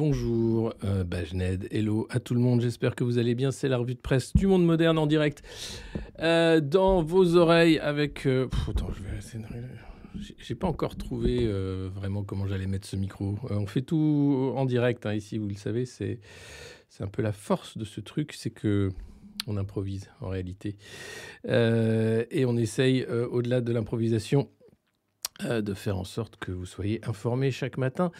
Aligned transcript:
Bonjour, 0.00 0.72
euh, 0.82 1.04
Bajned, 1.04 1.68
hello 1.70 2.06
à 2.08 2.20
tout 2.20 2.32
le 2.32 2.40
monde, 2.40 2.62
j'espère 2.62 2.94
que 2.94 3.04
vous 3.04 3.18
allez 3.18 3.34
bien, 3.34 3.50
c'est 3.50 3.68
la 3.68 3.76
revue 3.76 3.94
de 3.94 4.00
presse 4.00 4.32
du 4.34 4.46
monde 4.46 4.64
moderne 4.64 4.96
en 4.96 5.06
direct. 5.06 5.42
Euh, 6.20 6.62
dans 6.62 7.02
vos 7.02 7.36
oreilles 7.36 7.78
avec... 7.78 8.24
Euh, 8.24 8.48
je 8.66 9.02
vais. 9.02 9.62
J'ai 10.38 10.54
pas 10.54 10.68
encore 10.68 10.96
trouvé 10.96 11.46
vraiment 11.94 12.24
comment 12.24 12.46
j'allais 12.46 12.66
mettre 12.66 12.88
ce 12.88 12.96
micro. 12.96 13.38
on 13.50 13.66
fait 13.66 13.82
tout 13.82 14.54
en 14.56 14.64
direct 14.64 15.04
hein, 15.04 15.12
ici, 15.12 15.36
vous 15.36 15.48
le 15.48 15.54
savez, 15.54 15.84
c'est 15.84 16.18
un 17.00 17.06
peu 17.06 17.20
la 17.20 17.32
force 17.32 17.76
de 17.76 17.84
ce 17.84 18.00
truc, 18.00 18.32
c'est 18.32 18.48
que 18.48 18.88
on 19.46 19.58
improvise 19.58 20.08
en 20.22 20.30
réalité. 20.30 20.78
et 21.44 22.44
on 22.46 22.56
essaye, 22.56 23.04
au-delà 23.04 23.60
de 23.60 23.70
l'improvisation, 23.70 24.48
de 25.44 25.74
faire 25.74 25.98
en 25.98 26.04
sorte 26.04 26.36
que 26.36 26.52
vous 26.52 26.64
soyez 26.64 27.06
informés 27.06 27.50
chaque 27.50 27.76
matin 27.76 28.10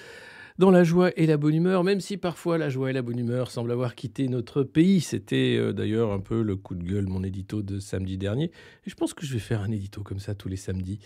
dans 0.59 0.71
la 0.71 0.85
joie 0.85 1.11
et 1.17 1.27
la 1.27 1.37
bonne 1.37 1.55
humeur, 1.55 1.85
même 1.85 2.01
si 2.01 2.17
parfois 2.17 2.59
la 2.59 2.69
joie 2.69 2.91
et 2.91 2.93
la 2.93 3.03
bonne 3.03 3.19
humeur 3.19 3.51
semblent 3.51 3.73
avoir 3.73 3.95
quitté 3.95 4.29
notre 4.29 4.63
pays. 4.63 5.01
C'était 5.01 5.57
euh, 5.59 5.73
d'ailleurs 5.73 6.13
un 6.13 6.21
peu 6.21 6.43
le 6.43 6.57
coup 6.57 6.75
de 6.75 6.85
gueule, 6.85 7.07
mon 7.07 7.23
édito 7.23 7.63
de 7.63 7.79
samedi 7.79 8.19
dernier. 8.19 8.51
Et 8.87 8.91
je 8.91 8.95
pense 8.95 9.15
que 9.15 9.25
je 9.25 9.33
vais 9.33 9.39
faire 9.41 9.63
un 9.63 9.71
édito 9.71 10.03
comme 10.03 10.19
ça 10.19 10.35
tous 10.35 10.49
les 10.49 10.57
samedis. 10.57 10.99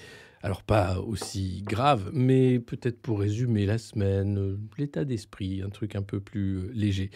Alors 0.45 0.62
pas 0.62 0.98
aussi 1.00 1.62
grave, 1.66 2.10
mais 2.12 2.59
peut-être 2.59 3.00
pour 3.00 3.20
résumer 3.20 3.64
la 3.64 3.78
semaine, 3.78 4.37
euh, 4.37 4.59
l'état 4.76 5.06
d'esprit, 5.06 5.62
un 5.62 5.70
truc 5.70 5.96
un 5.96 6.02
peu 6.02 6.20
plus 6.20 6.59
euh, 6.59 6.70
léger. 6.74 7.10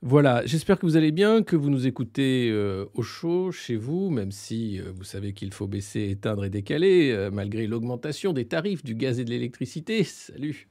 Voilà, 0.00 0.46
j'espère 0.46 0.78
que 0.78 0.86
vous 0.86 0.96
allez 0.96 1.12
bien, 1.12 1.42
que 1.42 1.56
vous 1.56 1.68
nous 1.68 1.86
écoutez 1.86 2.48
euh, 2.50 2.86
au 2.94 3.02
chaud 3.02 3.52
chez 3.52 3.76
vous, 3.76 4.08
même 4.08 4.32
si 4.32 4.80
vous 4.80 5.04
savez 5.04 5.34
qu'il 5.34 5.52
faut 5.52 5.66
baisser, 5.66 6.08
éteindre 6.08 6.46
et 6.46 6.48
décaler, 6.48 7.28
malgré 7.30 7.66
l'augmentation 7.66 8.32
des 8.32 8.46
tarifs 8.46 8.82
du 8.82 8.94
gaz 8.94 9.20
et 9.20 9.26
de 9.26 9.30
l'électricité. 9.30 10.02
Salut 10.04 10.66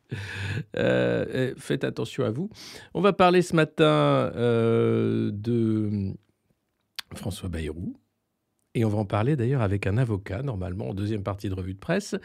Faites 0.73 1.83
attention 1.83 2.25
à 2.25 2.31
vous. 2.31 2.50
On 2.95 3.02
va 3.02 3.13
parler 3.13 3.44
ce 3.44 3.55
matin 3.55 4.31
de 4.35 6.11
François 7.13 7.50
Bayrou, 7.50 7.95
et 8.75 8.85
on 8.85 8.89
va 8.89 8.97
en 8.97 9.05
parler 9.05 9.35
d'ailleurs 9.35 9.61
avec 9.61 9.85
un 9.85 9.97
avocat, 9.97 10.41
normalement, 10.41 10.89
en 10.89 10.93
deuxième 10.93 11.23
partie 11.23 11.49
de 11.49 11.53
revue 11.53 11.75
de 11.75 11.79
presse. 11.79 12.16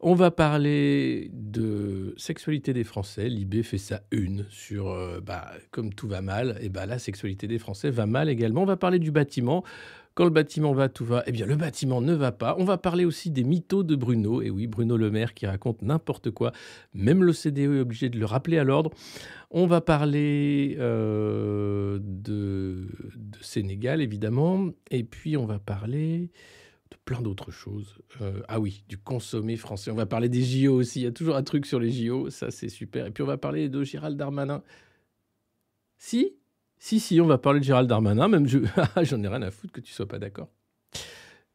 On 0.00 0.14
va 0.14 0.30
parler 0.30 1.30
de 1.34 2.14
sexualité 2.16 2.72
des 2.72 2.84
Français. 2.84 3.28
Libé 3.28 3.62
fait 3.62 3.78
sa 3.78 4.02
une 4.10 4.46
sur, 4.48 4.88
euh, 4.88 5.20
bah, 5.20 5.52
comme 5.70 5.92
tout 5.92 6.08
va 6.08 6.22
mal, 6.22 6.58
et 6.62 6.70
bah, 6.70 6.86
la 6.86 6.98
sexualité 6.98 7.46
des 7.46 7.58
Français 7.58 7.90
va 7.90 8.06
mal 8.06 8.28
également. 8.30 8.62
On 8.62 8.66
va 8.66 8.76
parler 8.76 8.98
du 8.98 9.10
bâtiment. 9.10 9.64
Quand 10.14 10.24
le 10.24 10.30
bâtiment 10.30 10.74
va, 10.74 10.88
tout 10.88 11.04
va. 11.04 11.22
Eh 11.26 11.32
bien, 11.32 11.46
le 11.46 11.56
bâtiment 11.56 12.02
ne 12.02 12.12
va 12.12 12.32
pas. 12.32 12.54
On 12.58 12.64
va 12.64 12.76
parler 12.76 13.04
aussi 13.06 13.30
des 13.30 13.44
mythos 13.44 13.82
de 13.82 13.96
Bruno. 13.96 14.42
Et 14.42 14.50
oui, 14.50 14.66
Bruno 14.66 14.96
Le 14.98 15.10
Maire 15.10 15.32
qui 15.32 15.46
raconte 15.46 15.80
n'importe 15.80 16.30
quoi. 16.30 16.52
Même 16.92 17.24
le 17.24 17.32
CDE 17.32 17.60
est 17.60 17.80
obligé 17.80 18.10
de 18.10 18.18
le 18.18 18.26
rappeler 18.26 18.58
à 18.58 18.64
l'ordre. 18.64 18.90
On 19.50 19.66
va 19.66 19.80
parler 19.80 20.76
euh, 20.78 21.98
de, 22.02 22.88
Sénégal, 23.40 24.02
évidemment. 24.02 24.68
Et 24.90 25.02
puis, 25.02 25.38
on 25.38 25.46
va 25.46 25.58
parler 25.58 26.30
de 26.90 26.96
plein 27.06 27.22
d'autres 27.22 27.50
choses. 27.50 27.96
Euh, 28.20 28.42
ah 28.48 28.60
oui, 28.60 28.84
du 28.88 28.98
consommé 28.98 29.56
français. 29.56 29.90
On 29.90 29.94
va 29.94 30.06
parler 30.06 30.28
des 30.28 30.42
JO 30.42 30.74
aussi. 30.74 31.00
Il 31.00 31.04
y 31.04 31.06
a 31.06 31.12
toujours 31.12 31.36
un 31.36 31.42
truc 31.42 31.64
sur 31.64 31.80
les 31.80 31.90
JO. 31.90 32.28
Ça, 32.28 32.50
c'est 32.50 32.68
super. 32.68 33.06
Et 33.06 33.10
puis, 33.10 33.22
on 33.22 33.26
va 33.26 33.38
parler 33.38 33.70
de 33.70 33.82
Gérald 33.82 34.18
Darmanin. 34.18 34.62
Si? 35.96 36.34
Si, 36.82 36.98
si, 36.98 37.20
on 37.20 37.26
va 37.26 37.38
parler 37.38 37.60
de 37.60 37.64
Gérald 37.64 37.88
Darmanin, 37.88 38.26
même 38.26 38.48
je... 38.48 38.58
j'en 39.02 39.22
ai 39.22 39.28
rien 39.28 39.42
à 39.42 39.52
foutre 39.52 39.72
que 39.72 39.80
tu 39.80 39.92
sois 39.92 40.08
pas 40.08 40.18
d'accord. 40.18 40.48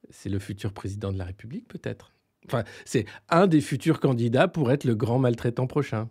C'est 0.10 0.30
le 0.30 0.40
futur 0.40 0.72
président 0.72 1.12
de 1.12 1.18
la 1.18 1.26
République, 1.26 1.68
peut-être. 1.68 2.14
Enfin, 2.46 2.64
c'est 2.86 3.06
un 3.28 3.46
des 3.46 3.60
futurs 3.60 4.00
candidats 4.00 4.48
pour 4.48 4.72
être 4.72 4.86
le 4.86 4.96
grand 4.96 5.20
maltraitant 5.20 5.68
prochain. 5.68 6.10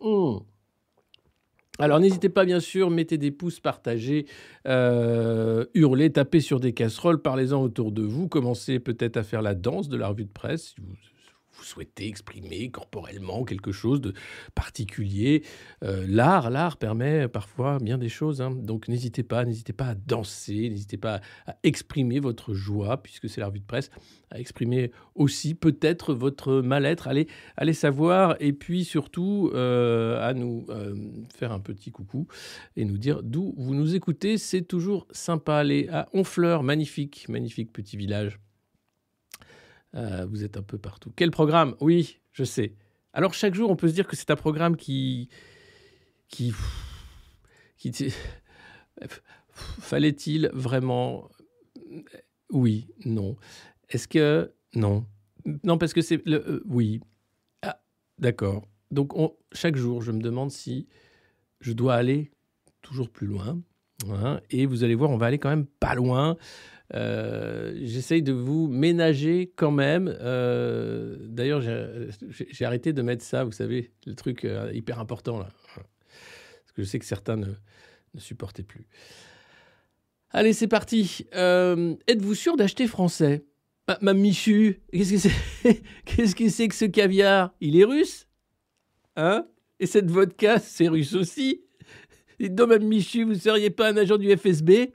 Hmm. 0.00 0.38
Alors 1.78 2.00
n'hésitez 2.00 2.30
pas 2.30 2.46
bien 2.46 2.60
sûr, 2.60 2.88
mettez 2.88 3.18
des 3.18 3.30
pouces, 3.30 3.60
partagez, 3.60 4.24
euh, 4.66 5.66
hurlez, 5.74 6.10
tapez 6.10 6.40
sur 6.40 6.60
des 6.60 6.72
casseroles, 6.72 7.20
parlez-en 7.20 7.60
autour 7.60 7.92
de 7.92 8.00
vous, 8.02 8.28
commencez 8.28 8.78
peut-être 8.78 9.18
à 9.18 9.24
faire 9.24 9.42
la 9.42 9.54
danse 9.54 9.90
de 9.90 9.98
la 9.98 10.08
revue 10.08 10.24
de 10.24 10.32
presse 10.32 10.74
vous 11.56 11.64
souhaitez 11.64 12.06
exprimer 12.08 12.70
corporellement 12.70 13.44
quelque 13.44 13.72
chose 13.72 14.00
de 14.00 14.12
particulier. 14.54 15.42
Euh, 15.82 16.04
l'art, 16.08 16.50
l'art 16.50 16.76
permet 16.76 17.28
parfois 17.28 17.78
bien 17.78 17.98
des 17.98 18.08
choses. 18.08 18.40
Hein. 18.40 18.50
Donc 18.50 18.88
n'hésitez 18.88 19.22
pas, 19.22 19.44
n'hésitez 19.44 19.72
pas 19.72 19.88
à 19.88 19.94
danser, 19.94 20.68
n'hésitez 20.70 20.96
pas 20.96 21.20
à 21.46 21.56
exprimer 21.62 22.20
votre 22.20 22.54
joie, 22.54 23.02
puisque 23.02 23.28
c'est 23.28 23.40
la 23.40 23.48
revue 23.48 23.60
de 23.60 23.66
presse, 23.66 23.90
à 24.30 24.38
exprimer 24.38 24.90
aussi 25.14 25.54
peut-être 25.54 26.14
votre 26.14 26.60
mal-être. 26.60 27.08
Allez, 27.08 27.28
allez 27.56 27.72
savoir, 27.72 28.36
et 28.40 28.52
puis 28.52 28.84
surtout 28.84 29.50
euh, 29.54 30.26
à 30.26 30.34
nous 30.34 30.66
euh, 30.68 30.94
faire 31.34 31.52
un 31.52 31.60
petit 31.60 31.90
coucou 31.90 32.26
et 32.76 32.84
nous 32.84 32.98
dire 32.98 33.22
d'où 33.22 33.54
vous 33.56 33.74
nous 33.74 33.94
écoutez. 33.94 34.38
C'est 34.38 34.62
toujours 34.62 35.06
sympa. 35.10 35.54
Allez 35.54 35.88
à 35.88 36.08
Honfleur, 36.12 36.62
magnifique, 36.62 37.28
magnifique 37.28 37.72
petit 37.72 37.96
village 37.96 38.38
euh, 39.94 40.26
vous 40.26 40.44
êtes 40.44 40.56
un 40.56 40.62
peu 40.62 40.78
partout. 40.78 41.12
Quel 41.16 41.30
programme? 41.30 41.76
Oui, 41.80 42.18
je 42.32 42.44
sais. 42.44 42.74
Alors 43.12 43.34
chaque 43.34 43.54
jour, 43.54 43.70
on 43.70 43.76
peut 43.76 43.88
se 43.88 43.94
dire 43.94 44.06
que 44.06 44.16
c'est 44.16 44.30
un 44.30 44.36
programme 44.36 44.76
qui... 44.76 45.28
qui... 46.28 46.52
qui 47.76 47.92
Fallait-il 49.50 50.50
vraiment... 50.52 51.30
Oui, 52.50 52.88
non. 53.04 53.36
Est-ce 53.88 54.08
que... 54.08 54.52
Non. 54.74 55.06
Non, 55.62 55.78
parce 55.78 55.92
que 55.92 56.02
c'est... 56.02 56.24
Le... 56.26 56.38
Euh, 56.48 56.62
oui. 56.66 57.00
Ah, 57.62 57.80
d'accord. 58.18 58.66
Donc 58.90 59.16
on... 59.16 59.36
chaque 59.52 59.76
jour, 59.76 60.02
je 60.02 60.10
me 60.10 60.20
demande 60.20 60.50
si 60.50 60.88
je 61.60 61.72
dois 61.72 61.94
aller 61.94 62.32
toujours 62.82 63.08
plus 63.08 63.26
loin. 63.26 63.60
Hein, 64.10 64.40
et 64.50 64.66
vous 64.66 64.84
allez 64.84 64.94
voir, 64.94 65.10
on 65.10 65.16
va 65.16 65.26
aller 65.26 65.38
quand 65.38 65.48
même 65.50 65.66
pas 65.66 65.94
loin. 65.94 66.36
Euh, 66.92 67.72
j'essaye 67.82 68.22
de 68.22 68.32
vous 68.32 68.68
ménager 68.68 69.52
quand 69.56 69.70
même. 69.70 70.14
Euh, 70.20 71.16
d'ailleurs, 71.20 71.62
j'ai 72.30 72.64
arrêté 72.64 72.92
de 72.92 73.02
mettre 73.02 73.24
ça, 73.24 73.44
vous 73.44 73.52
savez, 73.52 73.92
le 74.06 74.14
truc 74.14 74.44
euh, 74.44 74.70
hyper 74.72 75.00
important 75.00 75.38
là. 75.38 75.48
Parce 75.74 76.72
que 76.74 76.82
je 76.82 76.88
sais 76.88 76.98
que 76.98 77.06
certains 77.06 77.36
ne, 77.36 77.46
supportaient 78.18 78.62
plus. 78.62 78.86
Allez, 80.30 80.52
c'est 80.52 80.68
parti. 80.68 81.26
Êtes-vous 81.32 82.34
sûr 82.34 82.56
d'acheter 82.56 82.86
français? 82.86 83.44
Ma, 84.00 84.14
Michu, 84.14 84.80
qu'est-ce 84.92 85.12
que 85.12 85.18
c'est 85.18 85.82
Qu'est-ce 86.04 86.34
que 86.34 86.48
c'est 86.48 86.68
que 86.68 86.74
ce 86.74 86.86
caviar? 86.86 87.54
Il 87.60 87.78
est 87.78 87.84
russe? 87.84 88.26
Hein? 89.16 89.46
Et 89.78 89.86
cette 89.86 90.10
vodka, 90.10 90.58
c'est 90.58 90.88
russe 90.88 91.14
aussi? 91.14 91.62
Dites 92.40 92.54
donc, 92.54 92.70
Mme 92.70 92.88
Michu, 92.88 93.24
vous 93.24 93.34
ne 93.34 93.38
seriez 93.38 93.70
pas 93.70 93.90
un 93.90 93.96
agent 93.96 94.16
du 94.16 94.34
FSB 94.34 94.92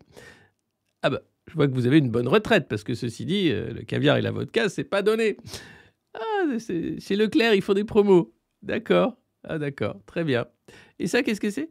Ah 1.02 1.10
bah, 1.10 1.22
je 1.50 1.56
vois 1.56 1.68
que 1.68 1.74
vous 1.74 1.88
avez 1.88 1.98
une 1.98 2.10
bonne 2.10 2.28
retraite, 2.28 2.68
parce 2.70 2.84
que 2.84 2.94
ceci 2.94 3.26
dit, 3.26 3.50
euh, 3.52 3.74
le 3.74 3.84
caviar 3.84 4.18
et 4.18 4.22
la 4.22 4.32
vodka, 4.32 4.70
c'est 4.70 4.84
pas 4.84 5.02
donné. 5.02 5.38
Ah, 6.14 6.58
chez 6.58 7.16
Leclerc, 7.16 7.54
il 7.56 7.62
faut 7.62 7.74
des 7.74 7.84
promos. 7.84 8.34
D'accord. 8.62 9.18
Ah, 9.44 9.58
d'accord. 9.58 9.98
Très 10.06 10.24
bien. 10.24 10.48
Et 11.00 11.08
ça, 11.08 11.24
qu'est-ce 11.24 11.42
que 11.42 11.50
c'est? 11.50 11.70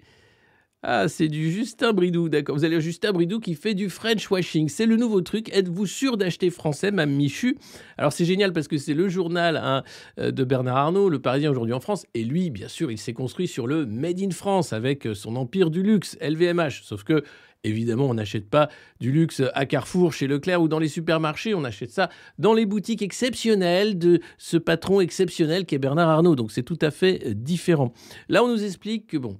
Ah, 0.85 1.09
c'est 1.09 1.27
du 1.27 1.51
Justin 1.51 1.93
Bridou, 1.93 2.29
d'accord. 2.29 2.55
Vous 2.57 2.65
allez 2.65 2.81
Justin 2.81 3.11
Bridou 3.11 3.41
qui 3.41 3.57
fait 3.57 3.75
du 3.75 3.91
French 3.91 4.31
washing. 4.31 4.69
C'est 4.69 4.87
le 4.87 4.95
nouveau 4.95 5.21
truc. 5.23 5.53
Êtes-vous 5.53 5.87
sûr 5.87 6.17
d'acheter 6.17 6.51
français, 6.51 6.93
Mme 6.93 7.11
Michu? 7.11 7.59
Alors, 7.97 8.13
c'est 8.13 8.25
génial 8.25 8.53
parce 8.53 8.69
que 8.69 8.79
c'est 8.79 8.95
le 8.95 9.09
journal 9.09 9.57
hein, 9.57 9.83
euh, 10.21 10.31
de 10.31 10.45
Bernard 10.45 10.77
Arnault, 10.77 11.09
le 11.09 11.19
Parisien 11.19 11.51
aujourd'hui 11.51 11.75
en 11.75 11.81
France. 11.81 12.07
Et 12.15 12.23
lui, 12.23 12.51
bien 12.51 12.69
sûr, 12.69 12.93
il 12.93 12.99
s'est 12.99 13.13
construit 13.13 13.49
sur 13.49 13.67
le 13.67 13.87
Made 13.87 14.21
in 14.21 14.31
France 14.31 14.73
avec 14.73 15.09
euh, 15.09 15.15
son 15.15 15.35
empire 15.35 15.71
du 15.71 15.83
luxe, 15.83 16.17
LVMH. 16.21 16.83
Sauf 16.85 17.03
que 17.03 17.25
Évidemment, 17.65 18.07
on 18.07 18.15
n'achète 18.15 18.49
pas 18.49 18.69
du 19.01 19.11
luxe 19.11 19.43
à 19.55 19.67
Carrefour, 19.67 20.13
chez 20.13 20.29
Leclerc 20.29 20.63
ou 20.63 20.69
dans 20.69 20.79
les 20.79 20.89
supermarchés, 20.89 21.55
on 21.55 21.65
achète 21.65 21.91
ça 21.91 22.09
dans 22.39 22.55
les 22.55 22.67
boutiques 22.67 23.03
exceptionnelles 23.03 23.99
de 23.99 24.21
ce 24.39 24.57
patron 24.57 25.01
exceptionnel 25.01 25.67
qui 25.67 25.75
est 25.75 25.79
Bernard 25.79 26.09
Arnault. 26.09 26.37
Donc 26.37 26.53
c'est 26.53 26.63
tout 26.63 26.79
à 26.81 26.93
fait 26.93 27.21
euh, 27.27 27.35
différent. 27.35 27.93
Là, 28.29 28.45
on 28.45 28.49
nous 28.49 28.63
explique 28.63 29.09
que, 29.09 29.17
bon, 29.17 29.39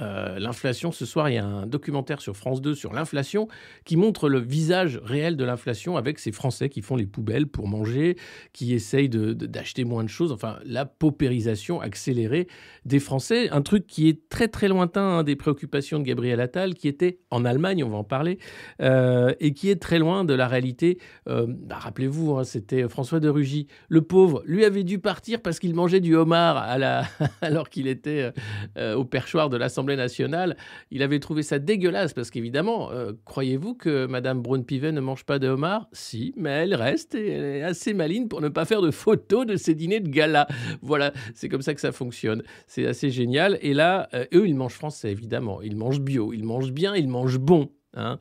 euh, 0.00 0.38
l'inflation. 0.38 0.92
Ce 0.92 1.04
soir, 1.04 1.28
il 1.28 1.34
y 1.34 1.38
a 1.38 1.44
un 1.44 1.66
documentaire 1.66 2.20
sur 2.20 2.36
France 2.36 2.62
2 2.62 2.74
sur 2.74 2.92
l'inflation 2.92 3.48
qui 3.84 3.96
montre 3.96 4.28
le 4.28 4.38
visage 4.38 5.00
réel 5.02 5.36
de 5.36 5.44
l'inflation 5.44 5.96
avec 5.96 6.18
ces 6.18 6.32
Français 6.32 6.68
qui 6.68 6.80
font 6.80 6.96
les 6.96 7.06
poubelles 7.06 7.46
pour 7.46 7.66
manger, 7.66 8.16
qui 8.52 8.72
essayent 8.72 9.08
d'acheter 9.08 9.84
moins 9.84 10.04
de 10.04 10.08
choses. 10.08 10.32
Enfin, 10.32 10.58
la 10.64 10.86
paupérisation 10.86 11.80
accélérée 11.80 12.46
des 12.84 13.00
Français. 13.00 13.50
Un 13.50 13.62
truc 13.62 13.86
qui 13.86 14.08
est 14.08 14.28
très 14.28 14.48
très 14.48 14.68
lointain 14.68 15.02
hein, 15.02 15.22
des 15.22 15.36
préoccupations 15.36 15.98
de 15.98 16.04
Gabriel 16.04 16.40
Attal, 16.40 16.74
qui 16.74 16.88
était 16.88 17.18
en 17.30 17.44
Allemagne, 17.44 17.82
on 17.84 17.88
va 17.88 17.98
en 17.98 18.04
parler, 18.04 18.38
euh, 18.80 19.34
et 19.40 19.52
qui 19.52 19.70
est 19.70 19.80
très 19.80 19.98
loin 19.98 20.24
de 20.24 20.34
la 20.34 20.46
réalité. 20.46 20.98
Euh, 21.28 21.46
bah, 21.48 21.76
rappelez-vous, 21.78 22.36
hein, 22.36 22.44
c'était 22.44 22.88
François 22.88 23.20
de 23.20 23.28
Rugy. 23.28 23.66
Le 23.88 24.02
pauvre, 24.02 24.42
lui 24.46 24.64
avait 24.64 24.84
dû 24.84 24.98
partir 24.98 25.42
parce 25.42 25.58
qu'il 25.58 25.74
mangeait 25.74 26.00
du 26.00 26.14
homard 26.14 26.56
alors 27.40 27.68
qu'il 27.68 27.86
était 27.86 28.32
au 28.76 29.04
perchoir 29.04 29.50
de 29.50 29.56
l'Assemblée 29.56 29.89
l'Assemblée 29.90 29.96
nationale, 29.96 30.56
il 30.90 31.02
avait 31.02 31.18
trouvé 31.20 31.42
ça 31.42 31.58
dégueulasse 31.58 32.12
parce 32.12 32.30
qu'évidemment, 32.30 32.90
euh, 32.90 33.12
croyez-vous 33.24 33.74
que 33.74 34.06
Madame 34.06 34.40
Braun-Pivet 34.42 34.92
ne 34.92 35.00
mange 35.00 35.24
pas 35.24 35.38
de 35.38 35.48
homard? 35.48 35.88
Si, 35.92 36.32
mais 36.36 36.50
elle 36.50 36.74
reste 36.74 37.14
et 37.14 37.30
elle 37.30 37.44
est 37.44 37.62
assez 37.62 37.94
maligne 37.94 38.28
pour 38.28 38.40
ne 38.40 38.48
pas 38.48 38.64
faire 38.64 38.82
de 38.82 38.90
photos 38.90 39.46
de 39.46 39.56
ses 39.56 39.74
dîners 39.74 40.00
de 40.00 40.08
gala. 40.08 40.46
Voilà, 40.82 41.12
c'est 41.34 41.48
comme 41.48 41.62
ça 41.62 41.74
que 41.74 41.80
ça 41.80 41.92
fonctionne. 41.92 42.42
C'est 42.66 42.86
assez 42.86 43.10
génial. 43.10 43.58
Et 43.62 43.74
là, 43.74 44.08
euh, 44.14 44.24
eux, 44.34 44.46
ils 44.46 44.54
mangent 44.54 44.74
français, 44.74 45.10
évidemment. 45.10 45.62
Ils 45.62 45.76
mangent 45.76 46.00
bio, 46.00 46.32
ils 46.32 46.44
mangent 46.44 46.72
bien, 46.72 46.94
ils 46.94 47.08
mangent 47.08 47.38
bon. 47.38 47.70
Hein. 47.94 48.18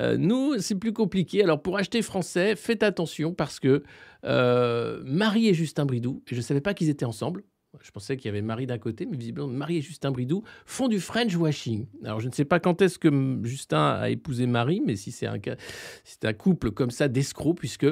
Euh, 0.00 0.16
nous, 0.16 0.58
c'est 0.58 0.76
plus 0.76 0.92
compliqué. 0.92 1.42
Alors, 1.42 1.62
pour 1.62 1.76
acheter 1.76 2.02
français, 2.02 2.56
faites 2.56 2.82
attention 2.82 3.34
parce 3.34 3.60
que 3.60 3.82
Marie 4.22 5.48
et 5.48 5.54
Justin 5.54 5.86
Bridou, 5.86 6.22
je 6.26 6.36
ne 6.36 6.40
savais 6.42 6.60
pas 6.60 6.74
qu'ils 6.74 6.90
étaient 6.90 7.06
ensemble, 7.06 7.42
je 7.82 7.90
pensais 7.92 8.16
qu'il 8.16 8.26
y 8.26 8.28
avait 8.30 8.42
Marie 8.42 8.66
d'un 8.66 8.78
côté, 8.78 9.06
mais 9.06 9.16
visiblement 9.16 9.46
Marie 9.46 9.76
et 9.76 9.80
Justin 9.80 10.10
Bridou 10.10 10.42
font 10.66 10.88
du 10.88 10.98
French 10.98 11.34
washing. 11.36 11.86
Alors 12.04 12.18
je 12.18 12.28
ne 12.28 12.32
sais 12.32 12.44
pas 12.44 12.58
quand 12.58 12.82
est-ce 12.82 12.98
que 12.98 13.38
Justin 13.44 13.90
a 14.00 14.10
épousé 14.10 14.46
Marie, 14.46 14.82
mais 14.84 14.96
si 14.96 15.12
c'est 15.12 15.26
un, 15.26 15.38
un 16.24 16.32
couple 16.32 16.72
comme 16.72 16.90
ça 16.90 17.06
d'escrocs, 17.06 17.56
puisque 17.56 17.86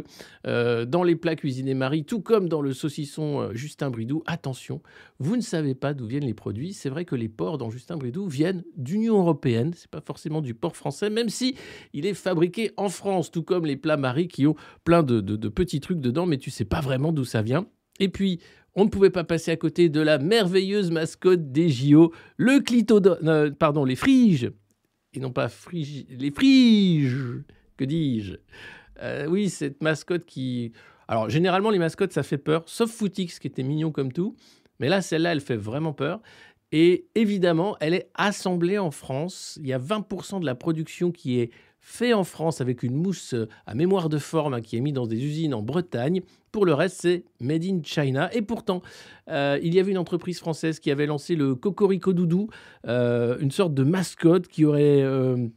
euh, 0.46 0.84
dans 0.84 1.04
les 1.04 1.14
plats 1.14 1.36
cuisinés 1.36 1.75
Marie, 1.75 2.04
tout 2.04 2.20
comme 2.20 2.48
dans 2.48 2.60
le 2.60 2.72
saucisson 2.72 3.40
euh, 3.40 3.54
Justin 3.54 3.90
Bridou, 3.90 4.22
attention, 4.26 4.82
vous 5.20 5.36
ne 5.36 5.42
savez 5.42 5.75
pas 5.75 5.94
d'où 5.94 6.06
viennent 6.06 6.26
les 6.26 6.34
produits. 6.34 6.72
C'est 6.72 6.90
vrai 6.90 7.04
que 7.04 7.14
les 7.14 7.28
porcs 7.28 7.58
dans 7.58 7.70
Justin 7.70 7.96
Bridou 7.96 8.26
viennent 8.26 8.64
d'Union 8.76 9.19
européenne. 9.19 9.72
C'est 9.76 9.90
pas 9.90 10.00
forcément 10.00 10.40
du 10.40 10.54
porc 10.54 10.76
français, 10.76 11.08
même 11.08 11.28
si 11.28 11.54
il 11.92 12.04
est 12.04 12.14
fabriqué 12.14 12.72
en 12.76 12.88
France, 12.88 13.31
tout 13.31 13.44
comme 13.44 13.64
les 13.64 13.76
plats 13.76 13.96
Marie 13.96 14.26
qui 14.26 14.46
ont 14.46 14.56
plein 14.82 15.04
de, 15.04 15.20
de 15.20 15.48
petits 15.48 15.81
trucs 15.81 16.00
dedans, 16.00 16.26
mais 16.26 16.38
tu 16.38 16.50
sais 16.50 16.64
pas 16.64 16.81
vraiment 16.81 17.12
d'où 17.12 17.24
ça 17.24 17.42
vient. 17.42 17.66
Et 18.00 18.08
puis, 18.08 18.40
on 18.78 18.84
ne 18.84 18.90
pouvait 18.90 19.10
pas 19.10 19.25
passer 19.25 19.50
à 19.50 19.56
côté 19.56 19.88
de 19.88 20.00
la 20.00 20.19
merveilleuse 20.19 20.92
mascotte 20.92 21.50
des 21.50 21.69
JO, 21.69 22.12
le 22.36 22.60
clitodon, 22.60 23.16
euh, 23.25 23.50
pardon, 23.50 23.84
les 23.84 23.96
friges, 23.96 24.52
et 25.12 25.19
non 25.19 25.32
pas 25.32 25.48
frige, 25.48 26.06
les 26.08 26.30
friges, 26.30 27.42
que 27.76 27.84
dis-je 27.84 28.34
euh, 29.02 29.26
Oui, 29.26 29.50
cette 29.50 29.82
mascotte 29.82 30.25
qui... 30.26 30.72
Alors, 31.08 31.28
généralement, 31.28 31.70
les 31.70 31.80
mascottes, 31.80 32.12
ça 32.12 32.22
fait 32.22 32.38
peur, 32.38 32.62
sauf 32.66 32.90
Footix, 32.90 33.40
qui 33.40 33.48
était 33.48 33.64
mignon 33.64 33.90
comme 33.90 34.12
tout, 34.12 34.36
mais 34.78 34.88
là, 34.88 35.02
celle-là, 35.02 35.32
elle 35.32 35.40
fait 35.40 35.56
vraiment 35.56 35.92
peur. 35.92 36.20
Et 36.70 37.08
évidemment, 37.16 37.76
elle 37.81 37.94
est 37.94 38.10
assemblée 38.14 38.78
en 38.78 38.92
France. 38.92 39.58
Il 39.60 39.66
y 39.66 39.72
a 39.72 39.78
20% 39.78 40.38
de 40.38 40.46
la 40.46 40.54
production 40.54 41.10
qui 41.10 41.40
est 41.40 41.50
fait 41.88 42.12
en 42.12 42.23
France 42.23 42.61
avec 42.61 42.82
une 42.82 42.94
mousse 42.94 43.35
à 43.67 43.75
mémoire 43.75 44.11
de 44.11 44.19
forme 44.19 44.52
hein, 44.52 44.61
qui 44.61 44.76
est 44.76 44.81
mise 44.81 44.93
dans 44.93 45.06
des 45.06 45.25
usines 45.25 45.55
en 45.55 45.62
Bretagne. 45.62 46.20
Pour 46.52 46.67
le 46.67 46.75
reste, 46.75 46.99
c'est 47.00 47.25
made 47.40 47.64
in 47.64 47.81
China. 47.82 48.32
Et 48.35 48.43
pourtant, 48.43 48.82
euh, 49.31 49.58
il 49.62 49.75
y 49.75 49.81
avait 49.81 49.90
une 49.90 49.99
entreprise 49.99 50.38
française 50.38 50.81
qui 50.81 50.90
avait 50.90 51.06
lancé 51.06 51.35
le 51.35 51.55
Cocorico 51.55 52.12
Doudou, 52.12 52.50
euh, 52.87 53.38
une 53.40 53.50
sorte 53.50 53.73
de 53.73 53.85
mascotte 53.85 54.49
qui 54.49 54.67
aurait 54.67 55.02
euh, 55.02 55.49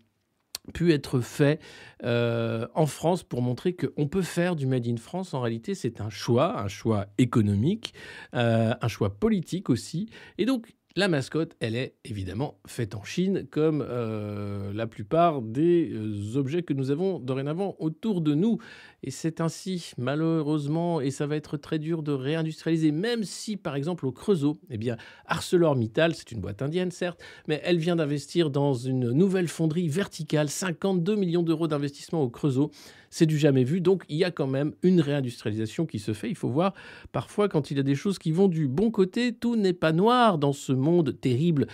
pu 0.74 0.94
être 0.94 1.20
fait 1.20 1.60
en 2.02 2.86
France 2.86 3.24
pour 3.24 3.42
montrer 3.42 3.76
qu'on 3.76 4.08
peut 4.08 4.22
faire 4.22 4.56
du 4.56 4.68
Made 4.68 4.88
in 4.88 4.98
France. 4.98 5.34
En 5.34 5.42
réalité, 5.42 5.76
c'est 5.76 6.00
un 6.00 6.10
choix, 6.10 6.62
un 6.62 6.70
choix 6.70 7.08
économique, 7.18 7.94
un 8.34 8.88
choix 8.88 9.12
politique 9.20 9.70
aussi. 9.70 10.10
Et 10.38 10.46
donc, 10.46 10.74
la 10.96 11.08
mascotte, 11.08 11.56
elle 11.62 11.76
est 11.76 11.96
évidemment 12.04 12.60
faite 12.68 12.96
en 12.96 13.04
Chine, 13.04 13.48
comme 13.50 13.86
euh, 13.88 14.74
la 14.74 14.88
plupart 14.88 15.42
des 15.42 15.90
euh, 15.94 16.38
objets 16.38 16.64
que 16.64 16.74
nous 16.74 16.92
avons 16.92 17.20
dorénavant 17.20 17.76
autour 17.80 18.20
de 18.20 18.34
nous. 18.34 18.58
Et 19.04 19.10
c'est 19.10 19.40
ainsi, 19.40 19.92
malheureusement, 19.98 21.00
et 21.00 21.10
ça 21.10 21.28
va 21.28 21.38
être 21.38 21.56
très 21.56 21.80
dur 21.80 22.04
de 22.04 22.12
réindustrialiser, 22.12 22.92
même 22.92 23.24
si, 23.24 23.56
par 23.56 23.76
exemple, 23.76 24.06
au 24.06 24.12
Creusot, 24.12 24.58
eh 24.70 24.78
bien, 24.78 24.98
ArcelorMittal, 25.28 26.14
c'est 26.14 26.32
une 26.32 26.42
boîte 26.42 26.62
indienne, 26.62 26.92
certes, 26.92 27.22
mais 27.48 27.62
elle 27.64 27.78
vient 27.78 27.96
d'investir 27.96 28.50
dans 28.50 28.74
une 28.74 29.12
nouvelle 29.12 29.48
fonderie 29.48 29.88
verticale, 29.88 30.50
52 30.50 31.16
millions 31.16 31.44
d'euros 31.44 31.68
d'investissement 31.68 32.22
au 32.22 32.30
Creusot 32.30 32.70
c'est 33.12 33.28
du 33.28 33.38
jamais 33.38 33.64
vu. 33.64 33.80
Donc 33.82 34.04
il 34.10 34.18
y 34.18 34.24
a 34.24 34.32
quand 34.32 34.48
même 34.48 34.74
une 34.82 35.02
réindustrialisation 35.02 35.86
qui 35.86 36.00
se 36.00 36.14
fait. 36.14 36.30
Il 36.30 36.36
faut 36.36 36.50
voir 36.50 36.74
parfois 37.12 37.48
quand 37.48 37.70
il 37.70 37.78
y 37.78 37.80
a 37.80 37.84
des 37.84 37.96
choses 37.96 38.18
qui 38.18 38.32
vont 38.32 38.48
du 38.48 38.68
bon 38.68 38.90
côté, 38.90 39.34
tout 39.34 39.56
n'est 39.56 39.74
pas 39.74 39.92
noir 39.92 40.40
dans 40.40 40.54
ce 40.54 40.72
monde 40.72 41.20
terrible 41.20 41.68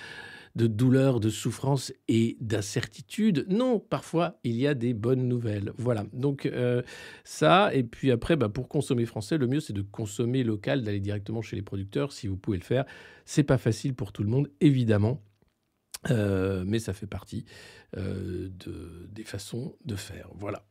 de 0.57 0.66
douleur, 0.66 1.19
de 1.19 1.30
souffrance 1.30 1.94
et 2.07 2.36
d'incertitude. 2.42 3.45
Non, 3.48 3.80
parfois, 3.80 4.39
il 4.44 4.56
y 4.56 4.66
a 4.66 4.74
des 4.74 4.95
bonnes 4.95 5.28
nouvelles. 5.28 5.72
Voilà, 5.78 6.06
donc 6.13 6.48
euh, 6.48 6.81
ça, 7.24 7.74
et 7.75 7.84
puis 7.84 8.10
après, 8.12 8.36
bah, 8.36 8.50
pour 8.50 8.68
consommer 8.68 9.06
français, 9.06 9.38
le 9.38 9.45
mieux, 9.45 9.60
c'est 9.60 9.74
de 9.74 9.84
consommer 9.84 10.44
local, 10.44 10.81
d'aller 10.81 11.00
directement 11.00 11.44
chez 11.44 11.56
les 11.56 11.62
producteurs, 11.62 12.12
si 12.12 12.28
vous 12.28 12.38
pouvez 12.38 12.57
le 12.57 12.63
faire. 12.63 12.86
C'est 13.25 13.44
pas 13.44 13.60
facile 13.60 13.94
pour 13.94 14.12
tout 14.12 14.24
le 14.24 14.30
monde, 14.30 14.50
évidemment. 14.60 15.22
Euh, 16.10 16.63
mais 16.66 16.80
ça 16.80 16.94
fait 16.94 17.07
partie 17.07 17.45
euh, 17.95 18.50
de, 18.50 19.07
des 19.12 19.24
façons 19.24 19.75
de 19.86 19.95
faire. 19.95 20.30
Voilà. 20.36 20.66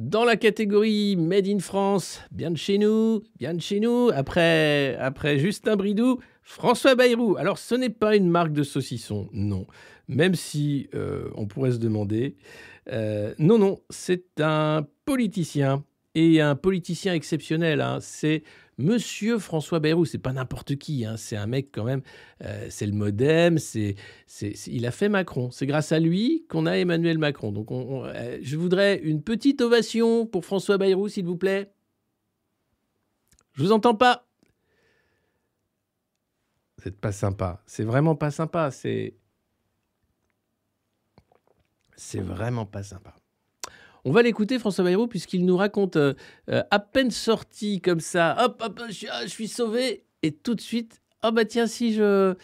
Dans 0.00 0.24
la 0.24 0.36
catégorie 0.36 1.14
Made 1.14 1.46
in 1.46 1.58
France, 1.58 2.22
bien 2.30 2.50
de 2.50 2.56
chez 2.56 2.78
nous, 2.78 3.22
bien 3.38 3.52
de 3.52 3.60
chez 3.60 3.80
nous, 3.80 4.08
après, 4.14 4.96
après 4.96 5.38
Justin 5.38 5.76
Bridou, 5.76 6.20
François 6.42 6.94
Bayrou. 6.94 7.36
Alors 7.36 7.58
ce 7.58 7.74
n'est 7.74 7.90
pas 7.90 8.16
une 8.16 8.30
marque 8.30 8.54
de 8.54 8.62
saucisson, 8.62 9.28
non. 9.34 9.66
Même 10.08 10.34
si 10.34 10.88
euh, 10.94 11.28
on 11.34 11.46
pourrait 11.46 11.72
se 11.72 11.76
demander. 11.76 12.36
Euh, 12.90 13.34
non, 13.38 13.58
non, 13.58 13.82
c'est 13.90 14.40
un 14.40 14.86
politicien. 15.04 15.84
Et 16.14 16.40
un 16.40 16.56
politicien 16.56 17.12
exceptionnel. 17.12 17.82
Hein. 17.82 17.98
C'est 18.00 18.42
Monsieur 18.80 19.38
François 19.38 19.78
Bayrou, 19.78 20.04
c'est 20.04 20.18
pas 20.18 20.32
n'importe 20.32 20.76
qui, 20.76 21.04
hein. 21.04 21.16
c'est 21.16 21.36
un 21.36 21.46
mec 21.46 21.68
quand 21.70 21.84
même, 21.84 22.02
euh, 22.42 22.66
c'est 22.70 22.86
le 22.86 22.92
modem, 22.92 23.58
c'est, 23.58 23.94
il 24.66 24.86
a 24.86 24.90
fait 24.90 25.08
Macron. 25.08 25.50
C'est 25.50 25.66
grâce 25.66 25.92
à 25.92 26.00
lui 26.00 26.46
qu'on 26.48 26.66
a 26.66 26.72
Emmanuel 26.72 27.18
Macron. 27.18 27.52
Donc 27.52 27.70
euh, 27.70 28.38
je 28.40 28.56
voudrais 28.56 28.98
une 28.98 29.22
petite 29.22 29.60
ovation 29.60 30.26
pour 30.26 30.44
François 30.44 30.78
Bayrou, 30.78 31.08
s'il 31.08 31.26
vous 31.26 31.36
plaît. 31.36 31.72
Je 33.52 33.62
vous 33.62 33.72
entends 33.72 33.94
pas. 33.94 34.26
C'est 36.82 36.98
pas 36.98 37.12
sympa. 37.12 37.62
C'est 37.66 37.84
vraiment 37.84 38.14
pas 38.14 38.30
sympa. 38.30 38.70
C'est. 38.70 39.14
C'est 41.96 42.20
vraiment 42.20 42.64
pas 42.64 42.82
sympa. 42.82 43.19
On 44.04 44.12
va 44.12 44.22
l'écouter, 44.22 44.58
François 44.58 44.84
Bayrou, 44.84 45.06
puisqu'il 45.06 45.44
nous 45.44 45.56
raconte 45.56 45.96
euh, 45.96 46.14
euh, 46.48 46.62
à 46.70 46.78
peine 46.78 47.10
sorti 47.10 47.80
comme 47.80 48.00
ça, 48.00 48.36
hop, 48.44 48.62
hop, 48.64 48.80
je, 48.88 49.06
je, 49.22 49.28
suis 49.28 49.48
sauvé, 49.48 50.04
et 50.22 50.32
tout 50.32 50.54
de 50.54 50.60
suite, 50.60 51.00
oh 51.22 51.32
bah 51.32 51.44
tiens, 51.44 51.66
si 51.66 51.94
je, 51.94 52.34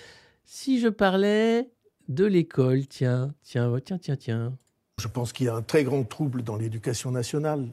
si 0.45 0.81
je 0.81 0.89
parlais 0.89 1.71
de 2.09 2.25
l'école, 2.25 2.87
tiens, 2.87 3.35
tiens, 3.43 3.71
oh, 3.73 3.81
tiens, 3.81 3.99
tiens, 3.99 4.17
tiens. 4.17 4.59
Je 4.99 5.09
pense 5.09 5.33
qu'il 5.33 5.47
y 5.47 5.49
a 5.49 5.55
un 5.55 5.63
très 5.63 5.85
grand 5.85 6.05
trouble 6.05 6.43
dans 6.43 6.57
l'éducation 6.57 7.11
nationale, 7.11 7.67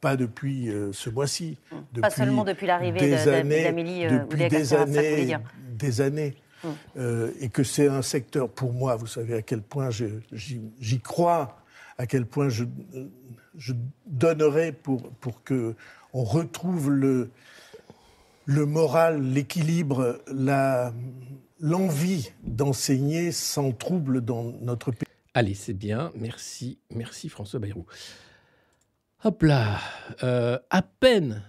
pas 0.00 0.16
depuis 0.16 0.68
euh, 0.68 0.92
ce 0.92 1.10
mois-ci. 1.10 1.58
Pas 2.00 2.10
seulement 2.10 2.44
depuis 2.44 2.66
l'arrivée 2.66 3.10
d'Amélie 3.10 4.06
de, 4.06 4.18
depuis 4.18 4.48
des 4.48 4.74
années, 4.74 5.36
des 5.72 6.00
années. 6.00 6.36
Euh, 6.96 7.30
et 7.40 7.48
que 7.48 7.62
c'est 7.62 7.88
un 7.88 8.02
secteur, 8.02 8.48
pour 8.48 8.72
moi, 8.72 8.96
vous 8.96 9.06
savez 9.06 9.34
à 9.34 9.42
quel 9.42 9.62
point 9.62 9.90
j'y 9.90 11.00
crois, 11.00 11.58
à 11.98 12.06
quel 12.06 12.26
point 12.26 12.48
je, 12.48 12.64
donnerais 14.06 14.72
pour, 14.72 15.10
pour 15.14 15.42
que 15.42 15.74
on 16.14 16.24
retrouve 16.24 16.90
le, 16.90 17.30
le 18.46 18.66
moral, 18.66 19.22
l'équilibre, 19.22 20.22
l'envie 21.60 22.30
d'enseigner 22.44 23.32
sans 23.32 23.72
trouble 23.72 24.22
dans 24.22 24.44
notre 24.62 24.90
pays. 24.90 25.08
Allez, 25.34 25.54
c'est 25.54 25.74
bien. 25.74 26.10
Merci, 26.14 26.78
merci 26.94 27.28
François 27.28 27.60
Bayrou. 27.60 27.84
Hop 29.24 29.42
là, 29.42 29.78
euh, 30.22 30.58
à 30.70 30.82
peine 30.82 31.42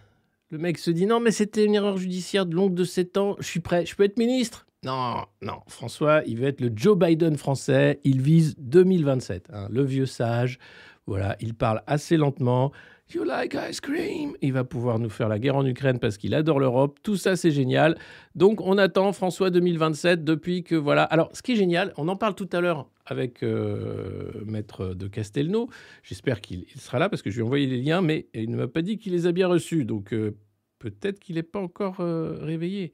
le 0.51 0.57
mec 0.57 0.79
se 0.79 0.89
dit 0.89 1.05
non 1.05 1.19
mais 1.19 1.31
c'était 1.31 1.63
une 1.63 1.75
erreur 1.75 1.97
judiciaire 1.97 2.47
de 2.47 2.55
longue 2.55 2.73
de 2.73 2.83
7 2.83 3.17
ans, 3.17 3.35
je 3.39 3.45
suis 3.45 3.59
prêt, 3.59 3.85
je 3.85 3.95
peux 3.95 4.03
être 4.03 4.17
ministre? 4.17 4.65
Non, 4.83 5.25
non, 5.41 5.59
François, 5.67 6.23
il 6.25 6.37
veut 6.37 6.47
être 6.47 6.61
le 6.61 6.71
Joe 6.73 6.97
Biden 6.97 7.35
français, 7.35 7.99
il 8.05 8.21
vise 8.21 8.55
2027, 8.59 9.49
hein, 9.51 9.67
le 9.69 9.83
vieux 9.83 10.05
sage, 10.05 10.57
voilà, 11.05 11.35
il 11.41 11.53
parle 11.53 11.81
assez 11.87 12.17
lentement. 12.17 12.71
You 13.11 13.23
like 13.23 13.55
ice 13.55 13.81
cream? 13.81 14.35
Il 14.41 14.53
va 14.53 14.63
pouvoir 14.63 14.99
nous 14.99 15.09
faire 15.09 15.27
la 15.27 15.39
guerre 15.39 15.55
en 15.55 15.65
Ukraine 15.65 15.97
parce 15.97 16.19
qu'il 16.19 16.35
adore 16.35 16.59
l'Europe. 16.59 16.99
Tout 17.01 17.15
ça, 17.15 17.35
c'est 17.35 17.49
génial. 17.49 17.97
Donc, 18.35 18.61
on 18.61 18.77
attend 18.77 19.11
François 19.13 19.49
2027 19.49 20.23
depuis 20.23 20.63
que 20.63 20.75
voilà. 20.75 21.05
Alors, 21.05 21.31
ce 21.33 21.41
qui 21.41 21.53
est 21.53 21.55
génial, 21.55 21.91
on 21.97 22.07
en 22.07 22.15
parle 22.15 22.35
tout 22.35 22.47
à 22.51 22.61
l'heure 22.61 22.87
avec 23.07 23.41
euh, 23.41 24.31
Maître 24.45 24.93
de 24.93 25.07
Castelnau. 25.07 25.69
J'espère 26.03 26.39
qu'il 26.39 26.65
sera 26.75 26.99
là 26.99 27.09
parce 27.09 27.23
que 27.23 27.31
je 27.31 27.37
lui 27.37 27.41
ai 27.41 27.45
envoyé 27.45 27.65
les 27.65 27.81
liens, 27.81 28.01
mais 28.01 28.27
il 28.35 28.51
ne 28.51 28.57
m'a 28.57 28.67
pas 28.67 28.83
dit 28.83 28.99
qu'il 28.99 29.13
les 29.13 29.25
a 29.25 29.31
bien 29.31 29.47
reçus. 29.47 29.85
Donc, 29.85 30.13
euh, 30.13 30.37
peut-être 30.77 31.19
qu'il 31.19 31.35
n'est 31.35 31.43
pas 31.43 31.59
encore 31.59 32.01
euh, 32.01 32.37
réveillé. 32.39 32.93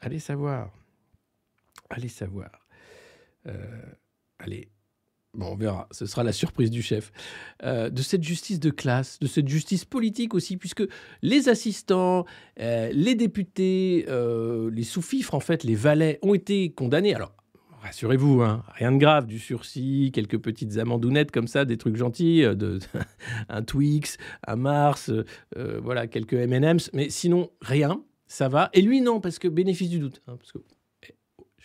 Allez 0.00 0.20
savoir. 0.20 0.70
Allez 1.90 2.08
savoir. 2.08 2.66
allez, 4.38 4.70
Bon, 5.34 5.52
on 5.52 5.56
verra, 5.56 5.86
ce 5.90 6.06
sera 6.06 6.24
la 6.24 6.32
surprise 6.32 6.70
du 6.70 6.82
chef. 6.82 7.12
Euh, 7.62 7.90
de 7.90 8.00
cette 8.00 8.24
justice 8.24 8.58
de 8.60 8.70
classe, 8.70 9.18
de 9.20 9.26
cette 9.26 9.46
justice 9.46 9.84
politique 9.84 10.34
aussi, 10.34 10.56
puisque 10.56 10.82
les 11.22 11.48
assistants, 11.50 12.24
euh, 12.60 12.90
les 12.92 13.14
députés, 13.14 14.06
euh, 14.08 14.70
les 14.72 14.84
sous-fifres, 14.84 15.34
en 15.34 15.40
fait, 15.40 15.64
les 15.64 15.74
valets, 15.74 16.18
ont 16.22 16.32
été 16.32 16.70
condamnés. 16.70 17.14
Alors, 17.14 17.34
rassurez-vous, 17.82 18.40
hein, 18.40 18.64
rien 18.74 18.90
de 18.90 18.96
grave, 18.96 19.26
du 19.26 19.38
sursis, 19.38 20.10
quelques 20.14 20.38
petites 20.38 20.78
amandounettes 20.78 21.30
comme 21.30 21.46
ça, 21.46 21.66
des 21.66 21.76
trucs 21.76 21.96
gentils, 21.96 22.42
un 23.50 23.62
Twix, 23.62 24.16
un 24.46 24.56
Mars, 24.56 25.12
voilà, 25.54 26.06
quelques 26.06 26.34
M&M's, 26.34 26.90
mais 26.94 27.10
sinon, 27.10 27.50
rien, 27.60 28.02
ça 28.26 28.48
va. 28.48 28.70
Et 28.72 28.80
lui, 28.80 29.02
non, 29.02 29.20
parce 29.20 29.38
que 29.38 29.46
bénéfice 29.46 29.90
du 29.90 29.98
doute, 29.98 30.22
hein, 30.26 30.36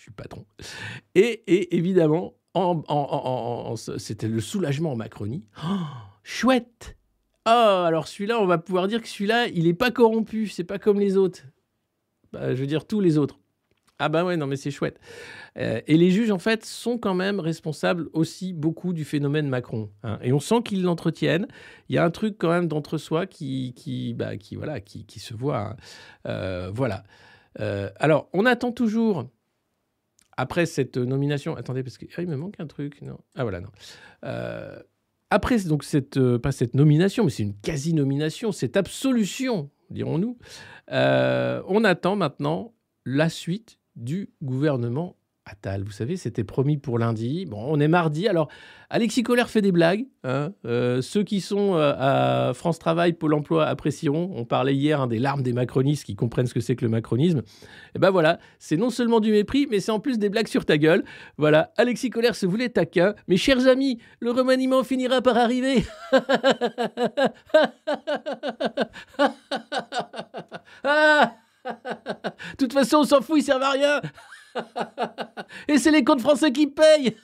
suis 0.04 0.12
patron. 0.12 0.46
Et, 1.16 1.44
et 1.48 1.76
évidemment, 1.76 2.36
c'était 3.98 4.28
le 4.28 4.42
soulagement 4.42 4.92
en 4.92 4.96
Macronie. 4.96 5.44
Oh, 5.64 5.80
chouette 6.24 6.98
Oh, 7.46 7.50
alors 7.86 8.08
celui-là, 8.08 8.40
on 8.40 8.46
va 8.46 8.58
pouvoir 8.58 8.88
dire 8.88 9.02
que 9.02 9.08
celui-là, 9.10 9.48
il 9.48 9.66
n'est 9.66 9.74
pas 9.74 9.92
corrompu, 9.92 10.48
c'est 10.48 10.64
pas 10.64 10.80
comme 10.80 11.00
les 11.00 11.18
autres. 11.18 11.42
Bah, 12.32 12.56
je 12.56 12.62
veux 12.62 12.68
dire, 12.68 12.88
tous 12.88 13.02
les 13.02 13.18
autres. 13.18 13.38
Ah 14.00 14.10
bah 14.10 14.26
ouais, 14.26 14.38
non 14.38 14.48
mais 14.48 14.56
c'est 14.56 14.72
chouette. 14.72 15.00
Euh, 15.58 15.82
et 15.86 15.98
les 15.98 16.10
juges, 16.10 16.32
en 16.32 16.40
fait, 16.40 16.66
sont 16.66 16.98
quand 16.98 17.14
même 17.14 17.40
responsables 17.40 18.10
aussi 18.14 18.54
beaucoup 18.54 18.94
du 18.94 19.04
phénomène 19.04 19.50
Macron. 19.50 19.92
Hein. 20.04 20.20
Et 20.22 20.32
on 20.34 20.40
sent 20.40 20.64
qu'ils 20.64 20.84
l'entretiennent. 20.84 21.48
Il 21.90 21.96
y 21.96 21.98
a 21.98 22.06
un 22.06 22.12
truc 22.12 22.38
quand 22.38 22.50
même 22.50 22.68
d'entre-soi 22.68 23.28
qui, 23.28 23.74
qui, 23.76 24.14
bah, 24.14 24.38
qui, 24.38 24.56
voilà, 24.56 24.80
qui, 24.80 25.06
qui 25.06 25.20
se 25.20 25.34
voit. 25.34 25.60
Hein. 25.60 25.76
Euh, 26.28 26.72
voilà. 26.74 27.04
Euh, 27.60 27.90
alors, 27.98 28.30
on 28.34 28.46
attend 28.46 28.72
toujours 28.72 29.30
après 30.38 30.66
cette 30.66 30.98
nomination, 30.98 31.56
attendez, 31.56 31.84
parce 31.84 31.98
qu'il 31.98 32.10
ah, 32.16 32.22
me 32.24 32.36
manque 32.36 32.56
un 32.60 32.68
truc, 32.68 33.02
non 33.02 33.20
Ah 33.36 33.44
voilà, 33.44 33.60
non. 33.60 33.70
Euh, 34.24 34.80
après 35.30 35.60
donc 35.64 35.84
cette, 35.84 36.18
euh, 36.18 36.38
pas 36.38 36.52
cette 36.52 36.76
nomination, 36.76 37.24
mais 37.24 37.30
c'est 37.30 37.44
une 37.44 37.56
quasi-nomination, 37.56 38.52
cette 38.52 38.78
absolution, 38.78 39.70
dirons-nous, 39.90 40.38
euh, 40.92 41.62
on 41.68 41.84
attend 41.84 42.16
maintenant 42.16 42.74
la 43.06 43.30
suite 43.30 43.80
du 43.96 44.32
gouvernement 44.42 45.16
Attal. 45.46 45.84
Vous 45.84 45.92
savez, 45.92 46.16
c'était 46.16 46.46
promis 46.46 46.78
pour 46.78 46.98
lundi. 46.98 47.46
Bon, 47.46 47.62
on 47.68 47.80
est 47.80 47.90
mardi. 47.90 48.30
Alors, 48.30 48.48
Alexis 48.90 49.24
Collère 49.24 49.50
fait 49.50 49.62
des 49.62 49.74
blagues. 49.74 50.06
Hein. 50.24 50.54
Euh, 50.66 51.02
ceux 51.02 51.24
qui 51.24 51.42
sont 51.42 51.76
euh, 51.76 51.94
à 51.98 52.54
France 52.54 52.80
Travail, 52.80 53.12
Pôle 53.14 53.34
emploi 53.34 53.66
apprécieront. 53.66 54.32
On 54.36 54.46
parlait 54.46 54.74
hier 54.74 55.02
hein, 55.02 55.08
des 55.08 55.20
larmes 55.20 55.44
des 55.44 55.52
macronistes 55.52 56.06
qui 56.06 56.16
comprennent 56.16 56.48
ce 56.48 56.54
que 56.54 56.62
c'est 56.62 56.78
que 56.78 56.86
le 56.86 56.92
macronisme. 56.92 57.40
Et 57.40 57.96
eh 57.96 58.00
ben 58.00 58.10
voilà, 58.10 58.40
c'est 58.58 58.78
non 58.78 58.90
seulement 58.90 59.20
du 59.20 59.32
mépris, 59.32 59.68
mais 59.70 59.82
c'est 59.82 59.92
en 59.92 60.00
plus 60.00 60.18
des 60.18 60.30
blagues 60.30 60.48
sur 60.48 60.64
ta 60.66 60.78
gueule. 60.78 61.04
Voilà, 61.38 61.74
Alexis 61.76 62.10
Collère 62.10 62.36
se 62.36 62.46
voulait 62.46 62.70
taquin. 62.70 63.14
Mes 63.28 63.38
chers 63.38 63.68
amis, 63.68 64.00
le 64.22 64.32
remaniement 64.32 64.84
finira 64.84 65.22
par 65.22 65.38
arriver. 65.38 65.84
De 71.64 72.58
toute 72.58 72.74
façon, 72.74 72.98
on 72.98 73.04
s'en 73.04 73.22
fout, 73.22 73.40
ils 73.40 73.44
servent 73.44 73.64
à 73.64 73.72
rien. 73.72 74.02
Et 75.68 75.78
c'est 75.78 75.92
les 75.92 76.04
comptes 76.04 76.22
français 76.22 76.52
qui 76.52 76.68
payent. 76.68 77.16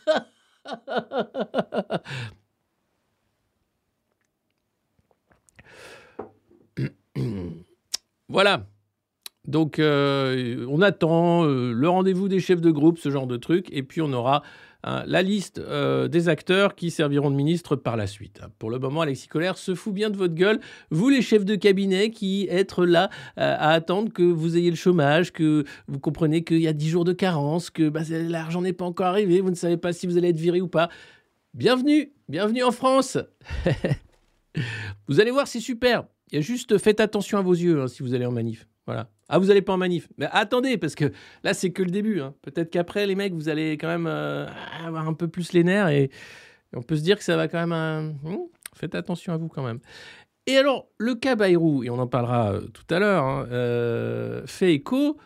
voilà. 8.29 8.65
Donc, 9.47 9.79
euh, 9.79 10.65
on 10.69 10.81
attend 10.81 11.43
euh, 11.45 11.71
le 11.73 11.89
rendez-vous 11.89 12.27
des 12.27 12.39
chefs 12.39 12.61
de 12.61 12.71
groupe, 12.71 12.99
ce 12.99 13.09
genre 13.09 13.25
de 13.25 13.37
truc, 13.37 13.67
et 13.71 13.81
puis 13.81 14.01
on 14.01 14.13
aura 14.13 14.43
Hein, 14.83 15.03
la 15.07 15.21
liste 15.21 15.59
euh, 15.59 16.07
des 16.07 16.29
acteurs 16.29 16.73
qui 16.73 16.89
serviront 16.89 17.29
de 17.29 17.35
ministre 17.35 17.75
par 17.75 17.97
la 17.97 18.07
suite. 18.07 18.39
Pour 18.59 18.69
le 18.69 18.79
moment, 18.79 19.01
Alexis 19.01 19.27
Collère 19.27 19.57
se 19.57 19.75
fout 19.75 19.93
bien 19.93 20.09
de 20.09 20.15
votre 20.15 20.35
gueule. 20.35 20.61
Vous, 20.89 21.09
les 21.09 21.21
chefs 21.21 21.43
de 21.43 21.55
cabinet, 21.55 22.11
qui 22.11 22.47
êtes 22.49 22.77
là 22.77 23.09
euh, 23.37 23.55
à 23.59 23.71
attendre 23.71 24.13
que 24.13 24.23
vous 24.23 24.55
ayez 24.55 24.69
le 24.69 24.77
chômage, 24.77 25.33
que 25.33 25.65
vous 25.89 25.99
comprenez 25.99 26.45
qu'il 26.45 26.61
y 26.61 26.67
a 26.67 26.73
10 26.73 26.89
jours 26.89 27.03
de 27.03 27.11
carence, 27.11 27.69
que 27.69 27.89
bah, 27.89 28.03
l'argent 28.09 28.61
n'est 28.61 28.71
pas 28.71 28.85
encore 28.85 29.07
arrivé, 29.07 29.41
vous 29.41 29.49
ne 29.49 29.55
savez 29.55 29.75
pas 29.75 29.91
si 29.91 30.07
vous 30.07 30.17
allez 30.17 30.29
être 30.29 30.39
viré 30.39 30.61
ou 30.61 30.69
pas. 30.69 30.87
Bienvenue, 31.53 32.13
bienvenue 32.29 32.63
en 32.63 32.71
France. 32.71 33.17
vous 35.09 35.19
allez 35.19 35.31
voir, 35.31 35.47
c'est 35.47 35.59
super. 35.59 36.05
Il 36.31 36.35
y 36.35 36.37
a 36.37 36.41
juste 36.41 36.77
faites 36.77 37.01
attention 37.01 37.37
à 37.37 37.41
vos 37.41 37.53
yeux 37.53 37.81
hein, 37.81 37.87
si 37.87 38.01
vous 38.01 38.13
allez 38.13 38.25
en 38.25 38.31
manif. 38.31 38.65
Voilà. 38.89 39.07
Ah, 39.27 39.37
vous 39.37 39.45
n'allez 39.45 39.61
pas 39.61 39.73
en 39.73 39.77
manif. 39.77 40.09
Mais 40.17 40.27
attendez, 40.31 40.79
parce 40.79 40.95
que 40.95 41.11
là, 41.43 41.53
c'est 41.53 41.69
que 41.69 41.83
le 41.83 41.91
début. 41.91 42.21
Hein. 42.21 42.33
Peut-être 42.41 42.71
qu'après, 42.71 43.05
les 43.05 43.13
mecs, 43.13 43.33
vous 43.33 43.47
allez 43.47 43.73
quand 43.73 43.87
même 43.87 44.07
euh, 44.07 44.47
avoir 44.83 45.07
un 45.07 45.13
peu 45.13 45.27
plus 45.27 45.53
les 45.53 45.63
nerfs 45.63 45.89
et, 45.89 46.09
on 46.75 46.81
peut 46.81 46.95
se 46.95 47.03
dire 47.03 47.15
que 47.19 47.23
ça 47.23 47.37
va 47.37 47.47
quand 47.47 47.59
même. 47.59 47.71
Un... 47.71 48.01
Hmm, 48.23 48.47
faites 48.73 48.95
attention 48.95 49.31
à 49.31 49.37
vous 49.37 49.47
quand 49.47 49.61
même. 49.61 49.77
Et 50.47 50.57
alors, 50.57 50.87
le 50.97 51.13
cas 51.13 51.35
Bayrou, 51.35 51.83
et 51.83 51.91
on 51.91 51.99
en 51.99 52.07
parlera 52.07 52.53
euh, 52.53 52.61
tout 52.61 52.91
à 52.91 52.97
l'heure, 52.97 53.23
hein, 53.25 53.45
euh, 53.51 54.41
fait 54.47 54.73
écho 54.73 55.17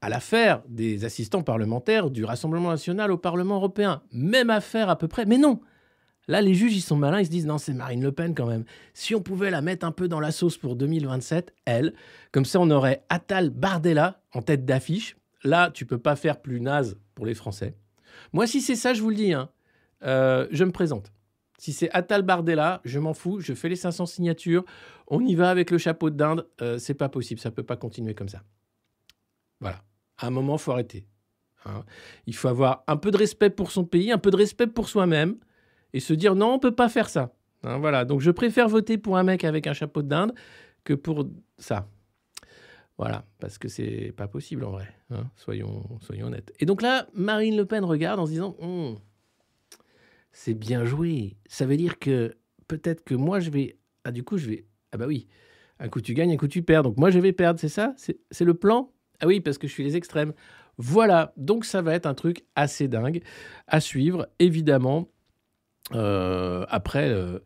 à 0.00 0.08
l'affaire 0.08 0.64
des 0.68 1.04
assistants 1.04 1.44
parlementaires 1.44 2.10
du 2.10 2.24
Rassemblement 2.24 2.70
national 2.70 3.12
au 3.12 3.18
Parlement 3.18 3.54
européen. 3.54 4.02
Même 4.10 4.50
affaire 4.50 4.90
à 4.90 4.98
peu 4.98 5.06
près. 5.06 5.26
Mais 5.26 5.38
non, 5.38 5.60
Là, 6.28 6.40
les 6.40 6.54
juges, 6.54 6.74
ils 6.76 6.80
sont 6.82 6.96
malins, 6.96 7.20
ils 7.20 7.26
se 7.26 7.30
disent 7.30 7.46
non, 7.46 7.58
c'est 7.58 7.72
Marine 7.72 8.02
Le 8.02 8.10
Pen 8.10 8.34
quand 8.34 8.46
même. 8.46 8.64
Si 8.94 9.14
on 9.14 9.22
pouvait 9.22 9.50
la 9.50 9.62
mettre 9.62 9.86
un 9.86 9.92
peu 9.92 10.08
dans 10.08 10.18
la 10.18 10.32
sauce 10.32 10.56
pour 10.56 10.74
2027, 10.74 11.54
elle, 11.64 11.94
comme 12.32 12.44
ça, 12.44 12.58
on 12.60 12.70
aurait 12.70 13.04
Attal 13.08 13.50
Bardella 13.50 14.20
en 14.32 14.42
tête 14.42 14.64
d'affiche. 14.64 15.16
Là, 15.44 15.70
tu 15.70 15.86
peux 15.86 15.98
pas 15.98 16.16
faire 16.16 16.40
plus 16.40 16.60
naze 16.60 16.98
pour 17.14 17.26
les 17.26 17.34
Français. 17.34 17.74
Moi, 18.32 18.46
si 18.46 18.60
c'est 18.60 18.74
ça, 18.74 18.92
je 18.92 19.02
vous 19.02 19.10
le 19.10 19.16
dis, 19.16 19.32
hein, 19.32 19.50
euh, 20.02 20.48
je 20.50 20.64
me 20.64 20.72
présente. 20.72 21.12
Si 21.58 21.72
c'est 21.72 21.90
Attal 21.92 22.22
Bardella, 22.22 22.80
je 22.84 22.98
m'en 22.98 23.14
fous, 23.14 23.40
je 23.40 23.54
fais 23.54 23.68
les 23.68 23.76
500 23.76 24.06
signatures, 24.06 24.64
on 25.06 25.24
y 25.24 25.36
va 25.36 25.48
avec 25.48 25.70
le 25.70 25.78
chapeau 25.78 26.10
de 26.10 26.16
dinde. 26.16 26.46
Euh, 26.60 26.78
c'est 26.78 26.94
pas 26.94 27.08
possible, 27.08 27.40
ça 27.40 27.52
peut 27.52 27.62
pas 27.62 27.76
continuer 27.76 28.14
comme 28.14 28.28
ça. 28.28 28.42
Voilà. 29.60 29.82
À 30.18 30.26
un 30.26 30.30
moment, 30.30 30.58
faut 30.58 30.72
arrêter. 30.72 31.06
Hein. 31.66 31.84
Il 32.26 32.34
faut 32.34 32.48
avoir 32.48 32.82
un 32.88 32.96
peu 32.96 33.12
de 33.12 33.16
respect 33.16 33.50
pour 33.50 33.70
son 33.70 33.84
pays, 33.84 34.10
un 34.10 34.18
peu 34.18 34.30
de 34.30 34.36
respect 34.36 34.66
pour 34.66 34.88
soi-même 34.88 35.36
et 35.92 36.00
se 36.00 36.14
dire 36.14 36.34
non, 36.34 36.54
on 36.54 36.58
peut 36.58 36.74
pas 36.74 36.88
faire 36.88 37.08
ça. 37.08 37.34
Hein, 37.62 37.78
voilà, 37.78 38.04
donc 38.04 38.20
je 38.20 38.30
préfère 38.30 38.68
voter 38.68 38.98
pour 38.98 39.16
un 39.16 39.22
mec 39.22 39.44
avec 39.44 39.66
un 39.66 39.72
chapeau 39.72 40.02
de 40.02 40.08
dinde 40.08 40.34
que 40.84 40.94
pour 40.94 41.28
ça. 41.58 41.88
Voilà, 42.98 43.26
parce 43.40 43.58
que 43.58 43.68
c'est 43.68 44.12
pas 44.16 44.28
possible 44.28 44.64
en 44.64 44.70
vrai. 44.70 44.88
Hein, 45.10 45.24
soyons, 45.36 45.98
soyons 46.00 46.28
honnêtes. 46.28 46.52
Et 46.60 46.66
donc 46.66 46.80
là, 46.80 47.06
Marine 47.12 47.56
Le 47.56 47.66
Pen 47.66 47.84
regarde 47.84 48.20
en 48.20 48.26
se 48.26 48.30
disant 48.30 48.56
hum, 48.60 48.98
c'est 50.32 50.54
bien 50.54 50.84
joué. 50.84 51.36
Ça 51.46 51.66
veut 51.66 51.76
dire 51.76 51.98
que 51.98 52.36
peut-être 52.68 53.04
que 53.04 53.14
moi 53.14 53.40
je 53.40 53.50
vais. 53.50 53.78
Ah, 54.04 54.12
du 54.12 54.22
coup, 54.22 54.38
je 54.38 54.48
vais. 54.48 54.66
Ah, 54.92 54.98
bah 54.98 55.06
oui. 55.06 55.28
Un 55.78 55.88
coup 55.88 56.00
tu 56.00 56.14
gagnes, 56.14 56.32
un 56.32 56.36
coup 56.36 56.48
tu 56.48 56.62
perds. 56.62 56.82
Donc 56.82 56.96
moi 56.96 57.10
je 57.10 57.18
vais 57.18 57.32
perdre, 57.32 57.58
c'est 57.60 57.68
ça? 57.68 57.94
C'est 57.96 58.44
le 58.44 58.54
plan? 58.54 58.92
Ah 59.20 59.26
oui, 59.26 59.40
parce 59.40 59.58
que 59.58 59.66
je 59.66 59.72
suis 59.72 59.84
les 59.84 59.96
extrêmes. 59.96 60.32
Voilà, 60.78 61.32
donc 61.38 61.64
ça 61.64 61.80
va 61.80 61.94
être 61.94 62.06
un 62.06 62.14
truc 62.14 62.44
assez 62.54 62.86
dingue 62.86 63.22
à 63.66 63.80
suivre, 63.80 64.28
évidemment. 64.38 65.08
Euh, 65.94 66.64
après 66.68 67.10
euh, 67.10 67.38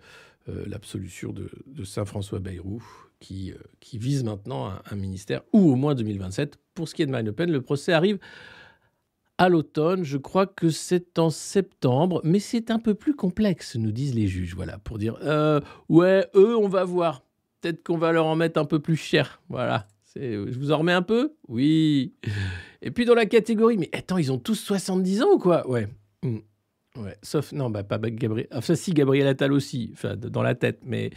euh, 0.49 0.65
l'absolution 0.67 1.33
de, 1.33 1.51
Saint-François 1.85 2.39
Bayrou, 2.39 2.83
qui, 3.19 3.53
vise 3.93 4.25
maintenant 4.25 4.73
un, 4.91 4.97
ministère, 4.97 5.43
ou 5.53 5.71
au 5.71 5.77
moins 5.77 5.95
2027. 5.95 6.59
Pour 6.75 6.89
ce 6.89 6.95
qui 6.95 7.03
est 7.03 7.07
de 7.07 7.11
Marine 7.11 7.27
Le 7.27 7.33
Pen, 7.33 7.51
le 7.51 7.61
procès 7.61 7.93
arrive 7.93 8.19
à 9.37 9.51
l'automne. 9.51 10.05
Je 10.05 10.17
crois 10.17 10.47
que 10.47 10.71
c'est 10.71 11.19
en 11.19 11.29
septembre, 11.29 12.23
mais 12.25 12.41
c'est 12.41 12.71
un 12.71 12.79
peu 12.79 12.95
plus 12.95 13.15
complexe, 13.15 13.77
nous 13.77 13.93
disent 13.93 14.15
les 14.15 14.27
juges. 14.27 14.55
Voilà, 14.55 14.79
pour 14.79 14.97
dire 14.97 15.19
ouais, 15.89 16.27
eux, 16.35 16.57
on 16.57 16.69
va 16.69 16.85
voir. 16.85 17.23
Peut-être 17.61 17.83
qu'on 17.83 17.99
va 17.99 18.13
leur 18.13 18.25
en 18.25 18.37
mettre 18.37 18.59
un 18.59 18.65
peu 18.65 18.79
plus 18.79 18.97
cher. 18.97 19.43
Voilà. 19.51 19.87
Je 20.17 20.59
vous 20.59 20.73
en 20.73 20.79
remets 20.79 20.93
un 20.93 21.03
peu? 21.03 21.35
Oui. 21.49 22.15
Et 22.81 22.91
puis 22.91 23.05
dans 23.05 23.15
la 23.15 23.27
catégorie, 23.27 23.77
mais 23.77 23.91
attends, 23.93 24.17
ils 24.17 24.33
ont 24.33 24.39
tous 24.39 24.55
70 24.55 25.23
ans 25.23 25.33
ou 25.35 25.39
quoi? 25.39 25.69
Ouais. 25.69 25.89
Ouais, 26.97 27.17
sauf, 27.23 27.53
non, 27.53 27.71
bah, 27.71 27.85
pas 27.85 27.99
Gabriel. 27.99 28.49
Enfin, 28.53 28.75
si, 28.75 28.93
Gabriel 28.93 29.29
Attal 29.29 29.53
aussi, 29.53 29.91
enfin, 29.93 30.17
dans 30.17 30.43
la 30.43 30.55
tête, 30.57 30.81
mais 30.85 31.11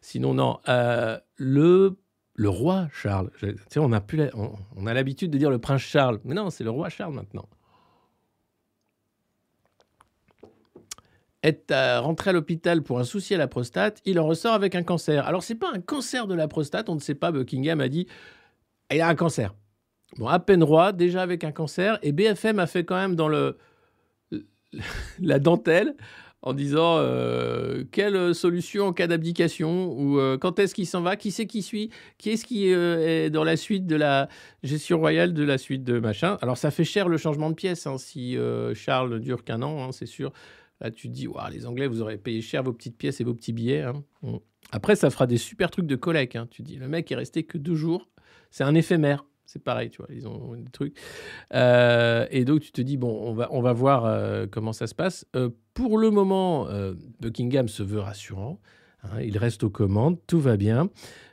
sinon, 0.00 0.34
non. 0.34 0.58
Euh, 0.68 1.18
le, 1.36 1.96
le 2.34 2.48
roi 2.48 2.88
Charles, 2.92 3.30
tu 3.38 3.54
sais, 3.68 3.78
on 3.78 3.92
a, 3.92 3.98
a 4.00 4.94
l'habitude 4.94 5.30
de 5.30 5.38
dire 5.38 5.50
le 5.50 5.58
prince 5.58 5.82
Charles, 5.82 6.20
mais 6.24 6.34
non, 6.34 6.50
c'est 6.50 6.64
le 6.64 6.70
roi 6.70 6.88
Charles 6.88 7.14
maintenant. 7.14 7.48
Est 11.42 11.64
rentré 11.70 12.30
à 12.30 12.32
l'hôpital 12.32 12.82
pour 12.82 12.98
un 12.98 13.04
souci 13.04 13.34
à 13.34 13.38
la 13.38 13.46
prostate, 13.46 14.02
il 14.04 14.18
en 14.18 14.26
ressort 14.26 14.52
avec 14.52 14.74
un 14.74 14.82
cancer. 14.82 15.26
Alors, 15.26 15.42
c'est 15.44 15.54
pas 15.54 15.70
un 15.72 15.80
cancer 15.80 16.26
de 16.26 16.34
la 16.34 16.48
prostate, 16.48 16.88
on 16.88 16.96
ne 16.96 17.00
sait 17.00 17.14
pas, 17.14 17.30
Buckingham 17.30 17.80
a 17.80 17.88
dit, 17.88 18.08
il 18.90 19.00
a 19.00 19.08
un 19.08 19.14
cancer. 19.14 19.54
Bon, 20.18 20.26
à 20.26 20.40
peine 20.40 20.64
roi, 20.64 20.92
déjà 20.92 21.22
avec 21.22 21.44
un 21.44 21.52
cancer, 21.52 21.98
et 22.02 22.10
BFM 22.10 22.58
a 22.58 22.66
fait 22.66 22.84
quand 22.84 22.96
même 22.96 23.14
dans 23.14 23.28
le 23.28 23.56
la 25.20 25.38
dentelle 25.38 25.94
en 26.42 26.54
disant 26.54 26.96
euh, 26.98 27.84
quelle 27.90 28.34
solution 28.34 28.86
en 28.86 28.92
cas 28.92 29.06
d'abdication 29.06 29.92
ou 29.92 30.18
euh, 30.18 30.38
quand 30.38 30.58
est-ce 30.58 30.74
qu'il 30.74 30.86
s'en 30.86 31.02
va, 31.02 31.16
qui 31.16 31.30
c'est 31.30 31.46
qui 31.46 31.62
suit, 31.62 31.90
qui 32.16 32.30
est-ce 32.30 32.44
qui 32.44 32.72
euh, 32.72 33.26
est 33.26 33.30
dans 33.30 33.44
la 33.44 33.56
suite 33.56 33.86
de 33.86 33.96
la 33.96 34.28
gestion 34.62 34.98
royale 34.98 35.34
de 35.34 35.44
la 35.44 35.58
suite 35.58 35.84
de 35.84 35.98
machin. 35.98 36.38
Alors 36.40 36.56
ça 36.56 36.70
fait 36.70 36.84
cher 36.84 37.08
le 37.08 37.18
changement 37.18 37.50
de 37.50 37.54
pièce 37.54 37.86
hein, 37.86 37.98
si 37.98 38.36
Charles 38.74 39.12
ne 39.12 39.18
dure 39.18 39.44
qu'un 39.44 39.62
an, 39.62 39.84
hein, 39.84 39.92
c'est 39.92 40.06
sûr. 40.06 40.32
Là, 40.82 40.90
tu 40.90 41.08
te 41.08 41.12
dis, 41.12 41.28
les 41.52 41.66
Anglais, 41.66 41.86
vous 41.86 42.00
aurez 42.00 42.16
payé 42.16 42.40
cher 42.40 42.62
vos 42.62 42.72
petites 42.72 42.96
pièces 42.96 43.20
et 43.20 43.24
vos 43.24 43.34
petits 43.34 43.52
billets. 43.52 43.82
Hein. 43.82 44.02
Après, 44.72 44.96
ça 44.96 45.10
fera 45.10 45.26
des 45.26 45.36
super 45.36 45.70
trucs 45.70 45.86
de 45.86 45.96
collecte. 45.96 46.38
Tu 46.50 46.62
dis, 46.62 46.76
le 46.76 46.88
mec 46.88 47.12
est 47.12 47.16
resté 47.16 47.42
que 47.42 47.58
deux 47.58 47.74
jours. 47.74 48.08
C'est 48.50 48.64
un 48.64 48.74
éphémère. 48.74 49.26
C'est 49.52 49.58
pareil, 49.58 49.90
tu 49.90 49.98
vois, 49.98 50.06
ils 50.14 50.28
ont 50.28 50.54
des 50.54 50.70
trucs. 50.70 50.96
Euh, 51.54 52.24
et 52.30 52.44
donc, 52.44 52.60
tu 52.60 52.70
te 52.70 52.80
dis, 52.80 52.96
bon, 52.96 53.36
on 53.50 53.60
va, 53.60 53.72
voir 53.72 54.04
euh, 54.04 54.46
comment 54.48 54.72
ça 54.72 54.86
se 54.86 54.94
passe. 54.94 55.26
Euh, 55.34 55.50
pour 55.74 55.98
le 55.98 56.12
moment, 56.12 56.68
Buckingham 57.18 57.66
se 57.66 57.82
veut 57.82 57.98
rassurant. 57.98 58.60
Hein. 59.02 59.22
il 59.22 59.36
reste 59.38 59.64
aux 59.64 59.70
commandes, 59.70 60.18
tout 60.28 60.38
va 60.38 60.56
bien. 60.56 60.88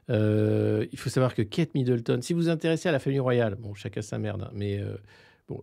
il 0.10 0.98
faut 0.98 1.12
savoir 1.12 1.36
que 1.36 1.44
Kate 1.44 1.76
Middleton, 1.76 2.20
si 2.24 2.34
vous 2.34 2.42
vous 2.42 2.50
intéressez 2.50 2.90
à 2.90 2.92
la 2.92 2.98
famille 2.98 3.20
royale, 3.20 3.54
bon, 3.54 3.76
chacun 3.76 4.02
sa 4.02 4.18
merde, 4.18 4.42
hein, 4.48 4.52
mais 4.52 4.82
bon, 5.48 5.62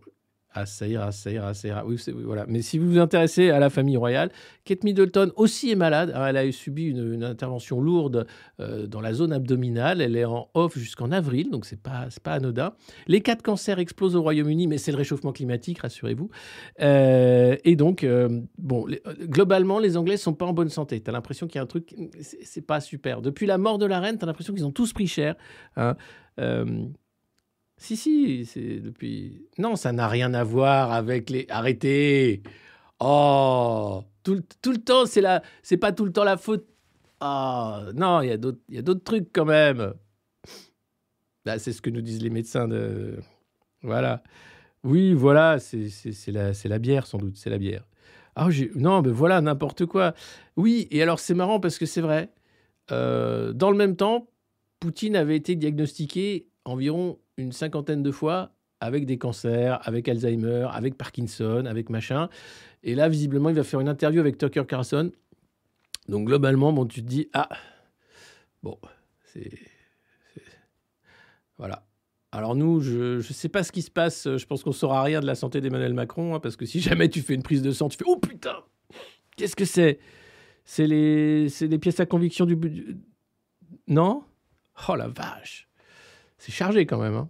ah, 0.57 0.65
ça 0.65 0.87
ira, 0.87 1.11
ça 1.11 1.29
ira, 1.31 1.53
ça 1.53 1.67
ira. 1.67 1.85
Oui, 1.85 1.97
voilà. 2.23 2.45
Mais 2.47 2.61
si 2.61 2.77
vous 2.79 2.89
vous 2.89 2.97
intéressez 2.97 3.49
à 3.49 3.59
la 3.59 3.69
famille 3.69 3.97
royale, 3.97 4.31
Kate 4.63 4.85
Middleton 4.85 5.33
aussi 5.35 5.69
est 5.69 5.75
malade. 5.75 6.13
elle 6.15 6.37
a 6.37 6.49
subi 6.53 6.85
une, 6.85 7.25
intervention 7.25 7.81
lourde 7.81 8.25
euh, 8.61 8.87
dans 8.87 9.01
la 9.01 9.13
zone 9.13 9.33
abdominale. 9.33 9.99
Elle 9.99 10.15
est 10.15 10.23
en 10.23 10.47
off 10.53 10.77
jusqu'en 10.77 11.11
avril, 11.11 11.51
donc 11.51 11.65
c'est 11.65 11.81
pas, 11.81 12.07
pas 12.23 12.35
anodin. 12.35 12.73
Les 13.07 13.19
cas 13.19 13.35
de 13.35 13.41
cancer 13.41 13.79
explosent 13.79 14.15
au 14.15 14.21
Royaume-Uni, 14.21 14.67
mais 14.67 14.77
c'est 14.77 14.91
le 14.91 14.97
réchauffement 14.97 15.33
climatique, 15.33 15.79
rassurez-vous. 15.79 16.29
Euh, 16.79 17.57
et 17.65 17.75
donc, 17.75 18.05
euh, 18.05 18.29
bon, 18.57 18.87
globalement, 19.23 19.79
les 19.79 19.97
Anglais 19.97 20.15
sont 20.15 20.33
pas 20.33 20.45
en 20.45 20.53
bonne 20.53 20.69
santé. 20.69 21.01
Tu 21.01 21.09
as 21.09 21.13
l'impression 21.13 21.47
qu'il 21.47 21.57
y 21.57 21.59
a 21.59 21.63
un 21.63 21.67
truc, 21.67 21.93
c'est 22.21 22.65
pas 22.65 22.79
super. 22.79 23.21
Depuis 23.21 23.45
la 23.45 23.57
mort 23.57 23.77
de 23.77 23.85
la 23.85 23.99
reine, 23.99 24.17
tu 24.17 24.23
as 24.23 24.27
l'impression 24.27 24.53
qu'ils 24.53 24.65
ont 24.65 24.71
tous 24.71 24.93
pris 24.93 25.07
cher. 25.07 25.35
Hein. 25.75 25.97
Si, 27.77 27.97
si, 27.97 28.45
c'est 28.45 28.79
depuis. 28.79 29.47
Non, 29.57 29.75
ça 29.75 29.91
n'a 29.91 30.07
rien 30.07 30.33
à 30.33 30.43
voir 30.43 30.91
avec 30.93 31.29
les. 31.29 31.45
Arrêtez 31.49 32.41
Oh 32.99 34.03
Tout, 34.23 34.41
tout 34.61 34.71
le 34.71 34.77
temps, 34.77 35.05
c'est 35.05 35.21
la... 35.21 35.41
c'est 35.61 35.77
pas 35.77 35.91
tout 35.91 36.05
le 36.05 36.11
temps 36.11 36.23
la 36.23 36.37
faute. 36.37 36.65
Ah 37.19 37.85
Non, 37.93 38.21
il 38.21 38.29
y 38.29 38.31
a 38.31 38.81
d'autres 38.81 39.03
trucs 39.03 39.31
quand 39.33 39.45
même. 39.45 39.93
Bah, 41.45 41.59
c'est 41.59 41.73
ce 41.73 41.81
que 41.81 41.89
nous 41.89 42.01
disent 42.01 42.21
les 42.21 42.29
médecins 42.29 42.67
de. 42.67 43.19
Voilà. 43.81 44.23
Oui, 44.83 45.13
voilà, 45.13 45.59
c'est 45.59 45.91
la, 46.27 46.51
la 46.63 46.79
bière 46.79 47.07
sans 47.07 47.17
doute, 47.17 47.37
c'est 47.37 47.49
la 47.49 47.57
bière. 47.57 47.87
Ah, 48.35 48.49
non, 48.75 49.01
mais 49.01 49.11
voilà, 49.11 49.41
n'importe 49.41 49.85
quoi. 49.85 50.13
Oui, 50.57 50.87
et 50.91 51.01
alors 51.01 51.19
c'est 51.19 51.33
marrant 51.33 51.59
parce 51.59 51.77
que 51.77 51.85
c'est 51.85 52.01
vrai. 52.01 52.29
Euh, 52.91 53.53
dans 53.53 53.71
le 53.71 53.77
même 53.77 53.95
temps, 53.95 54.27
Poutine 54.79 55.15
avait 55.15 55.37
été 55.37 55.55
diagnostiqué 55.55 56.47
environ 56.65 57.17
une 57.37 57.51
cinquantaine 57.51 58.03
de 58.03 58.11
fois 58.11 58.51
avec 58.79 59.05
des 59.05 59.17
cancers, 59.17 59.79
avec 59.87 60.07
Alzheimer, 60.07 60.67
avec 60.71 60.97
Parkinson, 60.97 61.65
avec 61.65 61.89
machin. 61.89 62.29
Et 62.83 62.95
là, 62.95 63.09
visiblement, 63.09 63.49
il 63.49 63.55
va 63.55 63.63
faire 63.63 63.79
une 63.79 63.89
interview 63.89 64.19
avec 64.19 64.37
Tucker 64.37 64.65
Carlson. 64.67 65.11
Donc, 66.07 66.27
globalement, 66.27 66.71
bon, 66.71 66.85
tu 66.85 67.01
te 67.01 67.07
dis, 67.07 67.29
ah, 67.33 67.49
bon, 68.61 68.77
c'est. 69.23 69.51
Voilà. 71.57 71.85
Alors 72.31 72.53
nous, 72.53 72.81
je 72.81 73.15
ne 73.15 73.21
sais 73.21 73.47
pas 73.47 73.63
ce 73.63 73.71
qui 73.71 73.81
se 73.81 73.89
passe. 73.89 74.25
Je 74.25 74.45
pense 74.45 74.61
qu'on 74.61 74.73
saura 74.73 75.01
rien 75.03 75.21
de 75.21 75.25
la 75.25 75.35
santé 75.35 75.61
d'Emmanuel 75.61 75.93
Macron, 75.93 76.35
hein, 76.35 76.41
parce 76.41 76.57
que 76.57 76.65
si 76.65 76.81
jamais 76.81 77.07
tu 77.07 77.21
fais 77.21 77.33
une 77.33 77.43
prise 77.43 77.61
de 77.61 77.71
sang, 77.71 77.87
tu 77.87 77.97
fais 77.97 78.03
oh 78.05 78.17
putain, 78.17 78.57
qu'est-ce 79.37 79.55
que 79.55 79.63
c'est? 79.63 79.99
C'est 80.65 80.85
les, 80.85 81.47
les 81.47 81.79
pièces 81.79 82.01
à 82.01 82.05
conviction 82.05 82.45
du, 82.45 82.57
non? 83.87 84.25
Oh 84.89 84.95
la 84.95 85.07
vache 85.07 85.69
c'est 86.45 86.51
chargé 86.51 86.85
quand 86.85 86.99
même. 86.99 87.15
Hein. 87.15 87.29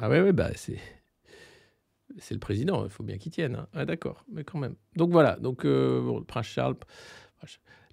Ah 0.00 0.08
ouais, 0.08 0.20
ouais, 0.20 0.32
bah 0.32 0.50
c'est. 0.56 0.80
C'est 2.18 2.34
le 2.34 2.40
président, 2.40 2.82
il 2.84 2.90
faut 2.90 3.04
bien 3.04 3.18
qu'il 3.18 3.30
tienne. 3.30 3.54
Hein. 3.54 3.68
Ah, 3.72 3.84
d'accord, 3.84 4.24
mais 4.28 4.42
quand 4.42 4.58
même. 4.58 4.74
Donc 4.96 5.10
voilà, 5.10 5.36
donc 5.36 5.64
euh, 5.64 6.18
le 6.18 6.24
prince 6.24 6.46
Charles. 6.46 6.76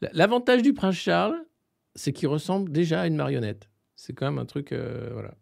L'avantage 0.02 0.63
du 0.63 0.74
prince 0.74 0.96
Charles, 0.96 1.46
c'est 1.94 2.13
qu'il 2.13 2.30
ressemble 2.30 2.72
déjà 2.72 3.02
à 3.02 3.08
une 3.08 3.15
marionnette. 3.15 3.69
C'est 3.96 4.13
quand 4.13 4.26
même 4.26 4.39
un 4.39 4.46
truc, 4.46 4.72
euh, 4.72 5.10
voilà, 5.13 5.36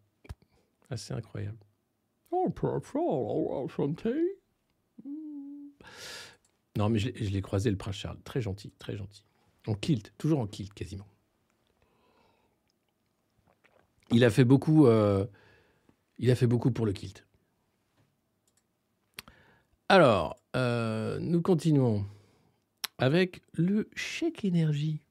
assez 0.89 1.13
incroyable. 1.13 1.57
Oh, 2.31 2.49
prince 2.49 2.83
Charles, 2.91 3.05
enchanté. 3.05 4.13
Non, 6.77 6.89
mais 6.89 6.99
je 6.99 7.29
l'ai 7.29 7.41
croisé, 7.41 7.69
le 7.69 7.77
prince 7.77 7.95
Charles. 7.95 8.21
Très 8.23 8.41
gentil, 8.41 8.71
très 8.77 8.97
gentil. 8.97 9.23
En 9.67 9.73
kilt, 9.73 10.13
toujours 10.17 10.39
en 10.39 10.47
kilt 10.47 10.73
quasiment. 10.73 11.07
Il 14.11 14.23
a 14.23 14.29
fait 14.29 14.45
beaucoup. 14.45 14.87
Euh, 14.87 15.25
il 16.17 16.29
a 16.31 16.35
fait 16.35 16.47
beaucoup 16.47 16.71
pour 16.71 16.85
le 16.85 16.93
kilt. 16.93 17.25
Alors, 19.89 20.37
euh, 20.55 21.19
nous 21.19 21.41
continuons 21.41 22.05
avec 22.97 23.41
le 23.53 23.89
chèque 23.95 24.45
énergie. 24.45 25.01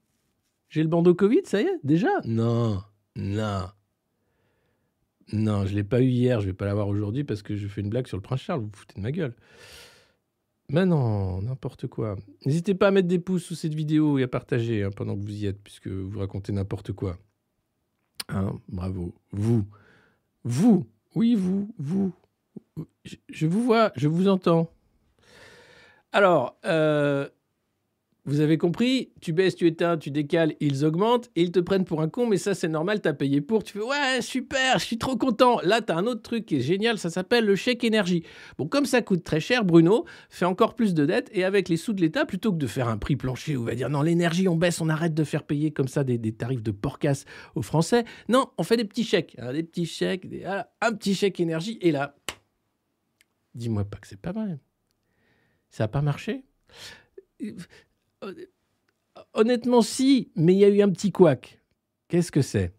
J'ai 0.68 0.82
le 0.82 0.88
bandeau 0.88 1.14
Covid, 1.14 1.42
ça 1.44 1.60
y 1.60 1.64
est, 1.64 1.80
déjà? 1.82 2.08
Non, 2.24 2.82
non. 3.16 3.66
Non, 5.32 5.66
je 5.66 5.72
ne 5.72 5.76
l'ai 5.76 5.84
pas 5.84 6.00
eu 6.00 6.08
hier, 6.08 6.40
je 6.40 6.46
ne 6.46 6.52
vais 6.52 6.56
pas 6.56 6.64
l'avoir 6.66 6.88
aujourd'hui 6.88 7.24
parce 7.24 7.42
que 7.42 7.56
je 7.56 7.66
fais 7.68 7.80
une 7.80 7.90
blague 7.90 8.06
sur 8.06 8.16
le 8.16 8.22
prince 8.22 8.40
Charles, 8.40 8.60
vous 8.60 8.66
vous 8.66 8.76
foutez 8.76 8.94
de 8.94 9.00
ma 9.00 9.12
gueule. 9.12 9.34
Mais 10.68 10.86
non, 10.86 11.42
n'importe 11.42 11.88
quoi. 11.88 12.16
N'hésitez 12.46 12.74
pas 12.74 12.88
à 12.88 12.90
mettre 12.92 13.08
des 13.08 13.18
pouces 13.18 13.44
sous 13.44 13.56
cette 13.56 13.74
vidéo 13.74 14.18
et 14.18 14.22
à 14.22 14.28
partager 14.28 14.84
hein, 14.84 14.90
pendant 14.94 15.16
que 15.16 15.22
vous 15.22 15.42
y 15.42 15.46
êtes, 15.46 15.60
puisque 15.60 15.88
vous 15.88 16.18
racontez 16.20 16.52
n'importe 16.52 16.92
quoi. 16.92 17.18
Hein, 18.32 18.54
bravo. 18.68 19.14
Vous. 19.32 19.64
Vous. 20.44 20.86
Oui, 21.14 21.34
vous. 21.34 21.74
Vous. 21.78 22.12
Je, 23.28 23.46
vous 23.46 23.62
vois, 23.62 23.92
je 23.96 24.08
vous 24.08 24.28
entends. 24.28 24.70
Alors, 26.12 26.56
euh, 26.64 27.28
vous 28.26 28.40
avez 28.40 28.58
compris, 28.58 29.12
tu 29.20 29.32
baisses, 29.32 29.56
tu 29.56 29.66
éteins, 29.66 29.96
tu 29.96 30.10
décales, 30.10 30.54
ils 30.60 30.84
augmentent 30.84 31.30
et 31.36 31.42
ils 31.42 31.52
te 31.52 31.60
prennent 31.60 31.84
pour 31.84 32.02
un 32.02 32.08
con, 32.08 32.26
mais 32.26 32.36
ça 32.36 32.54
c'est 32.54 32.68
normal, 32.68 33.00
t'as 33.00 33.12
payé 33.12 33.40
pour, 33.40 33.64
tu 33.64 33.74
fais 33.74 33.84
ouais, 33.84 34.20
super, 34.20 34.78
je 34.78 34.84
suis 34.84 34.98
trop 34.98 35.16
content. 35.16 35.58
Là, 35.62 35.80
t'as 35.80 35.96
un 35.96 36.06
autre 36.06 36.22
truc 36.22 36.46
qui 36.46 36.56
est 36.56 36.60
génial, 36.60 36.98
ça 36.98 37.10
s'appelle 37.10 37.46
le 37.46 37.56
chèque 37.56 37.82
énergie. 37.82 38.24
Bon, 38.58 38.66
comme 38.66 38.84
ça 38.84 39.00
coûte 39.02 39.24
très 39.24 39.40
cher, 39.40 39.64
Bruno 39.64 40.04
fait 40.28 40.44
encore 40.44 40.74
plus 40.74 40.94
de 40.94 41.06
dettes 41.06 41.30
et 41.32 41.44
avec 41.44 41.68
les 41.68 41.76
sous 41.76 41.92
de 41.92 42.00
l'État, 42.00 42.26
plutôt 42.26 42.52
que 42.52 42.58
de 42.58 42.66
faire 42.66 42.88
un 42.88 42.98
prix 42.98 43.16
plancher 43.16 43.56
où 43.56 43.62
on 43.62 43.64
va 43.64 43.74
dire 43.74 43.88
non, 43.88 44.02
l'énergie 44.02 44.48
on 44.48 44.56
baisse, 44.56 44.80
on 44.80 44.88
arrête 44.88 45.14
de 45.14 45.24
faire 45.24 45.44
payer 45.44 45.70
comme 45.70 45.88
ça 45.88 46.04
des, 46.04 46.18
tarifs 46.32 46.62
de 46.62 46.70
porcasse 46.72 47.24
aux 47.54 47.62
Français, 47.62 48.04
non, 48.28 48.50
on 48.58 48.62
fait 48.62 48.76
des 48.76 48.84
petits 48.84 49.04
chèques, 49.04 49.36
hein, 49.38 49.52
des 49.52 49.62
petits 49.62 49.86
chèques, 49.86 50.26
un 50.80 50.92
petit 50.92 51.14
chèque 51.14 51.40
énergie 51.40 51.78
et 51.80 51.90
là, 51.90 52.16
dis-moi 53.54 53.84
pas 53.84 53.96
que 53.96 54.06
c'est 54.06 54.20
pas 54.20 54.32
vrai. 54.32 54.58
Ça 55.70 55.84
n'a 55.84 55.88
pas 55.88 56.02
marché 56.02 56.44
honnêtement, 59.34 59.82
si, 59.82 60.30
mais 60.36 60.54
il 60.54 60.58
y 60.58 60.64
a 60.64 60.68
eu 60.68 60.82
un 60.82 60.90
petit 60.90 61.12
couac. 61.12 61.60
Qu'est-ce 62.08 62.32
que 62.32 62.42
c'est? 62.42 62.72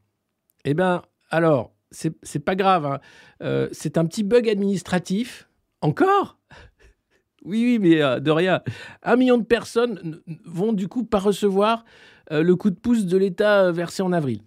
Eh 0.66 0.74
bien, 0.74 1.02
alors, 1.30 1.74
c'est 1.92 2.40
pas 2.40 2.56
grave. 2.56 2.86
Hein. 2.86 3.00
Euh, 3.42 3.70
c'est 3.72 3.98
un 3.98 4.06
petit 4.06 4.24
bug 4.24 4.50
administratif. 4.50 5.50
Encore? 5.82 6.38
Oui, 7.44 7.64
oui, 7.64 7.80
mais 7.80 8.02
euh, 8.02 8.20
de 8.20 8.30
rien. 8.30 8.62
Un 9.02 9.16
million 9.16 9.38
de 9.38 9.44
personnes 9.44 10.22
vont 10.46 10.74
du 10.74 10.88
coup 10.88 11.04
pas 11.04 11.18
recevoir 11.18 11.86
euh, 12.32 12.44
le 12.44 12.56
coup 12.56 12.70
de 12.70 12.76
pouce 12.76 13.06
de 13.06 13.18
l'État 13.18 13.72
versé 13.72 14.04
en 14.04 14.12
avril. 14.12 14.42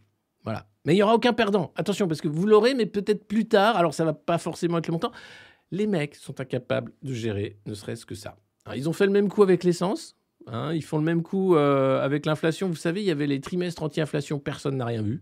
Voilà. 0.44 0.66
Mais 0.85 0.92
il 0.92 0.96
n'y 0.96 1.02
aura 1.02 1.14
aucun 1.14 1.33
perdant. 1.33 1.72
Attention, 1.76 2.07
parce 2.07 2.20
que 2.20 2.28
vous 2.28 2.46
l'aurez, 2.46 2.74
mais 2.74 2.87
peut-être 2.87 3.26
plus 3.26 3.48
tard. 3.48 3.76
Alors, 3.76 3.94
ça 3.94 4.04
va 4.04 4.12
pas 4.12 4.38
forcément 4.38 4.78
être 4.78 4.87
le 4.87 4.92
montant. 4.92 5.12
Les 5.70 5.87
mecs 5.87 6.14
sont 6.14 6.40
incapables 6.40 6.92
de 7.02 7.14
gérer 7.14 7.59
ne 7.66 7.74
serait-ce 7.74 8.07
que 8.07 8.14
ça. 8.14 8.37
ils 8.76 8.88
ont 8.88 8.92
fait 8.92 9.07
le 9.07 9.12
même 9.12 9.28
coup 9.28 9.42
avec 9.42 9.64
l'essence. 9.64 10.16
Hein, 10.46 10.74
ils 10.74 10.85
font 10.85 10.98
le 10.98 11.04
même 11.04 11.22
coup 11.22 11.57
euh, 11.57 12.04
avec 12.04 12.26
l'inflation. 12.26 12.68
Vous 12.68 12.74
savez, 12.74 13.00
il 13.00 13.07
y 13.07 13.11
avait 13.11 13.26
les 13.26 13.40
trimestres 13.40 13.83
anti-inflation, 13.83 14.38
personne 14.38 14.76
n'a 14.76 14.85
rien 14.85 15.02
vu. 15.02 15.20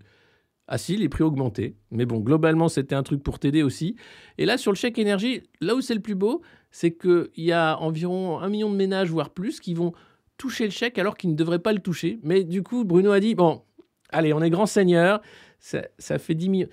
Ah 0.69 0.79
si, 0.79 0.97
les 0.97 1.09
prix 1.09 1.23
augmentaient. 1.23 1.75
Mais 1.91 2.07
bon, 2.07 2.19
globalement, 2.19 2.69
c'était 2.69 2.95
un 2.95 3.03
truc 3.03 3.23
pour 3.23 3.39
t'aider 3.39 3.63
aussi. 3.63 3.97
Et 4.39 4.47
là, 4.47 4.59
sur 4.59 4.73
le 4.73 4.77
chèque 4.77 4.99
énergie, 4.99 5.43
là 5.61 5.75
où 5.75 5.81
c'est 5.81 5.95
le 5.95 6.01
plus 6.01 6.15
beau, 6.15 6.43
c'est 6.71 6.93
qu'il 6.97 7.29
y 7.37 7.53
a 7.53 7.77
environ 7.79 8.41
un 8.41 8.49
million 8.49 8.71
de 8.71 8.77
ménages, 8.77 9.11
voire 9.11 9.31
plus, 9.31 9.61
qui 9.61 9.75
vont 9.75 9.93
toucher 10.39 10.65
le 10.65 10.71
chèque 10.71 10.99
alors 10.99 11.17
qu'ils 11.17 11.31
ne 11.31 11.37
devraient 11.37 11.59
pas 11.59 11.73
le 11.73 11.81
toucher. 11.81 12.19
Mais 12.23 12.45
du 12.45 12.63
coup, 12.63 12.85
Bruno 12.85 13.13
a 13.13 13.21
dit, 13.21 13.35
bon, 13.35 13.63
allez, 14.11 14.33
on 14.33 14.41
est 14.41 14.51
grand 14.51 14.67
seigneur, 14.67 15.21
ça, 15.59 16.19
fait 16.19 16.35
10 16.35 16.49
millions. 16.49 16.69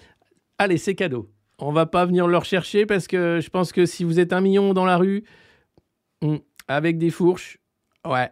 Allez, 0.57 0.77
c'est 0.77 0.95
cadeau. 0.95 1.29
On 1.57 1.71
va 1.71 1.85
pas 1.85 2.05
venir 2.05 2.27
le 2.27 2.37
rechercher 2.37 2.85
parce 2.85 3.07
que 3.07 3.39
je 3.41 3.49
pense 3.49 3.71
que 3.71 3.85
si 3.85 4.03
vous 4.03 4.19
êtes 4.19 4.33
un 4.33 4.41
million 4.41 4.73
dans 4.73 4.85
la 4.85 4.97
rue, 4.97 5.23
hmm, 6.21 6.37
avec 6.67 6.97
des 6.97 7.09
fourches, 7.09 7.59
ouais, 8.07 8.31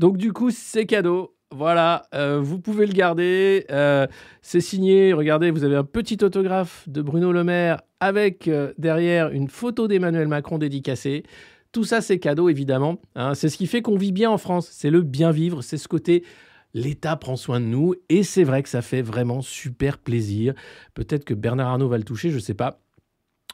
donc 0.00 0.16
du 0.16 0.32
coup, 0.32 0.50
c'est 0.50 0.86
cadeau. 0.86 1.36
Voilà, 1.50 2.06
euh, 2.14 2.40
vous 2.40 2.58
pouvez 2.58 2.86
le 2.86 2.94
garder. 2.94 3.66
Euh, 3.70 4.06
c'est 4.40 4.62
signé. 4.62 5.12
Regardez, 5.12 5.50
vous 5.50 5.62
avez 5.62 5.76
un 5.76 5.84
petit 5.84 6.16
autographe 6.24 6.88
de 6.88 7.02
Bruno 7.02 7.32
Le 7.32 7.44
Maire 7.44 7.82
avec 8.00 8.48
euh, 8.48 8.72
derrière 8.78 9.28
une 9.28 9.48
photo 9.48 9.88
d'Emmanuel 9.88 10.26
Macron 10.26 10.56
dédicacée. 10.56 11.22
Tout 11.70 11.84
ça, 11.84 12.00
c'est 12.00 12.18
cadeau, 12.18 12.48
évidemment. 12.48 12.98
Hein. 13.14 13.34
C'est 13.34 13.50
ce 13.50 13.58
qui 13.58 13.66
fait 13.66 13.82
qu'on 13.82 13.98
vit 13.98 14.12
bien 14.12 14.30
en 14.30 14.38
France. 14.38 14.70
C'est 14.72 14.88
le 14.88 15.02
bien 15.02 15.32
vivre. 15.32 15.60
C'est 15.60 15.76
ce 15.76 15.86
côté 15.86 16.24
l'État 16.72 17.16
prend 17.16 17.36
soin 17.36 17.60
de 17.60 17.66
nous. 17.66 17.94
Et 18.08 18.22
c'est 18.22 18.44
vrai 18.44 18.62
que 18.62 18.70
ça 18.70 18.80
fait 18.80 19.02
vraiment 19.02 19.42
super 19.42 19.98
plaisir. 19.98 20.54
Peut-être 20.94 21.26
que 21.26 21.34
Bernard 21.34 21.68
Arnault 21.68 21.88
va 21.88 21.98
le 21.98 22.04
toucher, 22.04 22.30
je 22.30 22.36
ne 22.36 22.40
sais 22.40 22.54
pas. 22.54 22.80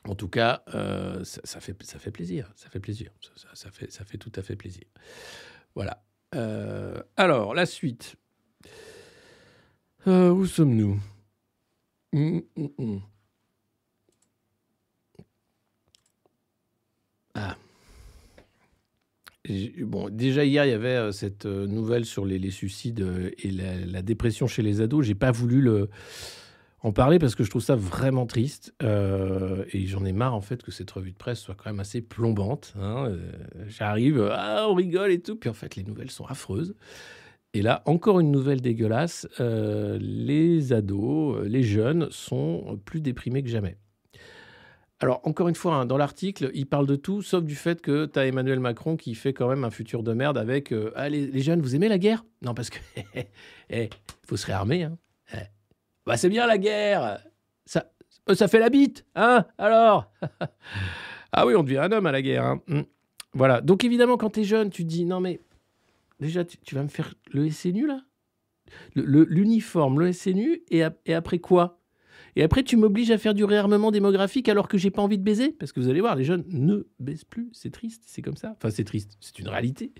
En 0.05 0.15
tout 0.15 0.29
cas, 0.29 0.63
ça, 1.25 1.59
fait, 1.59 1.75
ça 1.83 1.99
fait 1.99 2.13
plaisir. 2.13 2.53
Ça 2.55 2.69
fait 2.69 2.79
plaisir. 2.79 3.11
ça, 3.55 3.69
fait, 3.73 3.91
ça 3.91 4.05
fait 4.05 4.19
tout 4.19 4.31
à 4.37 4.43
fait 4.43 4.55
plaisir. 4.55 4.85
Voilà. 5.75 6.06
Euh, 6.37 7.03
alors, 7.17 7.55
la 7.55 7.67
suite. 7.67 8.17
Euh, 10.07 10.31
où 10.31 10.47
sommes-nous? 10.47 11.01
Hum, 12.13 12.43
hum, 12.57 12.71
hum. 12.79 13.01
Ah. 17.35 17.57
Bon, 19.81 20.09
déjà 20.11 20.45
hier, 20.45 20.65
il 20.65 20.71
y 20.71 20.73
avait 20.73 20.97
euh, 20.97 21.13
cette 21.13 21.47
nouvelle 21.47 22.05
sur 22.05 22.25
les, 22.25 22.51
suicides 22.51 23.35
et 23.39 23.51
la, 23.51 24.03
dépression 24.03 24.47
chez 24.47 24.63
les 24.63 24.81
ados. 24.81 25.07
J'ai 25.07 25.15
pas 25.15 25.33
voulu 25.33 25.61
le, 25.61 25.91
parler 26.93 27.19
parce 27.19 27.35
que 27.35 27.45
je 27.45 27.51
trouve 27.51 27.63
ça 27.63 27.77
vraiment 27.77 28.27
triste. 28.27 28.75
et 28.81 29.87
j'en 29.87 30.05
ai 30.05 30.13
marre 30.13 30.35
en 30.35 30.41
fait 30.41 30.63
que 30.63 30.71
cette 30.71 30.91
revue 30.91 31.13
de 31.13 31.17
presse 31.17 31.41
soit 31.41 31.55
quand 31.55 31.71
même 31.71 31.81
assez 31.81 32.01
plombante. 32.01 32.75
Hein. 32.81 33.17
J'arrive, 33.67 34.29
ah, 34.33 34.67
on 34.69 34.75
rigole 34.75 35.11
et 35.11 35.21
tout, 35.21 35.37
puis 35.37 35.51
en 35.51 35.55
fait 35.55 35.77
les 35.77 35.85
nouvelles 35.85 36.11
sont 36.11 36.27
affreuses. 36.27 36.75
Et 37.57 37.63
là, 37.63 37.83
encore 37.87 38.21
une 38.21 38.31
nouvelle 38.31 38.61
dégueulasse, 38.61 39.27
euh, 39.41 39.97
les 39.99 40.75
ados, 40.75 41.39
euh, 41.39 41.49
les 41.49 41.63
jeunes 41.63 42.07
sont 42.11 42.79
plus 42.85 43.01
déprimés 43.01 43.43
que 43.43 43.49
jamais. 43.49 43.79
Alors, 45.01 45.23
encore 45.25 45.49
une 45.49 45.55
fois, 45.55 45.75
hein, 45.77 45.87
dans 45.87 45.97
l'article, 45.97 46.51
il 46.53 46.67
parle 46.67 46.87
de 46.87 46.97
tout, 46.97 47.23
sauf 47.23 47.45
du 47.45 47.55
fait 47.55 47.81
que 47.81 48.05
tu 48.05 48.19
as 48.19 48.27
Emmanuel 48.27 48.61
Macron 48.61 48.99
qui 48.99 49.15
fait 49.15 49.33
quand 49.33 49.49
même 49.49 49.65
un 49.65 49.71
futur 49.71 50.03
de 50.03 50.13
merde 50.13 50.37
avec 50.37 50.71
euh, 50.71 50.93
ah, 50.97 51.09
les, 51.09 51.41
jeunes, 51.41 51.63
vous 51.63 51.75
aimez 51.75 51.89
la 51.89 51.97
guerre? 51.97 52.27
Non, 52.43 52.53
parce 52.53 52.69
que 52.69 52.79
il 53.71 53.89
faut 54.27 54.37
se 54.37 54.45
réarmer. 54.45 54.83
Hein. 54.83 54.99
Bah, 56.07 56.17
c'est 56.17 56.29
bien 56.29 56.47
la 56.47 56.59
guerre 56.59 57.21
ça, 57.65 57.91
ça 58.35 58.49
fait 58.49 58.61
la 58.61 58.71
bite, 58.71 59.05
hein 59.15 59.45
Alors? 59.59 60.13
Ah 61.33 61.45
oui, 61.45 61.55
on 61.55 61.63
devient 61.63 61.79
un 61.79 61.93
homme 61.93 62.07
à 62.07 62.13
la 62.13 62.23
guerre. 62.23 62.45
Hein. 62.45 62.63
Hum. 62.69 62.85
Voilà. 63.35 63.61
Donc, 63.61 63.85
évidemment, 63.85 64.17
quand 64.17 64.31
tu 64.31 64.41
es 64.41 64.45
jeune, 64.45 64.71
tu 64.71 64.85
te 64.85 64.89
dis 64.89 65.05
non, 65.05 65.21
mais 65.21 65.41
Déjà, 66.21 66.45
tu, 66.45 66.75
vas 66.75 66.83
me 66.83 66.89
faire 66.89 67.15
le 67.31 67.51
SNU, 67.51 67.87
là? 67.87 68.03
L'uniforme, 68.95 70.01
le, 70.01 70.13
SNU, 70.13 70.63
et, 70.71 70.83
et, 71.05 71.15
après 71.15 71.39
quoi? 71.39 71.81
Et 72.37 72.43
après, 72.43 72.63
tu 72.63 72.77
m'obliges 72.77 73.11
à 73.11 73.19
faire 73.19 73.35
du 73.35 73.45
réarmement 73.45 73.91
démographique 73.91 74.49
alors 74.49 74.69
que 74.69 74.79
j'ai 74.79 74.91
pas 74.91 75.03
envie 75.03 75.19
de 75.19 75.23
baiser? 75.23 75.53
Parce 75.53 75.73
que 75.73 75.81
vous 75.81 75.89
allez 75.89 76.01
voir, 76.01 76.17
les 76.17 76.25
jeunes 76.25 76.45
ne 76.49 76.87
baissent 76.99 77.25
plus. 77.25 77.51
C'est 77.53 77.71
triste, 77.71 78.05
c'est 78.07 78.23
comme 78.23 78.37
ça. 78.37 78.55
Enfin, 78.57 78.71
c'est 78.71 78.85
triste, 78.85 79.17
c'est 79.21 79.39
une 79.39 79.49
réalité. 79.49 79.93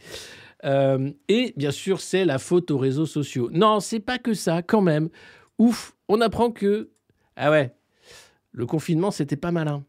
Euh, 0.65 1.11
et 1.29 1.53
bien 1.57 1.71
sûr, 1.71 2.01
c'est 2.01 2.25
la 2.25 2.39
faute 2.39 2.71
aux 2.71 2.79
réseaux 2.79 3.07
sociaux. 3.07 3.51
Non, 3.53 3.81
c'est 3.81 4.01
pas 4.01 4.19
que 4.19 4.35
ça, 4.35 4.63
quand 4.63 4.83
même. 4.83 5.11
Ouf, 5.59 5.97
on 6.09 6.21
apprend 6.21 6.51
que. 6.51 6.91
Ah 7.37 7.51
ouais, 7.51 7.75
le 8.53 8.67
confinement, 8.67 9.11
c'était 9.11 9.37
pas 9.37 9.53
malin. 9.53 9.85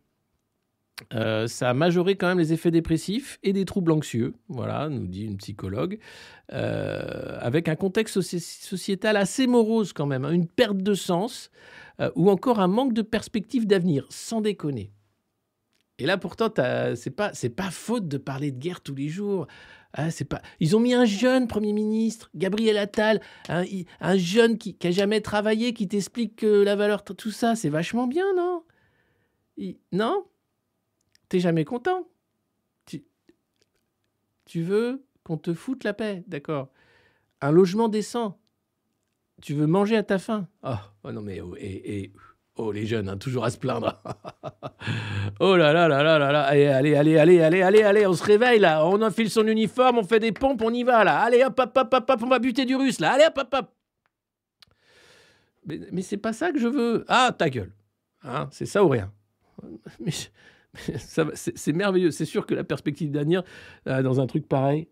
Euh, 1.14 1.48
ça 1.48 1.70
a 1.70 1.74
majoré 1.74 2.16
quand 2.16 2.28
même 2.28 2.40
les 2.40 2.54
effets 2.54 2.72
dépressifs 2.72 3.38
et 3.44 3.54
des 3.54 3.66
troubles 3.66 3.92
anxieux, 3.92 4.34
voilà, 4.48 4.90
nous 4.90 5.06
dit 5.06 5.26
une 5.26 5.38
psychologue, 5.38 6.00
euh, 6.54 7.38
avec 7.40 7.68
un 7.70 7.76
contexte 7.76 8.20
sociétal 8.22 9.16
assez 9.16 9.46
morose 9.46 9.94
quand 9.94 10.08
même, 10.08 10.26
hein, 10.26 10.32
une 10.32 10.48
perte 10.48 10.78
de 10.78 10.96
sens 10.96 11.52
euh, 12.00 12.10
ou 12.16 12.32
encore 12.32 12.60
un 12.60 12.68
manque 12.68 12.94
de 12.94 13.04
perspective 13.04 13.68
d'avenir, 13.68 14.08
sans 14.10 14.42
déconner. 14.42 14.92
Et 16.00 16.06
là, 16.06 16.18
pourtant, 16.18 16.52
c'est 16.96 17.10
pas, 17.10 17.32
pas 17.56 17.72
faute 17.72 18.08
de 18.08 18.18
parler 18.18 18.52
de 18.52 18.60
guerre 18.60 18.82
tous 18.82 18.94
les 18.94 19.10
jours. 19.10 19.48
Ah, 19.94 20.12
c'est 20.12 20.26
pas. 20.26 20.42
Ils 20.60 20.76
ont 20.76 20.80
mis 20.80 20.94
un 20.94 21.06
jeune 21.06 21.48
Premier 21.48 21.74
ministre, 21.74 22.30
Gabriel 22.36 22.78
Attal, 22.78 23.22
un, 23.50 24.18
jeune 24.18 24.58
qui, 24.58 24.76
qui 24.76 24.88
a 24.88 24.92
jamais 24.92 25.22
travaillé, 25.22 25.74
qui 25.74 25.88
t'explique 25.88 26.36
que 26.36 26.64
la 26.64 26.76
valeur, 26.76 27.04
tout 27.04 27.32
ça, 27.32 27.56
c'est 27.56 27.70
vachement 27.70 28.08
bien, 28.08 28.26
non? 28.36 28.64
Non? 29.92 30.26
T'es 31.30 31.40
jamais 31.40 31.66
content? 31.66 32.08
Tu, 32.86 33.04
tu 34.46 34.62
veux 34.62 35.04
qu'on 35.24 35.38
te 35.38 35.54
foute 35.54 35.84
la 35.84 35.94
paix, 35.94 36.24
d'accord? 36.28 36.70
Un 37.42 37.52
logement 37.52 37.90
décent? 37.90 38.40
Tu 39.42 39.54
veux 39.54 39.68
manger 39.68 39.98
à 39.98 40.04
ta 40.04 40.18
faim? 40.18 40.48
Oh, 40.64 40.76
oh 41.04 41.12
non 41.12 41.22
mais 41.22 41.42
oh, 41.42 41.56
oh 42.58 42.72
les 42.72 42.86
jeunes, 42.86 43.10
hein, 43.10 43.18
toujours 43.18 43.46
à 43.46 43.50
se 43.50 43.58
plaindre. 43.58 44.02
oh 45.40 45.56
là 45.56 45.74
là 45.74 45.88
là 45.88 46.04
là 46.04 46.20
là 46.20 46.32
là. 46.32 46.42
Allez, 46.44 46.66
allez, 46.68 46.96
allez, 46.96 47.18
allez, 47.18 47.62
allez, 47.62 47.84
allez, 47.84 48.08
on 48.08 48.14
se 48.14 48.24
réveille 48.24 48.60
là. 48.60 48.86
On 48.86 49.02
enfile 49.02 49.30
son 49.30 49.48
uniforme, 49.48 50.00
on 50.00 50.04
fait 50.04 50.20
des 50.20 50.32
pompes, 50.32 50.62
on 50.62 50.74
y 50.74 50.84
va 50.84 51.04
là. 51.04 51.20
Allez, 51.20 51.44
hop, 51.44 51.60
hop, 51.60 51.78
hop, 51.78 51.94
hop, 51.94 52.10
hop 52.10 52.20
on 52.24 52.28
va 52.28 52.40
buter 52.40 52.66
du 52.66 52.76
russe 52.76 53.00
là. 53.00 53.14
Allez, 53.14 53.26
hop, 53.26 53.38
hop, 53.38 53.54
hop. 53.54 53.72
Mais, 55.66 55.80
mais 55.92 56.02
c'est 56.02 56.18
pas 56.18 56.34
ça 56.34 56.52
que 56.52 56.60
je 56.60 56.68
veux. 56.68 57.06
Ah, 57.08 57.34
ta 57.38 57.50
gueule. 57.50 57.74
Hein, 58.24 58.48
c'est 58.52 58.66
ça 58.66 58.84
ou 58.84 58.90
rien. 58.90 59.12
C'est 60.76 61.74
merveilleux. 61.74 62.12
C'est 62.12 62.26
sûr 62.26 62.46
que 62.46 62.54
la 62.54 62.64
perspective 62.64 63.10
d'avenir 63.12 63.44
euh, 63.88 64.04
dans 64.04 64.20
un 64.20 64.28
truc 64.28 64.48
pareil, 64.48 64.88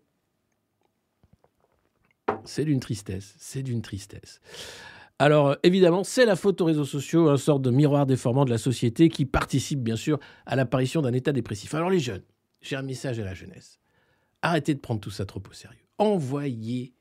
c'est 2.44 2.64
d'une 2.64 2.80
tristesse. 2.80 3.34
C'est 3.38 3.62
d'une 3.62 3.82
tristesse. 3.82 4.40
Alors, 5.18 5.56
évidemment, 5.62 6.04
c'est 6.04 6.26
la 6.26 6.36
faute 6.36 6.60
aux 6.60 6.66
réseaux 6.66 6.84
sociaux, 6.84 7.30
une 7.30 7.38
sorte 7.38 7.62
de 7.62 7.70
miroir 7.70 8.04
déformant 8.04 8.44
de 8.44 8.50
la 8.50 8.58
société 8.58 9.08
qui 9.08 9.24
participe, 9.24 9.80
bien 9.80 9.96
sûr, 9.96 10.18
à 10.44 10.56
l'apparition 10.56 11.00
d'un 11.00 11.14
état 11.14 11.32
dépressif. 11.32 11.74
Alors, 11.74 11.88
les 11.88 12.00
jeunes, 12.00 12.22
j'ai 12.60 12.76
un 12.76 12.82
message 12.82 13.18
à 13.18 13.24
la 13.24 13.32
jeunesse. 13.32 13.78
Arrêtez 14.42 14.74
de 14.74 14.80
prendre 14.80 15.00
tout 15.00 15.10
ça 15.10 15.24
trop 15.24 15.42
au 15.48 15.52
sérieux. 15.54 15.86
Envoyez 15.96 16.92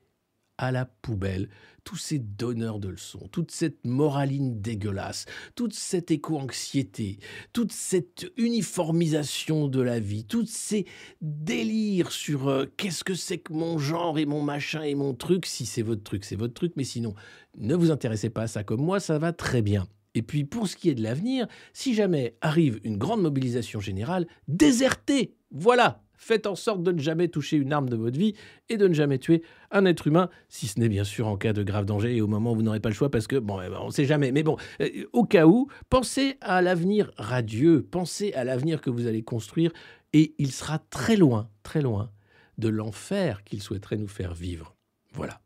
à 0.57 0.71
la 0.71 0.85
poubelle 0.85 1.49
tous 1.85 1.97
ces 1.97 2.19
donneurs 2.19 2.79
de 2.79 2.89
leçons, 2.89 3.29
toute 3.31 3.51
cette 3.51 3.85
moraline 3.85 4.59
dégueulasse, 4.59 5.25
toute 5.53 5.73
cette 5.73 6.11
éco-anxiété, 6.11 7.19
toute 7.53 7.71
cette 7.71 8.25
uniformisation 8.37 9.67
de 9.67 9.81
la 9.81 9.99
vie, 9.99 10.25
tous 10.25 10.47
ces 10.47 10.85
délires 11.21 12.11
sur 12.11 12.47
euh, 12.47 12.65
qu'est-ce 12.75 13.03
que 13.03 13.13
c'est 13.13 13.37
que 13.37 13.53
mon 13.53 13.77
genre 13.77 14.17
et 14.17 14.25
mon 14.25 14.41
machin 14.41 14.81
et 14.81 14.95
mon 14.95 15.13
truc. 15.13 15.45
Si 15.45 15.65
c'est 15.65 15.83
votre 15.83 16.03
truc, 16.03 16.25
c'est 16.25 16.35
votre 16.35 16.55
truc, 16.55 16.73
mais 16.75 16.83
sinon, 16.83 17.13
ne 17.57 17.75
vous 17.75 17.91
intéressez 17.91 18.29
pas 18.29 18.43
à 18.43 18.47
ça 18.47 18.63
comme 18.63 18.81
moi, 18.81 18.99
ça 18.99 19.19
va 19.19 19.31
très 19.31 19.61
bien. 19.61 19.87
Et 20.15 20.21
puis 20.21 20.45
pour 20.45 20.67
ce 20.67 20.75
qui 20.75 20.89
est 20.89 20.95
de 20.95 21.03
l'avenir, 21.03 21.45
si 21.73 21.93
jamais 21.93 22.35
arrive 22.41 22.79
une 22.83 22.97
grande 22.97 23.21
mobilisation 23.21 23.79
générale, 23.79 24.25
désertez. 24.47 25.35
Voilà, 25.51 26.04
Faites 26.17 26.47
en 26.47 26.55
sorte 26.55 26.83
de 26.83 26.91
ne 26.91 26.99
jamais 26.99 27.27
toucher 27.27 27.57
une 27.57 27.73
arme 27.73 27.89
de 27.89 27.95
votre 27.95 28.17
vie 28.17 28.35
et 28.69 28.77
de 28.77 28.87
ne 28.87 28.93
jamais 28.93 29.19
tuer 29.19 29.43
un 29.71 29.85
être 29.85 30.07
humain, 30.07 30.29
si 30.49 30.67
ce 30.67 30.79
n'est 30.79 30.89
bien 30.89 31.03
sûr 31.03 31.27
en 31.27 31.37
cas 31.37 31.53
de 31.53 31.63
grave 31.63 31.85
danger 31.85 32.15
et 32.15 32.21
au 32.21 32.27
moment 32.27 32.53
où 32.53 32.55
vous 32.55 32.61
n'aurez 32.61 32.79
pas 32.79 32.89
le 32.89 32.95
choix 32.95 33.11
parce 33.11 33.27
que, 33.27 33.35
bon, 33.35 33.61
eh 33.61 33.69
ben, 33.69 33.79
on 33.81 33.87
ne 33.87 33.91
sait 33.91 34.05
jamais. 34.05 34.31
Mais 34.31 34.43
bon, 34.43 34.57
euh, 34.81 35.05
au 35.13 35.25
cas 35.25 35.45
où, 35.45 35.67
pensez 35.89 36.37
à 36.41 36.61
l'avenir 36.61 37.11
radieux, 37.17 37.85
pensez 37.89 38.33
à 38.33 38.43
l'avenir 38.43 38.81
que 38.81 38.89
vous 38.89 39.07
allez 39.07 39.23
construire 39.23 39.71
et 40.13 40.33
il 40.37 40.51
sera 40.51 40.79
très 40.79 41.17
loin, 41.17 41.49
très 41.63 41.81
loin 41.81 42.11
de 42.57 42.69
l'enfer 42.69 43.43
qu'il 43.43 43.61
souhaiterait 43.61 43.97
nous 43.97 44.07
faire 44.07 44.33
vivre. 44.33 44.75
Voilà, 45.13 45.41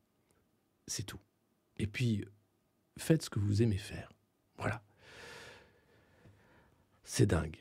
c'est 0.88 1.03
tout. 1.03 1.19
Et 1.77 1.88
puis, 1.88 2.25
faites 2.97 3.23
ce 3.23 3.29
que 3.29 3.39
vous 3.39 3.62
aimez 3.62 3.77
faire. 3.77 4.12
Voilà. 4.58 4.84
C'est 7.03 7.25
dingue. 7.25 7.58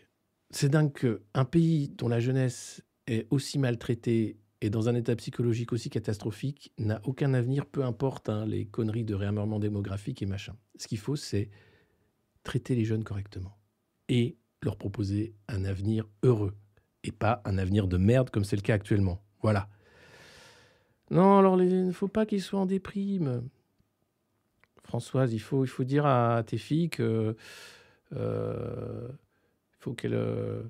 C'est 0.50 0.68
dingue 0.68 0.92
qu'un 0.92 1.44
pays 1.44 1.88
dont 1.88 2.08
la 2.08 2.20
jeunesse 2.20 2.82
est 3.08 3.26
aussi 3.30 3.58
maltraité 3.58 4.36
et 4.60 4.70
dans 4.70 4.88
un 4.88 4.94
état 4.94 5.14
psychologique 5.16 5.72
aussi 5.72 5.88
catastrophique 5.88 6.72
n'a 6.78 7.00
aucun 7.04 7.32
avenir, 7.34 7.66
peu 7.66 7.84
importe 7.84 8.28
hein, 8.28 8.44
les 8.44 8.66
conneries 8.66 9.04
de 9.04 9.14
réarmement 9.14 9.60
démographique 9.60 10.20
et 10.22 10.26
machin. 10.26 10.56
Ce 10.76 10.88
qu'il 10.88 10.98
faut, 10.98 11.16
c'est 11.16 11.48
traiter 12.42 12.74
les 12.74 12.84
jeunes 12.84 13.04
correctement 13.04 13.56
et 14.08 14.36
leur 14.62 14.76
proposer 14.76 15.34
un 15.46 15.64
avenir 15.64 16.08
heureux 16.24 16.56
et 17.04 17.12
pas 17.12 17.40
un 17.44 17.58
avenir 17.58 17.86
de 17.86 17.96
merde 17.96 18.30
comme 18.30 18.44
c'est 18.44 18.56
le 18.56 18.62
cas 18.62 18.74
actuellement. 18.74 19.22
Voilà. 19.42 19.68
Non, 21.10 21.38
alors 21.38 21.60
il 21.62 21.86
ne 21.86 21.92
faut 21.92 22.08
pas 22.08 22.26
qu'ils 22.26 22.42
soient 22.42 22.60
en 22.60 22.66
déprime. 22.66 23.48
Françoise, 24.82 25.32
il 25.32 25.38
faut, 25.38 25.64
il 25.64 25.68
faut 25.68 25.84
dire 25.84 26.06
à 26.06 26.42
tes 26.44 26.58
filles 26.58 26.90
que 26.90 27.36
euh, 28.14 29.08
faut 29.78 29.94
qu'elles 29.94 30.14
euh, 30.14 30.62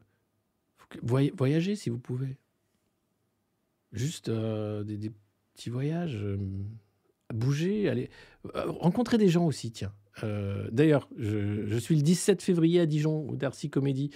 voyagez 1.03 1.77
si 1.77 1.90
vous 1.90 1.98
pouvez. 1.98 2.37
Juste 3.92 4.29
euh, 4.29 4.85
des, 4.85 5.11
petits 5.55 5.70
voyages, 5.70 6.16
euh, 6.22 6.37
bouger, 7.33 7.88
aller 7.88 8.11
euh, 8.55 8.64
rencontrer 8.66 9.16
des 9.16 9.29
gens 9.29 9.46
aussi, 9.46 9.70
tiens. 9.70 9.92
D'ailleurs, 10.72 11.09
je, 11.16 11.79
suis 11.79 11.94
le 11.94 12.03
17 12.03 12.42
février 12.42 12.81
à 12.81 12.87
Dijon 12.87 13.29
au 13.29 13.37
Darcy 13.37 13.70
Comédie 13.70 14.11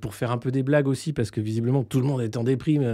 pour 0.00 0.14
faire 0.14 0.30
un 0.30 0.38
peu 0.38 0.52
des 0.52 0.62
blagues 0.62 0.86
aussi 0.86 1.12
parce 1.12 1.32
que 1.32 1.40
visiblement 1.40 1.82
tout 1.82 1.98
le 1.98 2.06
monde 2.06 2.20
est 2.20 2.36
en 2.36 2.44
déprime. 2.44 2.84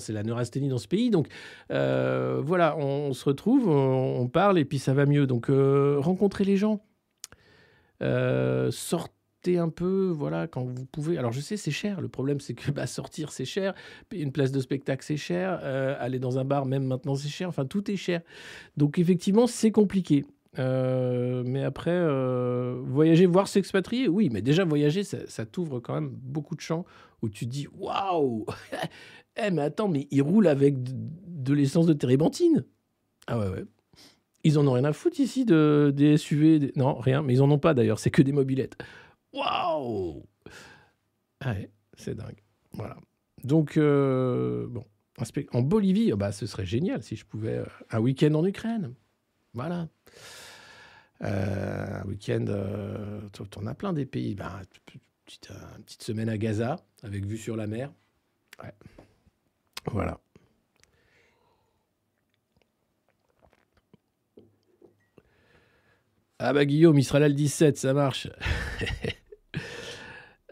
c'est 0.00 0.12
la 0.12 0.24
neurasthénie 0.24 0.68
dans 0.68 0.78
ce 0.78 0.88
pays. 0.88 1.10
Donc 1.10 1.28
voilà, 1.68 2.76
on, 2.76 3.12
se 3.12 3.24
retrouve, 3.24 3.68
on, 3.68 4.26
parle 4.26 4.58
et 4.58 4.64
puis 4.64 4.80
ça 4.80 4.94
va 4.94 5.06
mieux. 5.06 5.28
Donc 5.28 5.46
rencontrer 5.48 6.42
les 6.42 6.56
gens, 6.56 6.84
un 9.54 9.68
peu, 9.68 10.08
voilà, 10.08 10.46
quand 10.46 10.64
vous 10.64 10.86
pouvez. 10.86 11.18
Alors 11.18 11.32
je 11.32 11.40
sais, 11.40 11.56
c'est 11.56 11.70
cher. 11.70 12.00
Le 12.00 12.08
problème, 12.08 12.40
c'est 12.40 12.54
que 12.54 12.70
bah, 12.72 12.86
sortir, 12.86 13.30
c'est 13.32 13.44
cher. 13.44 13.74
Une 14.12 14.32
place 14.32 14.52
de 14.52 14.60
spectacle, 14.60 15.04
c'est 15.04 15.16
cher. 15.16 15.60
Euh, 15.62 15.96
aller 15.98 16.18
dans 16.18 16.38
un 16.38 16.44
bar, 16.44 16.66
même 16.66 16.84
maintenant, 16.84 17.14
c'est 17.14 17.28
cher. 17.28 17.48
Enfin, 17.48 17.64
tout 17.64 17.90
est 17.90 17.96
cher. 17.96 18.20
Donc 18.76 18.98
effectivement, 18.98 19.46
c'est 19.46 19.70
compliqué. 19.70 20.24
mais 20.58 21.62
après, 21.62 21.98
voyager, 22.82 23.26
voir 23.26 23.48
s'expatrier, 23.48 24.08
oui. 24.08 24.28
Mais 24.32 24.42
déjà, 24.42 24.64
voyager, 24.64 25.04
ça, 25.04 25.46
t'ouvre 25.46 25.80
quand 25.80 25.94
même 25.94 26.08
beaucoup 26.08 26.56
de 26.56 26.60
champs 26.60 26.84
où 27.22 27.28
tu 27.28 27.46
dis 27.46 27.66
Waouh 27.78 28.46
Eh, 29.36 29.50
mais 29.50 29.62
attends, 29.62 29.88
mais 29.88 30.08
ils 30.10 30.22
roulent 30.22 30.48
avec 30.48 30.76
de, 30.82 31.52
l'essence 31.52 31.86
de 31.86 31.92
térébenthine. 31.92 32.64
Ah 33.26 33.38
ouais, 33.38 33.48
ouais. 33.48 33.64
Ils 34.44 34.58
en 34.58 34.66
ont 34.66 34.72
rien 34.72 34.84
à 34.84 34.92
foutre 34.92 35.20
ici 35.20 35.44
de, 35.44 35.92
des 35.94 36.16
SUV. 36.16 36.72
Non, 36.76 36.94
rien. 36.94 37.22
Mais 37.22 37.34
ils 37.34 37.42
en 37.42 37.50
ont 37.50 37.58
pas 37.58 37.74
d'ailleurs. 37.74 37.98
C'est 37.98 38.10
que 38.10 38.22
des 38.22 38.32
mobilettes. 38.32 38.78
Waouh 39.36 40.26
ah 41.40 41.52
Ouais, 41.52 41.70
c'est 41.96 42.14
dingue. 42.14 42.42
Voilà. 42.72 42.96
Donc, 43.44 43.78
bon. 43.78 44.84
En 45.52 45.62
Bolivie, 45.62 46.12
bah, 46.12 46.32
ce 46.32 46.46
serait 46.46 46.66
génial 46.66 47.02
si 47.02 47.16
je 47.16 47.24
pouvais. 47.24 47.62
un 47.90 48.00
week-end 48.00 48.34
en 48.34 48.44
Ukraine. 48.44 48.94
Voilà. 49.54 49.88
Euh, 51.22 52.02
un 52.02 52.04
week-end, 52.04 52.44
euh, 52.48 53.20
en 53.56 53.66
as 53.66 53.74
plein 53.74 53.92
des 53.92 54.04
pays. 54.04 54.34
Ben, 54.34 54.60
petite, 55.24 55.50
une 55.78 55.84
petite 55.84 56.02
semaine 56.02 56.28
à 56.28 56.36
Gaza, 56.36 56.76
avec 57.02 57.24
vue 57.24 57.38
sur 57.38 57.56
la 57.56 57.66
mer. 57.66 57.90
Ouais. 58.62 58.72
Voilà. 59.86 60.20
Ah 66.38 66.52
bah 66.52 66.66
Guillaume, 66.66 66.98
il 66.98 67.04
sera 67.04 67.18
là 67.18 67.28
le 67.28 67.34
17, 67.34 67.78
ça 67.78 67.94
marche. 67.94 68.28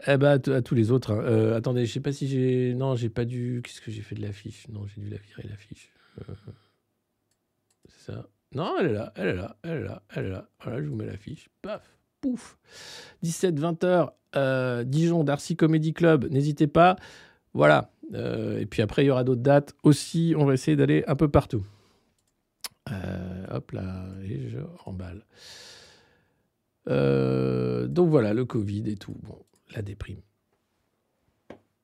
eh 0.07 0.17
bah 0.17 0.31
à, 0.31 0.61
tous 0.61 0.75
les 0.75 0.91
autres. 0.91 1.11
Hein. 1.11 1.21
Euh, 1.23 1.57
attendez, 1.57 1.85
je 1.85 1.93
sais 1.93 1.99
pas 1.99 2.11
si 2.11 2.27
j'ai... 2.27 2.73
Non, 2.75 2.95
j'ai 2.95 3.09
pas 3.09 3.25
dû... 3.25 3.61
Qu'est-ce 3.63 3.81
que 3.81 3.91
j'ai 3.91 4.01
fait 4.01 4.15
de 4.15 4.21
l'affiche? 4.21 4.67
Non, 4.69 4.85
j'ai 4.87 5.01
dû 5.01 5.09
la 5.09 5.17
virer, 5.17 5.47
l'affiche. 5.49 5.91
C'est 7.87 8.11
ça. 8.11 8.27
Non, 8.55 8.75
elle 8.79 8.87
est 8.87 8.93
là, 8.93 9.11
elle 9.15 9.27
est 9.27 9.33
là, 9.33 9.57
elle 9.63 9.77
est 9.77 9.83
là, 9.83 10.01
elle 10.15 10.25
est 10.25 10.29
là. 10.29 10.47
Voilà, 10.63 10.81
je 10.81 10.87
vous 10.87 10.95
mets 10.95 11.05
l'affiche. 11.05 11.49
Paf, 11.61 11.83
pouf. 12.21 12.57
17-20h, 13.23 14.11
euh, 14.37 14.83
Dijon, 14.85 15.25
Darcy 15.25 15.57
Comedy 15.57 15.93
Club, 15.93 16.31
n'hésitez 16.31 16.67
pas. 16.67 16.95
Voilà. 17.53 17.91
Euh, 18.13 18.59
et 18.59 18.65
puis 18.65 18.81
après, 18.81 19.03
il 19.03 19.07
y 19.07 19.11
aura 19.11 19.25
d'autres 19.25 19.41
dates 19.41 19.73
aussi. 19.83 20.35
On 20.37 20.45
va 20.45 20.53
essayer 20.53 20.77
d'aller 20.77 21.03
un 21.07 21.15
peu 21.15 21.27
partout. 21.27 21.65
Euh, 22.91 23.45
hop 23.49 23.71
là, 23.71 24.05
et 24.23 24.47
je 24.47 24.59
remballe. 24.77 25.25
donc 26.87 28.09
voilà, 28.09 28.33
le 28.33 28.45
Covid 28.45 28.83
et 28.87 28.95
tout. 28.95 29.15
Bon, 29.23 29.39
la 29.75 29.81
déprime. 29.81 30.21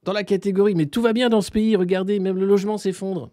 Dans 0.03 0.13
la 0.13 0.23
catégorie, 0.23 0.75
mais 0.75 0.87
tout 0.87 1.01
va 1.01 1.13
bien 1.13 1.29
dans 1.29 1.41
ce 1.41 1.51
pays, 1.51 1.75
regardez, 1.75 2.19
même 2.19 2.37
le 2.37 2.45
logement 2.45 2.77
s'effondre. 2.77 3.29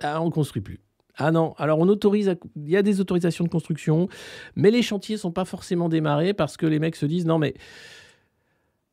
Ah, 0.00 0.22
on 0.22 0.26
ne 0.26 0.30
construit 0.30 0.62
plus. 0.62 0.80
Ah 1.16 1.32
non, 1.32 1.54
alors 1.58 1.80
on 1.80 1.88
autorise, 1.88 2.36
il 2.54 2.68
y 2.68 2.76
a 2.76 2.82
des 2.82 3.00
autorisations 3.00 3.42
de 3.42 3.48
construction, 3.48 4.08
mais 4.54 4.70
les 4.70 4.82
chantiers 4.82 5.16
sont 5.16 5.32
pas 5.32 5.44
forcément 5.44 5.88
démarrés 5.88 6.32
parce 6.32 6.56
que 6.56 6.64
les 6.64 6.78
mecs 6.78 6.94
se 6.94 7.06
disent 7.06 7.26
non 7.26 7.38
mais 7.38 7.54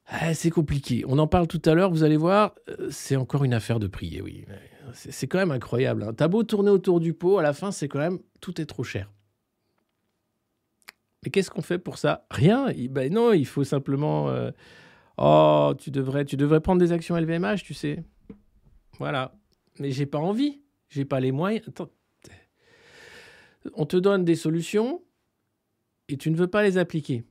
ah, 0.07 0.33
c'est 0.33 0.49
compliqué. 0.49 1.03
On 1.07 1.19
en 1.19 1.27
parle 1.27 1.47
tout 1.47 1.61
à 1.65 1.75
l'heure, 1.75 1.91
vous 1.91 2.03
allez 2.03 2.17
voir, 2.17 2.55
euh, 2.69 2.87
c'est 2.89 3.15
encore 3.15 3.43
une 3.43 3.53
affaire 3.53 3.79
de 3.79 3.87
prix, 3.87 4.21
oui. 4.21 4.45
C'est 4.93 5.27
quand 5.27 5.39
même 5.39 5.51
incroyable. 5.51 6.03
Hein. 6.03 6.13
T'as 6.15 6.27
beau 6.27 6.43
tourner 6.43 6.69
autour 6.71 6.99
du 6.99 7.13
pot, 7.13 7.37
à 7.37 7.43
la 7.43 7.53
fin 7.53 7.71
c'est 7.71 7.87
quand 7.87 7.99
même 7.99 8.19
tout 8.41 8.59
est 8.59 8.65
trop 8.65 8.83
cher. 8.83 9.11
Mais 11.25 11.31
qu'est-ce 11.31 11.49
qu'on 11.49 11.63
fait 11.63 11.79
pour 11.79 11.97
ça? 11.97 12.27
Rien. 12.29 12.71
Ben 12.91 13.11
non, 13.11 13.33
il 13.33 13.47
faut 13.47 13.63
simplement. 13.63 14.29
Euh, 14.29 14.51
oh, 15.17 15.73
tu 15.77 15.89
devrais, 15.89 16.23
tu 16.23 16.37
devrais 16.37 16.61
prendre 16.61 16.79
des 16.79 16.91
actions 16.91 17.17
LVMH, 17.17 17.63
tu 17.63 17.73
sais. 17.73 18.03
Voilà. 18.99 19.33
Mais 19.79 19.89
j'ai 19.91 20.05
pas 20.05 20.19
envie. 20.19 20.61
J'ai 20.87 21.03
pas 21.03 21.19
les 21.19 21.31
moyens. 21.31 21.65
On 23.73 23.87
te 23.87 23.97
donne 23.97 24.23
des 24.23 24.35
solutions 24.35 25.01
et 26.09 26.17
tu 26.17 26.29
ne 26.29 26.35
veux 26.35 26.47
pas 26.47 26.61
les 26.61 26.77
appliquer. 26.77 27.23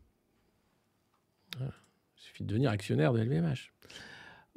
Il 1.61 1.71
suffit 2.17 2.43
de 2.43 2.49
devenir 2.49 2.71
actionnaire 2.71 3.13
de 3.13 3.21
LVMH. 3.21 3.73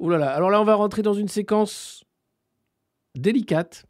Ouh 0.00 0.10
là 0.10 0.18
là. 0.18 0.34
Alors 0.34 0.50
là, 0.50 0.60
on 0.60 0.64
va 0.64 0.74
rentrer 0.74 1.02
dans 1.02 1.14
une 1.14 1.28
séquence 1.28 2.04
délicate, 3.14 3.86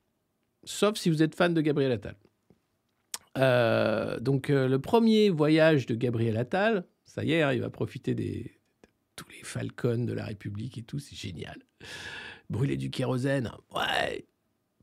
sauf 0.64 0.98
si 0.98 1.08
vous 1.08 1.22
êtes 1.22 1.34
fan 1.34 1.54
de 1.54 1.60
Gabriel 1.62 1.92
Attal. 1.92 2.16
Euh, 3.38 4.18
donc, 4.20 4.50
euh, 4.50 4.68
le 4.68 4.78
premier 4.78 5.30
voyage 5.30 5.86
de 5.86 5.94
Gabriel 5.94 6.36
Attal, 6.36 6.84
ça 7.04 7.24
y 7.24 7.32
est, 7.32 7.42
hein, 7.42 7.52
il 7.52 7.60
va 7.60 7.70
profiter 7.70 8.14
des, 8.14 8.42
de 8.82 8.88
tous 9.16 9.28
les 9.30 9.44
Falcons 9.44 10.04
de 10.04 10.12
la 10.12 10.24
République 10.24 10.76
et 10.78 10.82
tout, 10.82 10.98
c'est 10.98 11.16
génial. 11.16 11.58
Brûler 12.50 12.76
du 12.76 12.90
kérosène, 12.90 13.50
ouais, 13.74 14.26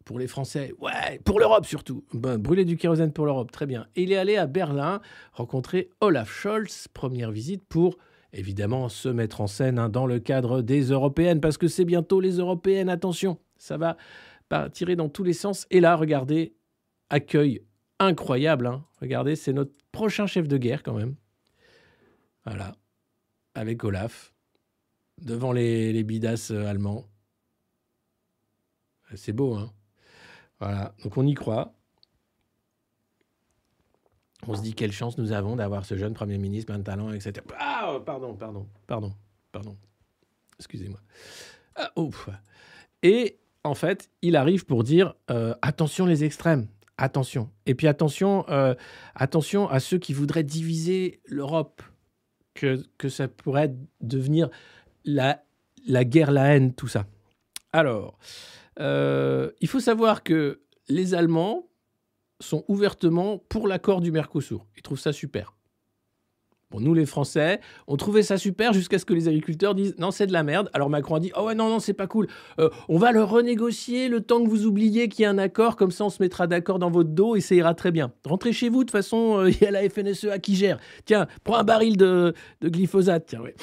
pour 0.06 0.20
les 0.20 0.28
Français, 0.28 0.74
ouais, 0.80 1.20
pour 1.26 1.40
l'Europe 1.40 1.66
surtout. 1.66 2.06
Ben, 2.14 2.38
brûler 2.38 2.64
du 2.64 2.78
kérosène 2.78 3.12
pour 3.12 3.26
l'Europe, 3.26 3.52
très 3.52 3.66
bien. 3.66 3.88
il 3.96 4.12
est 4.12 4.18
allé 4.18 4.38
à 4.38 4.48
Berlin 4.48 5.02
rencontrer 5.34 5.90
Olaf 6.00 6.32
Scholz, 6.32 6.88
première 6.94 7.32
visite 7.32 7.64
pour 7.68 7.98
évidemment 8.32 8.90
se 8.90 9.10
mettre 9.10 9.42
en 9.42 9.48
scène 9.48 9.80
hein, 9.80 9.90
dans 9.90 10.06
le 10.06 10.20
cadre 10.20 10.62
des 10.62 10.84
européennes, 10.92 11.42
parce 11.42 11.58
que 11.58 11.68
c'est 11.68 11.86
bientôt 11.86 12.20
les 12.20 12.38
européennes, 12.38 12.90
attention, 12.90 13.40
ça 13.58 13.78
va 13.78 13.98
tirer 14.70 14.96
dans 14.96 15.10
tous 15.10 15.24
les 15.24 15.34
sens. 15.34 15.66
Et 15.72 15.80
là, 15.80 15.96
regardez, 15.96 16.54
accueil 17.10 17.62
incroyable, 18.00 18.68
hein. 18.68 18.86
regardez, 19.02 19.36
c'est 19.36 19.54
notre 19.54 19.74
prochain 19.92 20.28
chef 20.28 20.48
de 20.48 20.58
guerre 20.58 20.84
quand 20.84 20.94
même. 20.94 21.16
Voilà, 22.46 22.76
avec 23.56 23.84
Olaf, 23.84 24.34
devant 25.22 25.52
les, 25.52 25.94
les 25.94 26.04
bidas 26.04 26.50
euh, 26.52 26.68
allemands. 26.68 27.06
C'est 29.16 29.34
beau, 29.34 29.56
hein 29.56 29.72
voilà, 30.60 30.94
donc 31.04 31.18
on 31.18 31.26
y 31.26 31.34
croit. 31.34 31.74
On 34.48 34.56
se 34.56 34.62
dit 34.62 34.74
quelle 34.74 34.92
chance 34.92 35.18
nous 35.18 35.32
avons 35.32 35.56
d'avoir 35.56 35.86
ce 35.86 35.98
jeune 35.98 36.14
Premier 36.14 36.38
ministre, 36.38 36.68
plein 36.68 36.80
de 36.80 36.84
talent, 36.84 37.12
etc. 37.12 37.46
Ah, 37.58 38.00
pardon, 38.06 38.36
pardon, 38.36 38.68
pardon, 38.86 39.14
pardon. 39.52 39.76
Excusez-moi. 40.60 41.00
Ah. 41.76 41.92
Et 43.02 43.40
en 43.64 43.76
fait, 43.76 44.10
il 44.22 44.36
arrive 44.36 44.66
pour 44.66 44.84
dire 44.84 45.16
euh, 45.32 45.56
attention 45.62 46.06
les 46.06 46.24
extrêmes, 46.24 46.68
attention. 46.98 47.50
Et 47.66 47.76
puis 47.76 47.88
attention, 47.88 48.46
euh, 48.50 48.76
attention 49.16 49.70
à 49.70 49.80
ceux 49.80 49.98
qui 49.98 50.14
voudraient 50.14 50.44
diviser 50.44 51.22
l'Europe, 51.26 51.82
que, 52.54 53.10
ça 53.10 53.28
pourrait 53.28 53.76
devenir 54.02 54.50
la, 55.04 55.44
la 55.88 56.06
guerre, 56.06 56.32
la 56.32 56.56
haine, 56.56 56.74
tout 56.74 56.88
ça. 56.88 57.06
Alors, 57.74 58.18
euh, 58.80 59.52
il 59.60 59.68
faut 59.68 59.82
savoir 59.82 60.24
que 60.24 60.62
les 60.88 61.14
Allemands 61.14 61.68
sont 62.40 62.64
ouvertement 62.68 63.40
pour 63.50 63.68
l'accord 63.68 64.02
du 64.02 64.12
Mercosur. 64.12 64.66
Ils 64.78 64.82
trouvent 64.82 65.00
ça 65.00 65.14
super. 65.14 65.55
Nous, 66.80 66.94
les 66.94 67.06
Français, 67.06 67.60
on 67.88 67.98
trouvait 67.98 68.24
ça 68.24 68.38
super 68.38 68.74
jusqu'à 68.74 69.00
ce 69.00 69.06
que 69.06 69.14
les 69.14 69.28
agriculteurs 69.28 69.76
disent 69.76 69.96
non, 69.98 70.12
c'est 70.12 70.28
de 70.28 70.34
la 70.34 70.44
merde. 70.44 70.70
Alors 70.74 70.90
Macron 70.90 71.16
a 71.16 71.20
dit 71.20 71.32
oh 71.36 71.46
ouais, 71.46 71.56
non, 71.56 71.70
non, 71.70 71.80
c'est 71.80 71.94
pas 71.94 72.08
cool. 72.08 72.28
Euh, 72.60 72.70
on 72.90 72.98
va 72.98 73.12
le 73.12 73.24
renégocier 73.24 74.10
le 74.10 74.22
temps 74.22 74.44
que 74.44 74.50
vous 74.50 74.66
oubliez 74.66 75.08
qu'il 75.10 75.24
y 75.24 75.26
a 75.26 75.30
un 75.30 75.38
accord. 75.38 75.76
Comme 75.76 75.92
ça, 75.92 76.06
on 76.06 76.10
se 76.10 76.22
mettra 76.22 76.48
d'accord 76.48 76.80
dans 76.80 76.92
votre 76.92 77.10
dos 77.10 77.36
et 77.36 77.42
ça 77.42 77.56
ira 77.56 77.74
très 77.74 77.92
bien. 77.92 78.12
Rentrez 78.26 78.54
chez 78.54 78.70
vous, 78.70 78.80
de 78.80 78.90
toute 78.90 78.92
façon, 78.92 79.40
euh, 79.40 79.50
il 79.50 79.62
y 79.62 79.66
a 79.66 79.72
la 79.72 79.88
FNSEA 79.90 80.40
qui 80.40 80.56
gère. 80.56 80.80
Tiens, 81.06 81.28
prends 81.44 81.58
un 81.58 81.64
baril 81.64 81.98
de, 81.98 82.34
glyphosate. 82.64 83.26
Tiens, 83.28 83.42
ouais. 83.42 83.56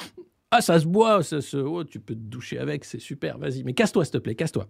Ah, 0.51 0.61
ça 0.61 0.79
se 0.79 0.87
boit, 0.87 1.23
ça 1.23 1.41
se... 1.41 1.57
Oh, 1.57 1.83
tu 1.83 1.99
peux 1.99 2.15
te 2.15 2.21
doucher 2.21 2.59
avec, 2.59 2.85
c'est 2.85 3.01
super, 3.01 3.39
vas-y. 3.39 3.65
Mais 3.65 3.73
casse-toi, 3.73 4.05
s'il 4.05 4.13
te 4.13 4.19
plaît, 4.19 4.35
casse-toi. 4.35 4.69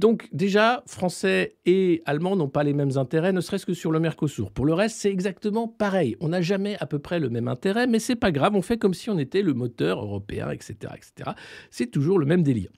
Donc 0.00 0.30
déjà, 0.32 0.82
Français 0.86 1.58
et 1.66 2.02
Allemands 2.06 2.34
n'ont 2.34 2.48
pas 2.48 2.64
les 2.64 2.72
mêmes 2.72 2.96
intérêts, 2.96 3.34
ne 3.34 3.42
serait-ce 3.42 3.66
que 3.66 3.74
sur 3.74 3.92
le 3.92 4.00
Mercosur. 4.00 4.50
Pour 4.50 4.64
le 4.64 4.72
reste, 4.72 4.96
c'est 4.96 5.10
exactement 5.10 5.68
pareil. 5.68 6.16
On 6.20 6.28
n'a 6.28 6.40
jamais 6.40 6.78
à 6.80 6.86
peu 6.86 6.98
près 6.98 7.20
le 7.20 7.28
même 7.28 7.48
intérêt, 7.48 7.86
mais 7.86 7.98
c'est 7.98 8.16
pas 8.16 8.32
grave, 8.32 8.56
on 8.56 8.62
fait 8.62 8.78
comme 8.78 8.94
si 8.94 9.10
on 9.10 9.18
était 9.18 9.42
le 9.42 9.52
moteur 9.52 10.02
européen, 10.02 10.48
etc. 10.52 10.94
etc. 10.96 11.32
C'est 11.70 11.88
toujours 11.90 12.18
le 12.18 12.24
même 12.24 12.42
délire. 12.42 12.70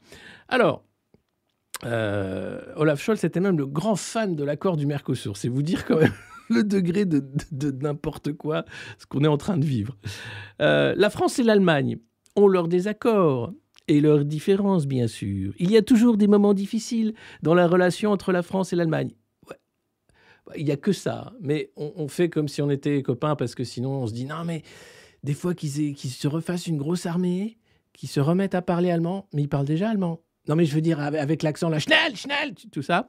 Alors, 0.48 0.82
euh, 1.84 2.60
Olaf 2.74 3.00
Scholz 3.00 3.22
était 3.22 3.38
même 3.38 3.56
le 3.56 3.66
grand 3.66 3.94
fan 3.94 4.34
de 4.34 4.42
l'accord 4.42 4.76
du 4.76 4.86
Mercosur. 4.86 5.36
C'est 5.36 5.48
vous 5.48 5.62
dire 5.62 5.84
quand 5.84 6.00
même 6.00 6.14
le 6.50 6.64
degré 6.64 7.04
de, 7.04 7.22
n'importe 7.80 8.32
quoi, 8.32 8.64
ce 8.98 9.06
qu'on 9.06 9.22
est 9.22 9.28
en 9.28 9.38
train 9.38 9.58
de 9.58 9.64
vivre. 9.64 9.96
Euh, 10.60 10.92
la 10.96 11.08
France 11.08 11.38
et 11.38 11.44
l'Allemagne 11.44 11.98
ont 12.34 12.48
leurs 12.48 12.66
désaccords 12.66 13.52
et 13.88 14.00
leurs 14.00 14.24
différences, 14.24 14.86
bien 14.86 15.06
sûr. 15.06 15.52
Il 15.58 15.70
y 15.70 15.76
a 15.76 15.82
toujours 15.82 16.16
des 16.16 16.26
moments 16.26 16.54
difficiles 16.54 17.14
dans 17.42 17.54
la 17.54 17.66
relation 17.66 18.10
entre 18.10 18.32
la 18.32 18.42
France 18.42 18.72
et 18.72 18.76
l'Allemagne. 18.76 19.10
Il 20.56 20.64
n'y 20.64 20.72
a 20.72 20.76
que 20.76 20.92
ça, 20.92 21.32
mais 21.40 21.70
on, 21.76 22.08
fait 22.08 22.28
comme 22.28 22.48
si 22.48 22.60
on 22.62 22.70
était 22.70 23.02
copains 23.02 23.36
parce 23.36 23.54
que 23.54 23.64
sinon 23.64 24.02
on 24.02 24.06
se 24.06 24.12
dit 24.12 24.26
non, 24.26 24.44
mais 24.44 24.62
des 25.22 25.34
fois 25.34 25.54
qu'ils 25.54 25.96
se 25.96 26.28
refassent 26.28 26.66
une 26.66 26.78
grosse 26.78 27.06
armée, 27.06 27.58
qu'ils 27.92 28.08
se 28.08 28.20
remettent 28.20 28.56
à 28.56 28.62
parler 28.62 28.90
allemand, 28.90 29.28
mais 29.32 29.42
ils 29.42 29.48
parlent 29.48 29.66
déjà 29.66 29.88
allemand. 29.88 30.20
Non, 30.48 30.56
mais 30.56 30.64
je 30.64 30.74
veux 30.74 30.80
dire 30.80 31.00
avec 31.00 31.42
l'accent 31.42 31.68
là, 31.68 31.78
Schnell, 31.78 32.16
Schnell, 32.16 32.54
tout 32.72 32.82
ça. 32.82 33.08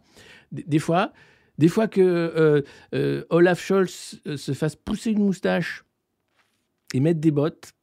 Des, 0.52 0.78
fois, 0.78 1.12
des 1.58 1.68
fois 1.68 1.88
que 1.88 2.02
euh, 2.02 2.62
euh, 2.94 3.26
Olaf 3.32 3.60
Scholz 3.60 4.22
euh, 4.28 4.38
se 4.38 4.54
fasse 4.54 4.76
pousser 4.76 5.12
une 5.12 5.26
moustache 5.26 5.84
et 6.94 7.00
mettre 7.00 7.20
des 7.20 7.32
bottes, 7.32 7.74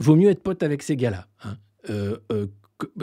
vaut 0.00 0.16
mieux 0.16 0.30
être 0.30 0.42
pote 0.42 0.62
avec 0.62 0.82
ces 0.82 0.96
gars-là. 0.96 1.26
Hein. 1.44 1.58
Euh, 1.90 2.18
euh, 2.32 2.46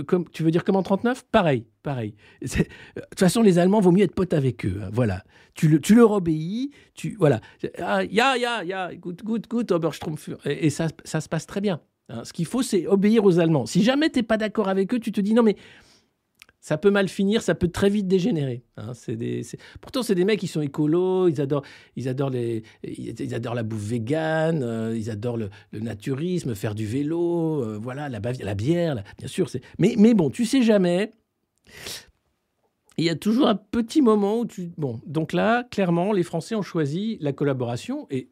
comme, 0.06 0.30
tu 0.30 0.44
veux 0.44 0.52
dire 0.52 0.64
comme 0.64 0.76
en 0.76 0.84
39 0.84 1.26
Pareil, 1.32 1.66
pareil. 1.82 2.14
De 2.42 2.48
toute 2.48 3.20
façon, 3.20 3.42
les 3.42 3.58
Allemands, 3.58 3.80
vaut 3.80 3.92
mieux 3.92 4.04
être 4.04 4.14
pote 4.14 4.34
avec 4.34 4.66
eux. 4.66 4.80
Hein, 4.84 4.90
voilà. 4.94 5.24
Tu, 5.56 5.68
le, 5.68 5.80
tu 5.80 5.96
leur 5.96 6.12
obéis, 6.12 6.72
tu, 6.94 7.16
voilà. 7.20 7.42
Ah, 7.80 8.04
ya, 8.04 8.38
ya, 8.38 8.64
ya, 8.64 8.94
good, 8.96 9.22
good, 9.24 9.48
good, 9.48 9.72
Oberstrumpf. 9.72 10.30
Et, 10.46 10.68
et 10.68 10.70
ça, 10.70 10.88
ça 11.04 11.22
se 11.22 11.30
passe 11.30 11.46
très 11.48 11.62
bien. 11.62 11.82
Hein. 12.10 12.24
Ce 12.24 12.34
qu'il 12.34 12.46
faut, 12.46 12.62
c'est 12.62 12.88
obéir 12.88 13.24
aux 13.24 13.40
Allemands. 13.40 13.66
Si 13.66 13.84
jamais 13.84 14.10
tu 14.10 14.20
n'es 14.20 14.24
pas 14.24 14.38
d'accord 14.38 14.70
avec 14.70 14.94
eux, 14.94 15.00
tu 15.00 15.12
te 15.12 15.22
dis 15.22 15.34
non, 15.34 15.44
mais 15.44 15.56
ça 16.64 16.78
peut 16.78 16.92
mal 16.92 17.10
finir, 17.10 17.42
ça 17.42 17.56
peut 17.56 17.68
très 17.68 17.90
vite 17.90 18.08
dégénérer. 18.08 18.64
Hein. 18.78 18.94
des, 19.10 19.42
Pourtant, 19.82 20.02
c'est 20.02 20.16
des 20.16 20.24
mecs 20.24 20.40
qui 20.40 20.48
sont 20.48 20.62
écolos, 20.62 21.28
ils 21.28 21.42
adorent, 21.42 21.64
ils 21.98 22.08
adorent, 22.08 22.30
les, 22.30 22.64
ils 22.84 23.36
adorent 23.36 23.54
la 23.54 23.64
bouffe 23.64 23.84
végane, 23.84 24.64
euh, 24.64 24.98
ils 24.98 25.10
adorent 25.10 25.36
le, 25.36 25.50
naturisme, 25.74 26.56
faire 26.56 26.74
du 26.74 26.86
vélo, 26.86 27.62
euh, 27.66 27.78
voilà, 27.78 28.08
la, 28.08 28.22
la 28.22 28.56
bière, 28.56 29.04
bien 29.18 29.28
sûr. 29.28 29.50
Mais, 29.78 29.96
mais 29.98 30.14
bon, 30.14 30.30
tu 30.30 30.46
sais 30.46 30.62
jamais. 30.62 31.12
Il 32.98 33.04
y 33.04 33.10
a 33.10 33.16
toujours 33.16 33.50
un 33.50 33.56
petit 33.56 34.02
moment 34.02 34.40
où 34.40 34.46
tu... 34.46 34.72
Bon, 34.78 35.02
donc 35.06 35.34
là, 35.34 35.66
clairement, 35.70 36.14
les 36.14 36.24
Français 36.24 36.56
ont 36.56 36.62
choisi 36.62 37.18
la 37.20 37.34
collaboration, 37.34 38.08
et 38.10 38.30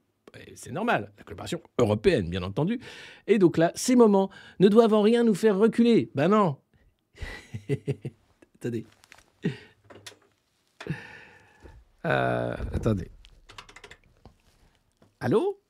c'est 0.56 0.72
normal, 0.72 1.12
la 1.17 1.26
collaboration 1.26 1.60
européenne, 1.78 2.30
bien 2.30 2.44
entendu. 2.44 2.80
Et 3.28 3.39
donc 3.39 3.58
là, 3.58 3.74
ces 3.76 3.98
moments 3.98 4.30
ne 4.62 4.70
doivent 4.70 4.94
en 4.94 5.02
rien 5.02 5.26
nous 5.26 5.36
faire 5.36 5.58
reculer. 5.58 6.12
Ben 6.15 6.30
non 6.30 6.56
Attendez. 8.56 8.86
Euh, 12.06 12.56
attendez. 12.74 13.12
Allô? 15.19 15.62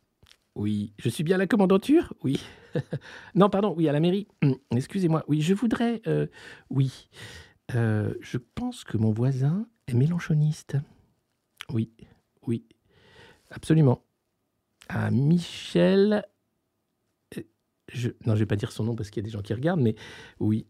Oui, 0.55 0.93
je 0.97 1.09
suis 1.09 1.23
bien 1.23 1.35
à 1.35 1.39
la 1.39 1.47
commandanture? 1.47 2.13
Oui. 2.23 2.41
non, 3.35 3.49
pardon, 3.49 3.73
oui, 3.75 3.87
à 3.89 3.91
la 3.91 3.99
mairie. 3.99 4.27
Hum, 4.41 4.55
excusez-moi. 4.71 5.23
Oui, 5.27 5.41
je 5.41 5.53
voudrais. 5.53 6.01
Euh, 6.07 6.27
oui. 6.69 7.09
Euh, 7.75 8.13
je 8.21 8.37
pense 8.37 8.83
que 8.83 8.97
mon 8.97 9.11
voisin 9.11 9.67
est 9.87 9.93
mélanchoniste. 9.93 10.77
Oui, 11.69 11.91
oui, 12.47 12.65
absolument. 13.49 14.03
À 14.89 15.09
Michel. 15.11 16.25
Je, 17.87 18.09
non, 18.25 18.35
je 18.35 18.39
vais 18.39 18.45
pas 18.45 18.55
dire 18.55 18.71
son 18.71 18.85
nom 18.85 18.95
parce 18.95 19.09
qu'il 19.09 19.21
y 19.21 19.25
a 19.25 19.27
des 19.27 19.31
gens 19.31 19.41
qui 19.41 19.53
regardent, 19.53 19.81
mais 19.81 19.95
oui, 20.39 20.65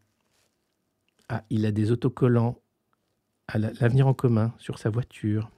ah, 1.33 1.45
il 1.49 1.65
a 1.65 1.71
des 1.71 1.91
autocollants 1.91 2.61
à 3.47 3.57
l'avenir 3.57 4.05
en 4.05 4.13
commun 4.13 4.53
sur 4.57 4.79
sa 4.79 4.89
voiture. 4.89 5.49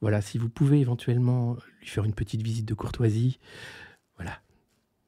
Voilà, 0.00 0.20
si 0.20 0.36
vous 0.36 0.48
pouvez 0.48 0.80
éventuellement 0.80 1.56
lui 1.78 1.86
faire 1.86 2.04
une 2.04 2.12
petite 2.12 2.42
visite 2.42 2.66
de 2.66 2.74
courtoisie. 2.74 3.38
Voilà. 4.16 4.40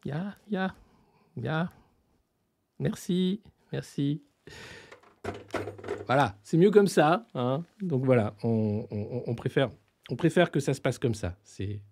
Ya, 0.04 0.36
ya, 0.48 0.76
ya. 1.36 1.72
Merci, 2.78 3.40
merci. 3.72 4.22
Voilà, 6.06 6.38
c'est 6.44 6.56
mieux 6.56 6.70
comme 6.70 6.86
ça. 6.86 7.26
Hein. 7.34 7.64
Donc 7.80 8.04
voilà, 8.04 8.36
on, 8.44 9.34
préfère, 9.34 9.70
on 10.10 10.16
préfère 10.16 10.52
que 10.52 10.60
ça 10.60 10.74
se 10.74 10.80
passe 10.80 11.00
comme 11.00 11.14
ça. 11.14 11.36
C'est 11.42 11.82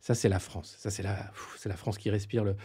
ça, 0.00 0.14
c'est 0.14 0.28
la 0.28 0.38
France. 0.38 0.76
Ça, 0.78 0.90
c'est 0.90 1.02
la, 1.02 1.32
c'est 1.56 1.70
la 1.70 1.76
France 1.76 1.96
qui 1.96 2.10
respire 2.10 2.44
le, 2.44 2.56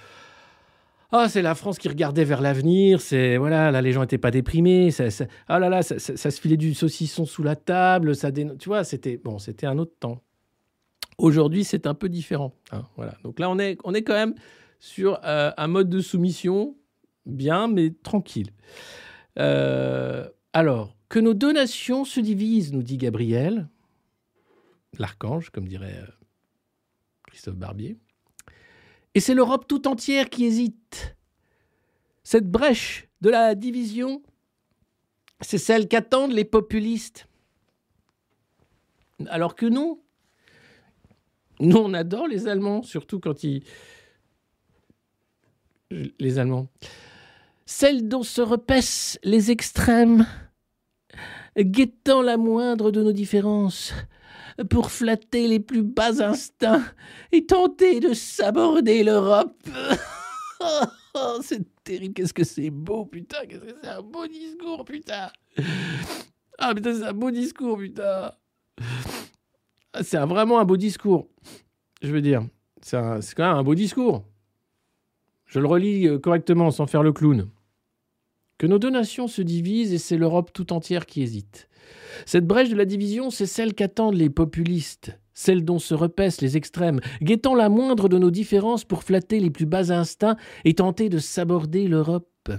ah, 1.14 1.28
c'est 1.28 1.42
la 1.42 1.56
France 1.56 1.78
qui 1.78 1.90
regardait 1.90 2.24
vers 2.24 2.42
l'avenir. 2.42 3.02
C'est 3.02 3.38
voilà, 3.38 3.70
là 3.72 3.82
les 3.82 3.92
gens 3.92 4.02
n'étaient 4.02 4.18
pas 4.18 4.32
déprimés. 4.32 4.92
Ça, 4.92 5.06
ah 5.48 5.60
là 5.60 5.82
ça, 5.84 6.00
se 6.00 6.42
filait 6.42 6.58
du 6.58 6.74
saucisson 6.74 7.26
sous 7.26 7.44
la 7.44 7.56
table. 7.56 8.16
Ça, 8.16 8.32
tu 8.32 8.48
vois, 8.66 8.84
c'était 8.84 9.18
bon, 9.18 9.38
c'était 9.38 9.68
un 9.68 9.78
autre 9.78 9.94
temps. 10.00 10.22
Aujourd'hui, 11.18 11.64
c'est 11.64 11.86
un 11.86 11.94
peu 11.94 12.10
différent. 12.10 12.56
Hein, 12.72 12.86
voilà. 12.96 13.16
Donc 13.24 13.40
là, 13.40 13.50
on 13.50 13.60
est, 13.60 13.76
quand 13.76 14.14
même 14.14 14.36
sur 14.80 15.20
euh, 15.24 15.52
un 15.56 15.68
mode 15.68 15.90
de 15.90 16.00
soumission 16.00 16.76
bien, 17.26 17.68
mais 17.68 17.92
tranquille. 18.04 18.50
Euh, 19.38 20.28
alors, 20.54 20.96
que 21.10 21.20
nos 21.20 21.34
donations 21.34 22.06
se 22.06 22.20
divisent, 22.20 22.72
nous 22.72 22.84
dit 22.84 22.98
Gabriel, 22.98 23.68
l'archange, 24.98 25.50
comme 25.50 25.68
dirait 25.68 26.00
euh, 26.02 26.12
Christophe 27.28 27.58
Barbier. 27.58 27.98
Et 29.14 29.20
c'est 29.20 29.34
l'Europe 29.34 29.68
tout 29.68 29.88
entière 29.88 30.30
qui 30.30 30.46
hésite. 30.46 31.16
Cette 32.24 32.50
brèche 32.50 33.08
de 33.22 33.30
la 33.30 33.56
division, 33.56 34.22
c'est 35.42 35.58
celle 35.58 35.88
qu'attendent 35.88 36.34
les 36.34 36.46
populistes. 36.46 37.28
Alors 39.28 39.56
que 39.56 39.66
nous, 39.66 40.02
nous, 41.60 41.78
on 41.78 41.94
adore 41.94 42.28
les 42.28 42.48
Allemands, 42.48 42.84
surtout 42.84 43.20
quand 43.20 43.44
ils... 43.44 43.64
Les 46.20 46.40
Allemands. 46.40 46.70
Celle 47.66 48.08
dont 48.08 48.24
se 48.24 48.42
repaissent 48.42 49.20
les 49.24 49.52
extrêmes, 49.52 50.26
guettant 51.58 52.22
la 52.22 52.38
moindre 52.38 52.92
de 52.92 53.04
nos 53.04 53.12
différences, 53.12 53.94
pour 54.70 54.92
flatter 54.92 55.48
les 55.48 55.60
plus 55.60 55.84
bas 55.84 56.22
instincts 56.22 56.84
et 57.32 57.46
tenter 57.46 58.00
de 58.00 58.14
s'aborder 58.14 59.04
l'Europe. 59.04 59.58
Oh, 61.14 61.40
c'est 61.42 61.66
terrible, 61.84 62.14
qu'est-ce 62.14 62.34
que 62.34 62.44
c'est 62.44 62.70
beau, 62.70 63.06
putain, 63.06 63.46
qu'est-ce 63.46 63.60
que 63.66 63.76
c'est 63.82 63.90
un 63.90 64.02
beau 64.02 64.26
discours, 64.28 64.86
putain. 64.86 65.30
Ah 66.58 66.74
putain, 66.74 66.94
c'est 66.94 67.04
un 67.04 67.14
beau 67.14 67.32
discours, 67.32 67.78
putain. 67.78 68.32
Ah, 69.92 70.04
c'est 70.04 70.18
vraiment 70.20 70.60
un 70.60 70.64
beau 70.64 70.78
discours. 70.78 71.28
Je 72.02 72.12
veux 72.12 72.22
dire, 72.22 72.44
c'est 72.82 72.98
quand 73.36 73.50
même 73.50 73.58
un 73.58 73.64
beau 73.64 73.76
discours. 73.76 74.24
Je 75.48 75.60
le 75.60 75.68
relis 75.68 76.08
euh, 76.08 76.18
correctement 76.18 76.72
sans 76.72 76.88
faire 76.88 77.04
le 77.04 77.12
clown. 77.12 77.50
Que 78.62 78.68
nos 78.68 78.78
deux 78.78 78.92
nations 78.92 79.28
se 79.28 79.42
divisent 79.42 79.92
et 79.92 79.98
c'est 79.98 80.18
l'Europe 80.18 80.52
tout 80.54 80.72
entière 80.72 81.08
qui 81.08 81.24
hésite. 81.24 81.68
Cette 82.28 82.46
brèche 82.46 82.70
de 82.70 82.76
la 82.76 82.86
division, 82.86 83.32
c'est 83.32 83.48
celle 83.48 83.74
qu'attendent 83.74 84.14
les 84.14 84.30
populistes, 84.30 85.18
celle 85.34 85.66
dont 85.66 85.80
se 85.80 85.96
repaissent 85.96 86.42
les 86.42 86.58
extrêmes, 86.58 87.00
guettant 87.24 87.56
la 87.56 87.70
moindre 87.70 88.08
de 88.08 88.20
nos 88.20 88.30
différences 88.30 88.86
pour 88.86 89.02
flatter 89.02 89.40
les 89.40 89.50
plus 89.50 89.66
bas 89.66 89.92
instincts 89.92 90.38
et 90.64 90.76
tenter 90.76 91.10
de 91.10 91.18
s'aborder 91.18 91.88
l'Europe. 91.88 92.52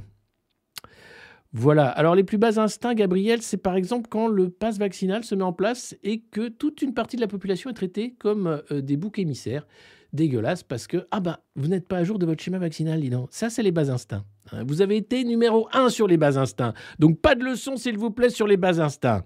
Voilà. 1.53 1.87
Alors 1.87 2.17
les 2.17 2.25
plus 2.25 2.39
bas 2.39 2.61
instincts, 2.61 2.95
Gabriel, 2.95 3.41
c'est 3.41 3.57
par 3.57 3.77
exemple 3.77 4.09
quand 4.11 4.27
le 4.27 4.51
passe 4.51 4.79
vaccinal 4.79 5.23
se 5.23 5.37
met 5.37 5.45
en 5.45 5.53
place 5.53 5.95
et 6.03 6.23
que 6.23 6.49
toute 6.49 6.83
une 6.83 6.95
partie 6.95 7.15
de 7.15 7.21
la 7.21 7.29
population 7.29 7.71
est 7.71 7.75
traitée 7.75 8.17
comme 8.19 8.61
euh, 8.73 8.81
des 8.81 8.97
boucs 8.97 9.21
émissaires 9.21 9.69
dégueulasses 10.13 10.63
parce 10.63 10.87
que 10.87 11.07
ah 11.11 11.21
bah 11.21 11.41
vous 11.57 11.69
n'êtes 11.69 11.89
pas 11.89 11.99
à 11.99 12.05
jour 12.05 12.19
de 12.19 12.27
votre 12.27 12.43
schéma 12.43 12.59
vaccinal, 12.59 13.01
dis 13.01 13.11
donc. 13.11 13.29
Ça 13.31 13.51
c'est 13.51 13.63
les 13.63 13.73
bas 13.73 13.91
instincts. 13.91 14.25
Hein. 14.53 14.65
Vous 14.67 14.83
avez 14.83 14.97
été 14.97 15.25
numéro 15.25 15.69
un 15.73 15.89
sur 15.89 16.07
les 16.07 16.17
bas 16.17 16.39
instincts. 16.39 16.75
Donc 16.99 17.21
pas 17.21 17.35
de 17.35 17.45
leçon 17.45 17.77
s'il 17.77 17.99
vous 17.99 18.11
plaît 18.11 18.31
sur 18.31 18.47
les 18.47 18.57
bas 18.57 18.81
instincts. 18.81 19.25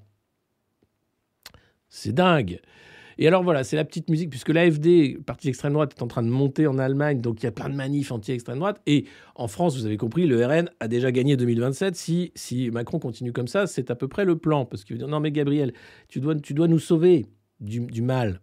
C'est 1.89 2.13
dingue. 2.13 2.61
Et 3.19 3.27
alors 3.27 3.43
voilà, 3.43 3.65
c'est 3.65 3.77
la 3.77 3.85
petite 3.85 4.11
musique, 4.11 4.29
puisque 4.29 4.51
l'AFD, 4.51 5.19
parti 5.25 5.49
extrême 5.49 5.73
droite, 5.73 5.95
est 5.97 6.03
en 6.03 6.07
train 6.07 6.23
de 6.23 6.29
monter 6.29 6.67
en 6.67 6.79
Allemagne, 6.79 7.23
donc 7.23 7.43
il 7.43 7.45
y 7.45 7.47
a 7.47 7.53
plein 7.53 7.71
de 7.71 7.75
manifs 7.75 8.13
anti-extrême 8.13 8.59
droite. 8.59 8.83
Et 8.87 9.07
en 9.35 9.49
France, 9.49 9.77
vous 9.77 9.87
avez 9.87 9.97
compris, 9.97 10.27
le 10.27 10.45
RN 10.45 10.69
a 10.81 10.89
déjà 10.89 11.11
gagné 11.11 11.37
2027. 11.37 11.97
Si, 11.97 12.71
Macron 12.73 12.99
continue 12.99 13.33
comme 13.33 13.49
ça, 13.49 13.67
c'est 13.67 13.91
à 13.91 13.95
peu 13.95 14.07
près 14.07 14.27
le 14.27 14.37
plan. 14.37 14.67
Parce 14.67 14.85
qu'il 14.85 14.95
veut 14.95 14.99
dire, 14.99 15.09
non 15.09 15.21
mais 15.21 15.33
Gabriel, 15.33 15.73
tu 16.09 16.21
dois, 16.21 16.35
tu 16.35 16.53
dois 16.53 16.69
nous 16.69 16.79
sauver 16.79 17.25
du 17.61 18.03
mal. 18.03 18.43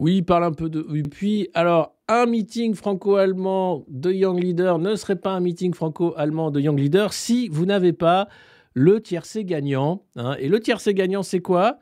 Oui, 0.00 0.16
il 0.16 0.24
parle 0.24 0.44
un 0.44 0.52
peu 0.52 0.70
de. 0.70 0.80
Puis, 1.10 1.50
alors, 1.52 1.94
un 2.08 2.24
meeting 2.24 2.74
franco-allemand 2.74 3.84
de 3.86 4.10
Young 4.10 4.42
Leader 4.42 4.78
ne 4.78 4.96
serait 4.96 5.20
pas 5.20 5.32
un 5.32 5.40
meeting 5.40 5.74
franco-allemand 5.74 6.50
de 6.50 6.58
Young 6.58 6.78
Leader 6.78 7.12
si 7.12 7.48
vous 7.50 7.66
n'avez 7.66 7.92
pas 7.92 8.26
le 8.72 9.02
tiercé 9.02 9.44
gagnant. 9.44 10.02
Hein. 10.16 10.36
Et 10.38 10.48
le 10.48 10.58
tiercé 10.58 10.94
gagnant, 10.94 11.22
c'est 11.22 11.40
quoi? 11.40 11.78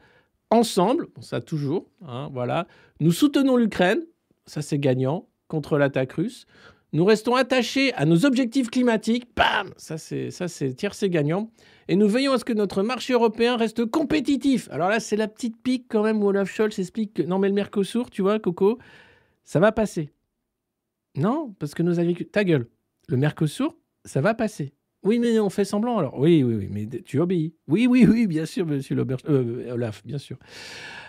Ensemble, 0.50 1.06
ça 1.20 1.40
toujours, 1.40 1.86
hein, 2.04 2.28
voilà. 2.32 2.66
Nous 2.98 3.12
soutenons 3.12 3.56
l'Ukraine, 3.56 4.00
ça 4.46 4.62
c'est 4.62 4.80
gagnant, 4.80 5.28
contre 5.46 5.78
l'attaque 5.78 6.14
russe. 6.14 6.44
Nous 6.92 7.04
restons 7.04 7.34
attachés 7.34 7.92
à 7.94 8.06
nos 8.06 8.24
objectifs 8.24 8.70
climatiques, 8.70 9.28
bam, 9.36 9.72
ça 9.76 9.98
c'est 9.98 10.30
ça 10.30 10.48
c'est 10.48 11.10
gagnant 11.10 11.50
et 11.88 11.96
nous 11.96 12.08
veillons 12.08 12.32
à 12.32 12.38
ce 12.38 12.44
que 12.44 12.52
notre 12.52 12.82
marché 12.82 13.14
européen 13.14 13.56
reste 13.56 13.86
compétitif. 13.86 14.68
Alors 14.70 14.90
là, 14.90 15.00
c'est 15.00 15.16
la 15.16 15.26
petite 15.26 15.60
pique 15.62 15.86
quand 15.88 16.02
même 16.02 16.22
où 16.22 16.26
Olaf 16.26 16.50
Scholz 16.50 16.78
explique 16.78 17.14
que 17.14 17.22
non, 17.22 17.38
mais 17.38 17.48
le 17.48 17.54
Mercosur, 17.54 18.10
tu 18.10 18.20
vois, 18.20 18.38
Coco, 18.38 18.78
ça 19.44 19.58
va 19.58 19.72
passer. 19.72 20.10
Non, 21.16 21.54
parce 21.58 21.74
que 21.74 21.82
nos 21.82 21.98
agriculteurs. 21.98 22.30
Ta 22.32 22.44
gueule. 22.44 22.68
Le 23.08 23.16
Mercosur, 23.16 23.74
ça 24.04 24.20
va 24.20 24.34
passer. 24.34 24.74
Oui, 25.02 25.18
mais 25.18 25.38
on 25.40 25.48
fait 25.48 25.64
semblant 25.64 25.96
alors. 25.98 26.18
Oui, 26.18 26.42
oui, 26.42 26.54
oui, 26.56 26.68
mais 26.70 26.86
tu 27.02 27.20
obéis. 27.20 27.54
Oui, 27.66 27.86
oui, 27.86 28.06
oui, 28.06 28.26
bien 28.26 28.44
sûr, 28.44 28.66
monsieur 28.66 28.96
euh, 29.28 29.72
Olaf, 29.72 30.04
bien 30.04 30.18
sûr. 30.18 30.36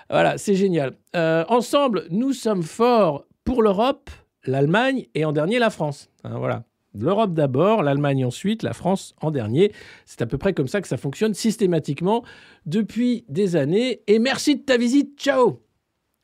Voilà, 0.10 0.38
c'est 0.38 0.56
génial. 0.56 0.96
Euh, 1.16 1.44
ensemble, 1.50 2.06
nous 2.10 2.32
sommes 2.32 2.64
forts 2.64 3.26
pour 3.44 3.62
l'Europe, 3.62 4.10
l'Allemagne 4.46 5.08
et 5.16 5.26
en 5.26 5.32
dernier 5.32 5.60
la 5.60 5.70
France. 5.70 6.10
Hein, 6.24 6.38
voilà. 6.38 6.64
L'Europe 6.96 7.34
d'abord, 7.34 7.84
l'Allemagne 7.84 8.26
ensuite, 8.26 8.64
la 8.64 8.74
France 8.74 9.16
en 9.22 9.32
dernier. 9.32 9.72
C'est 10.06 10.22
à 10.22 10.26
peu 10.26 10.38
près 10.38 10.54
comme 10.54 10.68
ça 10.68 10.82
que 10.82 10.88
ça 10.88 10.98
fonctionne 10.98 11.34
systématiquement 11.34 12.24
depuis 12.66 13.26
des 13.30 13.56
années. 13.56 14.02
Et 14.08 14.18
merci 14.20 14.56
de 14.56 14.62
ta 14.62 14.78
visite. 14.78 15.20
Ciao 15.20 15.62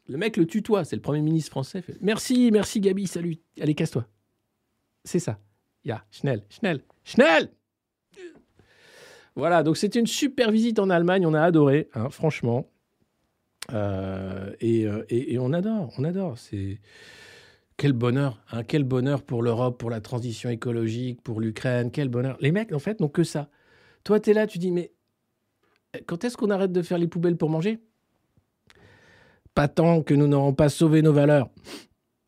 Le 0.08 0.18
mec 0.18 0.38
le 0.38 0.48
tutoie, 0.48 0.84
c'est 0.84 0.96
le 0.96 1.02
Premier 1.02 1.22
ministre 1.22 1.52
français. 1.52 1.84
merci, 2.02 2.50
merci 2.52 2.80
Gabi, 2.80 3.06
salut. 3.06 3.38
Allez, 3.62 3.76
casse-toi. 3.76 4.06
C'est 5.04 5.20
ça. 5.20 5.40
Ya, 5.84 6.04
Schnell, 6.10 6.42
Schnell, 6.50 6.82
Schnell 7.04 7.50
Voilà, 9.36 9.62
donc 9.62 9.78
c'était 9.78 10.00
une 10.00 10.08
super 10.08 10.50
visite 10.50 10.80
en 10.80 10.90
Allemagne, 10.90 11.28
on 11.28 11.36
a 11.36 11.42
adoré, 11.42 11.90
hein, 11.94 12.10
franchement. 12.10 12.68
Euh, 13.72 14.52
euh, 14.64 15.06
et, 15.10 15.38
on 15.38 15.54
adore, 15.54 15.94
on 15.98 16.04
adore. 16.04 16.38
C'est 16.38 16.80
quel 17.78 17.94
bonheur, 17.94 18.42
hein, 18.52 18.64
quel 18.64 18.84
bonheur 18.84 19.24
pour 19.24 19.44
l'Europe, 19.44 19.78
pour 19.78 19.90
la 19.90 20.02
transition 20.02 20.50
écologique, 20.50 21.22
pour 21.22 21.42
l'Ukraine, 21.42 21.92
quel 21.92 22.10
bonheur. 22.10 22.38
Les 22.40 22.52
mecs, 22.52 22.72
en 22.72 22.80
fait, 22.80 23.00
n'ont 23.00 23.10
que 23.10 23.24
ça. 23.24 23.50
Toi, 24.04 24.20
tu 24.20 24.30
es 24.30 24.34
là, 24.34 24.48
tu 24.48 24.60
dis, 24.60 24.72
mais 24.72 24.94
quand 26.06 26.24
est-ce 26.24 26.38
qu'on 26.38 26.50
arrête 26.50 26.72
de 26.72 26.82
faire 26.82 26.98
les 26.98 27.08
poubelles 27.08 27.38
pour 27.38 27.50
manger? 27.50 27.80
Pas 29.54 29.68
tant 29.68 30.04
que 30.04 30.14
nous 30.14 30.28
n'aurons 30.28 30.54
pas 30.54 30.70
sauvé 30.70 31.02
nos 31.02 31.14
valeurs. 31.14 31.50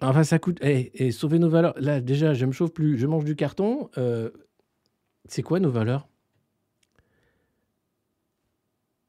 Enfin, 0.01 0.23
ça 0.23 0.39
coûte. 0.39 0.59
Et 0.61 0.91
eh, 0.93 1.07
eh, 1.07 1.11
sauver 1.11 1.39
nos 1.39 1.49
valeurs. 1.49 1.73
Là, 1.77 1.99
déjà, 2.01 2.33
je 2.33 2.45
me 2.45 2.51
chauffe 2.51 2.71
plus. 2.71 2.97
Je 2.97 3.07
mange 3.07 3.25
du 3.25 3.35
carton. 3.35 3.89
Euh, 3.97 4.29
c'est 5.27 5.41
quoi 5.41 5.59
nos 5.59 5.71
valeurs? 5.71 6.07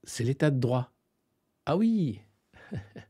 C'est 0.05 0.25
l'état 0.25 0.51
de 0.51 0.59
droit. 0.59 0.91
Ah 1.67 1.77
oui 1.77 2.21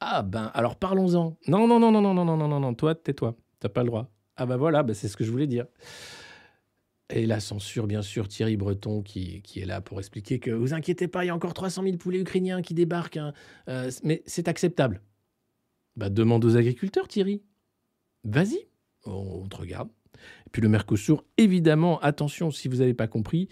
Ah 0.00 0.22
ben, 0.22 0.50
alors 0.54 0.76
parlons-en. 0.76 1.36
Non, 1.46 1.68
non, 1.68 1.78
non, 1.78 1.92
non, 1.92 2.00
non, 2.00 2.14
non, 2.14 2.24
non, 2.24 2.36
non, 2.36 2.48
non, 2.48 2.60
non. 2.60 2.74
Toi, 2.74 2.94
tais-toi. 2.94 3.36
T'as 3.60 3.68
pas 3.68 3.82
le 3.82 3.88
droit. 3.88 4.10
Ah 4.36 4.46
ben 4.46 4.56
voilà, 4.56 4.82
ben 4.82 4.94
c'est 4.94 5.08
ce 5.08 5.16
que 5.16 5.24
je 5.24 5.30
voulais 5.30 5.46
dire. 5.46 5.66
Et 7.10 7.26
la 7.26 7.40
censure, 7.40 7.86
bien 7.86 8.02
sûr, 8.02 8.28
Thierry 8.28 8.56
Breton 8.56 9.02
qui, 9.02 9.42
qui, 9.42 9.60
est 9.60 9.66
là 9.66 9.80
pour 9.80 9.98
expliquer 9.98 10.38
que 10.38 10.50
vous 10.50 10.72
inquiétez 10.72 11.08
pas, 11.08 11.24
il 11.24 11.26
y 11.26 11.30
a 11.30 11.34
encore 11.34 11.54
300 11.54 11.82
000 11.82 11.96
poulets 11.96 12.20
ukrainiens 12.20 12.62
qui 12.62 12.72
débarquent. 12.72 13.18
Hein. 13.18 13.34
Euh, 13.68 13.90
mais 14.04 14.22
c'est 14.26 14.48
acceptable. 14.48 15.02
Bah, 15.96 16.08
demande 16.08 16.44
aux 16.44 16.56
agriculteurs, 16.56 17.08
Thierry. 17.08 17.42
Vas-y, 18.24 18.68
on 19.04 19.46
te 19.48 19.56
regarde. 19.56 19.90
Et 20.46 20.50
puis 20.52 20.62
le 20.62 20.68
Mercosur, 20.68 21.24
évidemment, 21.36 21.98
attention, 22.00 22.50
si 22.50 22.68
vous 22.68 22.76
n'avez 22.76 22.94
pas 22.94 23.08
compris, 23.08 23.48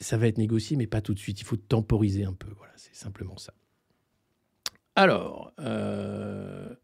ça 0.00 0.16
va 0.16 0.28
être 0.28 0.38
négocié, 0.38 0.76
mais 0.76 0.86
pas 0.86 1.00
tout 1.00 1.14
de 1.14 1.18
suite. 1.18 1.40
Il 1.40 1.44
faut 1.44 1.56
temporiser 1.56 2.24
un 2.24 2.34
peu. 2.34 2.50
Voilà, 2.56 2.72
c'est 2.76 2.94
simplement 2.94 3.36
ça. 3.38 3.54
Alors, 4.98 5.52
euh, 5.60 6.74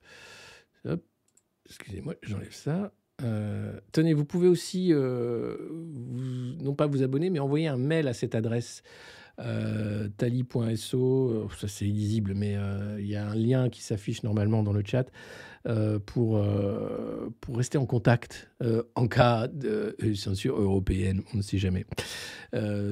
excusez-moi, 1.66 2.14
j'enlève 2.22 2.52
ça. 2.52 2.92
Euh, 3.24 3.80
tenez, 3.90 4.14
vous 4.14 4.24
pouvez 4.24 4.46
aussi, 4.46 4.90
euh, 4.92 5.56
non 6.62 6.76
pas 6.76 6.86
vous 6.86 7.02
abonner, 7.02 7.28
mais 7.28 7.40
envoyer 7.40 7.66
un 7.66 7.76
mail 7.76 8.06
à 8.06 8.14
cette 8.14 8.36
adresse 8.36 8.84
tali.so, 9.36 11.48
ça 11.58 11.66
c'est 11.66 11.88
illisible, 11.88 12.34
mais 12.36 12.56
il 13.00 13.06
y 13.06 13.16
a 13.16 13.26
un 13.26 13.34
lien 13.34 13.68
qui 13.68 13.82
s'affiche 13.82 14.22
normalement 14.22 14.62
dans 14.62 14.72
le 14.72 14.84
chat. 14.86 15.10
Euh, 15.66 15.98
pour, 15.98 16.36
euh, 16.36 17.32
pour 17.40 17.56
rester 17.56 17.78
en 17.78 17.86
contact 17.86 18.50
euh, 18.62 18.82
en 18.96 19.08
cas 19.08 19.48
de 19.48 19.96
censure 20.14 20.60
européenne, 20.60 21.22
on 21.32 21.38
ne 21.38 21.42
sait 21.42 21.56
jamais. 21.56 21.86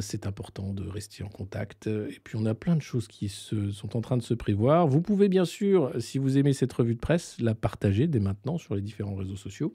c'est 0.00 0.26
important 0.26 0.72
de 0.72 0.88
rester 0.88 1.22
en 1.22 1.28
contact. 1.28 1.86
Et 1.86 2.18
puis 2.24 2.36
on 2.36 2.46
a 2.46 2.54
plein 2.54 2.74
de 2.74 2.82
choses 2.82 3.06
qui 3.06 3.28
se, 3.28 3.70
sont 3.70 3.96
en 3.96 4.00
train 4.00 4.16
de 4.16 4.22
se 4.22 4.34
prévoir. 4.34 4.88
Vous 4.88 5.00
pouvez 5.00 5.28
bien 5.28 5.44
sûr, 5.44 5.92
si 6.00 6.18
vous 6.18 6.36
aimez 6.36 6.52
cette 6.52 6.72
revue 6.72 6.94
de 6.94 7.00
presse, 7.00 7.36
la 7.40 7.54
partager 7.54 8.08
dès 8.08 8.18
maintenant 8.18 8.58
sur 8.58 8.74
les 8.74 8.80
différents 8.80 9.14
réseaux 9.14 9.36
sociaux. 9.36 9.72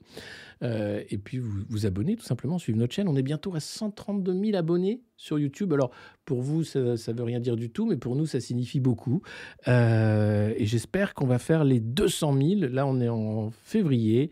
et 0.62 1.18
puis 1.22 1.38
vous 1.38 1.62
vous 1.70 1.86
abonner 1.86 2.16
tout 2.16 2.24
simplement, 2.24 2.58
suivre 2.58 2.78
notre 2.78 2.94
chaîne. 2.94 3.08
On 3.08 3.16
est 3.16 3.22
bientôt 3.22 3.54
à 3.54 3.60
132 3.60 4.32
000 4.32 4.56
abonnés 4.56 5.00
sur 5.16 5.38
YouTube. 5.38 5.72
Alors 5.72 5.90
pour 6.26 6.42
vous, 6.42 6.64
ça 6.64 6.80
ne 6.80 7.12
veut 7.16 7.24
rien 7.24 7.40
dire 7.40 7.56
du 7.56 7.70
tout, 7.70 7.86
mais 7.86 7.96
pour 7.96 8.14
nous, 8.14 8.26
ça 8.26 8.40
signifie 8.40 8.80
beaucoup. 8.80 9.22
et 9.66 10.66
j'espère 10.66 11.14
qu'on 11.14 11.26
va 11.26 11.38
faire 11.38 11.64
les 11.64 11.80
200 11.80 12.36
000. 12.36 12.72
Là, 12.72 12.87
on 12.88 13.00
est 13.00 13.08
en 13.08 13.50
février, 13.50 14.30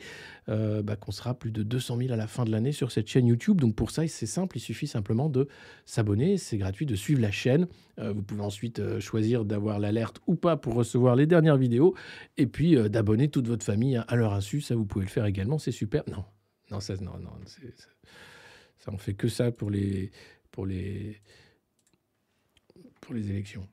euh, 0.48 0.82
bah, 0.82 0.96
qu'on 0.96 1.12
sera 1.12 1.34
plus 1.34 1.50
de 1.50 1.62
200 1.62 1.98
000 1.98 2.12
à 2.12 2.16
la 2.16 2.26
fin 2.26 2.44
de 2.44 2.50
l'année 2.50 2.72
sur 2.72 2.90
cette 2.90 3.08
chaîne 3.08 3.26
YouTube. 3.26 3.60
Donc 3.60 3.74
pour 3.74 3.90
ça, 3.90 4.06
c'est 4.06 4.26
simple, 4.26 4.56
il 4.56 4.60
suffit 4.60 4.86
simplement 4.86 5.28
de 5.28 5.48
s'abonner, 5.84 6.38
c'est 6.38 6.58
gratuit, 6.58 6.86
de 6.86 6.94
suivre 6.94 7.20
la 7.20 7.30
chaîne. 7.30 7.66
Euh, 7.98 8.12
vous 8.12 8.22
pouvez 8.22 8.42
ensuite 8.42 8.78
euh, 8.78 9.00
choisir 9.00 9.44
d'avoir 9.44 9.78
l'alerte 9.78 10.20
ou 10.26 10.34
pas 10.34 10.56
pour 10.56 10.74
recevoir 10.74 11.16
les 11.16 11.26
dernières 11.26 11.56
vidéos, 11.56 11.94
et 12.36 12.46
puis 12.46 12.76
d'abonner 12.90 13.28
toute 13.28 13.48
votre 13.48 13.64
famille 13.64 14.00
à 14.08 14.16
leur 14.16 14.34
insu. 14.34 14.60
Ça, 14.60 14.74
vous 14.74 14.86
pouvez 14.86 15.04
le 15.04 15.10
faire 15.10 15.26
également, 15.26 15.58
c'est 15.58 15.72
super. 15.72 16.02
Non, 16.08 16.24
non, 16.70 16.80
ça, 16.80 16.94
non, 16.96 17.18
non, 17.18 17.30
ça, 18.78 18.90
on 18.92 18.98
fait 18.98 19.14
que 19.14 19.28
ça 19.28 19.50
pour 19.52 19.70
les, 19.70 20.10
pour 20.50 20.66
les, 20.66 21.20
pour 23.00 23.14
les 23.14 23.30
élections. 23.30 23.66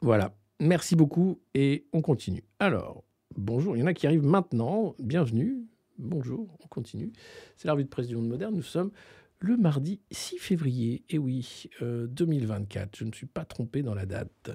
Voilà. 0.00 0.34
Merci 0.60 0.96
beaucoup 0.96 1.40
et 1.54 1.86
on 1.92 2.00
continue. 2.00 2.44
Alors, 2.58 3.04
Bonjour, 3.36 3.76
il 3.76 3.80
y 3.80 3.82
en 3.82 3.86
a 3.86 3.94
qui 3.94 4.06
arrivent 4.06 4.24
maintenant. 4.24 4.94
Bienvenue. 5.00 5.66
Bonjour, 5.98 6.56
on 6.62 6.68
continue. 6.68 7.12
C'est 7.56 7.66
la 7.66 7.72
revue 7.72 7.84
de 7.84 7.88
presse 7.88 8.06
du 8.06 8.14
monde 8.14 8.28
moderne. 8.28 8.54
Nous 8.54 8.62
sommes 8.62 8.92
le 9.40 9.56
mardi 9.56 10.00
6 10.12 10.38
février. 10.38 11.04
Et 11.08 11.18
oui, 11.18 11.68
2024. 11.80 12.82
Euh, 12.82 12.88
Je 12.96 13.04
ne 13.04 13.12
suis 13.12 13.26
pas 13.26 13.44
trompé 13.44 13.82
dans 13.82 13.94
la 13.94 14.06
date. 14.06 14.52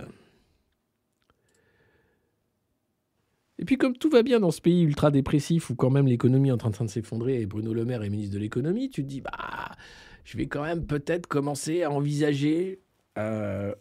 Et 3.58 3.66
puis 3.66 3.78
comme 3.78 3.98
tout 3.98 4.10
va 4.10 4.24
bien 4.24 4.40
dans 4.40 4.52
ce 4.52 4.62
pays 4.62 4.84
ultra 4.84 5.12
dépressif 5.12 5.70
où 5.70 5.76
quand 5.76 5.90
même 5.90 6.08
l'économie 6.08 6.48
est 6.48 6.64
en 6.64 6.72
train 6.72 6.86
de 6.86 6.90
s'effondrer 6.90 7.42
et 7.42 7.46
Bruno 7.46 7.74
Le 7.74 7.84
Maire 7.84 8.04
est 8.04 8.10
ministre 8.10 8.34
de 8.34 8.40
l'économie, 8.40 8.90
tu 8.90 9.04
te 9.04 9.08
dis 9.10 9.20
bah 9.20 9.76
je 10.24 10.38
vais 10.38 10.48
quand 10.48 10.64
même 10.64 10.86
peut-être 10.86 11.28
commencer 11.28 11.84
à 11.84 11.92
envisager 11.92 12.80
euh, 13.18 13.76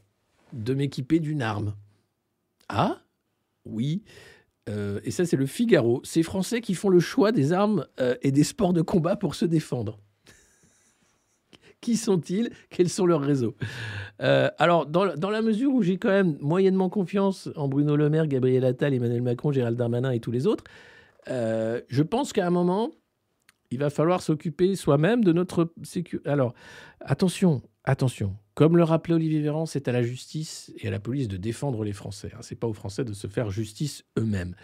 de 0.52 0.74
m'équiper 0.74 1.20
d'une 1.20 1.42
arme. 1.42 1.76
Ah? 2.68 3.00
Oui, 3.64 4.02
euh, 4.68 5.00
et 5.04 5.10
ça, 5.10 5.24
c'est 5.24 5.36
le 5.36 5.46
Figaro. 5.46 6.00
Ces 6.04 6.22
Français 6.22 6.60
qui 6.60 6.74
font 6.74 6.88
le 6.88 7.00
choix 7.00 7.32
des 7.32 7.52
armes 7.52 7.86
euh, 8.00 8.14
et 8.22 8.32
des 8.32 8.44
sports 8.44 8.72
de 8.72 8.82
combat 8.82 9.16
pour 9.16 9.34
se 9.34 9.44
défendre. 9.44 9.98
qui 11.80 11.96
sont-ils? 11.96 12.50
Quels 12.70 12.88
sont 12.88 13.06
leurs 13.06 13.22
réseaux? 13.22 13.56
Euh, 14.20 14.50
Alors, 14.58 14.86
dans, 14.86 15.04
la 15.04 15.42
mesure 15.42 15.72
où 15.72 15.82
j'ai 15.82 15.96
quand 15.96 16.10
même 16.10 16.36
moyennement 16.40 16.88
confiance 16.88 17.48
en 17.56 17.68
Bruno 17.68 17.96
Le 17.96 18.10
Maire, 18.10 18.26
Gabriel 18.26 18.64
Attal, 18.64 18.94
Emmanuel 18.94 19.22
Macron, 19.22 19.52
Gérald 19.52 19.76
Darmanin 19.76 20.10
et 20.10 20.20
tous 20.20 20.30
les 20.30 20.46
autres, 20.46 20.64
je 21.26 22.02
pense 22.02 22.32
qu'à 22.32 22.46
un 22.46 22.50
moment, 22.50 22.90
il 23.70 23.78
va 23.78 23.90
falloir 23.90 24.22
s'occuper 24.22 24.74
soi-même 24.76 25.22
de 25.22 25.32
notre 25.32 25.72
sécurité. 25.82 26.28
Alors, 26.28 26.54
attention, 27.00 27.62
attention. 27.88 28.36
Comme 28.54 28.76
le 28.76 28.84
rappelait 28.84 29.14
Olivier 29.14 29.40
Véran, 29.40 29.66
c'est 29.66 29.88
à 29.88 29.92
la 29.92 30.02
justice 30.02 30.72
et 30.78 30.88
à 30.88 30.90
la 30.90 31.00
police 31.00 31.28
de 31.28 31.36
défendre 31.36 31.84
les 31.84 31.92
Français. 31.92 32.30
Hein. 32.34 32.42
Ce 32.42 32.52
n'est 32.52 32.58
pas 32.58 32.66
aux 32.66 32.72
Français 32.72 33.04
de 33.04 33.12
se 33.12 33.26
faire 33.26 33.50
justice 33.50 34.04
eux-mêmes. 34.18 34.54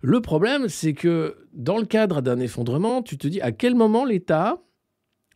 Le 0.00 0.20
problème, 0.20 0.68
c'est 0.68 0.94
que 0.94 1.46
dans 1.52 1.78
le 1.78 1.86
cadre 1.86 2.20
d'un 2.20 2.40
effondrement, 2.40 3.02
tu 3.02 3.16
te 3.16 3.28
dis 3.28 3.40
à 3.40 3.52
quel 3.52 3.74
moment 3.74 4.04
l'État 4.04 4.62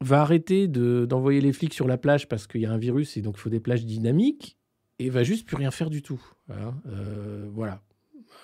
va 0.00 0.20
arrêter 0.20 0.68
d'envoyer 0.68 1.40
les 1.40 1.52
flics 1.52 1.72
sur 1.72 1.86
la 1.86 1.96
plage 1.96 2.28
parce 2.28 2.46
qu'il 2.46 2.60
y 2.60 2.66
a 2.66 2.72
un 2.72 2.78
virus 2.78 3.16
et 3.16 3.22
donc 3.22 3.36
il 3.38 3.40
faut 3.40 3.50
des 3.50 3.60
plages 3.60 3.86
dynamiques 3.86 4.58
et 4.98 5.08
va 5.08 5.22
juste 5.22 5.46
plus 5.46 5.56
rien 5.56 5.70
faire 5.70 5.90
du 5.90 6.02
tout. 6.02 6.20
Hein. 6.50 6.74
Euh, 6.88 7.46
voilà 7.52 7.80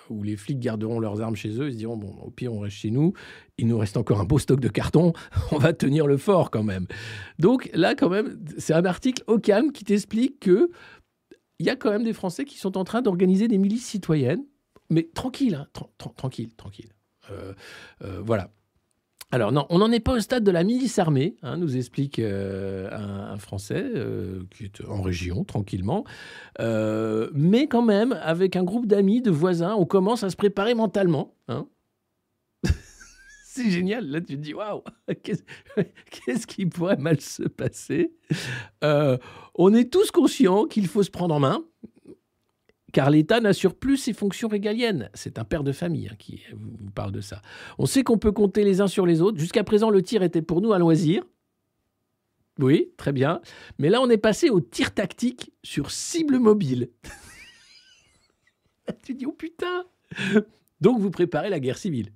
où 0.09 0.23
les 0.23 0.35
flics 0.35 0.59
garderont 0.59 0.99
leurs 0.99 1.21
armes 1.21 1.35
chez 1.35 1.59
eux, 1.59 1.67
ils 1.67 1.73
se 1.73 1.77
diront 1.77 1.97
bon, 1.97 2.13
au 2.21 2.29
pire, 2.29 2.53
on 2.53 2.59
reste 2.59 2.77
chez 2.77 2.91
nous, 2.91 3.13
il 3.57 3.67
nous 3.67 3.77
reste 3.77 3.97
encore 3.97 4.21
un 4.21 4.25
beau 4.25 4.39
stock 4.39 4.59
de 4.59 4.67
carton, 4.67 5.13
on 5.51 5.57
va 5.57 5.73
tenir 5.73 6.07
le 6.07 6.17
fort 6.17 6.51
quand 6.51 6.63
même. 6.63 6.87
Donc 7.39 7.69
là, 7.73 7.95
quand 7.95 8.09
même, 8.09 8.39
c'est 8.57 8.73
un 8.73 8.85
article 8.85 9.23
au 9.27 9.39
qui 9.39 9.83
t'explique 9.83 10.39
que 10.39 10.69
il 11.59 11.65
y 11.65 11.69
a 11.69 11.75
quand 11.75 11.91
même 11.91 12.03
des 12.03 12.13
Français 12.13 12.45
qui 12.45 12.57
sont 12.57 12.77
en 12.77 12.83
train 12.83 13.01
d'organiser 13.01 13.47
des 13.47 13.57
milices 13.57 13.85
citoyennes, 13.85 14.43
mais 14.89 15.09
tranquille, 15.13 15.55
hein, 15.55 15.67
tranquille, 16.15 16.53
tranquille. 16.55 16.89
Euh, 17.31 17.53
euh, 18.03 18.21
voilà. 18.23 18.51
Alors 19.33 19.51
non, 19.51 19.65
on 19.71 19.79
n'en 19.79 19.91
est 19.91 19.99
pas 19.99 20.13
au 20.13 20.19
stade 20.19 20.43
de 20.43 20.51
la 20.51 20.63
milice 20.63 20.99
armée, 20.99 21.37
hein, 21.41 21.57
nous 21.57 21.75
explique 21.75 22.19
euh, 22.19 22.87
un, 22.91 23.35
Français 23.39 23.83
euh, 23.83 24.43
qui 24.51 24.65
est 24.65 24.85
en 24.87 25.01
région 25.01 25.43
tranquillement, 25.43 26.03
euh, 26.59 27.31
mais 27.33 27.65
quand 27.65 27.81
même 27.81 28.13
avec 28.21 28.55
un 28.55 28.63
groupe 28.63 28.85
d'amis, 28.85 29.23
de 29.23 29.31
voisins, 29.31 29.73
on 29.73 29.87
commence 29.87 30.23
à 30.23 30.29
se 30.29 30.35
préparer 30.35 30.75
mentalement. 30.75 31.33
Hein. 31.47 31.65
C'est 33.47 33.71
génial, 33.71 34.05
là 34.05 34.21
tu 34.21 34.35
te 34.35 34.39
dis 34.39 34.53
waouh, 34.53 34.83
qu'est-ce 35.23 36.45
qui 36.45 36.67
pourrait 36.67 36.97
mal 36.97 37.19
se 37.19 37.41
passer? 37.41 38.13
On 38.83 39.73
est 39.73 39.91
tous 39.91 40.11
conscients 40.11 40.65
qu'il 40.65 40.87
faut 40.87 41.01
se 41.01 41.09
prendre 41.09 41.33
en 41.33 41.39
main, 41.39 41.63
car 42.93 43.09
l'État 43.09 43.41
n'assure 43.41 43.75
plus 43.75 43.97
ses 43.97 44.13
fonctions 44.13 44.47
régaliennes. 44.47 45.09
C'est 45.15 45.39
un 45.39 45.43
père 45.43 45.63
de 45.63 45.73
famille 45.73 46.07
hein, 46.07 46.15
qui 46.17 46.41
vous 46.53 46.91
parle 46.91 47.11
de 47.11 47.21
ça. 47.21 47.41
On 47.79 47.85
sait 47.85 48.03
qu'on 48.03 48.19
peut 48.19 48.31
compter 48.31 48.63
les 48.63 48.79
uns 48.79 48.87
sur 48.87 49.05
les 49.05 49.19
autres. 49.19 49.39
Jusqu'à 49.39 49.63
présent, 49.63 49.89
le 49.89 50.01
tir 50.01 50.23
était 50.23 50.43
pour 50.43 50.61
nous 50.61 50.71
un 50.71 50.79
loisir. 50.79 51.23
Oui, 52.59 52.91
très 52.97 53.11
bien. 53.11 53.41
Mais 53.79 53.89
là, 53.89 53.99
on 53.99 54.09
est 54.09 54.17
passé 54.17 54.51
au 54.51 54.61
tir 54.61 54.93
tactique 54.93 55.51
sur 55.63 55.89
cible 55.89 56.37
mobile. 56.37 56.91
tu 59.03 59.15
dis, 59.15 59.25
oh 59.25 59.31
putain 59.31 59.85
Donc, 60.79 60.99
vous 60.99 61.09
préparez 61.09 61.49
la 61.49 61.59
guerre 61.59 61.79
civile. 61.79 62.13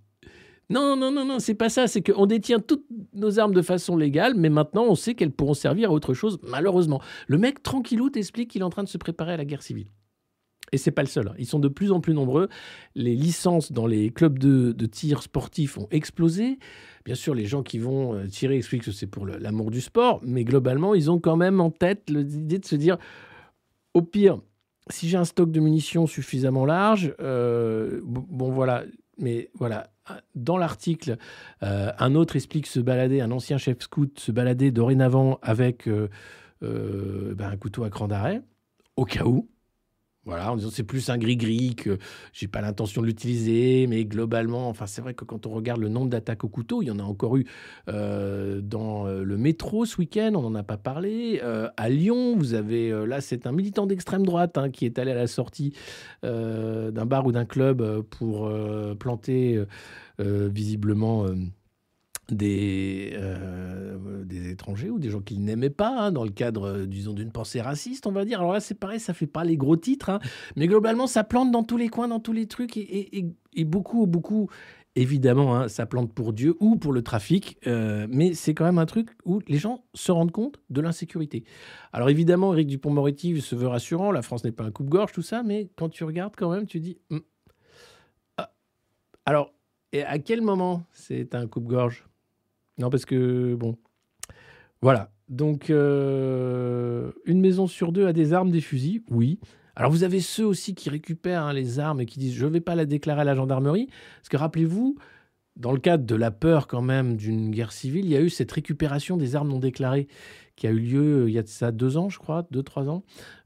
Non, 0.70 0.96
non, 0.96 1.12
non, 1.12 1.26
non, 1.26 1.40
c'est 1.40 1.56
pas 1.56 1.70
ça. 1.70 1.88
C'est 1.88 2.04
qu'on 2.04 2.28
détient 2.28 2.60
toutes 2.60 2.86
nos 3.14 3.40
armes 3.40 3.54
de 3.54 3.64
façon 3.64 3.98
légale, 3.98 4.36
mais 4.36 4.50
maintenant, 4.50 4.86
on 4.88 4.96
sait 4.96 5.16
qu'elles 5.16 5.32
pourront 5.32 5.56
servir 5.56 5.90
à 5.90 5.94
autre 5.94 6.14
chose, 6.14 6.38
malheureusement. 6.44 7.02
Le 7.26 7.40
mec, 7.40 7.64
tranquillou, 7.64 8.12
t'explique 8.12 8.52
qu'il 8.52 8.62
est 8.62 8.66
en 8.66 8.70
train 8.70 8.84
de 8.84 8.90
se 8.90 9.00
préparer 9.00 9.34
à 9.34 9.38
la 9.38 9.46
guerre 9.46 9.64
civile. 9.64 9.88
Et 10.72 10.78
c'est 10.78 10.92
pas 10.92 11.02
le 11.02 11.08
seul. 11.08 11.30
Hein. 11.30 11.36
Ils 11.38 11.46
sont 11.46 11.60
de 11.60 11.68
plus 11.68 11.92
en 11.92 12.02
plus 12.02 12.14
nombreux. 12.14 12.50
Les 12.96 13.16
licences 13.16 13.72
dans 13.72 13.88
les 13.88 14.10
clubs 14.10 14.38
de, 14.38 14.86
tir 14.86 15.24
sportifs 15.24 15.78
ont 15.78 15.88
explosé. 15.92 16.60
Bien 17.06 17.16
sûr, 17.16 17.34
les 17.34 17.46
gens 17.46 17.64
qui 17.64 17.80
vont 17.80 18.16
euh, 18.16 18.28
tirer 18.28 18.58
expliquent 18.58 18.84
que 18.84 18.92
c'est 18.92 19.08
pour 19.08 19.26
l'amour 19.26 19.72
du 19.72 19.80
sport, 19.80 20.20
mais 20.24 20.44
globalement, 20.44 20.94
ils 20.94 21.10
ont 21.10 21.20
quand 21.20 21.38
même 21.38 21.62
en 21.62 21.72
tête 21.72 22.10
l'idée 22.10 22.60
de 22.60 22.66
se 22.66 22.76
dire, 22.76 22.98
au 23.94 24.02
pire, 24.02 24.40
si 24.90 25.08
j'ai 25.08 25.18
un 25.18 25.26
stock 25.26 25.52
de 25.52 25.60
munitions 25.60 26.06
suffisamment 26.06 26.66
large, 26.66 27.14
euh, 27.22 28.02
bon 28.04 28.52
voilà, 28.52 28.84
mais 29.18 29.50
voilà, 29.54 29.90
dans 30.36 30.58
l'article, 30.58 31.18
euh, 31.64 31.92
un 31.98 32.16
autre 32.16 32.36
explique 32.36 32.68
se 32.68 32.80
balader, 32.80 33.22
un 33.22 33.32
ancien 33.32 33.58
chef 33.58 33.82
scout 33.82 34.20
se 34.20 34.32
balader 34.32 34.72
dorénavant 34.72 35.40
avec 35.42 35.90
ben, 36.62 37.38
un 37.40 37.58
couteau 37.58 37.84
à 37.84 37.90
cran 37.90 38.08
d'arrêt, 38.08 38.42
au 38.98 39.06
cas 39.06 39.26
où. 39.26 39.48
Voilà, 40.28 40.52
en 40.52 40.58
disant 40.58 40.70
c'est 40.70 40.84
plus 40.84 41.10
un 41.10 41.18
gris-gris 41.18 41.74
que 41.76 41.98
j'ai 42.34 42.50
pas 42.50 42.60
l'intention 42.60 43.02
de 43.02 43.08
l'utiliser, 43.08 43.88
mais 43.88 44.04
globalement, 44.04 44.68
enfin 44.68 44.86
c'est 44.86 45.02
vrai 45.02 45.14
que 45.14 45.24
quand 45.24 45.46
on 45.46 45.52
regarde 45.52 45.80
le 45.80 45.88
nombre 45.88 46.10
d'attaques 46.10 46.44
au 46.44 46.50
couteau, 46.50 46.82
il 46.82 46.88
y 46.88 46.92
en 46.92 47.00
a 47.00 47.04
encore 47.04 47.38
eu 47.38 47.46
euh, 47.88 48.60
dans 48.60 49.08
euh, 49.08 49.24
le 49.24 49.38
métro 49.38 49.86
ce 49.86 49.96
week-end, 49.98 50.34
on 50.36 50.42
n'en 50.42 50.56
a 50.56 50.64
pas 50.64 50.76
parlé. 50.76 51.40
Euh, 51.46 51.70
à 51.78 51.88
Lyon, 51.88 52.36
vous 52.36 52.56
avez 52.56 52.90
là 53.08 53.22
c'est 53.22 53.48
un 53.48 53.54
militant 53.54 53.88
d'extrême 53.88 54.26
droite 54.26 54.58
hein, 54.58 54.70
qui 54.70 54.86
est 54.86 55.00
allé 55.00 55.12
à 55.12 55.16
la 55.16 55.28
sortie 55.28 55.74
d'un 56.24 57.06
bar 57.06 57.26
ou 57.26 57.32
d'un 57.32 57.46
club 57.46 58.02
pour 58.02 58.52
planter 59.00 59.64
visiblement 60.20 61.26
des, 62.30 63.14
euh, 63.14 64.24
des 64.26 64.52
étrangers 64.52 64.90
ou 64.90 65.00
des 65.00 65.10
gens 65.10 65.22
qu'il 65.22 65.44
n'aimait 65.44 65.70
pas, 65.70 65.96
hein, 65.98 66.12
dans 66.12 66.24
le 66.24 66.30
cadre, 66.30 66.68
euh, 66.68 66.86
disons, 66.86 67.14
d'une 67.14 67.32
pensée 67.32 67.62
raciste, 67.62 68.08
on 68.08 68.12
va 68.12 68.26
dire. 68.26 68.40
Alors 68.40 68.54
là, 68.54 68.60
c'est 68.60 68.76
pareil, 68.76 69.00
ça 69.00 69.14
fait 69.14 69.28
pas 69.28 69.44
les 69.44 69.58
gros 69.58 69.78
titres, 69.78 70.10
hein, 70.10 70.20
mais 70.56 70.68
globalement, 70.68 71.08
ça 71.08 71.24
plante 71.24 71.52
dans 71.52 71.64
tous 71.64 71.78
les 71.78 71.90
coins, 71.90 72.08
dans 72.08 72.20
tous 72.20 72.34
les 72.34 72.48
trucs, 72.48 72.78
et, 72.78 73.26
beaucoup, 73.64 74.06
beaucoup, 74.06 74.50
évidemment, 74.96 75.56
hein, 75.56 75.68
ça 75.68 75.86
plante 75.86 76.14
pour 76.14 76.34
Dieu 76.34 76.56
ou 76.60 76.76
pour 76.76 76.92
le 76.92 77.02
trafic, 77.02 77.58
euh, 77.66 78.08
mais 78.10 78.34
c'est 78.34 78.54
quand 78.54 78.66
même 78.66 78.78
un 78.78 78.86
truc 78.86 79.10
où 79.26 79.40
les 79.48 79.58
gens 79.58 79.86
se 79.94 80.12
rendent 80.12 80.32
compte 80.32 80.60
de 80.70 80.82
l'insécurité. 80.82 81.44
Alors 81.94 82.10
évidemment, 82.10 82.54
Eric 82.54 82.68
Dupont-Moretti 82.68 83.42
se 83.42 83.56
veut 83.56 83.68
rassurant, 83.68 84.12
la 84.12 84.22
France 84.22 84.44
n'est 84.44 84.52
pas 84.52 84.64
un 84.66 84.72
coupe-gorge, 84.72 85.12
tout 85.12 85.22
ça, 85.22 85.44
mais 85.44 85.70
quand 85.76 85.90
tu 85.90 86.04
regardes 86.04 86.36
quand 86.36 86.52
même, 86.52 86.66
tu 86.66 86.80
dis... 86.80 86.98
Hum, 87.10 87.22
ah, 88.38 88.52
alors, 89.26 89.54
et 89.94 90.04
à 90.04 90.20
quel 90.20 90.42
moment 90.42 90.84
c'est 90.92 91.34
un 91.34 91.48
coupe-gorge? 91.48 92.08
Non, 92.78 92.90
parce 92.90 93.06
que, 93.06 93.56
bon. 93.56 93.78
Voilà. 94.82 95.12
Donc, 95.30 95.70
euh, 95.70 97.12
une 97.26 97.42
maison 97.42 97.68
sur 97.68 97.92
deux 97.92 98.08
a 98.08 98.14
des 98.14 98.34
armes, 98.34 98.52
des 98.52 98.62
fusils, 98.62 99.02
oui. 99.10 99.40
Alors, 99.76 99.92
vous 99.92 100.04
avez 100.04 100.22
ceux 100.22 100.46
aussi 100.46 100.74
qui 100.74 100.90
récupèrent 100.90 101.44
hein, 101.44 101.54
les 101.54 101.80
armes 101.80 102.02
et 102.02 102.06
qui 102.06 102.20
disent 102.20 102.34
je 102.34 102.46
ne 102.46 102.52
vais 102.52 102.62
pas 102.62 102.76
la 102.76 102.86
déclarer 102.86 103.22
à 103.22 103.24
la 103.24 103.36
gendarmerie. 103.36 103.90
Parce 104.18 104.30
que 104.30 104.38
rappelez-vous, 104.38 104.98
dans 105.56 105.72
le 105.72 105.80
cadre 105.80 106.06
de 106.06 106.16
la 106.16 106.32
peur 106.32 106.68
quand 106.68 106.82
même 106.82 107.18
d'une 107.18 107.52
guerre 107.52 107.72
civile, 107.72 108.06
il 108.06 108.12
y 108.12 108.16
a 108.16 108.22
eu 108.22 108.30
cette 108.30 108.52
récupération 108.52 109.18
des 109.18 109.36
armes 109.36 109.50
non 109.50 109.60
déclarées 109.60 110.08
qui 110.58 110.68
a 110.68 110.72
eu 110.72 110.80
lieu 110.80 111.24
euh, 111.24 111.30
il 111.30 111.34
y 111.34 111.40
a 111.40 111.46
ça 111.46 111.72
deux 111.72 111.96
ans, 111.98 112.10
je 112.10 112.18
crois, 112.18 112.46
deux, 112.52 112.64
trois 112.64 112.90
ans, 112.90 113.04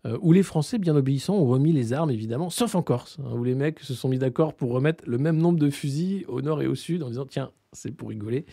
euh, 0.07 0.17
où 0.21 0.31
les 0.31 0.41
Français, 0.41 0.79
bien 0.79 0.95
obéissants, 0.95 1.35
ont 1.35 1.45
remis 1.45 1.73
les 1.73 1.93
armes, 1.93 2.09
évidemment, 2.09 2.49
sauf 2.49 2.73
en 2.73 2.81
Corse, 2.81 3.19
hein, 3.19 3.33
où 3.33 3.43
les 3.43 3.53
mecs 3.53 3.81
se 3.81 3.93
sont 3.93 4.09
mis 4.09 4.17
d'accord 4.17 4.55
pour 4.55 4.71
remettre 4.71 5.03
le 5.05 5.19
même 5.19 5.37
nombre 5.37 5.59
de 5.59 5.69
fusils 5.69 6.25
au 6.27 6.41
nord 6.41 6.61
et 6.61 6.67
au 6.67 6.73
sud 6.73 7.03
en 7.03 7.09
disant 7.09 7.25
tiens, 7.25 7.51
c'est 7.73 7.91
pour 7.91 8.09
rigoler. 8.09 8.45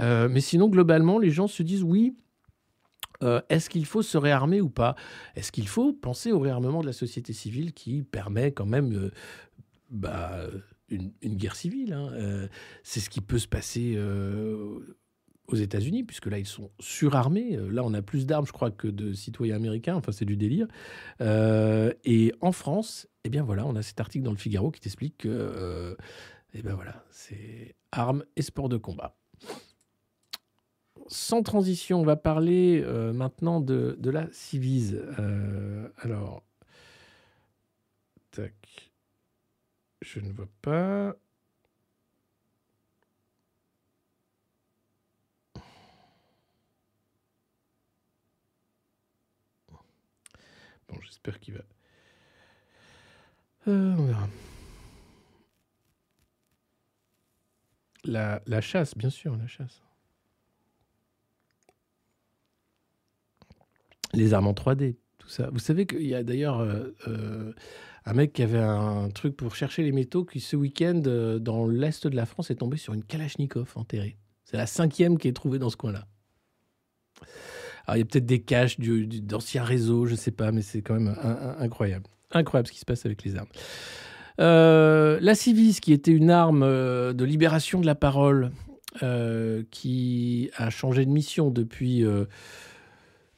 Euh, 0.00 0.28
mais 0.30 0.40
sinon, 0.40 0.68
globalement, 0.68 1.18
les 1.18 1.30
gens 1.30 1.48
se 1.48 1.64
disent 1.64 1.82
oui. 1.82 2.14
Est-ce 3.48 3.70
qu'il 3.70 3.86
faut 3.86 4.02
se 4.02 4.18
réarmer 4.18 4.60
ou 4.60 4.68
pas? 4.68 4.96
Est-ce 5.34 5.50
qu'il 5.50 5.66
faut 5.66 5.94
penser 5.94 6.30
au 6.30 6.40
réarmement 6.40 6.82
de 6.82 6.86
la 6.86 6.92
société 6.92 7.32
civile 7.32 7.72
qui 7.72 8.02
permet 8.02 8.52
quand 8.52 8.66
même 8.66 9.10
bah, 9.88 10.40
une, 10.90 11.10
guerre 11.22 11.56
civile 11.56 11.94
hein, 11.94 12.10
C'est 12.82 13.00
ce 13.00 13.08
qui 13.08 13.22
peut 13.22 13.38
se 13.38 13.48
passer 13.48 13.96
aux 15.48 15.56
États-Unis, 15.56 16.04
puisque 16.04 16.26
là, 16.26 16.38
ils 16.38 16.46
sont 16.46 16.70
surarmés. 16.80 17.58
Là, 17.70 17.82
on 17.84 17.92
a 17.94 18.02
plus 18.02 18.26
d'armes, 18.26 18.46
je 18.46 18.52
crois, 18.52 18.70
que 18.70 18.88
de 18.88 19.12
citoyens 19.12 19.56
américains. 19.56 19.94
Enfin, 19.94 20.12
c'est 20.12 20.24
du 20.24 20.36
délire. 20.36 20.66
et 21.20 22.32
en 22.40 22.52
France, 22.52 23.08
eh 23.24 23.28
bien 23.28 23.42
voilà, 23.42 23.66
on 23.66 23.76
a 23.76 23.82
cet 23.82 24.00
article 24.00 24.24
dans 24.24 24.32
le 24.32 24.38
Figaro 24.38 24.70
qui 24.70 24.80
t'explique 24.80 25.18
que, 25.18 25.96
eh 26.54 26.62
ben 26.62 26.74
voilà, 26.74 27.04
c'est 27.10 27.74
armes 27.92 28.24
et 28.36 28.42
sport 28.42 28.68
de 28.68 28.76
combat 28.76 29.16
sans 31.08 31.42
transition, 31.42 32.00
on 32.00 32.04
va 32.04 32.16
parler 32.16 32.82
euh, 32.84 33.12
maintenant 33.12 33.60
de, 33.60 33.96
la 34.02 34.26
Civise. 34.32 35.00
Euh, 35.18 35.88
alors, 35.98 36.42
tac, 38.30 38.54
je 40.02 40.20
ne 40.20 40.32
vois 40.32 40.48
pas. 40.62 41.16
Bon, 50.88 50.96
j'espère 51.02 51.38
qu'il 51.40 51.54
va. 51.54 51.60
Euh, 53.68 53.94
on 53.96 54.04
verra. 54.04 54.28
La, 58.04 58.42
la 58.46 58.60
chasse, 58.60 58.96
bien 58.96 59.10
sûr, 59.10 59.36
la 59.36 59.46
chasse. 59.46 59.84
les 64.16 64.34
armes 64.34 64.46
en 64.46 64.52
3D, 64.52 64.96
tout 65.18 65.28
ça. 65.28 65.50
Vous 65.52 65.58
savez 65.58 65.86
qu'il 65.86 66.06
y 66.06 66.14
a 66.14 66.22
d'ailleurs 66.22 66.60
euh, 66.60 66.94
euh, 67.08 67.52
un 68.04 68.12
mec 68.12 68.32
qui 68.32 68.42
avait 68.42 68.58
un 68.58 69.10
truc 69.10 69.36
pour 69.36 69.54
chercher 69.54 69.82
les 69.82 69.92
métaux 69.92 70.24
qui, 70.24 70.40
ce 70.40 70.56
week-end, 70.56 71.02
dans 71.40 71.66
l'est 71.66 72.06
de 72.06 72.16
la 72.16 72.26
France, 72.26 72.50
est 72.50 72.56
tombé 72.56 72.76
sur 72.76 72.94
une 72.94 73.04
Kalachnikov 73.04 73.72
enterrée. 73.76 74.16
C'est 74.44 74.56
la 74.56 74.66
cinquième 74.66 75.18
qui 75.18 75.28
est 75.28 75.32
trouvée 75.32 75.58
dans 75.58 75.70
ce 75.70 75.76
coin-là. 75.76 76.06
Alors, 77.86 77.96
il 77.96 78.00
y 78.00 78.02
a 78.02 78.04
peut-être 78.04 78.26
des 78.26 78.40
caches 78.40 78.78
d'anciens 78.78 79.62
réseaux, 79.62 80.06
je 80.06 80.12
ne 80.12 80.16
sais 80.16 80.30
pas, 80.30 80.52
mais 80.52 80.62
c'est 80.62 80.82
quand 80.82 80.94
même 80.94 81.14
incroyable. 81.58 82.06
Incroyable 82.32 82.68
ce 82.68 82.72
qui 82.72 82.80
se 82.80 82.84
passe 82.84 83.04
avec 83.06 83.22
les 83.24 83.36
armes. 83.36 83.48
la 84.38 85.34
Civis, 85.34 85.80
qui 85.80 85.92
était 85.92 86.12
une 86.12 86.30
arme 86.30 86.62
de 86.62 87.24
libération 87.24 87.80
de 87.80 87.86
la 87.86 87.94
parole, 87.94 88.52
qui 89.70 90.50
a 90.56 90.70
changé 90.70 91.04
de 91.04 91.10
mission 91.10 91.50
depuis 91.50 92.04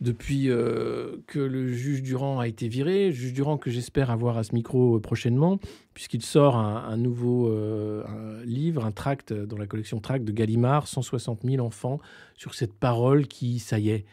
depuis 0.00 0.50
euh, 0.50 1.16
que 1.26 1.38
le 1.38 1.72
juge 1.72 2.02
Durand 2.02 2.38
a 2.38 2.48
été 2.48 2.68
viré. 2.68 3.12
Juge 3.12 3.32
Durand 3.32 3.56
que 3.56 3.70
j'espère 3.70 4.10
avoir 4.10 4.36
à 4.36 4.44
ce 4.44 4.54
micro 4.54 4.96
euh, 4.96 5.00
prochainement, 5.00 5.58
puisqu'il 5.94 6.22
sort 6.22 6.56
un, 6.56 6.96
nouveau 6.96 7.48
euh, 7.48 8.04
livre, 8.44 8.84
un 8.84 8.92
tract 8.92 9.32
dans 9.32 9.56
la 9.56 9.66
collection 9.66 10.00
Tract 10.00 10.24
de 10.24 10.32
Gallimard, 10.32 10.86
160 10.86 11.40
000 11.44 11.64
enfants, 11.64 11.98
sur 12.36 12.54
cette 12.54 12.74
parole 12.74 13.26
qui, 13.26 13.58
ça 13.58 13.78
y 13.78 13.90
est, 13.90 14.04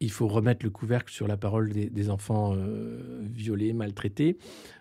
il 0.00 0.10
faut 0.10 0.28
remettre 0.28 0.64
le 0.64 0.70
couvercle 0.70 1.12
sur 1.12 1.26
la 1.26 1.36
parole 1.36 1.72
des, 1.72 2.10
enfants 2.10 2.54
euh, 2.54 3.20
violés, 3.22 3.72
maltraités, 3.72 4.38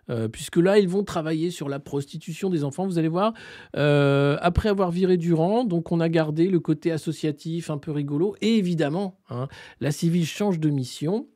euh, 0.10 0.28
puisque 0.28 0.58
là, 0.58 0.80
ils 0.80 0.90
vont 0.90 1.04
travailler 1.04 1.52
sur 1.52 1.70
la 1.70 1.80
prostitution 1.80 2.50
des 2.50 2.64
enfants. 2.64 2.86
Vous 2.86 2.98
allez 2.98 3.08
voir, 3.08 3.34
euh, 3.76 4.38
après 4.42 4.70
avoir 4.70 4.92
viré 4.92 5.18
Durand, 5.18 5.64
donc 5.64 5.92
on 5.92 6.00
a 6.00 6.10
gardé 6.10 6.50
le 6.50 6.60
côté 6.60 6.92
associatif 6.92 7.70
un 7.70 7.78
peu 7.78 7.92
rigolo, 7.92 8.36
et 8.42 8.58
évidemment, 8.58 9.20
hein, 9.30 9.48
la 9.80 9.92
civile 9.92 10.26
change 10.26 10.60
de 10.60 10.70
mission. 10.70 11.28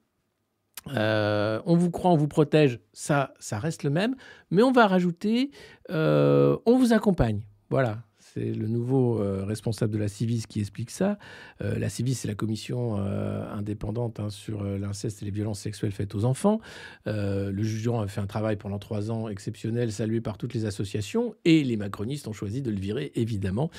on 0.87 1.75
vous 1.75 1.91
croit, 1.91 2.11
on 2.11 2.17
vous 2.17 2.27
protège, 2.27 2.79
ça, 2.93 3.33
ça 3.39 3.59
reste 3.59 3.83
le 3.83 3.89
même, 3.89 4.15
mais 4.51 4.63
on 4.63 4.71
va 4.71 4.87
rajouter, 4.87 5.51
on 5.89 6.77
vous 6.77 6.93
accompagne. 6.93 7.41
Voilà, 7.69 7.99
c'est 8.37 8.53
le 8.53 8.67
nouveau 8.67 9.19
euh, 9.19 9.43
responsable 9.43 9.93
de 9.93 9.97
la 9.97 10.07
Civis 10.07 10.45
qui 10.47 10.59
explique 10.59 10.91
ça. 10.91 11.17
Euh, 11.61 11.79
la 11.79 11.89
Civis, 11.89 12.15
c'est 12.15 12.27
la 12.27 12.35
commission 12.35 12.97
euh, 12.99 13.51
indépendante 13.51 14.19
hein, 14.19 14.29
sur 14.29 14.63
l'inceste 14.63 15.21
et 15.21 15.25
les 15.25 15.31
violences 15.31 15.59
sexuelles 15.59 15.91
faites 15.91 16.13
aux 16.15 16.25
enfants. 16.25 16.59
le 17.05 17.63
juge 17.63 17.87
a 17.87 18.07
fait 18.07 18.21
un 18.21 18.27
travail 18.27 18.57
pendant 18.57 18.79
trois 18.79 19.11
ans 19.11 19.27
exceptionnel, 19.29 19.91
salué 19.91 20.21
par 20.21 20.37
toutes 20.37 20.53
les 20.53 20.65
associations, 20.65 21.35
et 21.45 21.63
les 21.63 21.77
macronistes 21.77 22.27
ont 22.27 22.33
choisi 22.33 22.61
de 22.61 22.69
le 22.69 22.79
virer, 22.79 23.11
évidemment, 23.15 23.69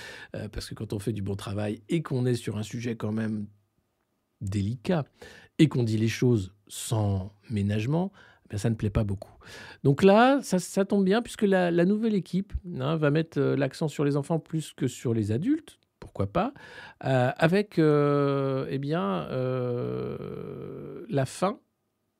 parce 0.52 0.68
que 0.68 0.74
quand 0.74 0.92
on 0.92 0.98
fait 0.98 1.12
du 1.12 1.22
bon 1.22 1.36
travail 1.36 1.82
et 1.88 2.02
qu'on 2.02 2.24
est 2.26 2.34
sur 2.34 2.56
un 2.56 2.62
sujet 2.62 2.96
quand 2.96 3.12
même 3.12 3.46
délicat, 4.40 5.04
et 5.58 5.68
qu'on 5.68 5.82
dit 5.82 5.98
les 5.98 6.08
choses 6.08 6.54
sans 6.68 7.32
ménagement, 7.50 8.12
ben, 8.50 8.58
ça 8.58 8.70
ne 8.70 8.74
plaît 8.74 8.90
pas 8.90 9.04
beaucoup. 9.04 9.34
Donc 9.84 10.02
là, 10.02 10.40
ça, 10.42 10.84
tombe 10.84 11.04
bien 11.04 11.22
puisque 11.22 11.42
la, 11.42 11.70
nouvelle 11.84 12.14
équipe 12.14 12.52
hein, 12.80 12.96
va 12.96 13.10
mettre 13.10 13.38
euh, 13.38 13.56
l'accent 13.56 13.88
sur 13.88 14.04
les 14.04 14.16
enfants 14.16 14.38
plus 14.38 14.72
que 14.72 14.86
sur 14.86 15.14
les 15.14 15.32
adultes, 15.32 15.78
pourquoi 16.00 16.26
pas, 16.26 16.54
euh, 17.04 17.30
avec 17.36 17.78
euh, 17.78 18.66
eh 18.70 18.78
bien, 18.78 19.28
la 21.08 21.26
fin 21.26 21.58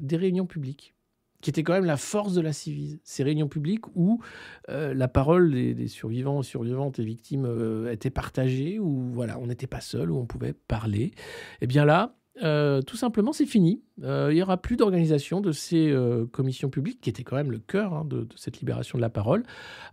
des 0.01 0.16
réunions 0.16 0.47
publiques 0.47 0.95
qui 1.41 1.51
était 1.51 1.62
quand 1.62 1.72
même 1.72 1.85
la 1.85 1.97
force 1.97 2.35
de 2.35 2.41
la 2.41 2.53
civise. 2.53 2.99
Ces 3.05 3.22
réunions 3.22 3.47
publiques 3.47 3.87
où 3.95 4.20
la 4.66 5.07
parole 5.07 5.53
des, 5.53 5.87
survivants, 5.87 6.43
survivantes 6.43 6.99
et 6.99 7.05
victimes 7.05 7.87
était 7.89 8.11
partagée, 8.11 8.81
où 8.81 9.12
voilà, 9.12 9.39
on 9.39 9.47
n'était 9.47 9.68
pas 9.68 9.81
seul, 9.81 10.11
où 10.11 10.18
on 10.18 10.26
pouvait 10.26 10.53
parler. 10.53 11.12
Eh 11.61 11.68
bien 11.68 11.85
là, 11.85 12.17
euh, 12.43 12.82
tout 12.82 12.97
simplement, 12.97 13.32
c'est 13.32 13.47
fini. 13.47 13.82
il 14.03 14.34
n'y 14.34 14.43
aura 14.43 14.57
plus 14.57 14.76
d'organisation 14.76 15.41
de 15.41 15.53
ces 15.53 15.95
commissions 16.32 16.70
publiques, 16.70 17.01
qui 17.01 17.11
étaient 17.11 17.24
quand 17.24 17.36
même 17.36 17.51
le 17.51 17.59
cœur 17.59 17.95
hein, 17.95 18.05
de, 18.05 18.26
cette 18.36 18.61
libération 18.61 18.99
de 18.99 19.03
la 19.03 19.11
parole. 19.11 19.45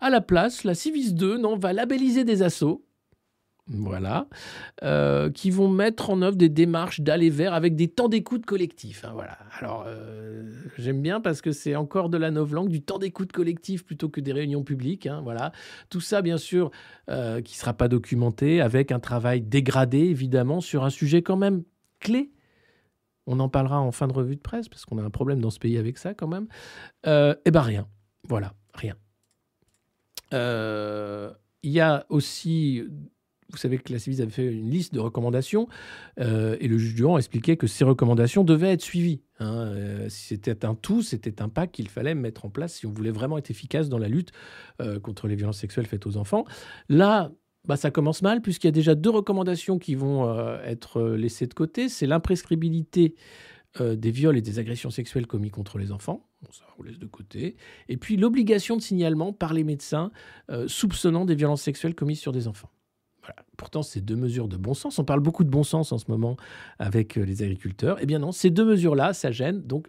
À 0.01 0.09
la 0.09 0.21
place, 0.21 0.63
la 0.63 0.75
Civis 0.75 1.13
2 1.13 1.37
non, 1.37 1.57
va 1.57 1.73
labelliser 1.73 2.23
des 2.23 2.41
assauts 2.43 2.85
voilà, 3.67 4.27
euh, 4.83 5.31
qui 5.31 5.49
vont 5.49 5.67
mettre 5.67 6.11
en 6.11 6.21
œuvre 6.21 6.35
des 6.35 6.49
démarches 6.49 7.01
d'aller 7.01 7.31
vers 7.31 7.53
avec 7.55 7.75
des 7.75 7.87
temps 7.87 8.09
d'écoute 8.09 8.45
collectifs. 8.45 9.03
Hein, 9.03 9.11
voilà. 9.13 9.39
Alors, 9.59 9.85
euh, 9.87 10.43
j'aime 10.77 11.01
bien 11.01 11.19
parce 11.19 11.41
que 11.41 11.51
c'est 11.51 11.75
encore 11.75 12.09
de 12.09 12.17
la 12.17 12.29
novlangue, 12.29 12.69
du 12.69 12.83
temps 12.83 12.99
d'écoute 12.99 13.31
collectif 13.31 13.83
plutôt 13.83 14.07
que 14.07 14.21
des 14.21 14.33
réunions 14.33 14.63
publiques. 14.63 15.07
Hein, 15.07 15.21
voilà. 15.23 15.51
Tout 15.89 16.01
ça, 16.01 16.21
bien 16.21 16.37
sûr, 16.37 16.69
euh, 17.09 17.41
qui 17.41 17.55
ne 17.55 17.57
sera 17.57 17.73
pas 17.73 17.87
documenté, 17.87 18.61
avec 18.61 18.91
un 18.91 18.99
travail 18.99 19.41
dégradé, 19.41 19.97
évidemment, 19.97 20.61
sur 20.61 20.83
un 20.83 20.91
sujet 20.91 21.23
quand 21.23 21.37
même 21.37 21.63
clé. 21.99 22.31
On 23.27 23.39
en 23.39 23.49
parlera 23.49 23.79
en 23.81 23.91
fin 23.91 24.07
de 24.07 24.13
revue 24.13 24.35
de 24.35 24.41
presse, 24.41 24.69
parce 24.69 24.85
qu'on 24.85 24.97
a 24.97 25.03
un 25.03 25.09
problème 25.09 25.39
dans 25.41 25.49
ce 25.49 25.59
pays 25.59 25.77
avec 25.77 25.97
ça, 25.97 26.13
quand 26.13 26.27
même. 26.27 26.47
eh 27.05 27.51
bien, 27.51 27.61
rien. 27.61 27.87
Voilà, 28.27 28.53
rien. 28.73 28.95
Il 30.31 31.71
y 31.71 31.79
a 31.79 32.05
aussi 32.09 32.83
vous 33.49 33.57
savez 33.57 33.77
que 33.77 33.91
la 33.91 33.99
CIVIS 33.99 34.21
avait 34.21 34.31
fait 34.31 34.51
une 34.51 34.69
liste 34.69 34.93
de 34.93 34.99
recommandations 34.99 35.67
euh, 36.19 36.57
et 36.59 36.67
le 36.67 36.77
juge 36.77 36.95
Durand 36.95 37.17
expliquait 37.17 37.57
que 37.57 37.67
ces 37.67 37.83
recommandations 37.83 38.43
devaient 38.43 38.71
être 38.71 38.81
suivies. 38.81 39.21
Hein. 39.39 39.67
Euh, 39.67 40.09
si 40.09 40.27
c'était 40.27 40.65
un 40.65 40.75
tout, 40.75 41.01
c'était 41.01 41.41
un 41.41 41.49
pack 41.49 41.71
qu'il 41.71 41.87
fallait 41.87 42.15
mettre 42.15 42.45
en 42.45 42.49
place 42.49 42.75
si 42.75 42.85
on 42.85 42.91
voulait 42.91 43.11
vraiment 43.11 43.37
être 43.37 43.51
efficace 43.51 43.89
dans 43.89 43.97
la 43.97 44.07
lutte 44.07 44.31
euh, 44.81 44.99
contre 44.99 45.27
les 45.27 45.35
violences 45.35 45.59
sexuelles 45.59 45.85
faites 45.85 46.07
aux 46.07 46.17
enfants. 46.17 46.45
Là, 46.89 47.31
bah, 47.67 47.77
ça 47.77 47.91
commence 47.91 48.21
mal 48.21 48.41
puisqu'il 48.41 48.67
y 48.67 48.69
a 48.69 48.71
déjà 48.71 48.95
deux 48.95 49.09
recommandations 49.09 49.77
qui 49.77 49.95
vont 49.95 50.29
être 50.63 51.01
laissées 51.01 51.47
de 51.47 51.53
côté. 51.53 51.89
C'est 51.89 52.07
l'imprescriptibilité 52.07 53.15
des 53.79 54.11
viols 54.11 54.37
et 54.37 54.41
des 54.41 54.59
agressions 54.59 54.89
sexuelles 54.89 55.27
commis 55.27 55.49
contre 55.49 55.77
les 55.77 55.91
enfants. 55.91 56.27
ça, 56.51 56.63
on 56.79 56.83
laisse 56.83 56.99
de 56.99 57.07
côté. 57.07 57.55
Et 57.89 57.97
puis 57.97 58.15
l'obligation 58.17 58.77
de 58.77 58.81
signalement 58.81 59.33
par 59.33 59.53
les 59.53 59.63
médecins 59.63 60.11
soupçonnant 60.67 61.25
des 61.25 61.35
violences 61.35 61.61
sexuelles 61.61 61.95
commises 61.95 62.19
sur 62.19 62.31
des 62.31 62.47
enfants. 62.47 62.69
Pourtant, 63.57 63.83
ces 63.83 64.01
deux 64.01 64.15
mesures 64.15 64.47
de 64.47 64.57
bon 64.57 64.73
sens, 64.73 64.99
on 64.99 65.05
parle 65.05 65.19
beaucoup 65.19 65.43
de 65.43 65.49
bon 65.49 65.63
sens 65.63 65.91
en 65.91 65.97
ce 65.97 66.05
moment 66.09 66.37
avec 66.79 67.17
euh, 67.17 67.23
les 67.23 67.41
agriculteurs. 67.41 67.97
Eh 68.01 68.05
bien 68.05 68.19
non, 68.19 68.31
ces 68.31 68.49
deux 68.49 68.65
mesures-là, 68.65 69.13
ça 69.13 69.31
gêne. 69.31 69.61
Donc, 69.61 69.87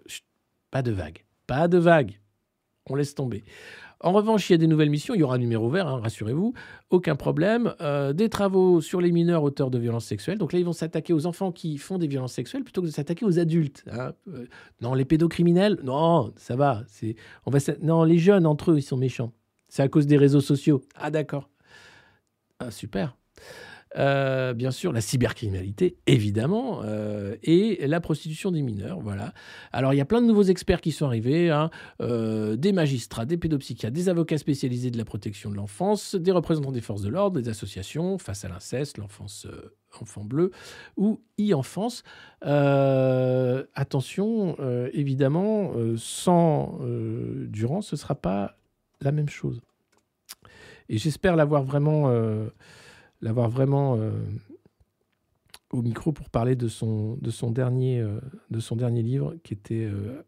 pas 0.71 0.83
de 0.83 0.93
vague. 0.93 1.25
Pas 1.47 1.69
de 1.69 1.79
vague. 1.79 2.21
On 2.89 2.95
laisse 2.95 3.15
tomber. 3.15 3.45
En 4.01 4.13
revanche, 4.13 4.49
il 4.51 4.53
y 4.53 4.55
a 4.55 4.59
des 4.59 4.67
nouvelles 4.67 4.91
missions. 4.91 5.15
Il 5.15 5.21
y 5.21 5.23
aura 5.23 5.37
un 5.37 5.39
numéro 5.39 5.71
vert, 5.71 5.89
hein, 5.89 6.01
rassurez-vous. 6.03 6.53
Aucun 6.91 7.17
problème. 7.17 7.75
Euh, 7.81 8.13
des 8.13 8.29
travaux 8.29 8.81
sur 8.81 9.01
les 9.01 9.11
mineurs 9.11 9.43
auteurs 9.43 9.71
de 9.71 9.79
violences 9.79 10.05
sexuelles. 10.05 10.39
Donc 10.39 10.53
là, 10.53 10.59
ils 10.59 10.65
vont 10.65 10.75
s'attaquer 10.75 11.13
aux 11.13 11.27
enfants 11.27 11.51
qui 11.51 11.79
font 11.79 11.97
des 11.97 12.07
violences 12.07 12.35
sexuelles 12.35 12.63
plutôt 12.63 12.83
que 12.83 12.87
de 12.87 12.93
s'attaquer 12.93 13.25
aux 13.25 13.39
adultes. 13.39 13.85
Hein. 13.91 14.13
Euh, 14.29 14.47
non, 14.83 14.95
les 14.95 15.05
pédocriminels, 15.05 15.79
non, 15.83 16.33
ça 16.37 16.57
va. 16.57 16.85
On 17.47 17.51
va 17.51 17.59
non, 17.81 18.05
les 18.05 18.19
jeunes 18.19 18.47
entre 18.47 18.73
eux, 18.73 18.79
ils 18.79 18.83
sont 18.83 18.99
méchants. 18.99 19.33
C'est 19.69 19.83
à 19.83 19.89
cause 19.89 20.07
des 20.07 20.17
réseaux 20.17 20.41
sociaux. 20.41 20.83
Ah 20.95 21.11
d'accord. 21.11 21.49
Ah, 22.59 22.71
super. 22.71 23.17
Euh, 23.95 24.53
bien 24.53 24.71
sûr, 24.73 24.93
la 24.93 25.01
cybercriminalité, 25.01 25.97
évidemment, 26.07 26.81
euh, 26.85 27.37
et 27.43 27.87
la 27.87 28.01
prostitution 28.01 28.51
des 28.51 28.63
mineurs. 28.63 29.01
Voilà. 29.01 29.33
Alors, 29.73 29.95
il 29.95 29.97
y 29.97 30.01
a 30.01 30.05
plein 30.05 30.21
de 30.21 30.27
nouveaux 30.27 30.43
experts 30.43 30.81
qui 30.81 30.93
sont 30.93 31.07
arrivés 31.07 31.51
hein, 31.51 31.71
euh, 32.01 32.57
des 32.57 32.73
magistrats, 32.73 33.25
des 33.25 33.37
pédopsychiatres, 33.37 33.95
des 33.95 34.09
avocats 34.09 34.39
spécialisés 34.39 34.91
de 34.91 34.99
la 34.99 35.05
protection 35.05 35.51
de 35.51 35.57
l'enfance, 35.57 36.15
des 36.15 36.33
représentants 36.33 36.73
des 36.73 36.81
forces 36.81 37.03
de 37.03 37.09
l'ordre, 37.09 37.41
des 37.41 37.49
associations 37.49 38.19
face 38.19 38.45
à 38.45 38.49
l'inceste, 38.49 38.99
l'enfance 38.99 39.47
enfant 40.01 40.25
bleu 40.25 40.51
ou 40.99 41.23
e-enfance. 41.41 42.03
attention, 43.75 44.57
évidemment, 44.93 45.73
sans 45.97 46.79
Durand, 47.49 47.81
ce 47.81 47.95
ne 47.95 47.99
sera 47.99 48.15
pas 48.15 48.59
la 49.01 49.13
même 49.13 49.29
chose. 49.31 49.63
Et 50.91 50.99
j'espère 50.99 51.35
l'avoir 51.35 51.63
vraiment 51.63 52.11
l'avoir 53.27 53.51
vraiment 53.51 53.97
euh, 53.97 54.13
au 55.71 55.83
micro 55.83 56.13
pour 56.13 56.31
parler 56.31 56.55
de 56.55 56.69
son, 56.69 57.17
de 57.17 57.31
son, 57.31 57.51
dernier, 57.51 58.01
euh, 58.01 58.21
de 58.51 58.61
son 58.61 58.77
dernier 58.77 59.03
livre 59.03 59.37
qui 59.43 59.53
était. 59.53 59.85
Euh, 59.85 60.23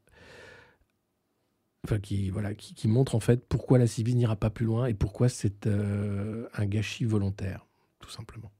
enfin, 1.85 2.01
qui, 2.01 2.29
voilà, 2.31 2.55
qui, 2.55 2.89
montre 2.89 3.15
en 3.15 3.21
fait 3.21 3.47
pourquoi 3.49 3.79
la 3.79 3.87
civile 3.87 4.17
n'ira 4.17 4.35
pas 4.35 4.51
plus 4.51 4.67
loin 4.67 4.87
et 4.87 4.95
pourquoi 4.95 5.29
c'est 5.29 5.69
un 5.69 6.67
gâchis 6.67 7.05
volontaire, 7.05 7.67
tout 8.01 8.11
simplement. 8.11 8.51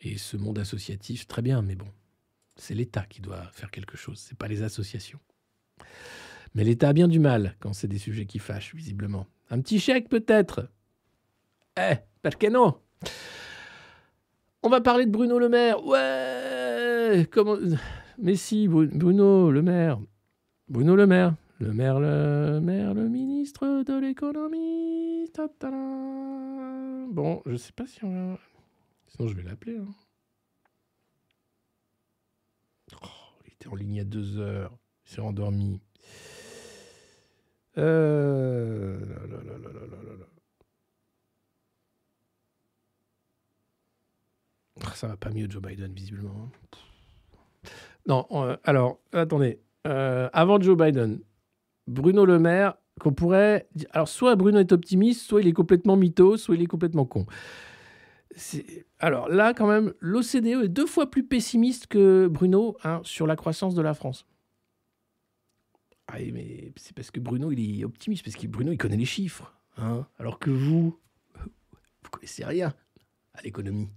Et 0.00 0.18
ce 0.18 0.36
monde 0.36 0.58
associatif, 0.58 1.28
très 1.28 1.42
bien, 1.42 1.62
mais 1.62 1.76
bon, 1.76 1.86
c'est 2.56 2.74
l'État 2.74 3.06
qui 3.08 3.20
doit 3.20 3.44
faire 3.52 3.70
quelque 3.70 3.96
chose, 3.96 4.18
c'est 4.18 4.36
pas 4.36 4.48
les 4.48 4.64
associations. 4.64 5.20
Mais 6.54 6.64
l'État 6.64 6.88
a 6.88 6.92
bien 6.92 7.06
du 7.06 7.20
mal 7.20 7.56
quand 7.60 7.72
c'est 7.72 7.88
des 7.88 7.98
sujets 7.98 8.26
qui 8.26 8.40
fâchent, 8.40 8.74
visiblement. 8.74 9.26
Un 9.48 9.60
petit 9.60 9.78
chèque 9.78 10.08
peut-être? 10.08 10.68
Eh, 11.78 11.94
perché 12.20 12.50
non 12.50 12.78
on 14.62 14.68
va 14.68 14.80
parler 14.80 15.06
de 15.06 15.10
Bruno 15.10 15.38
Le 15.38 15.48
Maire. 15.48 15.84
Ouais 15.84 17.26
comment... 17.30 17.56
Mais 18.18 18.36
si, 18.36 18.68
Bruno 18.68 19.50
Le 19.50 19.62
Maire. 19.62 20.00
Bruno 20.68 20.96
Le 20.96 21.06
Maire. 21.06 21.34
Le 21.62 21.72
maire, 21.72 22.00
le 22.00 22.58
maire, 22.60 22.92
le 22.92 23.08
ministre 23.08 23.84
de 23.84 24.00
l'économie. 24.00 25.30
Bon, 27.08 27.40
je 27.46 27.56
sais 27.56 27.70
pas 27.70 27.86
si 27.86 28.02
on 28.02 28.32
va... 28.32 28.38
Sinon, 29.06 29.28
je 29.28 29.34
vais 29.36 29.44
l'appeler. 29.44 29.76
Hein. 29.76 29.86
Oh, 33.00 33.06
il 33.46 33.52
était 33.52 33.68
en 33.68 33.76
ligne 33.76 34.00
a 34.00 34.04
deux 34.04 34.38
heures. 34.38 34.76
Il 35.06 35.12
s'est 35.12 35.20
endormi. 35.20 35.80
Euh... 37.78 38.98
Ah, 39.20 40.41
ça 44.94 45.08
va 45.08 45.16
pas 45.16 45.30
mieux, 45.30 45.48
Joe 45.48 45.62
Biden, 45.62 45.92
visiblement. 45.92 46.50
Non, 48.06 48.26
euh, 48.32 48.56
alors, 48.64 48.98
attendez. 49.12 49.60
Euh, 49.86 50.28
avant 50.32 50.60
Joe 50.60 50.76
Biden, 50.76 51.20
Bruno 51.86 52.24
Le 52.24 52.38
Maire, 52.38 52.74
qu'on 53.00 53.12
pourrait. 53.12 53.68
Alors, 53.90 54.08
soit 54.08 54.36
Bruno 54.36 54.58
est 54.58 54.72
optimiste, 54.72 55.22
soit 55.22 55.40
il 55.40 55.48
est 55.48 55.52
complètement 55.52 55.96
mytho, 55.96 56.36
soit 56.36 56.54
il 56.54 56.62
est 56.62 56.66
complètement 56.66 57.04
con. 57.04 57.26
Alors 58.98 59.28
là, 59.28 59.52
quand 59.54 59.66
même, 59.66 59.92
l'OCDE 60.00 60.64
est 60.64 60.68
deux 60.68 60.86
fois 60.86 61.10
plus 61.10 61.24
pessimiste 61.24 61.86
que 61.86 62.28
Bruno 62.28 62.76
hein, 62.82 63.00
sur 63.04 63.26
la 63.26 63.36
croissance 63.36 63.74
de 63.74 63.82
la 63.82 63.94
France. 63.94 64.26
Ah, 66.08 66.18
mais 66.32 66.72
c'est 66.76 66.94
parce 66.94 67.10
que 67.10 67.20
Bruno, 67.20 67.52
il 67.52 67.80
est 67.80 67.84
optimiste, 67.84 68.24
parce 68.24 68.36
que 68.36 68.46
Bruno, 68.46 68.72
il 68.72 68.78
connaît 68.78 68.96
les 68.96 69.04
chiffres. 69.04 69.54
Hein, 69.76 70.06
alors 70.18 70.38
que 70.38 70.50
vous, 70.50 70.98
vous 71.34 72.10
connaissez 72.10 72.44
rien 72.44 72.74
à 73.34 73.42
l'économie 73.42 73.90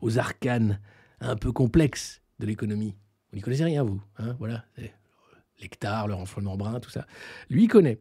aux 0.00 0.18
arcanes 0.18 0.80
un 1.20 1.36
peu 1.36 1.52
complexes 1.52 2.22
de 2.38 2.46
l'économie. 2.46 2.96
Vous 3.30 3.36
n'y 3.36 3.42
connaissez 3.42 3.64
rien, 3.64 3.84
vous. 3.84 4.00
Hein 4.18 4.36
voilà. 4.38 4.64
L'hectare, 5.60 6.08
le 6.08 6.14
renflement 6.14 6.56
brun, 6.56 6.80
tout 6.80 6.90
ça. 6.90 7.06
Lui, 7.48 7.68
connaît. 7.68 8.00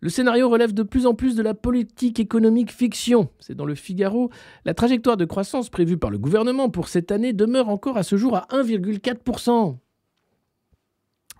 Le 0.00 0.10
scénario 0.10 0.48
relève 0.48 0.74
de 0.74 0.82
plus 0.82 1.06
en 1.06 1.14
plus 1.14 1.36
de 1.36 1.42
la 1.42 1.54
politique 1.54 2.20
économique 2.20 2.70
fiction. 2.70 3.30
C'est 3.38 3.54
dans 3.54 3.64
le 3.64 3.74
Figaro. 3.74 4.30
La 4.64 4.74
trajectoire 4.74 5.16
de 5.16 5.24
croissance 5.24 5.70
prévue 5.70 5.96
par 5.96 6.10
le 6.10 6.18
gouvernement 6.18 6.68
pour 6.68 6.88
cette 6.88 7.10
année 7.10 7.32
demeure 7.32 7.70
encore 7.70 7.96
à 7.96 8.02
ce 8.02 8.16
jour 8.16 8.36
à 8.36 8.46
1,4%. 8.50 9.78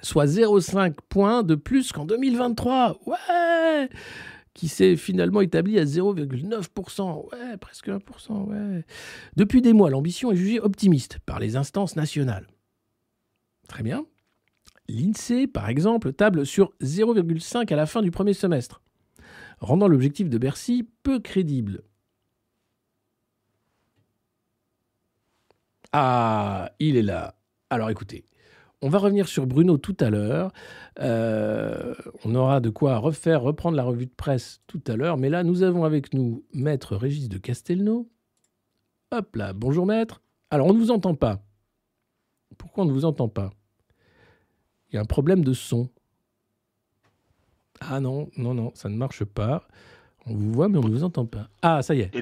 Soit 0.03 0.27
0,5 0.27 0.95
points 1.09 1.43
de 1.43 1.55
plus 1.55 1.93
qu'en 1.93 2.07
2023. 2.07 2.99
Ouais 3.07 3.89
qui 4.57 4.69
s'est 4.69 4.97
finalement 4.97 5.43
établi 5.43 5.79
à 5.79 5.85
0,9%. 5.85 7.29
Ouais, 7.31 7.57
presque 7.59 7.89
1%. 7.89 8.47
Ouais. 8.47 8.85
Depuis 9.37 9.61
des 9.61 9.75
mois, 9.75 9.91
l'ambition 9.91 10.33
est 10.33 10.37
jugée 10.37 10.61
optimiste 10.61 11.19
par 11.27 11.39
les 11.39 11.57
instances 11.57 11.95
nationales. 11.95 12.47
Très 13.69 13.83
bien. 13.83 14.07
L'INSEE, 14.89 15.47
par 15.47 15.69
exemple, 15.69 16.13
table 16.13 16.47
sur 16.47 16.73
0,5 16.81 17.71
à 17.71 17.77
la 17.77 17.85
fin 17.85 18.01
du 18.01 18.11
premier 18.11 18.33
semestre, 18.33 18.81
rendant 19.61 19.89
l'objectif 19.89 20.31
de 20.31 20.39
Bercy 20.39 20.89
peu 21.03 21.21
crédible. 21.21 21.83
Ah, 25.93 26.73
il 26.79 26.97
est 26.97 27.03
là. 27.03 27.39
Alors 27.69 27.91
écoutez, 27.91 28.25
on 28.83 28.89
va 28.89 28.99
revenir 28.99 29.29
sur 29.29 29.47
Bruno 29.47 29.79
tout 29.79 29.97
à 30.01 30.11
l'heure. 30.11 30.53
Euh, 31.01 31.95
on 32.25 32.35
aura 32.35 32.61
de 32.61 32.71
quoi 32.71 32.99
refaire, 32.99 33.43
reprendre 33.43 33.77
la 33.77 33.83
revue 33.83 34.07
de 34.07 34.15
presse 34.15 34.61
tout 34.67 34.83
à 34.87 34.97
l'heure. 34.97 35.17
Mais 35.17 35.29
là, 35.29 35.45
nous 35.45 35.63
avons 35.63 35.85
avec 35.85 36.13
nous 36.13 36.45
Maître 36.53 36.97
Régis 36.97 37.29
de 37.29 37.39
Castelnau. 37.39 38.11
Hop 39.13 39.37
là, 39.37 39.53
bonjour 39.53 39.87
Maître. 39.87 40.23
Alors, 40.51 40.67
on 40.67 40.75
ne 40.75 40.79
vous 40.79 40.91
entend 40.91 41.15
pas. 41.15 41.43
Pourquoi 42.59 42.85
on 42.85 42.87
ne 42.87 42.93
vous 42.93 43.05
entend 43.05 43.29
pas? 43.29 43.51
Il 44.91 44.97
y 44.97 44.99
a 44.99 45.01
un 45.03 45.07
problème 45.07 45.43
de 45.43 45.53
son. 45.53 45.89
Ah 47.81 48.01
non, 48.01 48.31
non, 48.37 48.55
non, 48.55 48.73
ça 48.75 48.89
ne 48.89 48.97
marche 48.97 49.25
pas. 49.25 49.67
On 50.27 50.35
vous 50.35 50.53
voit, 50.53 50.69
mais 50.69 50.79
on 50.79 50.83
ne 50.83 50.91
vous 50.91 51.05
entend 51.05 51.27
pas. 51.27 51.49
Ah, 51.63 51.83
ça 51.83 51.95
y 51.95 52.01
est. 52.01 52.15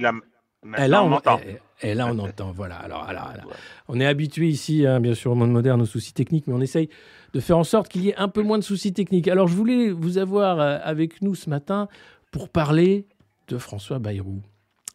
Et 0.79 0.89
là, 0.89 1.05
on, 1.05 1.13
entend. 1.13 1.41
Et, 1.83 1.95
là, 1.95 2.07
on 2.11 2.19
entend. 2.19 2.53
Voilà. 2.53 2.77
Alors, 2.77 3.05
alors, 3.05 3.33
on 3.89 4.01
est 4.01 4.07
habitué 4.07 4.49
ici, 4.49 4.87
hein, 4.87 5.01
bien 5.01 5.15
sûr, 5.15 5.33
au 5.33 5.35
monde 5.35 5.53
moderne, 5.53 5.83
aux 5.83 5.87
soucis 5.87 6.15
techniques, 6.15 6.47
mais 6.47 6.55
on 6.55 6.61
essaye 6.61 6.89
de 7.33 7.41
faire 7.41 7.59
en 7.59 7.65
sorte 7.65 7.89
qu'il 7.89 8.05
y 8.05 8.11
ait 8.11 8.17
un 8.17 8.29
peu 8.29 8.43
moins 8.43 8.59
de 8.59 8.65
soucis 8.65 8.93
techniques. 8.93 9.29
Alors, 9.29 9.49
je 9.49 9.55
voulais 9.55 9.91
vous 9.91 10.19
avoir 10.19 10.61
euh, 10.61 10.79
avec 10.83 11.21
nous 11.21 11.35
ce 11.35 11.51
matin 11.51 11.89
pour 12.31 12.49
parler 12.49 13.07
de 13.49 13.59
François 13.59 13.99
Bayrou. 13.99 14.41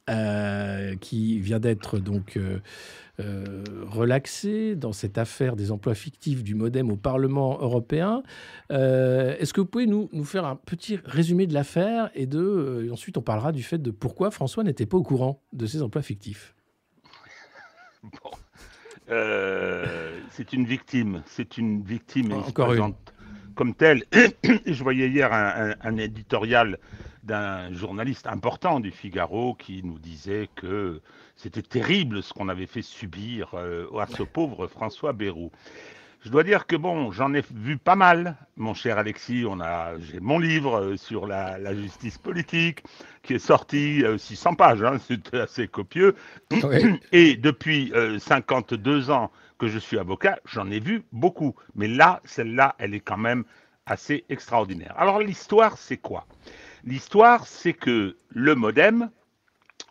Euh, 0.10 0.96
qui 0.96 1.40
vient 1.40 1.60
d'être 1.60 2.00
donc 2.00 2.36
euh, 2.36 2.60
euh, 3.20 3.64
relaxé 3.86 4.76
dans 4.76 4.92
cette 4.92 5.20
affaire 5.20 5.56
des 5.56 5.72
emplois 5.72 5.94
fictifs 5.94 6.44
du 6.44 6.56
modem 6.56 6.90
au 6.90 6.96
Parlement 6.96 7.60
européen. 7.62 8.24
Est-ce 8.72 9.54
que 9.54 9.62
vous 9.62 9.68
pouvez 9.68 9.86
nous, 9.86 10.10
nous, 10.12 10.24
faire 10.24 10.46
un 10.46 10.56
petit 10.56 11.00
résumé 11.06 11.46
de 11.46 11.54
l'affaire 11.54 12.10
et 12.16 12.26
de 12.26 12.90
ensuite 12.92 13.18
on 13.18 13.22
parlera 13.22 13.52
du 13.52 13.62
fait 13.62 13.78
de 13.78 13.92
pourquoi 13.92 14.32
François 14.32 14.64
n'était 14.64 14.88
pas 14.88 14.98
au 14.98 15.04
courant 15.04 15.44
de 15.54 15.68
ces 15.68 15.84
emplois 15.84 16.02
fictifs? 16.02 16.56
Bon. 18.02 18.32
c'est 20.32 20.54
une 20.54 20.66
victime, 20.66 21.22
c'est 21.28 21.58
une 21.58 21.84
victime 21.84 22.32
Encore 22.32 22.74
une. 22.74 22.94
comme 23.54 23.76
telle. 23.76 24.06
Je 24.66 24.84
voyais 24.84 25.08
hier 25.08 25.32
un, 25.32 25.76
un 25.82 25.98
éditorial 25.98 26.80
d'un 27.24 27.74
journaliste 27.74 28.28
important 28.28 28.80
du 28.80 28.92
Figaro 28.92 29.54
qui 29.56 29.82
nous 29.84 30.00
disait 30.00 30.50
que 30.56 31.02
c'était 31.36 31.62
terrible 31.62 32.24
ce 32.24 32.34
qu'on 32.34 32.50
avait 32.50 32.66
fait 32.66 32.82
subir 32.82 33.52
euh, 33.54 33.88
à 34.00 34.08
ce 34.08 34.24
pauvre 34.24 34.68
François 34.68 35.14
Bayrou. 35.14 35.52
Je 36.22 36.30
dois 36.30 36.44
dire 36.44 36.68
que 36.68 36.76
bon, 36.76 37.12
j'en 37.12 37.34
ai 37.34 37.42
vu 37.54 37.78
pas 37.78 37.96
mal, 37.96 38.36
mon 38.58 38.74
cher 38.74 38.98
Alexis. 38.98 39.46
On 39.48 39.62
a, 39.62 39.98
j'ai 40.00 40.20
mon 40.20 40.38
livre 40.38 40.80
euh, 40.80 40.98
sur 40.98 41.28
la, 41.28 41.74
justice 41.74 42.18
politique 42.18 42.84
qui 43.24 43.36
est 43.36 43.40
sorti, 43.40 44.04
600 44.18 44.52
euh, 44.52 44.56
pages, 44.56 44.84
hein, 44.84 44.98
c'est 45.08 45.34
assez 45.34 45.68
copieux. 45.68 46.16
Et 47.12 47.36
depuis 47.36 47.94
52 48.20 49.12
ans 49.12 49.32
que 49.60 49.68
je 49.68 49.78
suis 49.78 50.00
avocat, 50.00 50.40
j'en 50.46 50.70
ai 50.72 50.80
vu 50.80 51.04
beaucoup. 51.12 51.56
Mais 51.76 51.88
là, 51.88 52.22
celle-là, 52.26 52.76
elle 52.80 52.94
est 52.94 53.02
quand 53.02 53.18
même 53.18 53.44
assez 53.86 54.26
extraordinaire. 54.30 54.94
Alors 54.98 55.20
l'histoire, 55.20 55.78
c'est 55.78 55.98
quoi? 55.98 56.26
L'histoire, 56.86 57.48
c'est 57.48 57.74
que 57.74 58.16
le 58.30 58.56
modem 58.56 59.10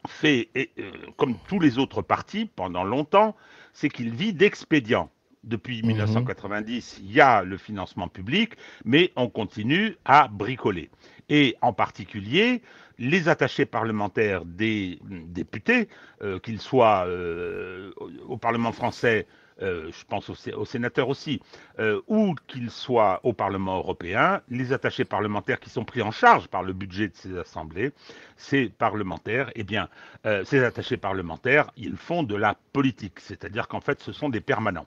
fait, 0.06 0.48
euh, 0.56 0.90
comme 1.16 1.36
tous 1.48 1.60
les 1.60 1.78
autres 1.78 2.02
partis 2.02 2.46
pendant 2.46 2.84
longtemps, 2.84 3.36
c'est 3.72 3.88
qu'il 3.88 4.10
vit 4.14 4.32
d'expédients. 4.32 5.10
Depuis 5.44 5.82
1990, 5.82 6.98
mhm. 6.98 7.06
il 7.06 7.12
y 7.12 7.20
a 7.20 7.42
le 7.42 7.56
financement 7.56 8.08
public, 8.08 8.54
mais 8.84 9.12
on 9.16 9.28
continue 9.28 9.96
à 10.04 10.28
bricoler. 10.28 10.90
Et 11.28 11.56
en 11.62 11.72
particulier, 11.72 12.62
les 12.98 13.28
attachés 13.28 13.66
parlementaires 13.66 14.44
des 14.44 14.98
députés, 15.04 15.88
euh, 16.22 16.38
qu'ils 16.40 16.60
soient 16.60 17.04
euh, 17.06 17.92
au 18.26 18.36
Parlement 18.36 18.72
français 18.72 19.26
euh, 19.62 19.90
je 19.90 20.04
pense 20.04 20.30
aux, 20.30 20.64
sénateurs 20.64 21.08
aussi, 21.08 21.40
euh, 21.78 22.00
ou 22.06 22.34
qu'ils 22.46 22.70
soient 22.70 23.20
au 23.24 23.32
Parlement 23.32 23.78
européen, 23.78 24.40
les 24.48 24.72
attachés 24.72 25.04
parlementaires 25.04 25.60
qui 25.60 25.70
sont 25.70 25.84
pris 25.84 26.02
en 26.02 26.10
charge 26.10 26.48
par 26.48 26.62
le 26.62 26.72
budget 26.72 27.08
de 27.08 27.14
ces 27.14 27.36
assemblées, 27.36 27.92
ces 28.36 28.68
parlementaires, 28.68 29.50
eh 29.54 29.64
bien, 29.64 29.88
euh, 30.26 30.44
ces 30.44 30.62
attachés 30.62 30.96
parlementaires, 30.96 31.70
ils 31.76 31.96
font 31.96 32.22
de 32.22 32.36
la 32.36 32.56
politique, 32.72 33.20
c'est-à-dire 33.20 33.68
qu'en 33.68 33.80
fait, 33.80 34.00
ce 34.00 34.12
sont 34.12 34.28
des 34.28 34.40
permanents. 34.40 34.86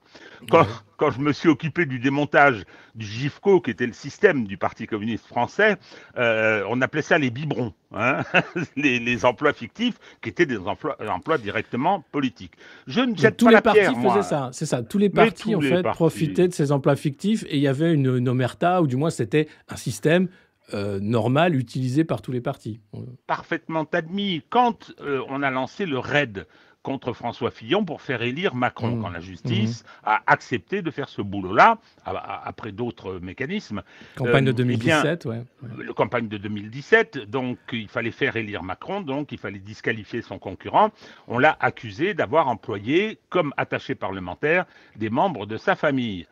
Quand, 1.01 1.11
je 1.11 1.19
me 1.19 1.33
suis 1.33 1.49
occupé 1.49 1.85
du 1.87 1.97
démontage 1.97 2.63
du 2.93 3.05
GIFCO, 3.05 3.61
qui 3.61 3.71
était 3.71 3.87
le 3.87 3.93
système 3.93 4.45
du 4.45 4.57
Parti 4.57 4.85
communiste 4.85 5.25
français, 5.25 5.77
on 6.15 6.81
appelait 6.81 7.01
ça 7.01 7.17
les 7.17 7.31
biberons, 7.31 7.73
hein 7.93 8.21
les, 8.75 9.25
emplois 9.25 9.53
fictifs, 9.53 9.95
qui 10.21 10.29
étaient 10.29 10.45
des 10.45 10.57
emplois, 10.57 10.97
emplois 11.09 11.37
directement 11.37 12.03
politiques. 12.11 12.53
Je 12.87 13.01
ne 13.01 13.15
jette 13.15 13.43
pas 13.43 13.51
la 13.51 13.61
pierre, 13.61 13.93
faisaient 13.95 14.21
ça 14.21 14.51
c'est 14.51 14.65
ça. 14.65 14.83
Tous 14.83 14.97
les 14.97 15.09
partis, 15.09 15.55
en 15.55 15.61
fait, 15.61 15.81
profitaient 15.83 16.47
de 16.47 16.53
ces 16.53 16.71
emplois 16.71 16.95
fictifs 16.95 17.43
et 17.47 17.57
il 17.57 17.61
y 17.61 17.67
avait 17.67 17.93
une, 17.93 18.29
omerta, 18.29 18.81
ou 18.81 18.87
du 18.87 18.95
moins 18.95 19.09
c'était 19.09 19.47
un 19.69 19.75
système 19.75 20.27
euh, 20.73 20.99
normal 21.01 21.55
utilisé 21.55 22.03
par 22.03 22.21
tous 22.21 22.31
les 22.31 22.41
partis. 22.41 22.79
Parfaitement 23.27 23.85
admis. 23.91 24.43
Quand 24.49 24.93
euh, 25.01 25.21
on 25.27 25.41
a 25.41 25.49
lancé 25.49 25.85
le 25.85 25.97
RAID, 25.97 26.45
contre 26.84 27.13
François 27.13 27.51
Fillon 27.51 27.86
pour 27.86 28.01
faire 28.01 28.21
élire 28.21 28.55
Macron, 28.55 28.95
mmh. 28.95 29.01
quand 29.01 29.09
la 29.09 29.19
justice 29.19 29.84
mmh. 29.84 30.07
a 30.07 30.21
accepté 30.27 30.82
de 30.82 30.91
faire 30.91 31.09
ce 31.09 31.21
boulot-là, 31.21 31.77
après 32.05 32.71
d'autres 32.71 33.19
mécanismes. 33.21 33.84
Campagne 34.15 34.45
de 34.45 34.51
2017, 34.51 35.25
euh, 35.25 35.43
eh 35.63 35.88
ouais. 35.88 35.93
Campagne 35.93 36.27
de 36.27 36.38
2017, 36.38 37.29
donc 37.29 37.57
il 37.71 37.88
fallait 37.88 38.11
faire 38.11 38.36
élire 38.36 38.63
Macron, 38.63 39.01
donc 39.01 39.32
il 39.32 39.38
fallait 39.38 39.59
disqualifier 39.59 40.21
son 40.21 40.39
concurrent. 40.39 40.91
On 41.27 41.38
l'a 41.38 41.57
accusé 41.59 42.13
d'avoir 42.13 42.47
employé, 42.47 43.19
comme 43.29 43.53
attaché 43.57 43.95
parlementaire, 43.95 44.65
des 44.95 45.09
membres 45.09 45.45
de 45.45 45.57
sa 45.57 45.75
famille 45.75 46.25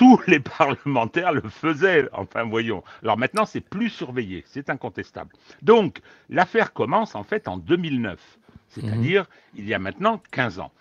tous 0.00 0.20
les 0.26 0.40
parlementaires 0.40 1.32
le 1.32 1.42
faisaient. 1.42 2.08
Enfin, 2.12 2.44
voyons. 2.44 2.82
Alors 3.02 3.18
maintenant, 3.18 3.44
c'est 3.44 3.60
plus 3.60 3.90
surveillé, 3.90 4.44
c'est 4.46 4.70
incontestable. 4.70 5.34
Donc, 5.60 6.00
l'affaire 6.30 6.72
commence 6.72 7.14
en 7.14 7.22
fait 7.22 7.48
en 7.48 7.58
2009 7.58 8.38
c'est-à-dire 8.70 9.26
il 9.54 9.68
y 9.68 9.74
a 9.74 9.78
maintenant 9.78 10.22
15 10.30 10.58
ans. 10.60 10.72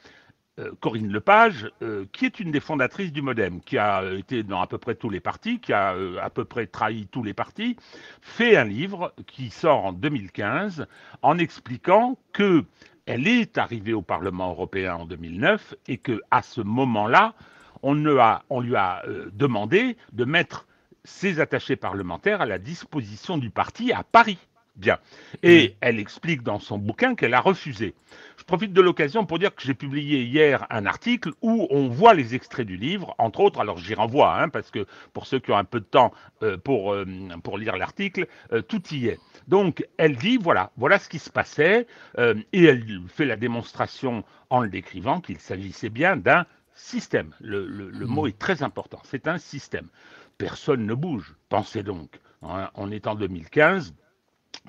Euh, 0.60 0.72
Corinne 0.80 1.12
Lepage, 1.12 1.70
euh, 1.82 2.06
qui 2.12 2.26
est 2.26 2.40
une 2.40 2.52
des 2.52 2.60
fondatrices 2.60 3.12
du 3.12 3.22
Modem, 3.22 3.62
qui 3.62 3.78
a 3.78 4.04
été 4.14 4.44
dans 4.44 4.62
à 4.62 4.68
peu 4.68 4.78
près 4.78 4.96
tous 4.96 5.10
les 5.10 5.20
partis, 5.20 5.60
qui 5.60 5.74
a 5.74 5.94
euh, 5.94 6.18
à 6.22 6.30
peu 6.30 6.46
près 6.46 6.68
trahi 6.68 7.08
tous 7.08 7.24
les 7.24 7.34
partis, 7.34 7.78
fait 8.22 8.58
un 8.58 8.66
livre 8.66 9.14
qui 9.28 9.50
sort 9.50 9.86
en 9.86 9.94
2015 9.94 10.88
en 11.22 11.38
expliquant 11.38 12.18
que 12.34 12.64
elle 13.06 13.28
est 13.28 13.58
arrivée 13.58 13.94
au 13.94 14.02
Parlement 14.02 14.50
européen 14.50 14.96
en 14.96 15.06
2009 15.06 15.76
et 15.88 15.98
que 15.98 16.22
à 16.30 16.42
ce 16.42 16.62
moment-là, 16.62 17.34
on, 17.82 18.06
on, 18.50 18.60
lui 18.60 18.76
a 18.76 19.04
demandé 19.34 19.98
de 20.12 20.26
mettre 20.26 20.68
ses 21.06 21.40
attachés 21.40 21.76
parlementaires 21.76 22.42
à 22.42 22.46
la 22.46 22.60
disposition 22.60 23.38
du 23.38 23.50
parti 23.50 23.92
à 23.94 24.04
Paris. 24.04 24.38
Bien. 24.80 24.98
Et 25.44 25.76
elle 25.82 26.00
explique 26.00 26.42
dans 26.42 26.58
son 26.58 26.78
bouquin 26.78 27.14
qu'elle 27.14 27.34
a 27.34 27.42
refusé. 27.42 27.96
Je 28.38 28.46
profite 28.46 28.72
de 28.72 28.80
l'occasion 28.80 29.26
pour 29.26 29.38
dire 29.38 29.54
que 29.54 29.62
j'ai 29.62 29.74
publié 29.74 30.24
hier 30.24 30.66
un 30.70 30.86
article 30.86 31.32
où 31.42 31.68
on 31.70 31.90
voit 31.90 32.14
les 32.14 32.34
extraits 32.34 32.66
du 32.66 32.78
livre, 32.78 33.14
entre 33.18 33.42
autres, 33.42 33.60
alors 33.60 33.78
j'y 33.78 33.94
renvoie, 33.94 34.42
hein, 34.42 34.48
parce 34.48 34.72
que 34.72 34.88
pour 35.12 35.28
ceux 35.28 35.40
qui 35.40 35.52
ont 35.52 35.58
un 35.58 35.66
peu 35.66 35.82
de 35.82 35.86
temps 35.86 36.14
euh, 36.44 36.56
pour, 36.58 36.94
euh, 36.94 37.06
pour 37.44 37.58
lire 37.58 37.76
l'article, 37.76 38.26
euh, 38.54 38.62
tout 38.62 38.82
y 38.94 39.08
est. 39.08 39.20
Donc 39.50 39.86
elle 39.98 40.16
dit, 40.16 40.38
voilà, 40.38 40.72
voilà 40.78 40.98
ce 40.98 41.10
qui 41.10 41.20
se 41.20 41.30
passait, 41.30 41.86
et 42.18 42.64
elle 42.64 42.86
fait 43.10 43.26
la 43.26 43.36
démonstration 43.36 44.24
en 44.50 44.62
le 44.62 44.70
décrivant 44.70 45.20
qu'il 45.20 45.40
s'agissait 45.40 45.90
bien 45.90 46.16
d'un 46.16 46.46
système. 46.74 47.36
Le, 47.42 47.66
le, 47.68 48.06
mot 48.06 48.26
mmh. 48.26 48.30
est 48.30 48.40
très 48.40 48.64
important, 48.64 49.02
c'est 49.04 49.28
un 49.28 49.40
système. 49.40 49.90
Personne 50.38 50.86
ne 50.86 50.94
bouge, 50.94 51.36
pensez 51.50 51.84
donc. 51.84 52.22
Hein, 52.42 52.70
on 52.76 52.92
est 52.92 53.08
en 53.08 53.16
2015, 53.16 53.94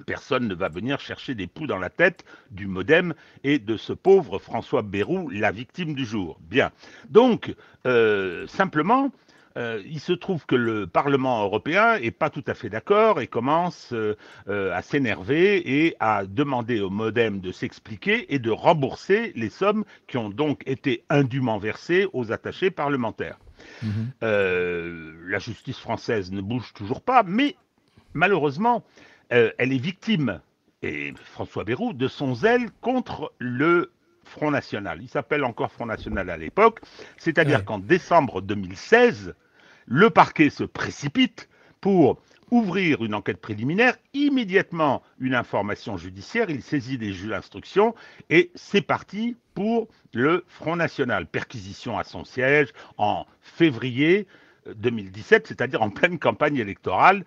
Personne 0.07 0.49
ne 0.49 0.55
va 0.55 0.69
venir 0.69 1.01
chercher 1.01 1.35
des 1.35 1.47
poux 1.47 1.67
dans 1.67 1.79
la 1.79 1.91
tête 1.91 2.25
du 2.51 2.67
modem 2.67 3.15
et 3.45 3.59
de 3.59 3.77
ce 3.77 3.93
pauvre 3.93 4.39
François 4.39 4.83
Bayrou, 4.83 5.29
la 5.31 5.51
victime 5.51 5.95
du 5.95 6.05
jour. 6.05 6.39
Bien. 6.49 6.71
Donc, 7.09 7.55
euh, 7.87 8.47
simplement, 8.47 9.11
euh, 9.57 9.83
il 9.85 10.01
se 10.01 10.13
trouve 10.13 10.47
que 10.47 10.55
le 10.55 10.87
Parlement 10.87 11.43
européen 11.43 11.99
n'est 11.99 12.13
pas 12.13 12.31
tout 12.31 12.45
à 12.47 12.55
fait 12.55 12.69
d'accord 12.69 13.21
et 13.21 13.27
commence 13.27 13.93
euh, 13.93 14.15
à 14.47 14.81
s'énerver 14.83 15.85
et 15.85 15.97
à 15.99 16.25
demander 16.25 16.81
au 16.81 16.91
modem 16.91 17.41
de 17.41 17.51
s'expliquer 17.51 18.33
et 18.33 18.39
de 18.39 18.51
rembourser 18.51 19.33
les 19.35 19.51
sommes 19.51 19.85
qui 20.07 20.17
ont 20.19 20.31
donc 20.31 20.63
été 20.67 21.05
indûment 21.11 21.59
versées 21.59 22.07
aux 22.13 22.33
attachés 22.33 22.71
parlementaires. 22.71 23.39
Mhm. 23.83 24.13
la 24.23 25.39
justice 25.39 25.79
française 25.79 26.33
ne 26.33 26.41
bouge 26.41 26.73
toujours 26.73 27.03
pas, 27.03 27.23
mais 27.23 27.57
malheureusement, 28.15 28.83
euh, 29.33 29.51
elle 29.59 29.73
est 29.73 29.79
victime, 29.79 30.41
et 30.83 31.13
François 31.23 31.65
Bayrou, 31.65 31.93
de 31.93 32.09
son 32.09 32.35
zèle 32.35 32.71
contre 32.81 33.33
le 33.39 33.93
Front 34.25 34.51
National. 34.51 35.01
Il 35.03 35.09
s'appelle 35.09 35.45
encore 35.45 35.73
Front 35.73 35.87
National 35.87 36.31
à 36.31 36.37
l'époque, 36.37 36.81
c'est-à-dire 37.19 37.65
qu'en 37.65 37.79
décembre 37.79 38.41
2016, 38.41 39.35
le 39.87 40.11
parquet 40.11 40.51
se 40.51 40.65
précipite 40.65 41.49
pour 41.81 42.21
ouvrir 42.51 43.05
une 43.05 43.15
enquête 43.15 43.41
préliminaire, 43.41 43.97
immédiatement 44.13 45.03
une 45.21 45.35
information 45.35 45.97
judiciaire, 45.97 46.51
il 46.51 46.63
saisit 46.63 46.99
des 46.99 47.13
juges 47.13 47.31
d'instruction 47.31 47.95
et 48.29 48.51
c'est 48.55 48.83
parti 48.83 49.37
pour 49.55 49.89
le 50.13 50.45
Front 50.49 50.77
National. 50.77 51.27
Perquisition 51.27 51.99
à 51.99 52.05
son 52.05 52.25
siège 52.25 52.69
en 52.99 53.27
février 53.41 54.27
2017, 54.75 55.47
c'est-à-dire 55.47 55.83
en 55.83 55.91
pleine 55.91 56.19
campagne 56.19 56.57
électorale 56.57 57.25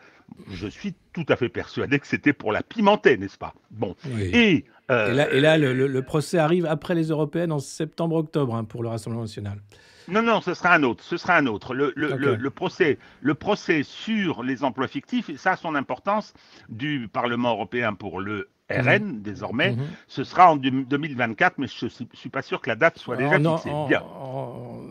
je 0.52 0.68
suis 0.68 0.94
tout 1.14 1.26
à 1.30 1.36
fait 1.36 1.50
persuadé 1.50 2.00
que 2.00 2.08
c'était 2.08 2.34
pour 2.34 2.52
la 2.52 2.64
pimenter, 2.64 3.18
n'est-ce 3.18 3.38
pas? 3.38 3.54
Bon. 3.72 3.96
Et, 4.18 4.66
euh, 4.92 5.28
et, 5.32 5.40
là, 5.40 5.58
le, 5.58 6.02
procès 6.02 6.38
arrive 6.38 6.66
après 6.66 6.96
les 6.96 7.10
européennes 7.10 7.52
en 7.52 7.60
septembre-octobre 7.60 8.56
hein, 8.56 8.64
pour 8.64 8.84
le 8.84 8.90
Rassemblement 8.90 9.24
national. 9.24 9.60
Non, 10.10 10.22
non, 10.22 10.42
ce 10.42 10.54
sera 10.54 10.74
un 10.74 10.84
autre. 10.84 11.04
Ce 11.04 11.16
sera 11.16 11.38
un 11.38 11.46
autre. 11.48 11.74
Le, 11.74 12.50
procès, 12.50 12.98
le 13.22 13.36
procès 13.36 13.84
sur 13.84 14.44
les 14.44 14.64
emplois 14.64 14.88
fictifs, 14.88 15.34
ça 15.38 15.54
a 15.54 15.56
son 15.56 15.76
importance 15.76 16.34
du 16.68 17.08
Parlement 17.12 17.52
européen 17.52 17.94
pour 17.94 18.20
le 18.20 18.50
RN 18.70 19.04
mhm. 19.04 19.22
désormais. 19.22 19.74
Mhm. 19.74 19.84
Ce 20.08 20.24
sera 20.24 20.52
en 20.52 20.58
2024, 20.58 21.58
mais 21.58 21.68
je 21.68 21.86
ne 21.86 21.90
suis 22.14 22.30
pas 22.30 22.42
sûr 22.42 22.60
que 22.60 22.70
la 22.70 22.76
date 22.76 22.98
soit 22.98 23.16
déjà 23.16 23.40
fixée. 23.40 23.72
Bien. 23.88 24.04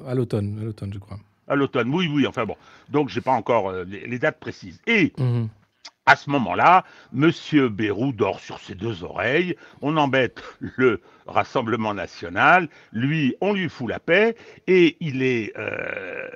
à 0.07 0.15
l'automne, 0.15 0.59
à 0.61 0.65
l'automne, 0.65 0.93
je 0.95 0.99
crois. 0.99 1.19
À 1.53 1.55
l'automne, 1.55 1.95
oui, 1.95 2.09
oui. 2.11 2.27
Enfin 2.27 2.47
bon, 2.47 2.57
donc 2.89 3.11
j'ai 3.11 3.21
pas 3.21 3.33
encore 3.33 3.69
euh, 3.69 3.85
les, 3.85 4.19
dates 4.19 4.41
précises. 4.41 4.81
Et 4.87 5.13
mhm. 5.19 5.49
à 6.07 6.17
ce 6.17 6.31
moment-là, 6.31 6.83
Monsieur 7.13 7.69
Bérou 7.69 8.13
dort 8.13 8.41
sur 8.41 8.59
ses 8.59 8.75
deux 8.75 9.05
oreilles. 9.05 9.55
On 9.83 9.99
embête 9.99 10.43
le 10.61 11.03
Rassemblement 11.27 11.95
national. 11.95 12.69
Lui, 12.93 13.37
on 13.41 13.53
lui 13.53 13.69
fout 13.69 13.89
la 13.89 13.99
paix 13.99 14.37
et 14.67 14.97
il 15.01 15.23
est, 15.23 15.53
euh, 15.59 16.29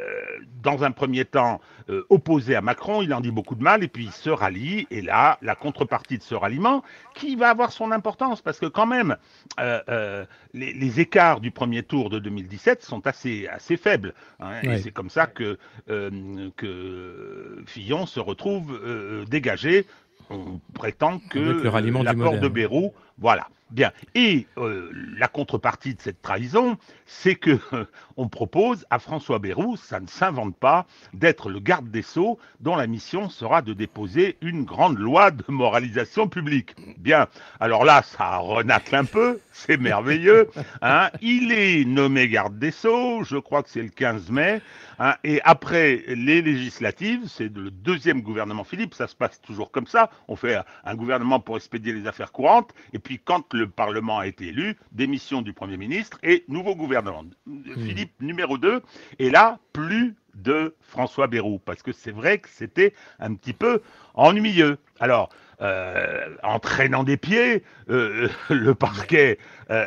dans 0.62 0.84
un 0.84 0.90
premier 0.90 1.24
temps, 1.24 1.60
euh, 1.88 2.04
opposé 2.10 2.54
à 2.54 2.60
Macron. 2.60 3.02
Il 3.02 3.12
en 3.14 3.20
dit 3.20 3.30
beaucoup 3.30 3.54
de 3.54 3.62
mal 3.62 3.82
et 3.82 3.88
puis 3.88 4.04
il 4.04 4.12
se 4.12 4.30
rallie. 4.30 4.86
Et 4.90 5.02
là, 5.02 5.38
la 5.42 5.54
contrepartie 5.54 6.18
de 6.18 6.22
ce 6.22 6.34
ralliement, 6.34 6.82
qui 7.14 7.36
va 7.36 7.50
avoir 7.50 7.72
son 7.72 7.92
importance 7.92 8.42
parce 8.42 8.58
que 8.58 8.66
quand 8.66 8.86
même, 8.86 9.16
euh, 9.60 10.24
les, 10.54 11.00
écarts 11.00 11.40
du 11.40 11.50
premier 11.50 11.82
tour 11.82 12.10
de 12.10 12.18
2017 12.18 12.82
sont 12.82 13.06
assez, 13.06 13.46
assez 13.48 13.76
faibles. 13.76 14.14
Hein. 14.40 14.62
Et 14.62 14.78
c'est 14.78 14.92
comme 14.92 15.10
ça 15.10 15.26
que, 15.26 15.58
que 15.86 17.62
Fillon 17.66 18.06
se 18.06 18.20
retrouve 18.20 18.80
dégagé 19.28 19.86
on 20.30 20.60
prétend 20.74 21.20
que 21.30 22.02
l'accord 22.02 22.38
de 22.38 22.48
Bérou, 22.48 22.92
voilà. 23.18 23.48
Bien. 23.70 23.90
Et 24.14 24.46
euh, 24.58 24.92
la 25.18 25.26
contrepartie 25.26 25.94
de 25.94 26.00
cette 26.00 26.22
trahison, 26.22 26.78
c'est 27.04 27.34
que 27.34 27.58
on 28.16 28.28
propose 28.28 28.86
à 28.90 29.00
François 29.00 29.40
Bayrou, 29.40 29.76
ça 29.76 29.98
ne 29.98 30.06
s'invente 30.06 30.54
pas, 30.56 30.86
d'être 31.14 31.50
le 31.50 31.58
garde 31.58 31.90
des 31.90 32.02
sceaux 32.02 32.38
dont 32.60 32.76
la 32.76 32.86
mission 32.86 33.28
sera 33.28 33.62
de 33.62 33.72
déposer 33.72 34.36
une 34.40 34.64
grande 34.64 34.98
loi 34.98 35.32
de 35.32 35.42
moralisation 35.48 36.28
publique. 36.28 36.76
Bien. 36.98 37.26
Alors 37.58 37.84
là, 37.84 38.02
ça 38.04 38.36
renacle 38.36 38.94
un 38.94 39.04
peu, 39.04 39.40
c'est 39.50 39.78
merveilleux. 39.78 40.48
Hein. 40.80 41.10
Il 41.20 41.50
est 41.50 41.84
nommé 41.84 42.28
garde 42.28 42.60
des 42.60 42.70
sceaux, 42.70 43.24
je 43.24 43.36
crois 43.36 43.64
que 43.64 43.70
c'est 43.70 43.82
le 43.82 43.88
15 43.88 44.30
mai. 44.30 44.60
Hein. 44.98 45.14
et 45.24 45.42
après 45.44 46.04
les 46.08 46.40
législatives, 46.40 47.28
c'est 47.28 47.54
le 47.54 47.70
deuxième 47.70 48.22
gouvernement 48.22 48.64
Philippe, 48.64 48.94
ça 48.94 49.06
se 49.06 49.14
passe 49.14 49.40
toujours 49.42 49.70
comme 49.70 49.86
ça. 49.86 50.08
On 50.28 50.36
fait 50.36 50.56
un 50.84 50.94
gouvernement 50.94 51.38
pour 51.38 51.56
expédier 51.56 51.92
les 51.92 52.06
affaires 52.06 52.32
courantes, 52.32 52.72
puis 53.06 53.20
quand 53.24 53.54
le 53.54 53.68
Parlement 53.68 54.18
a 54.18 54.26
été 54.26 54.48
élu, 54.48 54.76
démission 54.90 55.40
du 55.40 55.52
Premier 55.52 55.76
ministre 55.76 56.18
et 56.24 56.44
nouveau 56.48 56.74
gouvernement. 56.74 57.24
Hmm. 57.46 57.62
Philippe 57.86 58.20
numéro 58.20 58.58
2, 58.58 58.82
et 59.20 59.30
là, 59.30 59.60
plus 59.72 60.16
de 60.34 60.74
François 60.80 61.28
Bayrou, 61.28 61.60
parce 61.60 61.84
que 61.84 61.92
c'est 61.92 62.10
vrai 62.10 62.38
que 62.38 62.48
c'était 62.48 62.94
un 63.20 63.34
petit 63.34 63.52
peu 63.52 63.80
ennuyeux. 64.14 64.78
Alors, 64.98 65.28
euh, 65.60 66.34
en 66.42 66.58
traînant 66.58 67.04
des 67.04 67.16
pieds, 67.16 67.62
euh, 67.90 68.28
le 68.50 68.74
parquet 68.74 69.38
euh, 69.70 69.86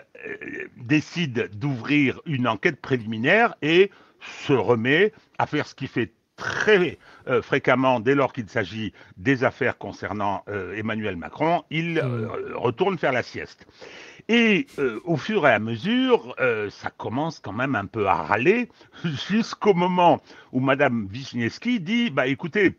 décide 0.78 1.50
d'ouvrir 1.60 2.22
une 2.26 2.48
enquête 2.48 2.80
préliminaire 2.80 3.54
et 3.62 3.92
se 4.46 4.54
remet 4.54 5.12
à 5.38 5.46
faire 5.46 5.68
ce 5.68 5.76
qui 5.76 5.88
fait 5.88 6.14
très 6.40 6.98
euh, 7.28 7.42
fréquemment, 7.42 8.00
dès 8.00 8.16
lors 8.16 8.34
qu'il 8.34 8.50
s'agit 8.50 8.94
des 9.18 9.44
affaires 9.44 9.78
concernant 9.78 10.44
euh, 10.48 10.76
Emmanuel 10.76 11.16
Macron, 11.16 11.64
il 11.70 12.00
euh, 12.00 12.26
mm. 12.26 12.56
retourne 12.56 12.98
faire 12.98 13.12
la 13.12 13.22
sieste. 13.22 13.68
Et 14.28 14.68
au 15.06 15.18
fur 15.18 15.48
et 15.48 15.52
à 15.52 15.58
mesure, 15.58 16.36
ça 16.70 16.92
commence 16.92 17.40
quand 17.40 17.52
même 17.52 17.74
un 17.74 17.88
peu 17.88 18.06
à 18.08 18.14
râler, 18.14 18.70
jusqu'au 19.28 19.74
moment 19.74 20.22
où 20.52 20.60
Madame 20.60 21.08
Wisniewski 21.12 21.80
dit, 21.80 22.12
bah 22.12 22.28
écoutez, 22.28 22.78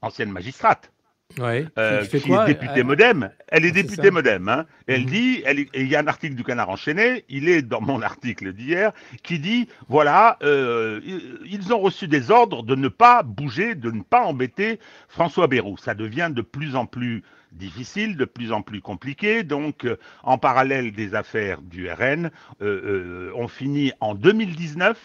ancienne 0.00 0.32
magistrate, 0.32 0.90
Ouais. 1.38 1.66
Euh, 1.76 2.04
qui, 2.06 2.16
est 2.16 2.46
députée 2.46 2.82
Modem. 2.82 3.30
Elle 3.48 3.66
est 3.66 3.72
députée 3.72 4.10
Modem. 4.10 4.48
Hein. 4.48 4.66
Elle 4.86 5.02
mhm. 5.02 5.06
dit, 5.06 5.44
il 5.74 5.86
y 5.86 5.94
a 5.96 6.00
un 6.00 6.06
article 6.06 6.34
du 6.34 6.44
Canard 6.44 6.70
enchaîné, 6.70 7.24
il 7.28 7.48
est 7.48 7.62
dans 7.62 7.80
mon 7.80 8.00
article 8.02 8.52
d'hier, 8.52 8.92
qui 9.22 9.38
dit, 9.38 9.68
voilà, 9.88 10.38
euh, 10.42 11.00
ils 11.44 11.74
ont 11.74 11.78
reçu 11.78 12.08
des 12.08 12.30
ordres 12.30 12.62
de 12.62 12.74
ne 12.74 12.88
pas 12.88 13.22
bouger, 13.22 13.74
de 13.74 13.90
ne 13.90 14.02
pas 14.02 14.22
embêter 14.22 14.78
François 15.08 15.46
Bayrou. 15.46 15.76
Ça 15.76 15.94
devient 15.94 16.30
de 16.32 16.42
plus 16.42 16.74
en 16.74 16.86
plus 16.86 17.22
difficile, 17.52 18.16
de 18.16 18.24
plus 18.24 18.52
en 18.52 18.62
plus 18.62 18.80
compliqué. 18.80 19.42
Donc, 19.42 19.84
euh, 19.84 19.98
en 20.22 20.38
parallèle 20.38 20.92
des 20.92 21.14
affaires 21.14 21.60
du 21.60 21.90
RN, 21.90 22.30
on 22.60 23.48
finit 23.48 23.92
en 24.00 24.14
2019 24.14 24.98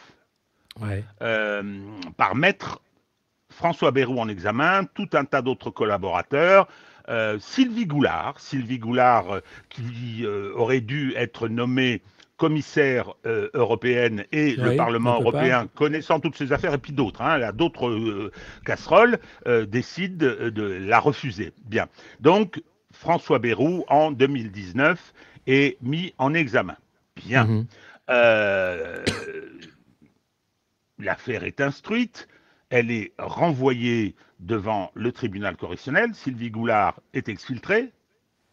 par 2.17 2.35
mettre 2.35 2.81
François 3.51 3.91
Bayrou 3.91 4.19
en 4.19 4.27
examen, 4.27 4.85
tout 4.95 5.09
un 5.13 5.25
tas 5.25 5.41
d'autres 5.41 5.69
collaborateurs. 5.69 6.67
Euh, 7.09 7.37
Sylvie 7.39 7.85
Goulard, 7.85 8.39
Sylvie 8.39 8.79
Goulard 8.79 9.31
euh, 9.31 9.39
qui 9.69 10.23
euh, 10.23 10.53
aurait 10.55 10.81
dû 10.81 11.13
être 11.15 11.47
nommée 11.47 12.01
commissaire 12.37 13.13
européenne 13.53 14.25
et 14.31 14.55
le 14.55 14.75
Parlement 14.75 15.21
européen, 15.21 15.67
connaissant 15.75 16.19
toutes 16.19 16.35
ces 16.35 16.51
affaires 16.51 16.73
et 16.73 16.79
puis 16.79 16.91
d'autres, 16.91 17.21
hein, 17.21 17.51
d'autres 17.51 18.31
casseroles, 18.65 19.19
décide 19.67 20.17
de 20.17 20.63
la 20.63 20.99
refuser. 20.99 21.53
Bien. 21.65 21.85
Donc, 22.19 22.59
François 22.91 23.37
Bayrou, 23.37 23.85
en 23.89 24.09
2019, 24.09 25.13
est 25.45 25.77
mis 25.83 26.15
en 26.17 26.33
examen. 26.33 26.77
Bien. 27.15 27.45
Mhm. 27.45 27.67
L'affaire 30.97 31.43
est 31.43 31.61
instruite 31.61 32.27
elle 32.71 32.89
est 32.89 33.11
renvoyée 33.19 34.15
devant 34.39 34.91
le 34.95 35.11
tribunal 35.11 35.55
correctionnel. 35.55 36.15
Sylvie 36.15 36.49
Goulard 36.49 36.99
est 37.13 37.29
exfiltrée, 37.29 37.91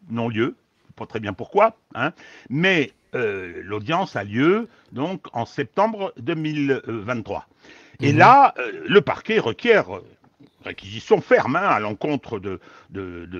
non-lieu, 0.09 0.55
pas 0.95 1.07
très 1.07 1.19
bien 1.19 1.33
pourquoi, 1.33 1.77
hein. 1.95 2.11
mais 2.49 2.91
euh, 3.15 3.61
l'audience 3.63 4.15
a 4.15 4.23
lieu 4.23 4.67
donc 4.91 5.25
en 5.33 5.45
septembre 5.45 6.13
2023. 6.17 7.47
Et 8.01 8.11
mhm. 8.11 8.19
là, 8.19 8.53
euh, 8.59 8.83
le 8.87 9.01
parquet 9.01 9.39
requiert 9.39 9.95
euh, 9.95 10.05
réquisition 10.63 11.21
ferme 11.21 11.55
hein, 11.55 11.61
à 11.63 11.79
l'encontre 11.79 12.39
de, 12.39 12.59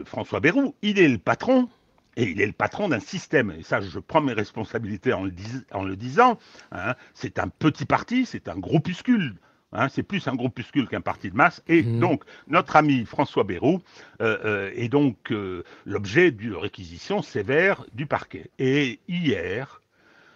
François 0.05 0.39
Bayrou. 0.39 0.73
Il 0.81 0.97
est 0.97 1.09
le 1.09 1.17
patron, 1.17 1.69
et 2.15 2.23
il 2.23 2.41
est 2.41 2.45
le 2.45 2.53
patron 2.53 2.87
d'un 2.87 3.01
système. 3.01 3.53
Et 3.59 3.63
ça, 3.63 3.81
je 3.81 3.99
prends 3.99 4.21
mes 4.21 4.33
responsabilités 4.33 5.11
en 5.13 5.23
le, 5.23 5.95
disant. 5.95 6.39
Hein. 6.71 6.95
c'est 7.13 7.37
un 7.37 7.49
petit 7.49 7.85
parti, 7.85 8.25
c'est 8.25 8.47
un 8.47 8.57
groupuscule 8.57 9.35
Hein, 9.71 9.87
c'est 9.89 10.03
plus 10.03 10.27
un 10.27 10.33
groupuscule 10.33 10.87
qu'un 10.87 11.01
parti 11.01 11.29
de 11.29 11.35
masse. 11.35 11.61
Et 11.67 11.83
mmh. 11.83 11.99
donc, 11.99 12.23
notre 12.47 12.75
ami 12.75 13.05
François 13.05 13.43
Bayrou 13.43 13.81
euh, 14.21 14.37
euh, 14.43 14.71
est 14.75 14.89
donc 14.89 15.31
euh, 15.31 15.63
l'objet 15.85 16.31
d'une 16.31 16.55
réquisition 16.55 17.21
sévère 17.21 17.85
du 17.93 18.07
parquet. 18.07 18.49
Et 18.57 18.99
hier, 19.07 19.81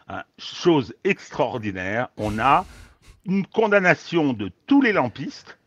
hein, 0.08 0.24
chose 0.38 0.94
extraordinaire, 1.04 2.10
on 2.18 2.38
a 2.38 2.66
une 3.26 3.48
condamnation 3.48 4.34
de 4.34 4.52
tous 4.68 4.82
les 4.82 4.94
lampistes 4.94 5.58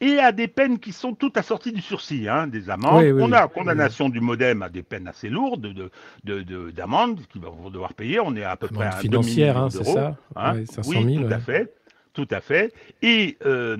et 0.00 0.18
à 0.18 0.32
des 0.32 0.48
peines 0.48 0.78
qui 0.78 0.92
sont 0.92 1.14
toutes 1.14 1.38
assorties 1.38 1.72
du 1.72 1.80
sursis, 1.80 2.28
hein, 2.28 2.46
des 2.46 2.68
amendes. 2.68 3.04
on 3.20 3.32
a 3.32 3.48
condamnation 3.48 4.10
du 4.10 4.20
modem 4.20 4.60
à 4.60 4.68
des 4.68 4.82
peines 4.82 5.08
assez 5.08 5.30
lourdes 5.30 5.72
de, 6.24 6.70
d'amendes 6.72 7.20
de, 7.20 7.22
qu'ils 7.22 7.40
vont 7.40 7.70
devoir 7.70 7.94
payer. 7.94 8.20
On 8.20 8.36
est 8.36 8.44
à 8.44 8.56
peu 8.56 8.68
près 8.68 8.86
à 8.86 8.90
financière, 8.90 9.56
hein, 9.56 9.70
c'est 9.70 9.84
ça? 9.84 10.16
Oui, 10.84 11.16
tout 11.16 11.32
à 11.32 11.38
fait 11.38 11.72
tout 12.14 12.28
à 12.30 12.40
fait. 12.40 12.72
Et, 13.02 13.36
euh, 13.44 13.76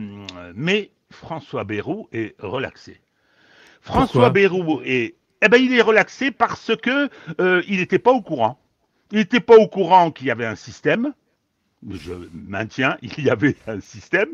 mais 0.55 0.91
François 1.11 1.65
Bayrou 1.65 2.09
est 2.13 2.35
relaxé. 2.41 3.01
François 3.81 4.31
Bayrou 4.31 4.83
est, 4.85 5.15
eh 5.43 5.49
ben, 5.49 5.59
il 5.59 5.73
est 5.73 5.83
relaxé 5.83 6.31
parce 6.31 6.73
que 6.77 7.09
euh, 7.41 7.63
il 7.69 7.79
n'était 7.79 7.99
pas 7.99 8.13
au 8.13 8.21
courant. 8.21 8.59
Il 9.13 9.19
n'était 9.19 9.41
pas 9.41 9.57
au 9.57 9.69
courant 9.69 10.11
qu'il 10.11 10.27
y 10.27 10.31
avait 10.31 10.47
un 10.47 10.57
système. 10.57 11.15
Je 11.89 12.13
maintiens, 12.33 12.97
il 13.03 13.25
y 13.25 13.31
avait 13.31 13.57
un 13.67 13.81
système. 13.81 14.31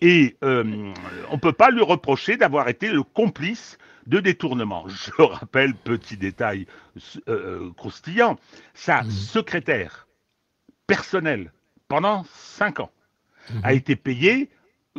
Et 0.00 0.36
euh, 0.42 0.92
on 1.30 1.34
ne 1.34 1.40
peut 1.40 1.52
pas 1.52 1.70
lui 1.70 1.82
reprocher 1.82 2.36
d'avoir 2.36 2.68
été 2.68 2.88
le 2.88 3.02
complice 3.02 3.76
de 4.06 4.18
détournement. 4.18 4.86
Je 4.88 5.22
rappelle, 5.22 5.74
petit 5.74 6.16
détail 6.16 6.66
croustillant, 7.76 8.38
sa 8.72 9.02
mmh. 9.02 9.10
secrétaire 9.10 10.06
personnelle 10.86 11.52
pendant 11.88 12.24
cinq 12.32 12.80
ans 12.80 12.90
a 13.62 13.70
mhm. 13.70 13.76
été 13.76 13.96
payé 13.96 14.50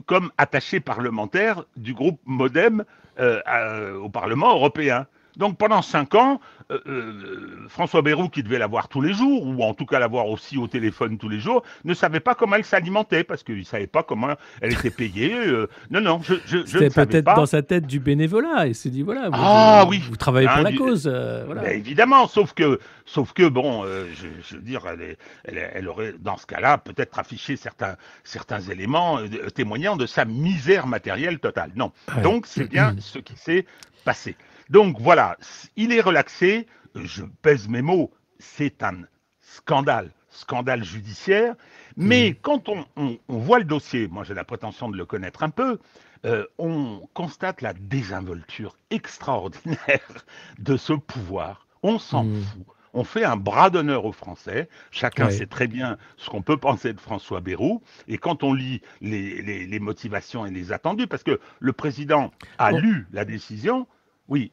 comme 0.05 0.31
attaché 0.37 0.79
parlementaire 0.79 1.63
du 1.75 1.93
groupe 1.93 2.19
Modem 2.25 2.83
euh, 3.19 3.95
au 3.97 4.09
Parlement 4.09 4.51
européen. 4.53 5.07
Donc 5.37 5.57
pendant 5.57 5.81
cinq 5.81 6.15
ans, 6.15 6.39
euh, 6.71 6.79
euh, 6.87 7.65
François 7.67 8.01
Bayrou, 8.01 8.29
qui 8.29 8.43
devait 8.43 8.59
la 8.59 8.67
voir 8.67 8.87
tous 8.87 9.01
les 9.01 9.13
jours, 9.13 9.45
ou 9.45 9.63
en 9.63 9.73
tout 9.73 9.85
cas 9.85 9.99
la 9.99 10.07
voir 10.07 10.27
aussi 10.27 10.57
au 10.57 10.67
téléphone 10.67 11.17
tous 11.17 11.29
les 11.29 11.39
jours, 11.39 11.63
ne 11.83 11.93
savait 11.93 12.19
pas 12.19 12.35
comment 12.35 12.55
elle 12.55 12.63
s'alimentait, 12.63 13.23
parce 13.23 13.43
qu'il 13.43 13.57
ne 13.57 13.63
savait 13.63 13.87
pas 13.87 14.03
comment 14.03 14.35
elle 14.61 14.73
était 14.73 14.89
payée. 14.91 15.33
Euh, 15.33 15.67
non, 15.89 16.01
non, 16.01 16.21
je, 16.23 16.35
je, 16.45 16.65
C'était 16.65 16.89
peut-être 16.89 17.35
dans 17.35 17.45
sa 17.45 17.61
tête 17.61 17.87
du 17.87 17.99
bénévolat, 17.99 18.67
et 18.67 18.73
s'est 18.73 18.89
dit, 18.89 19.01
voilà, 19.01 19.29
vous, 19.29 19.35
ah, 19.37 19.85
oui. 19.87 20.01
vous 20.07 20.15
travaillez 20.15 20.47
pour 20.47 20.57
hein, 20.57 20.63
la 20.63 20.73
cause. 20.73 21.05
Ben, 21.05 21.71
évidemment, 21.71 22.27
sauf 22.27 22.53
que, 22.53 22.79
sauf 23.05 23.33
que 23.33 23.47
bon, 23.47 23.85
je, 23.85 24.55
veux 24.55 24.61
dire, 24.61 24.81
elle, 24.87 25.17
elle, 25.45 25.87
aurait, 25.87 26.13
dans 26.19 26.37
ce 26.37 26.45
cas-là, 26.45 26.77
peut-être 26.77 27.17
affiché 27.19 27.55
certains, 27.55 27.95
certains 28.23 28.61
éléments 28.61 29.19
témoignant 29.55 29.95
de 29.95 30.05
sa 30.05 30.25
misère 30.25 30.87
matérielle 30.87 31.39
totale. 31.39 31.71
Non. 31.75 31.91
Donc, 32.21 32.45
c'est 32.45 32.69
bien 32.69 32.95
ce 32.99 33.19
qui 33.19 33.35
s'est 33.35 33.65
passé. 34.03 34.35
Donc 34.73 34.99
voilà, 34.99 35.37
il 35.75 35.91
est 35.91 36.01
relaxé, 36.01 36.65
je 36.95 37.25
pèse 37.43 37.67
mes 37.67 37.83
mots, 37.83 38.11
c'est 38.39 38.81
un 38.81 39.03
scandale, 39.39 40.09
scandale 40.31 40.83
judiciaire, 40.83 41.53
mais 41.95 42.31
mmh. 42.31 42.35
quand 42.41 42.69
on, 42.69 43.19
voit 43.27 43.59
le 43.59 43.65
dossier, 43.65 44.07
moi 44.07 44.23
j'ai 44.23 44.33
la 44.33 44.43
prétention 44.43 44.89
de 44.89 44.97
le 44.97 45.05
connaître 45.05 45.43
un 45.43 45.51
peu, 45.51 45.77
euh, 46.25 46.47
on 46.57 47.07
constate 47.13 47.61
la 47.61 47.73
désinvolture 47.73 48.75
extraordinaire 48.89 50.25
de 50.57 50.75
ce 50.75 50.93
pouvoir. 50.93 51.67
On 51.83 51.99
s'en 51.99 52.23
mmh. 52.23 52.41
fout. 52.41 52.65
On 52.95 53.03
fait 53.03 53.25
un 53.25 53.37
bras 53.37 53.69
d'honneur 53.69 54.05
aux 54.05 54.11
Français. 54.11 54.69
Chacun 54.89 55.29
sait 55.29 55.47
très 55.47 55.67
bien 55.67 55.97
ce 56.17 56.31
qu'on 56.31 56.41
peut 56.41 56.57
penser 56.57 56.93
de 56.93 56.99
François 56.99 57.41
Bayrou. 57.41 57.83
Et 58.07 58.17
quand 58.17 58.41
on 58.41 58.53
lit 58.53 58.81
les, 59.01 59.79
motivations 59.79 60.47
et 60.47 60.51
les 60.51 60.71
attendus, 60.71 61.07
parce 61.07 61.23
que 61.23 61.39
le 61.59 61.73
président 61.73 62.31
a 62.59 62.71
lu 62.71 63.07
la 63.11 63.25
décision, 63.25 63.87
oui, 64.27 64.51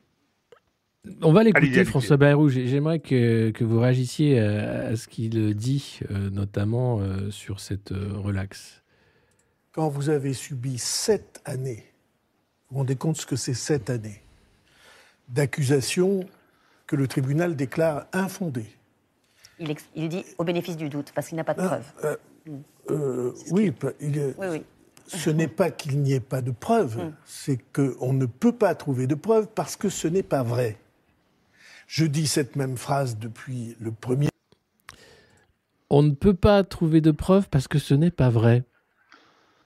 on 1.23 1.33
va 1.33 1.43
l'écouter, 1.43 1.85
François 1.85 2.17
Bayrou. 2.17 2.49
J'aimerais 2.49 2.99
que, 2.99 3.53
vous 3.65 3.81
réagissiez 3.81 4.39
à, 4.39 4.97
ce 4.97 5.09
qu'il 5.09 5.55
dit, 5.55 6.01
euh, 6.11 6.31
notamment 6.31 7.01
euh, 7.01 7.31
sur 7.31 7.61
cette 7.61 7.91
relaxe 7.91 8.81
quand 9.73 9.89
vous 9.89 10.11
avez 10.11 10.35
subi 10.35 10.79
sept 10.79 11.41
années, 11.45 11.85
vous 12.69 12.75
vous 12.75 12.79
rendez 12.79 12.97
compte 12.97 13.17
ce 13.17 13.27
que 13.27 13.37
c'est 13.37 13.55
sept 13.55 13.91
années, 13.91 14.23
d'accusations 15.29 16.21
que 16.87 16.97
le 16.97 17.07
tribunal 17.07 17.57
déclare 17.57 18.07
infondées. 18.13 18.71
Il, 19.95 20.09
dit 20.09 20.25
au 20.39 20.45
bénéfice 20.45 20.77
du 20.77 20.89
doute, 20.89 21.13
parce 21.15 21.29
qu'il 21.29 21.37
n'a 21.37 21.45
pas 21.45 21.55
de 21.55 21.63
preuves. 21.63 21.93
Euh, 22.05 22.17
euh, 22.91 23.35
oui, 23.51 23.73
ce 25.07 25.31
n'est 25.31 25.49
pas 25.49 25.71
qu'il 25.71 26.01
n'y 26.01 26.15
ait 26.15 26.21
pas 26.21 26.41
de 26.41 26.51
preuves, 26.51 26.97
mm. 26.97 27.15
c'est 27.27 27.59
qu'on 27.73 28.13
ne 28.13 28.27
peut 28.27 28.53
pas 28.53 28.75
trouver 28.75 29.07
de 29.07 29.15
preuves 29.15 29.49
parce 29.55 29.77
que 29.77 29.89
ce 29.89 30.09
n'est 30.09 30.23
pas 30.23 30.43
vrai. 30.43 30.79
Je 31.93 32.05
dis 32.05 32.29
cette 32.29 32.55
même 32.55 32.77
phrase 32.77 33.19
depuis 33.19 33.75
le 33.81 33.91
premier. 33.91 34.29
On 35.91 36.05
ne 36.05 36.13
peut 36.13 36.35
pas 36.35 36.63
trouver 36.63 37.01
de 37.01 37.11
preuves 37.11 37.49
parce 37.49 37.67
que 37.67 37.81
ce 37.81 37.95
n'est 37.95 38.13
pas 38.13 38.31
vrai. 38.31 38.63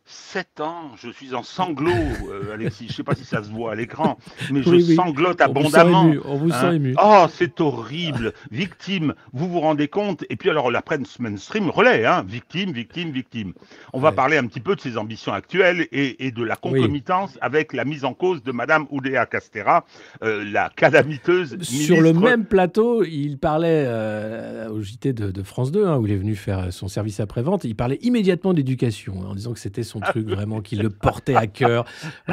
7 0.07 0.61
ans, 0.61 0.91
je 0.97 1.09
suis 1.09 1.35
en 1.35 1.43
sanglots, 1.43 1.91
euh, 2.29 2.53
Alexis. 2.53 2.87
Je 2.87 2.93
ne 2.93 2.97
sais 2.97 3.03
pas 3.03 3.15
si 3.15 3.25
ça 3.25 3.43
se 3.43 3.51
voit 3.51 3.73
à 3.73 3.75
l'écran, 3.75 4.19
mais 4.51 4.63
je 4.63 4.95
sanglote 4.95 5.41
abondamment. 5.41 6.13
on 6.27 6.37
vous 6.37 6.51
sent 6.51 6.57
hein. 6.57 6.73
ému. 6.73 6.95
Oh, 7.03 7.25
c'est 7.31 7.59
horrible. 7.61 8.35
Victime, 8.51 9.15
vous 9.33 9.49
vous 9.49 9.61
rendez 9.61 9.89
compte? 9.89 10.25
Et 10.29 10.37
puis 10.37 10.51
alors 10.51 10.71
la 10.71 10.83
presse 10.83 11.19
mainstream 11.19 11.71
relaie, 11.71 12.05
hein. 12.05 12.23
victime, 12.27 12.73
victime, 12.73 13.13
victime. 13.13 13.55
On 13.95 14.01
va 14.01 14.13
parler 14.13 14.37
un 14.37 14.47
petit 14.47 14.61
peu 14.61 14.77
de 14.77 14.81
ses 14.81 14.99
ambitions 14.99 15.33
actuelles 15.33 15.89
et, 15.91 16.31
de 16.31 16.45
la 16.45 16.57
concomitance 16.57 17.39
avec 17.41 17.73
la 17.73 17.85
mise 17.85 18.05
en 18.05 18.13
cause 18.13 18.43
de 18.43 18.53
Madame 18.53 18.87
Oudéa 18.91 19.25
Castera, 19.25 19.87
euh, 20.23 20.45
la 20.45 20.71
calamiteuse. 20.75 21.57
Sur 21.63 22.03
le 22.03 22.13
même 22.13 22.45
plateau, 22.45 23.05
il 23.05 23.39
parlait 23.39 23.85
euh, 23.87 24.69
au 24.69 24.83
JT 24.83 25.13
de, 25.13 25.43
France 25.43 25.73
2, 25.73 25.87
hein, 25.87 25.97
où 25.97 26.07
il 26.07 26.13
est 26.13 26.17
venu 26.17 26.35
faire 26.37 26.73
son 26.73 26.89
service 26.89 27.21
après-vente. 27.21 27.65
Il 27.65 27.75
parlait 27.75 27.99
immédiatement 28.03 28.53
d'éducation, 28.53 29.21
en 29.21 29.35
disant 29.35 29.53
que 29.53 29.61
c'était 29.61 29.83
son 29.83 29.94
truc 30.01 30.29
vraiment 30.29 30.61
qui 30.61 30.77
le 30.77 30.91
portait 30.91 31.35
à 31.35 31.47
cœur. 31.47 31.85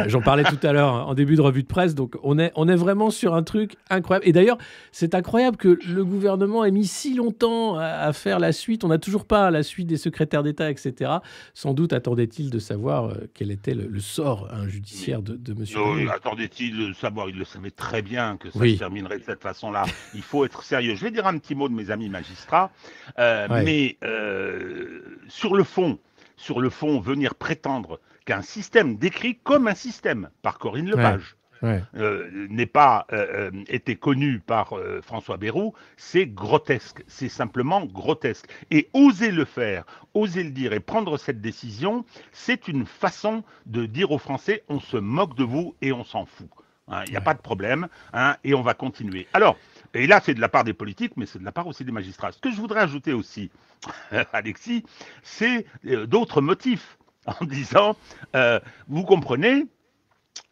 J'en 0.08 0.22
parlais 0.22 0.44
tout 0.44 0.60
à 0.64 0.74
l'heure 0.74 0.94
hein, 0.94 1.04
en 1.04 1.14
début 1.14 1.36
de 1.36 1.42
revue 1.42 1.64
de 1.64 1.68
presse. 1.68 1.96
Donc 1.96 2.18
on 2.24 2.40
est, 2.40 2.52
on 2.56 2.68
est 2.68 2.76
vraiment 2.76 3.10
sur 3.10 3.34
un 3.34 3.44
truc 3.44 3.76
incroyable. 3.90 4.28
Et 4.28 4.32
d'ailleurs, 4.32 4.58
c'est 4.92 5.16
incroyable 5.16 5.58
que 5.58 5.80
le 5.88 6.06
gouvernement 6.06 6.66
ait 6.66 6.72
mis 6.72 6.86
si 6.86 7.16
longtemps 7.16 7.78
à, 7.78 8.12
faire 8.14 8.40
la 8.40 8.52
suite. 8.52 8.84
On 8.84 8.90
n'a 8.90 8.98
toujours 8.98 9.26
pas 9.26 9.52
la 9.52 9.64
suite 9.64 9.88
des 9.88 9.98
secrétaires 9.98 10.44
d'État, 10.44 10.70
etc. 10.70 11.12
Sans 11.54 11.74
doute 11.74 11.94
attendait-il 11.94 12.50
de 12.50 12.60
savoir 12.60 13.06
euh, 13.06 13.30
quel 13.34 13.52
était 13.52 13.74
le, 13.74 14.00
sort 14.00 14.48
hein, 14.52 14.68
judiciaire 14.68 15.22
de, 15.22 15.36
de 15.36 15.54
M. 15.54 16.10
Attendait-il 16.10 16.88
de 16.88 16.94
savoir? 16.94 17.30
Il 17.30 17.38
le 17.38 17.46
savait 17.46 17.72
très 17.72 18.02
bien 18.02 18.38
que 18.38 18.50
ça 18.50 18.60
se 18.60 18.78
terminerait 18.78 19.20
de 19.20 19.24
cette 19.24 19.42
façon-là. 19.42 19.86
Il 20.14 20.22
faut 20.22 20.46
être 20.46 20.64
sérieux. 20.64 20.96
Je 20.96 21.04
vais 21.04 21.12
dire 21.12 21.28
un 21.28 21.38
petit 21.38 21.56
mot 21.56 21.70
de 21.70 21.74
mes 21.74 21.92
amis 21.92 22.10
magistrats. 22.10 22.72
Euh, 23.20 23.48
mais 23.50 23.98
euh, 24.04 25.02
sur 25.28 25.56
le 25.56 25.64
fond, 25.64 26.00
sur 26.42 26.60
le 26.60 26.70
fond, 26.70 27.00
venir 27.00 27.36
prétendre 27.36 28.00
qu'un 28.26 28.42
système 28.42 28.98
décrit 28.98 29.38
comme 29.44 29.68
un 29.68 29.76
système 29.76 30.30
par 30.42 30.58
Corinne 30.58 30.90
Lepage 30.90 31.36
euh, 31.64 32.48
n'ait 32.50 32.66
pas 32.66 33.06
euh, 33.14 33.52
euh, 33.52 33.64
été 33.68 33.96
connu 33.96 34.40
par 34.40 34.74
François 35.04 35.38
Bayrou, 35.38 35.76
c'est 35.98 36.26
grotesque. 36.26 37.04
C'est 37.08 37.30
simplement 37.30 37.86
grotesque. 37.86 38.48
Et 38.72 38.90
oser 38.94 39.30
le 39.30 39.46
faire, 39.46 39.86
oser 40.16 40.44
le 40.44 40.50
dire 40.50 40.74
et 40.74 40.80
prendre 40.80 41.18
cette 41.18 41.42
décision, 41.42 42.04
c'est 42.32 42.68
une 42.68 42.88
façon 42.88 43.44
de 43.68 43.86
dire 43.86 44.12
aux 44.12 44.18
Français 44.18 44.64
on 44.68 44.80
se 44.80 44.98
moque 44.98 45.36
de 45.36 45.44
vous 45.44 45.76
et 45.82 45.92
on 45.92 46.04
s'en 46.04 46.26
fout. 46.26 46.50
Hein, 46.88 47.04
il 47.06 47.12
n'y 47.12 47.18
a 47.18 47.22
pas 47.22 47.36
de 47.36 47.42
problème, 47.42 47.88
hein, 48.14 48.36
et 48.44 48.56
on 48.56 48.64
va 48.64 48.74
continuer. 48.74 49.28
Alors, 49.34 49.56
et 49.94 50.08
là, 50.08 50.22
c'est 50.24 50.34
de 50.34 50.42
la 50.42 50.50
part 50.50 50.64
des 50.64 50.74
politiques, 50.74 51.14
mais 51.18 51.26
c'est 51.26 51.40
de 51.40 51.46
la 51.46 51.52
part 51.52 51.68
aussi 51.68 51.84
des 51.84 51.92
magistrats. 51.92 52.32
Ce 52.32 52.40
que 52.40 52.52
je 52.52 52.56
voudrais 52.56 52.82
ajouter 52.82 53.14
aussi, 53.14 53.52
Alexis, 54.34 54.84
c'est 55.24 55.66
euh, 55.86 56.06
d'autres 56.06 56.42
motifs 56.42 56.98
en 57.26 57.46
disant, 57.46 57.96
euh, 58.36 58.60
vous 58.88 59.04
comprenez, 59.04 59.66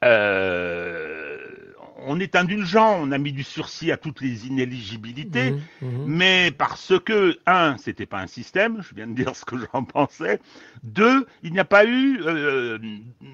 euh, 0.03 1.37
on 2.01 2.19
est 2.19 2.35
indulgent, 2.35 2.97
on 3.01 3.11
a 3.11 3.17
mis 3.17 3.33
du 3.33 3.43
sursis 3.43 3.91
à 3.91 3.97
toutes 3.97 4.21
les 4.21 4.47
inéligibilités, 4.47 5.51
mmh, 5.51 5.57
mmh. 5.81 6.05
mais 6.05 6.51
parce 6.51 6.93
que, 6.99 7.37
un, 7.45 7.77
c'était 7.77 8.05
pas 8.05 8.19
un 8.19 8.27
système, 8.27 8.81
je 8.81 8.95
viens 8.95 9.07
de 9.07 9.13
dire 9.13 9.35
ce 9.35 9.43
que 9.43 9.55
j'en 9.57 9.83
pensais, 9.83 10.39
deux, 10.83 11.25
il 11.43 11.51
n'y 11.51 11.59
a 11.59 11.65
pas 11.65 11.85
eu 11.85 12.21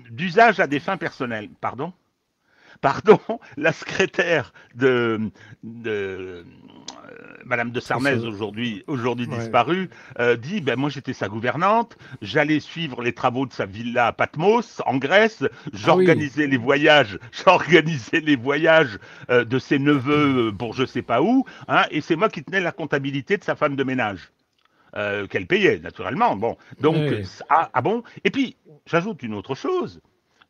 d'usage 0.09 0.59
à 0.59 0.67
des 0.67 0.79
fins 0.79 0.97
personnelles. 0.97 1.49
Pardon? 1.61 1.93
Pardon, 2.85 3.19
la 3.57 3.73
secrétaire 3.73 4.53
de, 4.75 5.31
euh, 5.87 6.43
Madame 7.43 7.71
de 7.71 7.79
Sarnez, 7.79 8.23
aujourd'hui, 8.23 8.83
aujourd'hui 8.85 9.25
disparue, 9.25 9.89
euh, 10.19 10.35
dit 10.35 10.61
ben 10.61 10.77
moi 10.77 10.91
j'étais 10.91 11.13
sa 11.13 11.27
gouvernante, 11.27 11.97
j'allais 12.21 12.59
suivre 12.59 13.01
les 13.01 13.13
travaux 13.13 13.47
de 13.47 13.53
sa 13.53 13.65
villa 13.65 14.05
à 14.05 14.11
Patmos 14.13 14.83
en 14.85 14.97
Grèce, 14.97 15.43
j'organisais 15.73 16.43
ah 16.43 16.47
les 16.47 16.57
voyages, 16.57 17.17
j'organisais 17.43 18.19
les 18.19 18.35
voyages 18.35 18.99
euh, 19.31 19.43
de 19.43 19.57
ses 19.57 19.79
neveux 19.79 20.53
pour 20.55 20.75
je 20.75 20.85
sais 20.85 21.01
pas 21.01 21.23
où, 21.23 21.43
hein, 21.67 21.85
et 21.89 22.01
c'est 22.01 22.15
moi 22.15 22.29
qui 22.29 22.43
tenais 22.43 22.61
la 22.61 22.71
comptabilité 22.71 23.37
de 23.37 23.43
sa 23.43 23.55
femme 23.55 23.75
de 23.75 23.83
ménage. 23.83 24.31
qu'elle 25.31 25.47
payait 25.47 25.79
naturellement. 25.79 26.37
Bon, 26.37 26.55
donc 26.79 26.95
ah, 27.49 27.69
ah 27.73 27.81
bon? 27.81 28.03
Et 28.23 28.29
puis 28.29 28.57
j'ajoute 28.85 29.23
une 29.23 29.33
autre 29.33 29.55
chose. 29.55 30.01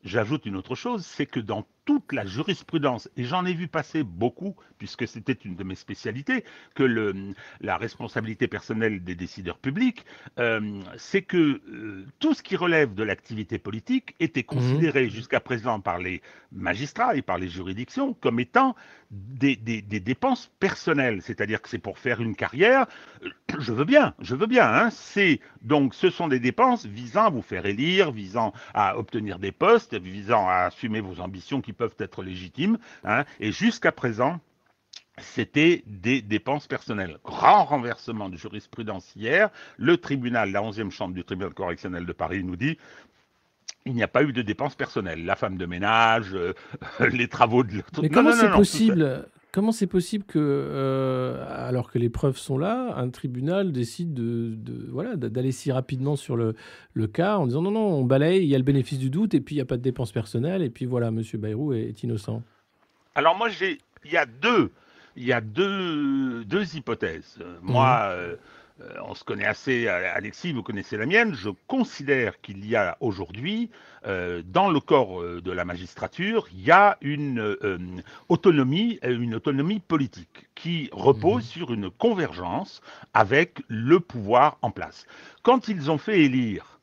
J'ajoute 0.04 0.46
une 0.46 0.54
autre 0.54 0.76
chose, 0.76 1.04
c'est 1.04 1.26
que 1.26 1.40
dans 1.40 1.64
toute 1.86 2.12
la 2.12 2.26
jurisprudence, 2.26 3.08
et 3.16 3.24
j'en 3.24 3.46
ai 3.46 3.54
vu 3.54 3.68
passer 3.68 4.02
beaucoup, 4.02 4.54
puisque 4.76 5.06
c'était 5.06 5.32
une 5.32 5.54
de 5.54 5.64
mes 5.64 5.76
spécialités, 5.76 6.44
que 6.74 6.82
le, 6.82 7.14
la 7.60 7.78
responsabilité 7.78 8.48
personnelle 8.48 9.02
des 9.02 9.14
décideurs 9.14 9.56
publics, 9.56 10.04
euh, 10.38 10.82
c'est 10.98 11.22
que 11.22 11.62
euh, 11.68 12.04
tout 12.18 12.34
ce 12.34 12.42
qui 12.42 12.56
relève 12.56 12.92
de 12.94 13.04
l'activité 13.04 13.58
politique 13.58 14.14
était 14.20 14.40
mmh. 14.40 14.44
considéré 14.44 15.08
jusqu'à 15.08 15.40
présent 15.40 15.80
par 15.80 15.98
les 15.98 16.20
magistrats 16.52 17.16
et 17.16 17.22
par 17.22 17.38
les 17.38 17.48
juridictions 17.48 18.14
comme 18.14 18.40
étant 18.40 18.74
des, 19.10 19.56
des, 19.56 20.00
dépenses 20.00 20.50
personnelles, 20.58 21.22
c'est-à-dire 21.22 21.62
que 21.62 21.68
c'est 21.68 21.78
pour 21.78 21.98
faire 21.98 22.20
une 22.20 22.34
carrière. 22.34 22.86
Je 23.58 23.72
veux 23.72 23.84
bien, 23.84 24.14
je 24.20 24.34
veux 24.34 24.46
bien. 24.46 24.66
Hein, 24.66 24.90
c'est 24.90 25.40
donc 25.62 25.94
ce 25.94 26.10
sont 26.10 26.28
des 26.28 26.40
dépenses 26.40 26.86
visant 26.86 27.26
à 27.26 27.30
vous 27.30 27.42
faire 27.42 27.66
élire, 27.66 28.10
visant 28.10 28.52
à 28.74 28.98
obtenir 28.98 29.38
des 29.38 29.52
postes, 29.52 29.94
visant 29.94 30.48
à 30.48 30.66
assumer 30.66 31.00
vos 31.00 31.20
ambitions 31.20 31.60
qui 31.60 31.72
peuvent 31.76 31.96
être 31.98 32.22
légitimes. 32.22 32.78
Hein, 33.04 33.24
et 33.40 33.52
jusqu'à 33.52 33.92
présent, 33.92 34.40
c'était 35.18 35.82
des 35.86 36.20
dépenses 36.22 36.66
personnelles. 36.66 37.18
Grand 37.24 37.64
renversement 37.64 38.28
de 38.28 38.36
jurisprudence 38.36 39.12
hier. 39.16 39.50
Le 39.76 39.96
tribunal, 39.96 40.52
la 40.52 40.62
11e 40.62 40.90
chambre 40.90 41.14
du 41.14 41.24
tribunal 41.24 41.54
correctionnel 41.54 42.04
de 42.04 42.12
Paris 42.12 42.44
nous 42.44 42.56
dit 42.56 42.78
il 43.86 43.94
n'y 43.94 44.02
a 44.02 44.08
pas 44.08 44.24
eu 44.24 44.32
de 44.32 44.42
dépenses 44.42 44.74
personnelles. 44.74 45.24
La 45.24 45.36
femme 45.36 45.56
de 45.56 45.64
ménage, 45.64 46.34
euh, 46.34 46.52
les 47.12 47.28
travaux 47.28 47.62
de... 47.62 47.82
Mais 48.02 48.10
comment 48.10 48.32
c'est 48.32 48.50
possible 48.50 49.26
Comment 49.56 49.72
c'est 49.72 49.86
possible 49.86 50.22
que, 50.24 50.38
euh, 50.38 51.42
alors 51.48 51.90
que 51.90 51.98
les 51.98 52.10
preuves 52.10 52.36
sont 52.36 52.58
là, 52.58 52.94
un 52.98 53.08
tribunal 53.08 53.72
décide 53.72 54.12
de, 54.12 54.54
voilà 54.90 55.16
d'aller 55.16 55.50
si 55.50 55.72
rapidement 55.72 56.14
sur 56.14 56.36
le, 56.36 56.54
le, 56.92 57.06
cas 57.06 57.38
en 57.38 57.46
disant 57.46 57.62
non 57.62 57.70
non 57.70 57.86
on 57.86 58.04
balaye, 58.04 58.42
il 58.42 58.48
y 58.48 58.54
a 58.54 58.58
le 58.58 58.64
bénéfice 58.64 58.98
du 58.98 59.08
doute 59.08 59.32
et 59.32 59.40
puis 59.40 59.54
il 59.54 59.56
n'y 59.56 59.62
a 59.62 59.64
pas 59.64 59.78
de 59.78 59.82
dépenses 59.82 60.12
personnelles 60.12 60.60
et 60.60 60.68
puis 60.68 60.84
voilà 60.84 61.10
Monsieur 61.10 61.38
Bayrou 61.38 61.72
est, 61.72 62.02
innocent. 62.02 62.42
Alors 63.14 63.34
moi 63.34 63.48
j'ai 63.48 63.78
il 64.04 64.12
y 64.12 64.18
a 64.18 64.26
deux 64.26 64.72
il 65.16 65.24
y 65.24 65.32
a 65.32 65.40
deux, 65.40 66.44
deux 66.44 66.76
hypothèses. 66.76 67.38
Moi, 67.62 67.86
mhm. 67.86 68.12
euh, 68.12 68.36
on 69.04 69.14
se 69.14 69.24
connaît 69.24 69.46
assez, 69.46 69.88
Alexis, 69.88 70.52
vous 70.52 70.62
connaissez 70.62 70.96
la 70.96 71.06
mienne. 71.06 71.34
Je 71.34 71.50
considère 71.66 72.40
qu'il 72.40 72.66
y 72.66 72.76
a 72.76 72.96
aujourd'hui, 73.00 73.70
euh, 74.06 74.42
dans 74.44 74.70
le 74.70 74.80
corps 74.80 75.20
euh, 75.20 75.40
de 75.40 75.50
la 75.50 75.64
magistrature, 75.64 76.46
il 76.52 76.60
y 76.62 76.70
a 76.70 76.98
une 77.00 78.02
autonomie, 78.28 78.98
une 79.02 79.34
autonomie 79.34 79.80
politique 79.80 80.48
qui 80.54 80.90
repose 80.92 81.44
mhm. 81.44 81.50
sur 81.50 81.72
une 81.72 81.90
convergence 81.90 82.82
avec 83.14 83.62
le 83.68 84.00
pouvoir 84.00 84.58
en 84.62 84.70
place. 84.70 85.06
Quand 85.42 85.68
ils 85.68 85.90
ont 85.90 85.98
fait 85.98 86.20
élire, 86.20 86.76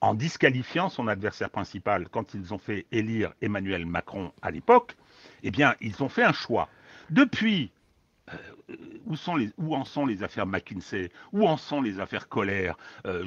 en 0.00 0.14
disqualifiant 0.14 0.88
son 0.88 1.08
adversaire 1.08 1.50
principal, 1.50 2.08
quand 2.08 2.34
ils 2.34 2.54
ont 2.54 2.58
fait 2.58 2.86
élire 2.90 3.32
Emmanuel 3.42 3.84
Macron 3.84 4.32
à 4.40 4.50
l'époque, 4.50 4.96
eh 5.42 5.50
bien, 5.50 5.74
ils 5.80 6.02
ont 6.02 6.08
fait 6.08 6.22
un 6.22 6.32
choix. 6.32 6.68
Depuis 7.10 7.70
euh, 8.34 8.74
où, 9.58 9.74
en 9.74 9.84
sont 9.84 10.06
les 10.06 10.22
affaires 10.22 10.46
McKinsey? 10.46 11.10
Où 11.32 11.46
en 11.46 11.56
sont 11.56 11.82
les 11.82 12.00
affaires 12.00 12.28
Colère? 12.28 12.76
Euh, 13.06 13.24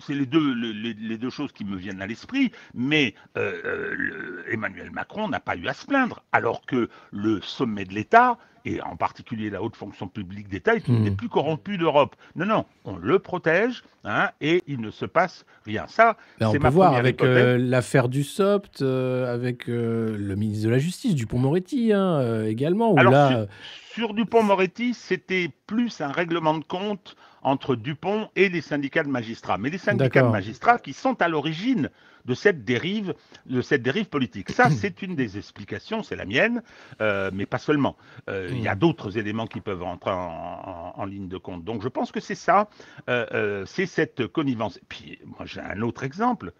C'est 0.00 0.14
les 0.14 0.26
deux, 0.26 0.54
les, 0.54 1.18
deux 1.18 1.30
choses 1.30 1.52
qui 1.52 1.64
me 1.64 1.76
viennent 1.76 2.02
à 2.02 2.06
l'esprit, 2.06 2.52
mais 2.74 3.14
euh, 3.36 4.42
Emmanuel 4.48 4.90
Macron 4.90 5.28
n'a 5.28 5.40
pas 5.40 5.56
eu 5.56 5.66
à 5.68 5.74
se 5.74 5.86
plaindre, 5.86 6.22
alors 6.32 6.64
que 6.66 6.88
le 7.10 7.40
sommet 7.40 7.84
de 7.84 7.94
l'État, 7.94 8.38
et 8.64 8.80
en 8.82 8.96
particulier 8.96 9.50
la 9.50 9.62
haute 9.62 9.76
fonction 9.76 10.08
publique 10.08 10.48
d'État, 10.48 10.74
est 10.74 10.88
une 10.88 11.04
des 11.04 11.10
hmm. 11.10 11.16
plus 11.16 11.28
corrompues 11.28 11.78
d'Europe. 11.78 12.16
Non, 12.36 12.46
non, 12.46 12.64
on 12.84 12.96
le 12.96 13.18
protège, 13.18 13.82
hein, 14.04 14.30
et 14.40 14.62
il 14.66 14.80
ne 14.80 14.90
se 14.90 15.04
passe 15.04 15.44
rien. 15.64 15.86
Ça, 15.86 16.16
ben, 16.38 16.50
c'est 16.50 16.58
on 16.58 16.60
peut 16.60 16.68
voir 16.68 16.94
avec 16.94 17.20
l'affaire 17.22 18.08
du 18.08 18.24
SOPT, 18.24 18.82
avec 18.82 19.66
le 19.66 20.34
ministre 20.34 20.66
de 20.66 20.70
la 20.70 20.78
Justice, 20.78 21.14
Dupont-Moretti, 21.14 21.92
hein, 21.92 22.44
également. 22.44 22.92
Où 22.92 22.96
là, 22.96 23.46
sur 23.94 24.12
Dupont-Moretti, 24.14 24.94
c'était 24.94 25.50
plus 25.66 26.00
un 26.00 26.10
règlement 26.10 26.58
de 26.58 26.64
compte 26.64 27.16
entre 27.44 27.76
Dupont 27.76 28.28
et 28.34 28.48
les 28.48 28.60
syndicats 28.60 29.04
de 29.04 29.08
magistrats. 29.08 29.58
Mais 29.58 29.70
les 29.70 29.78
syndicats 29.78 30.22
de 30.22 30.28
magistrats 30.28 30.78
qui 30.78 30.92
sont 30.92 31.20
à 31.22 31.28
l'origine 31.28 31.90
de 32.24 32.34
cette 32.34 32.64
dérive, 32.64 33.14
de 33.46 33.60
cette 33.60 33.82
dérive 33.82 34.06
politique. 34.06 34.50
Ça, 34.50 34.70
c'est 34.70 35.02
une 35.02 35.14
des 35.14 35.36
explications, 35.36 36.02
c'est 36.02 36.16
la 36.16 36.24
mienne, 36.24 36.62
euh, 37.00 37.30
mais 37.32 37.46
pas 37.46 37.58
seulement. 37.58 37.96
Euh, 38.28 38.48
il 38.50 38.62
y 38.62 38.68
a 38.68 38.74
hmm. 38.74 38.78
d'autres 38.78 39.18
éléments 39.18 39.46
qui 39.46 39.60
peuvent 39.60 39.82
entrer 39.82 40.10
en, 40.10 41.04
ligne 41.04 41.28
de 41.28 41.36
compte. 41.36 41.64
Donc, 41.64 41.82
je 41.82 41.88
pense 41.88 42.10
que 42.12 42.20
c'est 42.20 42.34
ça, 42.34 42.70
euh, 43.10 43.64
c'est 43.66 43.86
cette 43.86 44.26
connivence. 44.26 44.78
Et 44.78 44.84
puis, 44.88 45.18
moi, 45.26 45.44
j'ai 45.44 45.60
un 45.60 45.82
autre 45.82 46.02
exemple 46.02 46.52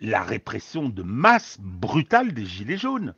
la 0.00 0.22
répression 0.22 0.88
de 0.88 1.02
masse 1.02 1.58
brutale 1.60 2.32
des 2.32 2.44
Gilets 2.44 2.76
jaunes. 2.76 3.14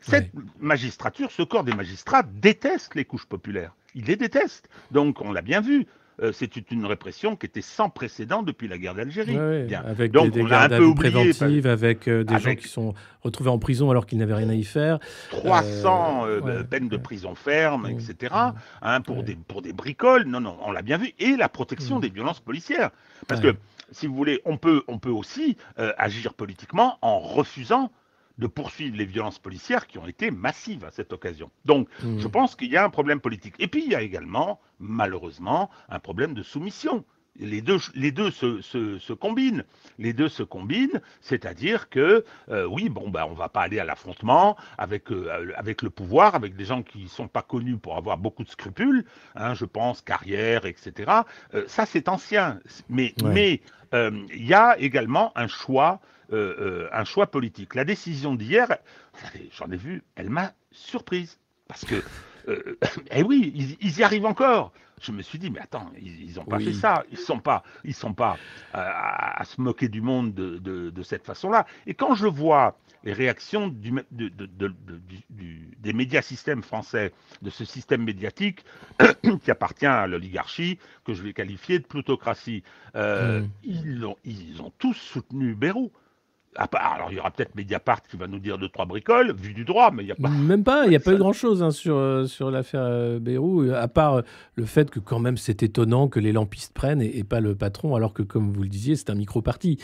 Cette 0.00 0.30
magistrature, 0.60 1.30
ce 1.30 1.42
corps 1.42 1.64
des 1.64 1.74
magistrats 1.74 2.22
déteste 2.22 2.94
les 2.94 3.04
couches 3.04 3.26
populaires. 3.26 3.74
Il 3.94 4.04
les 4.04 4.16
déteste. 4.16 4.68
Donc, 4.90 5.20
on 5.20 5.32
l'a 5.32 5.42
bien 5.42 5.60
vu. 5.60 5.86
Euh, 6.20 6.32
c'est 6.32 6.56
une 6.70 6.84
répression 6.84 7.36
qui 7.36 7.46
était 7.46 7.62
sans 7.62 7.90
précédent 7.90 8.42
depuis 8.42 8.66
la 8.66 8.78
guerre 8.78 8.94
d'Algérie. 8.94 9.38
avec 9.72 10.12
Donc, 10.12 10.32
des, 10.32 10.42
gardes 10.42 10.94
préventives, 10.94 11.66
avec 11.66 12.08
euh, 12.08 12.24
des 12.24 12.38
gens 12.38 12.54
qui 12.56 12.68
sont 12.68 12.94
retrouvés 13.22 13.50
en 13.50 13.58
prison 13.58 13.90
alors 13.90 14.06
qu'ils 14.06 14.18
n'avaient 14.18 14.34
rien 14.34 14.48
à 14.48 14.54
y 14.54 14.64
faire. 14.64 14.98
300 15.30 16.24
euh, 16.26 16.64
peines 16.64 16.88
de 16.88 16.96
prison 16.96 17.34
ferme, 17.34 17.86
etc. 17.86 18.34
Hein, 18.82 19.00
pour, 19.00 19.22
des, 19.22 19.36
pour 19.36 19.62
des 19.62 19.72
bricoles. 19.72 20.24
Non, 20.24 20.40
non, 20.40 20.56
on 20.62 20.72
l'a 20.72 20.82
bien 20.82 20.98
vu. 20.98 21.12
Et 21.18 21.36
la 21.36 21.48
protection 21.48 21.98
mm. 21.98 22.00
des 22.00 22.08
violences 22.08 22.40
policières. 22.40 22.90
Parce 23.28 23.40
que, 23.40 23.54
si 23.92 24.06
vous 24.06 24.14
voulez, 24.14 24.40
on 24.44 24.56
peut, 24.56 24.82
on 24.88 24.98
peut 24.98 25.10
aussi 25.10 25.56
agir 25.76 26.34
politiquement 26.34 26.98
en 27.00 27.18
refusant 27.20 27.92
de 28.38 28.46
poursuivre 28.46 28.96
les 28.96 29.04
violences 29.04 29.38
policières 29.38 29.86
qui 29.86 29.98
ont 29.98 30.06
été 30.06 30.30
massives 30.30 30.84
à 30.84 30.90
cette 30.90 31.12
occasion. 31.12 31.50
Donc, 31.64 31.88
mmh. 32.02 32.18
je 32.20 32.28
pense 32.28 32.54
qu'il 32.56 32.70
y 32.70 32.76
a 32.76 32.84
un 32.84 32.90
problème 32.90 33.20
politique. 33.20 33.54
Et 33.58 33.68
puis, 33.68 33.84
il 33.84 33.90
y 33.90 33.94
a 33.94 34.02
également, 34.02 34.60
malheureusement, 34.78 35.70
un 35.88 35.98
problème 35.98 36.34
de 36.34 36.42
soumission. 36.42 37.04
Les 37.40 37.60
deux, 37.60 37.78
les 37.94 38.10
deux 38.10 38.32
se, 38.32 38.60
se, 38.62 39.12
combinent. 39.12 39.64
Les 39.98 40.12
deux 40.12 40.28
se 40.28 40.42
combinent, 40.42 41.00
c'est-à-dire 41.20 41.88
que, 41.88 42.24
euh, 42.50 42.66
oui, 42.66 42.88
bon, 42.88 43.10
ben, 43.10 43.26
on 43.30 43.34
va 43.34 43.48
pas 43.48 43.62
aller 43.62 43.78
à 43.78 43.84
l'affrontement 43.84 44.56
avec, 44.76 45.12
euh, 45.12 45.52
avec 45.56 45.82
le 45.82 45.90
pouvoir, 45.90 46.34
avec 46.34 46.56
des 46.56 46.64
gens 46.64 46.82
qui 46.82 47.04
ne 47.04 47.08
sont 47.08 47.28
pas 47.28 47.42
connus 47.42 47.76
pour 47.76 47.96
avoir 47.96 48.18
beaucoup 48.18 48.42
de 48.42 48.48
scrupules, 48.48 49.04
hein, 49.36 49.54
je 49.54 49.64
pense, 49.66 50.02
carrière, 50.02 50.66
etc. 50.66 51.12
Euh, 51.54 51.64
ça, 51.68 51.86
c'est 51.86 52.08
ancien. 52.08 52.58
Mais 52.88 53.14
mais 53.22 53.60
il 53.92 54.44
y 54.44 54.52
a 54.52 54.78
également 54.78 55.32
un 55.34 55.46
choix 55.46 56.00
euh, 56.30 56.54
euh, 56.60 56.88
un 56.92 57.04
choix 57.04 57.26
politique. 57.28 57.74
La 57.74 57.86
décision 57.86 58.34
d'hier, 58.34 58.76
j'en 59.50 59.70
ai 59.70 59.78
vu, 59.78 60.02
elle 60.14 60.28
m'a 60.28 60.52
surprise. 60.72 61.38
Parce 61.68 61.86
que, 61.86 62.02
euh, 62.48 62.78
eh 63.10 63.22
oui, 63.22 63.76
ils, 63.80 63.98
y 63.98 64.02
arrivent 64.02 64.26
encore. 64.26 64.72
Je 65.00 65.10
me 65.12 65.22
suis 65.22 65.38
dit, 65.38 65.50
mais 65.50 65.60
attends, 65.60 65.90
ils 65.98 66.34
n'ont 66.34 66.44
pas 66.44 66.58
fait 66.58 66.74
ça. 66.74 67.04
Ils 67.10 67.18
ne 67.18 67.24
sont 67.24 67.38
pas, 67.38 67.62
ils 67.82 67.94
sont 67.94 68.12
pas 68.12 68.36
à, 68.74 69.42
se 69.46 69.58
moquer 69.58 69.88
du 69.88 70.02
monde 70.02 70.34
de, 70.34 70.58
de, 70.58 71.02
cette 71.02 71.24
façon-là. 71.24 71.66
Et 71.86 71.94
quand 71.94 72.14
je 72.14 72.26
vois 72.26 72.76
les 73.04 73.14
réactions 73.14 73.68
du, 73.68 73.94
des 74.10 75.92
médias 75.94 76.20
systèmes 76.20 76.62
français, 76.62 77.14
de 77.40 77.48
ce 77.48 77.64
système 77.64 78.02
médiatique 78.02 78.66
qui 79.42 79.50
appartient 79.50 79.86
à 79.86 80.06
l'oligarchie, 80.06 80.78
que 81.04 81.14
je 81.14 81.22
vais 81.22 81.32
qualifier 81.32 81.78
de 81.78 81.86
plutocratie, 81.86 82.64
mmh. 82.94 83.44
ils, 83.62 84.04
ont, 84.04 84.16
ils 84.24 84.60
ont 84.60 84.72
tous 84.78 84.94
soutenu 84.94 85.54
Bérou 85.54 85.90
alors, 86.58 87.10
il 87.10 87.16
y 87.16 87.20
aura 87.20 87.30
peut-être 87.30 87.54
Mediapart 87.54 88.02
qui 88.02 88.16
va 88.16 88.26
nous 88.26 88.38
dire 88.38 88.58
deux, 88.58 88.68
trois 88.68 88.84
bricoles, 88.84 89.32
vu 89.32 89.54
du 89.54 89.64
droit, 89.64 89.90
mais 89.90 90.02
il 90.02 90.06
n'y 90.06 90.12
a 90.12 90.16
pas. 90.16 90.28
Même 90.28 90.64
pas, 90.64 90.86
il 90.86 90.90
n'y 90.90 90.96
a 90.96 91.00
pas 91.00 91.12
eu 91.12 91.16
grand-chose 91.18 91.62
hein, 91.62 91.70
sur, 91.70 91.96
euh, 91.96 92.26
sur 92.26 92.50
l'affaire 92.50 92.82
euh, 92.82 93.18
Bérou, 93.20 93.70
à 93.72 93.86
part 93.88 94.14
euh, 94.14 94.22
le 94.56 94.64
fait 94.66 94.90
que, 94.90 94.98
quand 94.98 95.20
même, 95.20 95.36
c'est 95.36 95.62
étonnant 95.62 96.08
que 96.08 96.18
les 96.18 96.32
lampistes 96.32 96.74
prennent 96.74 97.00
et, 97.00 97.24
pas 97.24 97.40
le 97.40 97.54
patron, 97.54 97.94
alors 97.94 98.12
que, 98.12 98.22
comme 98.22 98.52
vous 98.52 98.62
le 98.62 98.68
disiez, 98.68 98.96
c'est 98.96 99.10
un 99.10 99.14
micro-parti. 99.14 99.78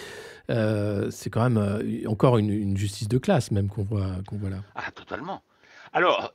c'est 0.48 1.30
quand 1.30 1.48
même 1.48 2.06
encore 2.06 2.38
une, 2.38 2.76
justice 2.76 3.08
de 3.08 3.18
classe, 3.18 3.50
même, 3.50 3.68
qu'on 3.68 3.84
voit, 3.84 4.16
qu'on 4.26 4.36
voit 4.36 4.50
là. 4.50 4.58
Ah, 4.74 4.90
totalement. 4.90 5.42
Alors, 5.92 6.34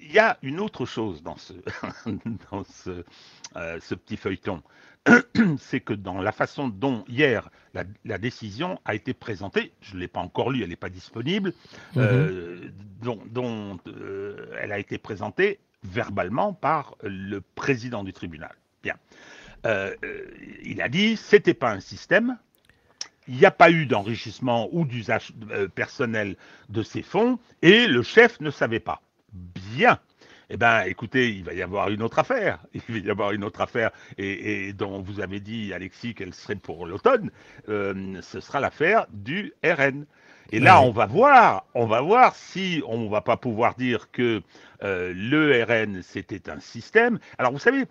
il 0.00 0.12
y 0.12 0.18
a 0.18 0.38
une 0.42 0.60
autre 0.60 0.86
chose 0.86 1.22
dans 1.22 1.36
ce, 1.36 1.52
dans 2.50 2.64
ce, 2.64 3.04
ce 3.54 3.94
petit 3.94 4.16
feuilleton. 4.16 4.62
c'est 5.58 5.80
que 5.80 5.92
dans 5.92 6.20
la 6.20 6.32
façon 6.32 6.68
dont 6.68 7.04
hier 7.08 7.50
la, 7.74 8.18
décision 8.18 8.78
a 8.84 8.94
été 8.94 9.14
présentée, 9.14 9.72
je 9.80 9.94
ne 9.94 10.00
l'ai 10.00 10.08
pas 10.08 10.20
encore 10.20 10.50
lue, 10.50 10.62
elle 10.62 10.68
n'est 10.68 10.76
pas 10.76 10.90
disponible, 10.90 11.52
mhm. 11.94 12.02
euh, 12.02 12.70
dont, 13.02 13.78
euh, 13.86 14.56
elle 14.60 14.72
a 14.72 14.78
été 14.78 14.98
présentée 14.98 15.58
verbalement 15.82 16.52
par 16.52 16.96
le 17.02 17.40
président 17.40 18.04
du 18.04 18.12
tribunal. 18.12 18.54
Bien. 18.82 18.96
Euh, 19.64 19.94
il 20.64 20.82
a 20.82 20.88
dit 20.88 21.16
c'était 21.16 21.54
pas 21.54 21.70
un 21.70 21.80
système, 21.80 22.36
il 23.28 23.36
n'y 23.36 23.46
a 23.46 23.50
pas 23.50 23.70
eu 23.70 23.86
d'enrichissement 23.86 24.68
ou 24.72 24.84
d'usage 24.84 25.32
personnel 25.74 26.36
de 26.68 26.82
ces 26.82 27.02
fonds 27.02 27.38
et 27.62 27.86
le 27.86 28.02
chef 28.02 28.40
ne 28.40 28.50
savait 28.50 28.80
pas. 28.80 29.00
Bien 29.32 29.98
eh 30.52 30.58
bien, 30.58 30.82
écoutez, 30.82 31.30
il 31.30 31.44
va 31.44 31.54
y 31.54 31.62
avoir 31.62 31.88
une 31.88 32.02
autre 32.02 32.18
affaire. 32.18 32.58
Il 32.74 32.82
va 32.86 32.98
y 32.98 33.10
avoir 33.10 33.32
une 33.32 33.42
autre 33.42 33.62
affaire, 33.62 33.90
et, 34.18 34.74
dont 34.74 35.00
vous 35.00 35.20
avez 35.20 35.40
dit, 35.40 35.72
Alexis, 35.72 36.14
qu'elle 36.14 36.34
serait 36.34 36.56
pour 36.56 36.84
l'automne. 36.84 37.30
Euh, 37.70 38.20
ce 38.20 38.38
sera 38.38 38.60
l'affaire 38.60 39.06
du 39.10 39.54
RN. 39.64 40.04
Et 40.50 40.60
là, 40.60 40.82
on 40.82 40.90
va 40.90 41.06
voir, 41.06 41.64
on 41.72 41.86
va 41.86 42.02
voir 42.02 42.36
si 42.36 42.82
on 42.86 42.98
ne 42.98 43.08
va 43.08 43.22
pas 43.22 43.38
pouvoir 43.38 43.76
dire 43.76 44.10
que 44.10 44.42
euh, 44.82 45.14
le 45.16 45.64
RN 45.64 46.02
c'était 46.02 46.50
un 46.50 46.60
système. 46.60 47.18
Alors, 47.38 47.52
vous 47.52 47.58
savez 47.58 47.86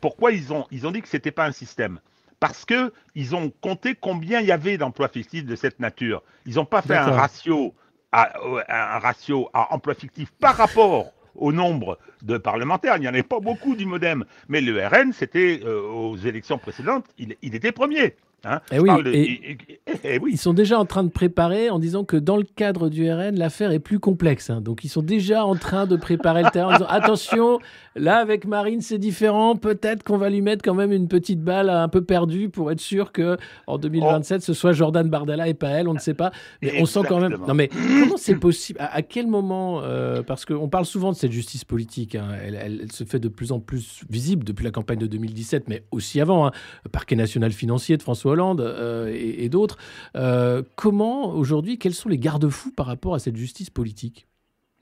pourquoi 0.00 0.30
ils 0.30 0.52
ont 0.52 0.66
ils 0.70 0.86
ont 0.86 0.92
dit 0.92 1.02
que 1.02 1.08
c'était 1.08 1.32
pas 1.32 1.46
un 1.46 1.52
système? 1.52 1.98
Parce 2.38 2.64
que 2.64 2.92
ils 3.16 3.34
ont 3.34 3.50
compté 3.60 3.96
combien 3.96 4.40
il 4.40 4.46
y 4.46 4.52
avait 4.52 4.78
d'emplois 4.78 5.08
fictifs 5.08 5.46
de 5.46 5.56
cette 5.56 5.80
nature. 5.80 6.22
Ils 6.46 6.54
n'ont 6.54 6.66
pas 6.66 6.82
fait 6.82 6.94
un 6.94 7.10
ratio 7.10 7.74
à, 8.12 8.30
un 8.68 8.98
ratio 9.00 9.50
à 9.52 9.74
emploi 9.74 9.94
fictif 9.94 10.30
par 10.38 10.56
rapport 10.56 11.12
au 11.36 11.52
nombre 11.52 11.98
de 12.22 12.38
parlementaires. 12.38 12.96
Il 12.96 13.00
n'y 13.00 13.08
en 13.08 13.12
avait 13.12 13.22
pas 13.22 13.40
beaucoup 13.40 13.76
du 13.76 13.86
Modem. 13.86 14.24
Mais 14.48 14.60
le 14.60 14.86
RN, 14.86 15.12
c'était 15.12 15.60
euh, 15.64 15.80
aux 15.80 16.16
élections 16.16 16.58
précédentes, 16.58 17.06
il, 17.18 17.36
il 17.42 17.54
était 17.54 17.72
premier. 17.72 18.14
Hein. 18.44 18.60
Eh 18.70 18.76
eh 20.04 20.18
oui, 20.18 20.32
Ils 20.32 20.38
sont 20.38 20.52
déjà 20.52 20.78
en 20.78 20.84
train 20.84 21.04
de 21.04 21.08
préparer 21.08 21.70
en 21.70 21.78
disant 21.78 22.04
que 22.04 22.16
dans 22.16 22.36
le 22.36 22.44
cadre 22.44 22.88
du 22.88 23.10
RN, 23.10 23.36
l'affaire 23.36 23.70
est 23.70 23.78
plus 23.78 23.98
complexe. 23.98 24.50
Hein. 24.50 24.60
Donc 24.60 24.84
ils 24.84 24.88
sont 24.88 25.02
déjà 25.02 25.44
en 25.44 25.54
train 25.54 25.86
de 25.86 25.96
préparer 25.96 26.42
le 26.42 26.50
terrain 26.50 26.68
en 26.68 26.72
disant 26.72 26.88
attention, 26.88 27.58
là 27.96 28.18
avec 28.18 28.46
Marine 28.46 28.80
c'est 28.80 28.98
différent, 28.98 29.56
peut-être 29.56 30.02
qu'on 30.02 30.18
va 30.18 30.30
lui 30.30 30.42
mettre 30.42 30.62
quand 30.62 30.74
même 30.74 30.92
une 30.92 31.08
petite 31.08 31.40
balle 31.40 31.70
un 31.70 31.88
peu 31.88 32.02
perdue 32.02 32.48
pour 32.48 32.70
être 32.70 32.80
sûr 32.80 33.12
que 33.12 33.36
en 33.66 33.78
2027 33.78 34.42
ce 34.42 34.52
soit 34.52 34.72
Jordan 34.72 35.08
Bardella 35.08 35.48
et 35.48 35.54
pas 35.54 35.68
elle, 35.68 35.88
on 35.88 35.94
ne 35.94 35.98
sait 35.98 36.14
pas. 36.14 36.32
Mais 36.62 36.80
on 36.80 36.86
sent 36.86 37.00
quand 37.08 37.20
même. 37.20 37.38
Non 37.46 37.54
mais 37.54 37.68
comment 37.68 38.16
c'est 38.16 38.36
possible? 38.36 38.78
À, 38.80 39.02
quel 39.02 39.26
moment 39.26 39.80
euh, 39.82 40.22
Parce 40.22 40.44
qu'on 40.44 40.68
parle 40.68 40.84
souvent 40.84 41.12
de 41.12 41.16
cette 41.16 41.32
justice 41.32 41.64
politique. 41.64 42.14
Hein. 42.14 42.28
Elle, 42.42 42.90
se 42.92 43.04
fait 43.04 43.18
de 43.18 43.28
plus 43.28 43.52
en 43.52 43.60
plus 43.60 44.02
visible 44.10 44.44
depuis 44.44 44.64
la 44.64 44.70
campagne 44.70 44.98
de 44.98 45.06
2017, 45.06 45.68
mais 45.68 45.82
aussi 45.90 46.20
avant. 46.20 46.50
Parquet 46.92 47.16
national 47.16 47.52
financier 47.52 47.96
de 47.96 48.02
François 48.02 48.33
Hollande 48.34 48.60
euh, 48.60 49.10
et, 49.14 49.48
d'autres. 49.48 49.78
Euh, 50.16 50.62
comment 50.76 51.30
aujourd'hui, 51.30 51.78
quels 51.78 51.94
sont 51.94 52.08
les 52.08 52.18
garde-fous 52.18 52.72
par 52.72 52.86
rapport 52.86 53.14
à 53.14 53.18
cette 53.18 53.36
justice 53.36 53.70
politique? 53.70 54.26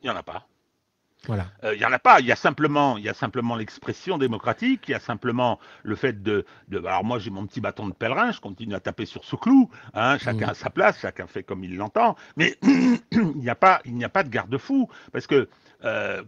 Il 0.02 0.06
n'y 0.06 0.10
en 0.10 0.16
a 0.16 0.22
pas. 0.22 0.46
Voilà. 1.26 1.46
Euh, 1.62 1.74
il 1.74 1.78
n'y 1.78 1.84
en 1.84 1.92
a 1.92 2.00
pas. 2.00 2.18
Il 2.18 2.26
y 2.26 2.32
a 2.32 2.36
simplement, 2.36 2.96
il 2.98 3.04
y 3.04 3.08
a 3.08 3.14
simplement 3.14 3.54
l'expression 3.54 4.18
démocratique. 4.18 4.88
Il 4.88 4.90
y 4.90 4.94
a 4.94 5.00
simplement 5.00 5.60
le 5.84 5.94
fait 5.94 6.22
de. 6.22 6.44
de 6.68 6.78
alors 6.78 7.04
moi 7.04 7.20
j'ai 7.20 7.30
mon 7.30 7.46
petit 7.46 7.60
bâton 7.60 7.86
de 7.86 7.92
pèlerin. 7.92 8.32
Je 8.32 8.40
continue 8.40 8.74
à 8.74 8.80
taper 8.80 9.06
sur 9.06 9.24
ce 9.24 9.36
clou. 9.36 9.70
Hein, 9.94 10.18
chacun 10.18 10.46
mmh. 10.46 10.50
a 10.50 10.54
sa 10.54 10.70
place. 10.70 11.00
Chacun 11.00 11.26
fait 11.28 11.44
comme 11.44 11.62
il 11.62 11.76
l'entend. 11.76 12.16
Mais 12.36 12.58
il 13.12 13.36
n'y 13.36 13.50
a 13.50 13.54
pas, 13.54 13.80
il 13.84 13.94
n'y 13.94 14.04
a 14.04 14.08
pas 14.08 14.24
de 14.24 14.30
garde-fou 14.30 14.88
parce 15.12 15.28
que 15.28 15.48
euh, 15.84 16.22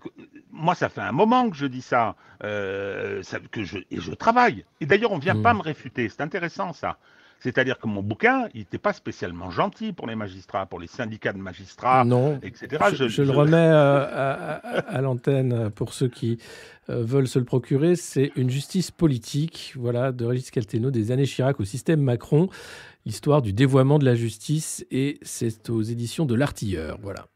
moi, 0.50 0.74
ça 0.74 0.88
fait 0.88 1.00
un 1.00 1.12
moment 1.12 1.50
que 1.50 1.56
je 1.56 1.66
dis 1.66 1.82
ça, 1.82 2.16
euh, 2.42 3.22
que 3.50 3.64
je, 3.64 3.78
et 3.90 4.00
je 4.00 4.12
travaille. 4.12 4.64
Et 4.80 4.86
d'ailleurs, 4.86 5.12
on 5.12 5.16
ne 5.16 5.22
vient 5.22 5.34
mmh. 5.34 5.42
pas 5.42 5.54
me 5.54 5.62
réfuter. 5.62 6.08
C'est 6.08 6.22
intéressant 6.22 6.72
ça. 6.72 6.98
C'est-à-dire 7.44 7.78
que 7.78 7.86
mon 7.86 8.02
bouquin, 8.02 8.48
il 8.54 8.60
n'était 8.60 8.78
pas 8.78 8.94
spécialement 8.94 9.50
gentil 9.50 9.92
pour 9.92 10.06
les 10.06 10.14
magistrats, 10.14 10.64
pour 10.64 10.80
les 10.80 10.86
syndicats 10.86 11.34
de 11.34 11.38
magistrats, 11.38 12.02
non. 12.02 12.40
etc. 12.42 12.82
Je, 12.94 13.22
le 13.22 13.30
remets 13.32 13.56
euh, 13.56 14.58
à, 14.62 15.00
l'antenne 15.02 15.68
pour 15.70 15.92
ceux 15.92 16.08
qui 16.08 16.38
euh, 16.88 17.02
veulent 17.02 17.28
se 17.28 17.38
le 17.38 17.44
procurer. 17.44 17.96
C'est 17.96 18.32
une 18.36 18.48
justice 18.48 18.90
politique, 18.90 19.74
voilà, 19.76 20.10
de 20.10 20.24
Régis 20.24 20.50
Calteno, 20.50 20.90
des 20.90 21.10
années 21.10 21.26
Chirac 21.26 21.60
au 21.60 21.64
système 21.64 22.00
Macron, 22.00 22.48
histoire 23.04 23.42
du 23.42 23.52
dévoiement 23.52 23.98
de 23.98 24.06
la 24.06 24.14
justice, 24.14 24.86
et 24.90 25.18
c'est 25.20 25.68
aux 25.68 25.82
éditions 25.82 26.24
de 26.24 26.34
l'Artilleur, 26.34 26.98
voilà. 27.02 27.26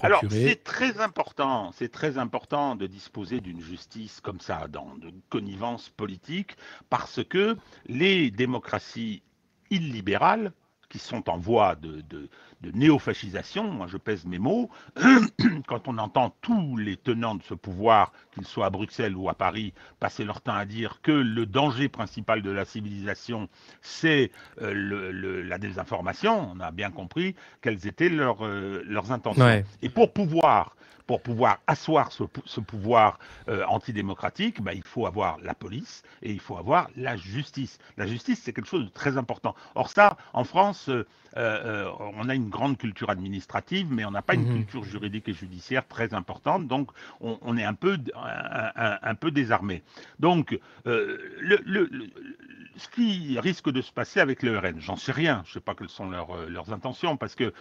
Alors, 0.00 0.22
c'est 0.28 0.64
très 0.64 1.00
important, 1.00 1.70
c'est 1.72 1.90
très 1.90 2.18
important 2.18 2.74
de 2.74 2.86
disposer 2.86 3.40
d'une 3.40 3.60
justice 3.60 4.20
comme 4.20 4.40
ça, 4.40 4.66
dans 4.68 4.96
de 4.96 5.12
connivence 5.28 5.88
politique, 5.90 6.56
parce 6.90 7.22
que 7.24 7.56
les 7.86 8.30
démocraties 8.30 9.22
illibérales, 9.70 10.52
qui 10.88 10.98
sont 10.98 11.30
en 11.30 11.38
voie 11.38 11.74
de, 11.74 12.02
de, 12.02 12.28
de 12.62 12.70
néofascisation, 12.70 13.64
moi 13.64 13.86
je 13.88 13.96
pèse 13.96 14.24
mes 14.24 14.38
mots, 14.38 14.70
quand 15.66 15.88
on 15.88 15.98
entend 15.98 16.34
tous 16.40 16.76
les 16.76 16.96
tenants 16.96 17.34
de 17.34 17.42
ce 17.42 17.54
pouvoir, 17.54 18.12
qu'ils 18.34 18.46
soient 18.46 18.66
à 18.66 18.70
Bruxelles 18.70 19.16
ou 19.16 19.28
à 19.28 19.34
Paris, 19.34 19.74
passer 20.00 20.24
leur 20.24 20.40
temps 20.40 20.54
à 20.54 20.64
dire 20.64 21.00
que 21.02 21.12
le 21.12 21.46
danger 21.46 21.88
principal 21.88 22.42
de 22.42 22.50
la 22.50 22.64
civilisation, 22.64 23.48
c'est 23.80 24.30
euh, 24.60 25.42
la 25.44 25.58
désinformation, 25.58 26.52
on 26.52 26.60
a 26.60 26.70
bien 26.70 26.90
compris 26.90 27.34
quelles 27.60 27.86
étaient 27.86 28.08
leurs, 28.08 28.44
euh, 28.44 28.82
leurs 28.86 29.12
intentions. 29.12 29.62
Et 29.82 29.88
pour 29.88 30.12
pouvoir 30.12 30.76
pour 31.06 31.20
pouvoir 31.20 31.58
asseoir 31.66 32.12
ce, 32.12 32.60
pouvoir 32.60 33.18
euh, 33.48 33.64
antidémocratique, 33.66 34.62
bah, 34.62 34.72
il 34.72 34.84
faut 34.84 35.06
avoir 35.06 35.38
la 35.42 35.52
police 35.52 36.04
et 36.22 36.30
il 36.30 36.40
faut 36.40 36.56
avoir 36.56 36.88
la 36.96 37.16
justice. 37.16 37.78
La 37.96 38.06
justice, 38.06 38.40
c'est 38.42 38.52
quelque 38.52 38.68
chose 38.68 38.84
de 38.84 38.90
très 38.90 39.16
important. 39.18 39.54
Or 39.74 39.90
ça, 39.90 40.16
en 40.32 40.44
France, 40.44 40.88
euh, 41.36 41.86
euh, 41.86 41.90
on 42.16 42.28
a 42.28 42.34
une 42.34 42.48
grande 42.48 42.78
culture 42.78 43.10
administrative, 43.10 43.88
mais 43.90 44.04
on 44.04 44.10
n'a 44.10 44.22
pas 44.22 44.34
une 44.34 44.48
mhm. 44.48 44.56
culture 44.56 44.84
juridique 44.84 45.28
et 45.28 45.32
judiciaire 45.32 45.86
très 45.86 46.14
importante, 46.14 46.66
donc 46.66 46.90
on, 47.20 47.56
est 47.56 47.64
un 47.64 47.74
peu, 47.74 47.98
un, 48.14 49.14
peu 49.14 49.30
désarmé. 49.30 49.82
Donc, 50.18 50.58
le, 50.84 51.88
ce 52.76 52.88
qui 52.88 53.38
risque 53.38 53.70
de 53.70 53.80
se 53.80 53.92
passer 53.92 54.20
avec 54.20 54.42
le 54.42 54.58
RN, 54.58 54.80
j'en 54.80 54.96
sais 54.96 55.12
rien, 55.12 55.42
je 55.44 55.50
ne 55.50 55.54
sais 55.54 55.60
pas 55.60 55.74
quelles 55.74 55.88
sont 55.88 56.08
leurs, 56.08 56.48
leurs 56.48 56.72
intentions, 56.72 57.16
parce 57.16 57.34
que 57.34 57.52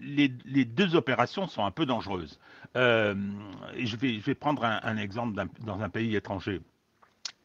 les, 0.00 0.64
deux 0.64 0.94
opérations 0.94 1.46
sont 1.46 1.64
un 1.64 1.70
peu 1.70 1.86
dangereuses. 1.86 2.38
Euh, 2.76 3.14
et 3.76 3.86
je 3.86 3.96
vais, 3.96 4.14
je 4.14 4.24
vais 4.24 4.34
prendre 4.34 4.64
un, 4.64 4.96
exemple 4.96 5.42
dans 5.60 5.80
un 5.80 5.88
pays 5.88 6.16
étranger. 6.16 6.60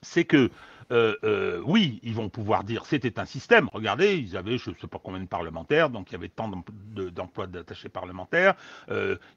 C'est 0.01 0.25
que, 0.25 0.49
euh, 0.91 1.15
euh, 1.23 1.61
oui, 1.65 1.99
ils 2.03 2.13
vont 2.13 2.29
pouvoir 2.29 2.63
dire 2.63 2.85
c'était 2.85 3.19
un 3.19 3.25
système. 3.25 3.69
Regardez, 3.73 4.17
ils 4.17 4.35
avaient 4.37 4.57
je 4.57 4.71
ne 4.71 4.75
sais 4.75 4.87
pas 4.87 4.99
combien 5.03 5.21
de 5.21 5.27
parlementaires, 5.27 5.89
donc 5.89 6.09
il 6.09 6.13
y 6.13 6.15
avait 6.15 6.29
tant 6.29 6.49
d'emplois 6.49 7.47
d'attachés 7.47 7.89
parlementaires. 7.89 8.55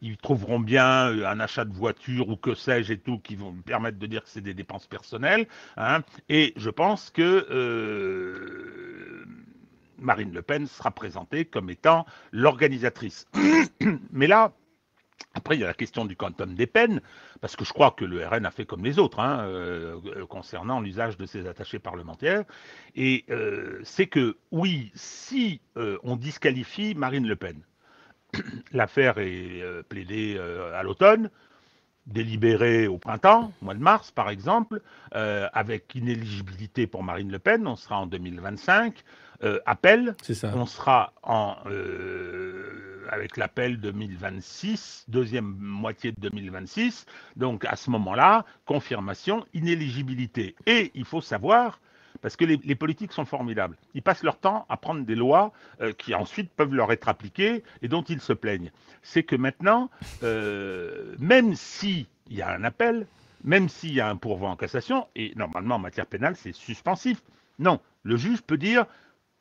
ils 0.01 0.17
trouveront 0.17 0.61
bien 0.61 0.87
un 1.27 1.41
achat 1.41 1.65
de 1.65 1.75
voiture 1.75 2.29
ou 2.29 2.37
que 2.37 2.55
sais-je 2.55 2.95
et 2.95 2.99
tout 2.99 3.19
qui 3.19 3.37
vont 3.37 3.53
permettre 3.53 3.99
de 3.99 4.07
dire 4.07 4.23
que 4.23 4.29
c'est 4.29 4.41
des 4.41 4.55
dépenses 4.55 4.87
personnelles. 4.87 5.47
Hein. 5.77 6.01
et 6.29 6.53
je 6.57 6.71
pense 6.71 7.11
que 7.11 7.47
Marine 9.99 10.33
Le 10.33 10.43
Pen 10.43 10.67
sera 10.67 10.91
présentée 10.91 11.45
comme 11.45 11.71
étant 11.71 12.07
l'organisatrice. 12.33 13.27
Mais 14.13 14.27
là, 14.27 14.53
après, 15.35 15.57
il 15.57 15.61
y 15.61 15.65
a 15.65 15.69
la 15.69 15.75
question 15.75 16.05
du 16.05 16.15
quantum 16.15 16.55
des 16.55 16.67
peines, 16.67 17.01
parce 17.41 17.57
que 17.57 17.65
je 17.65 17.73
crois 17.73 17.93
que 17.93 18.05
le 18.05 18.27
RN 18.27 18.45
a 18.45 18.51
fait 18.51 18.67
comme 18.67 18.85
les 18.85 18.99
autres 18.99 19.21
hein, 19.21 19.47
euh, 19.47 20.27
concernant 20.27 20.81
l'usage 20.81 21.17
de 21.17 21.27
ses 21.27 21.47
attachés 21.47 21.79
parlementaires. 21.79 22.45
Et 22.95 23.25
euh, 23.31 23.81
c'est 23.83 24.07
que, 24.07 24.37
oui, 24.51 24.93
si 24.95 25.61
euh, 25.77 25.99
on 26.03 26.17
disqualifie 26.17 26.95
Marine 26.95 27.27
Le 27.27 27.37
Pen, 27.37 27.63
l'affaire 28.73 29.19
est 29.19 29.63
plaidée 29.89 30.39
à 30.75 30.83
l'automne, 30.83 31.31
délibérée 32.07 32.87
au 32.87 32.99
printemps, 32.99 33.53
mois 33.63 33.75
de 33.75 33.81
mars 33.81 34.11
par 34.11 34.29
exemple, 34.31 34.81
avec 35.13 35.95
inéligibilité 35.95 36.87
pour 36.87 37.03
Marine 37.03 37.31
Le 37.31 37.39
Pen, 37.39 37.67
on 37.67 37.77
sera 37.77 37.99
en 37.99 38.07
2025. 38.07 39.05
Euh, 39.45 39.59
appel. 39.67 40.15
On 40.55 40.67
sera 40.67 41.13
en, 41.25 41.57
euh, 41.67 43.05
avec 43.11 43.37
l'appel 43.37 43.81
2026, 43.81 45.07
deuxième 45.09 45.57
moitié 45.59 46.13
de 46.13 46.21
2026. 46.21 47.07
Donc 47.35 47.65
à 47.65 47.75
ce 47.75 47.91
moment-là, 47.91 48.45
confirmation, 48.67 49.45
inéligibilité. 49.53 50.55
Et 50.67 50.93
il 50.95 51.05
faut 51.05 51.21
savoir, 51.21 51.81
parce 52.21 52.37
que 52.37 52.45
les, 52.45 52.75
politiques 52.77 53.13
sont 53.13 53.25
formidables, 53.25 53.77
ils 53.95 54.03
passent 54.03 54.23
leur 54.23 54.39
temps 54.39 54.65
à 54.69 54.77
prendre 54.77 55.05
des 55.05 55.17
lois 55.17 55.53
euh, 55.81 55.93
qui 55.93 56.15
ensuite 56.15 56.53
peuvent 56.53 56.75
leur 56.75 56.93
être 56.93 57.09
appliquées 57.09 57.65
et 57.83 57.89
dont 57.89 58.03
ils 58.03 58.21
se 58.21 58.33
plaignent. 58.33 58.71
C'est 59.03 59.25
que 59.25 59.35
maintenant, 59.35 59.91
même 60.23 61.57
s'il 61.57 62.07
y 62.31 62.43
a 62.43 62.51
un 62.51 62.63
appel, 62.63 63.09
même 63.43 63.69
s'il 63.69 63.93
y 63.93 64.01
a 64.01 64.09
un 64.09 64.15
pourvoi 64.15 64.51
en 64.51 64.57
cassation, 64.57 65.09
et 65.17 65.33
normalement 65.35 65.75
en 65.75 65.81
matière 65.81 66.07
pénale 66.07 66.37
c'est 66.37 66.55
suspensif, 66.55 67.21
non, 67.59 67.81
le 68.05 68.17
juge 68.17 68.41
peut 68.43 68.57
dire 68.57 68.87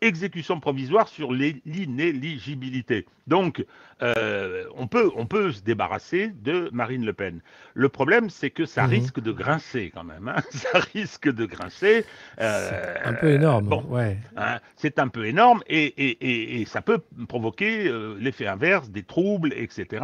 exécution 0.01 0.59
provisoire 0.59 1.07
sur 1.07 1.31
l'inéligibilité. 1.31 3.05
Donc, 3.27 3.63
euh, 4.03 4.65
on, 4.75 4.87
peut, 4.87 5.11
on 5.15 5.25
peut 5.25 5.51
se 5.51 5.61
débarrasser 5.61 6.29
de 6.29 6.69
Marine 6.73 7.05
Le 7.05 7.13
Pen. 7.13 7.41
Le 7.73 7.89
problème, 7.89 8.29
c'est 8.29 8.49
que 8.49 8.65
ça 8.65 8.83
mhm. 8.83 8.89
risque 8.89 9.19
de 9.19 9.31
grincer 9.31 9.91
quand 9.93 10.03
même. 10.03 10.27
Hein. 10.27 10.41
ça 10.51 10.79
risque 10.93 11.31
de 11.31 11.45
grincer. 11.45 12.05
Euh, 12.39 12.95
un 13.05 13.13
peu 13.13 13.31
énorme. 13.31 13.65
Bon, 13.65 13.83
ouais. 13.89 14.17
Hein, 14.37 14.59
c'est 14.75 14.99
un 14.99 15.07
peu 15.07 15.25
énorme 15.25 15.61
et, 15.67 15.85
et, 15.85 16.61
et, 16.61 16.65
ça 16.65 16.81
peut 16.81 16.99
provoquer 17.27 17.87
euh, 17.87 18.17
l'effet 18.19 18.47
inverse, 18.47 18.89
des 18.89 19.03
troubles, 19.03 19.53
etc. 19.53 20.03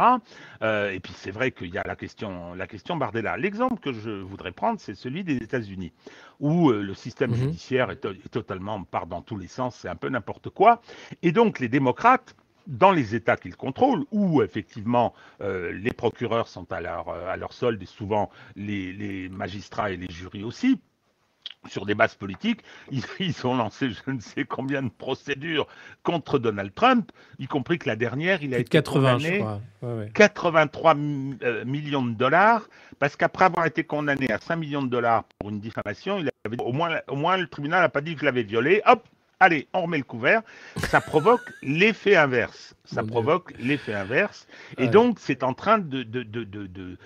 et 0.62 1.00
puis, 1.00 1.12
c'est 1.16 1.30
vrai 1.30 1.50
qu'il 1.50 1.72
y 1.72 1.78
a 1.78 1.82
la 1.86 1.96
question, 1.96 2.54
la 2.54 2.66
question 2.66 2.96
Bardella. 2.96 3.36
L'exemple 3.36 3.80
que 3.80 3.92
je 3.92 4.10
voudrais 4.10 4.52
prendre, 4.52 4.80
c'est 4.80 4.94
celui 4.94 5.24
des 5.24 5.36
États-Unis, 5.36 5.92
où 6.40 6.70
le 6.70 6.94
système 6.94 7.30
mhm. 7.30 7.36
judiciaire 7.36 7.90
est, 7.90 8.04
est, 8.04 8.28
totalement, 8.30 8.82
part 8.84 9.06
dans 9.06 9.22
tous 9.22 9.36
les 9.36 9.48
sens, 9.48 9.76
c'est 9.76 9.88
un 9.88 9.96
peu 9.96 10.08
n'importe 10.08 10.50
quoi. 10.50 10.80
Et 11.22 11.32
donc, 11.32 11.58
les 11.58 11.68
démocrates 11.68 12.34
dans 12.68 12.92
les 12.92 13.14
États 13.14 13.36
qu'ils 13.36 13.56
contrôlent, 13.56 14.04
où 14.12 14.42
effectivement 14.42 15.14
euh, 15.40 15.72
les 15.72 15.92
procureurs 15.92 16.48
sont 16.48 16.70
à 16.70 16.80
leur, 16.80 17.08
euh, 17.08 17.28
à 17.28 17.36
leur 17.36 17.52
solde 17.52 17.82
et 17.82 17.86
souvent 17.86 18.30
les, 18.54 19.28
magistrats 19.30 19.90
et 19.90 19.96
les 19.96 20.10
jurys 20.10 20.44
aussi, 20.44 20.78
sur 21.66 21.86
des 21.86 21.94
bases 21.94 22.14
politiques, 22.14 22.60
ils, 22.92 23.46
ont 23.46 23.56
lancé 23.56 23.90
je 23.90 24.10
ne 24.10 24.20
sais 24.20 24.44
combien 24.44 24.82
de 24.82 24.90
procédures 24.90 25.66
contre 26.02 26.38
Donald 26.38 26.74
Trump, 26.74 27.10
y 27.38 27.46
compris 27.46 27.78
que 27.78 27.88
la 27.88 27.96
dernière, 27.96 28.42
il 28.42 28.54
a 28.54 28.58
été 28.58 28.68
80, 28.68 29.14
condamné 29.14 29.44
83 30.12 30.94
euh, 31.42 31.64
millions 31.64 32.04
de 32.04 32.14
dollars, 32.14 32.68
parce 32.98 33.16
qu'après 33.16 33.46
avoir 33.46 33.64
été 33.64 33.82
condamné 33.82 34.30
à 34.30 34.38
5 34.38 34.56
millions 34.56 34.82
de 34.82 34.90
dollars 34.90 35.24
pour 35.38 35.48
une 35.48 35.60
diffamation, 35.60 36.18
il 36.18 36.28
avait, 36.44 36.60
au, 36.60 36.72
moins, 36.72 37.00
au 37.08 37.16
moins 37.16 37.38
le 37.38 37.46
tribunal 37.46 37.80
n'a 37.80 37.88
pas 37.88 38.02
dit 38.02 38.14
que 38.14 38.20
je 38.20 38.26
l'avais 38.26 38.42
violé, 38.42 38.82
hop, 38.84 39.08
allez, 39.40 39.68
on 39.72 39.82
remet 39.82 39.98
le 39.98 40.04
couvert, 40.04 40.42
ça 40.76 41.00
provoque 41.00 41.52
l'effet 41.62 42.16
inverse. 42.16 42.74
Ça 42.84 43.02
provoque 43.02 43.52
l'effet 43.58 43.92
inverse. 43.92 44.46
Et 44.78 44.88
donc, 44.88 45.18
c'est 45.20 45.42
en 45.42 45.52
train 45.52 45.78
de, 45.78 46.02
de, 46.02 46.22
de, 46.22 46.44
de, 46.44 46.96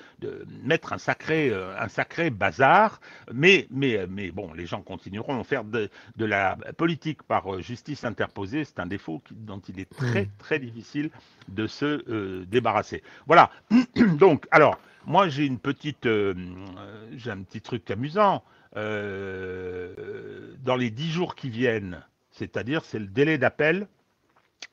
mettre 0.62 0.92
un 0.92 0.98
sacré, 0.98 1.50
euh, 1.50 1.76
un 1.76 1.88
sacré 1.88 2.30
bazar. 2.30 3.00
Mais, 3.32 3.66
mais, 3.70 4.06
mais 4.08 4.30
bon, 4.30 4.52
les 4.52 4.66
gens 4.66 4.80
continueront 4.80 5.40
à 5.40 5.44
faire 5.44 5.64
de, 5.64 5.90
la 6.18 6.56
politique 6.76 7.24
par 7.24 7.52
euh, 7.52 7.60
justice 7.60 8.04
interposée. 8.04 8.64
C'est 8.64 8.78
un 8.78 8.86
défaut 8.86 9.20
dont 9.32 9.60
il 9.68 9.80
est 9.80 9.90
très, 9.90 10.26
hmm. 10.26 10.30
très 10.38 10.60
difficile 10.60 11.10
de 11.48 11.66
se 11.66 12.08
euh, 12.08 12.44
débarrasser. 12.46 13.02
Voilà. 13.26 13.50
donc, 14.18 14.46
alors, 14.52 14.78
moi, 15.04 15.28
j'ai 15.28 15.46
une 15.46 15.58
petite, 15.58 16.04
j'ai 16.04 17.30
un 17.30 17.42
petit 17.42 17.60
truc 17.60 17.90
amusant. 17.90 18.44
dans 18.72 18.80
les 20.78 20.90
dix 20.90 21.10
jours 21.10 21.34
qui 21.34 21.50
viennent, 21.50 22.04
c'est-à-dire 22.42 22.84
c'est 22.84 22.98
le 22.98 23.06
délai 23.06 23.38
d'appel 23.38 23.86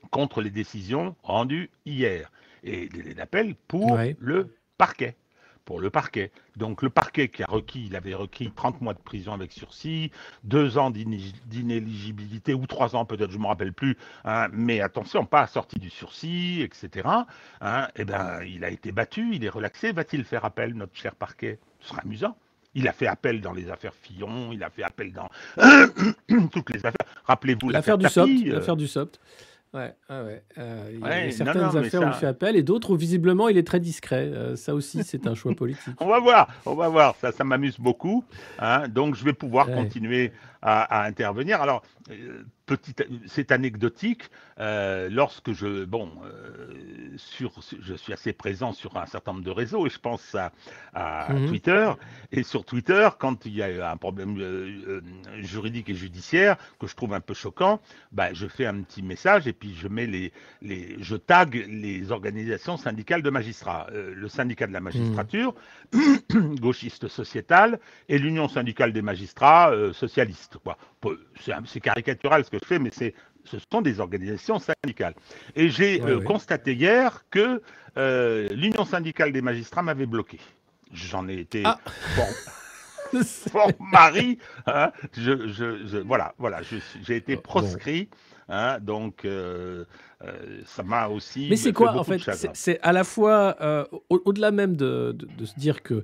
contre 0.10 0.42
les 0.42 0.50
décisions 0.50 1.16
rendues 1.22 1.70
hier. 1.86 2.32
Et 2.64 2.90
délai 2.90 3.14
d'appel 3.14 3.56
pour 3.68 3.98
le 4.18 4.56
parquet. 4.78 5.16
Pour 5.66 5.80
le 5.80 5.92
parquet. 5.92 6.32
Donc 6.56 6.82
le 6.82 6.90
parquet 6.90 7.28
qui 7.28 7.44
a 7.44 7.46
requis, 7.46 7.86
il 7.86 7.96
avait 7.96 8.16
requis 8.16 8.52
30 8.52 8.82
mois 8.82 8.96
de 8.96 9.00
prison 9.00 9.34
avec 9.34 9.52
sursis, 9.52 10.10
deux 10.44 10.80
ans 10.80 10.90
d'inéligibilité, 10.90 12.56
ou 12.56 12.66
trois 12.66 12.96
ans 12.96 13.06
peut-être, 13.06 13.30
je 13.30 13.38
ne 13.38 13.44
me 13.44 13.48
rappelle 13.48 13.74
plus, 13.74 13.96
hein, 14.26 14.48
mais 14.52 14.82
attention, 14.82 15.28
pas 15.28 15.46
sorti 15.46 15.78
du 15.78 15.92
sursis, 15.92 16.62
etc. 16.64 17.08
Hein, 17.62 17.88
eh 17.96 18.04
bien, 18.04 18.42
il 18.42 18.66
a 18.66 18.72
été 18.72 18.92
battu, 18.92 19.36
il 19.36 19.46
est 19.46 19.50
relaxé, 19.50 19.92
va-t-il 19.92 20.24
faire 20.24 20.44
appel, 20.44 20.74
notre 20.74 20.96
cher 20.96 21.14
parquet? 21.14 21.60
Ce 21.82 21.90
sera 21.90 22.02
amusant. 22.02 22.36
Il 22.76 22.88
a 22.88 22.94
fait 22.94 23.08
appel 23.08 23.42
dans 23.42 23.54
les 23.54 23.70
affaires 23.70 23.94
Fillon, 23.94 24.52
il 24.52 24.64
a 24.64 24.70
fait 24.70 24.84
appel 24.84 25.12
dans 25.12 25.30
toutes 26.52 26.70
les 26.70 26.86
affaires. 26.86 27.08
Rappelez-vous 27.26 27.70
l'affaire 27.70 27.98
du 27.98 28.08
SOPT. 28.08 28.48
Euh, 28.48 28.54
l'affaire 28.54 28.76
du 28.76 28.88
SOPT. 28.88 29.20
Ouais, 29.72 29.94
ouais. 30.10 30.44
Euh, 30.58 30.92
il 30.94 31.00
y 31.00 31.06
a 31.06 31.32
certaines 31.32 31.78
affaires 31.78 32.02
où 32.02 32.08
il 32.08 32.14
fait 32.14 32.26
appel 32.26 32.56
et 32.56 32.64
d'autres 32.64 32.92
où 32.92 32.96
visiblement 32.96 33.50
il 33.50 33.58
est 33.58 33.68
très 33.68 33.80
discret. 33.80 34.32
Euh, 34.34 34.56
ça 34.56 34.74
aussi, 34.74 35.04
c'est 35.04 35.28
un 35.28 35.36
choix 35.36 35.54
politique. 35.56 35.94
on 36.00 36.08
va 36.08 36.20
voir, 36.20 36.48
on 36.66 36.74
va 36.74 36.90
voir. 36.90 37.16
Ça, 37.18 37.32
ça 37.32 37.44
m'amuse 37.44 37.80
beaucoup. 37.80 38.24
Hein. 38.58 38.88
Donc, 38.88 39.16
je 39.16 39.24
vais 39.24 39.34
pouvoir 39.34 39.68
continuer 39.68 40.32
à, 40.62 41.04
intervenir. 41.06 41.62
Alors, 41.62 41.84
euh, 42.12 42.44
c'est 43.26 43.52
anecdotique. 43.52 44.30
Euh, 44.60 45.10
lorsque 45.10 45.54
je, 45.54 45.86
bon, 45.86 46.12
euh, 46.24 47.14
sur, 47.18 47.52
je 47.82 47.94
suis 47.96 48.14
assez 48.14 48.34
présent 48.34 48.74
sur 48.74 48.98
un 48.98 49.06
certain 49.06 49.32
nombre 49.32 49.46
de 49.46 49.52
réseaux 49.52 49.88
et 49.88 49.90
je 49.90 50.00
pense 50.00 50.36
à, 50.94 51.34
mhm. 51.34 51.48
Twitter. 51.48 51.92
Et 52.32 52.44
sur 52.44 52.66
Twitter, 52.66 53.10
quand 53.18 53.46
il 53.46 53.56
y 53.56 53.64
a 53.64 53.90
un 53.90 53.98
problème 53.98 55.02
juridique 55.40 55.90
et 55.90 55.96
judiciaire 55.96 56.58
que 56.80 56.88
je 56.88 56.96
trouve 56.96 57.14
un 57.14 57.22
peu 57.22 57.34
choquant, 57.34 57.80
bah, 58.12 58.34
je 58.34 58.48
fais 58.48 58.66
un 58.66 58.82
petit 58.82 59.02
message 59.02 59.48
et 59.48 59.54
puis 59.54 59.74
je 59.74 59.88
mets 59.88 60.08
les, 60.08 60.32
les 60.62 60.98
je 61.00 61.16
tag 61.16 61.56
les 61.68 62.12
organisations 62.12 62.78
syndicales 62.78 63.22
de 63.22 63.30
magistrats, 63.30 63.88
le 63.92 64.28
syndicat 64.28 64.68
de 64.68 64.74
la 64.74 64.82
magistrature, 64.82 65.56
mhm. 65.94 66.56
gauchiste 66.60 67.08
sociétal, 67.08 67.80
et 68.10 68.20
l'Union 68.20 68.48
syndicale 68.48 68.94
des 68.94 69.02
magistrats 69.02 69.72
socialistes. 69.94 70.49
C'est 71.66 71.80
caricatural 71.80 72.44
ce 72.44 72.50
que 72.50 72.58
je 72.62 72.66
fais, 72.66 72.80
mais 72.80 72.90
c'est 72.92 73.14
ce 73.46 73.58
sont 73.72 73.82
des 73.82 74.00
organisations 74.00 74.60
syndicales. 74.60 75.16
Et 75.56 75.70
j'ai 75.70 76.02
euh, 76.02 76.22
constaté 76.22 76.74
hier 76.74 77.24
que 77.30 77.62
euh, 77.98 78.48
l'Union 78.50 78.86
syndicale 78.86 79.32
des 79.32 79.42
magistrats 79.42 79.82
m'avait 79.82 80.06
bloqué. 80.06 80.40
J'en 80.92 81.28
ai 81.28 81.40
été 81.40 81.64
ah. 81.66 81.80
bon, 82.16 83.72
mari. 83.80 84.40
Hein, 84.68 84.92
je, 85.18 85.98
voilà, 86.00 86.34
voilà, 86.38 86.62
j'ai 86.64 87.16
été 87.16 87.38
proscrit. 87.38 88.10
Hein, 88.52 88.80
donc, 88.82 89.26
euh, 89.26 89.86
euh, 90.24 90.32
ça 90.66 90.82
m'a 90.82 91.08
aussi. 91.08 91.48
Mais 91.50 91.56
c'est 91.56 91.72
quoi 91.72 91.96
en 91.96 92.04
fait 92.04 92.20
C'est 92.54 92.80
à 92.82 92.92
la 92.92 93.04
fois 93.04 93.56
euh, 93.62 93.86
au-delà 94.10 94.50
même 94.50 94.76
de, 94.76 95.16
se 95.46 95.60
dire 95.60 95.84
que 95.84 96.04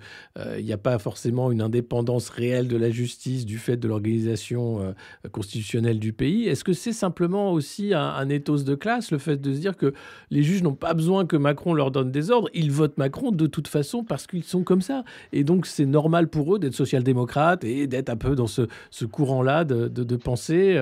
il 0.58 0.64
n'y 0.64 0.72
a 0.72 0.78
pas 0.78 1.00
forcément 1.00 1.52
une 1.52 1.62
indépendance 1.62 2.30
réelle 2.30 2.68
de 2.68 2.78
la 2.78 2.92
justice 2.92 3.46
du 3.46 3.58
fait 3.58 3.78
de 3.78 3.88
l'organisation 3.88 4.94
constitutionnelle 5.32 6.00
du 6.00 6.14
pays. 6.14 6.48
Est-ce 6.48 6.64
que 6.64 6.74
c'est 6.74 6.94
simplement 6.94 7.52
aussi 7.52 7.94
un, 7.94 8.00
un, 8.00 8.30
ethos 8.30 8.64
de 8.64 8.76
classe, 8.76 9.12
le 9.12 9.18
fait 9.18 9.38
de 9.38 9.54
se 9.54 9.60
dire 9.60 9.76
que 9.76 9.94
les 10.30 10.44
juges 10.44 10.62
n'ont 10.62 10.76
pas 10.76 10.94
besoin 10.94 11.26
que 11.26 11.36
Macron 11.36 11.74
leur 11.74 11.90
donne 11.90 12.12
des 12.12 12.30
ordres, 12.30 12.50
ils 12.54 12.72
votent 12.72 12.98
Macron 12.98 13.32
de 13.32 13.48
toute 13.48 13.68
façon 13.68 14.04
parce 14.04 14.28
qu'ils 14.28 14.44
sont 14.44 14.64
comme 14.64 14.82
ça. 14.82 15.04
Et 15.34 15.44
donc 15.44 15.66
c'est 15.66 15.86
normal 15.86 16.30
pour 16.30 16.56
eux 16.56 16.60
d'être 16.60 16.76
social-démocrates 16.76 17.64
et 17.64 17.88
d'être 17.88 18.10
un 18.10 18.18
peu 18.18 18.36
dans 18.36 18.48
ce, 18.48 18.68
courant-là 19.12 19.64
de, 19.66 19.88
de, 19.88 20.16
penser. 20.16 20.78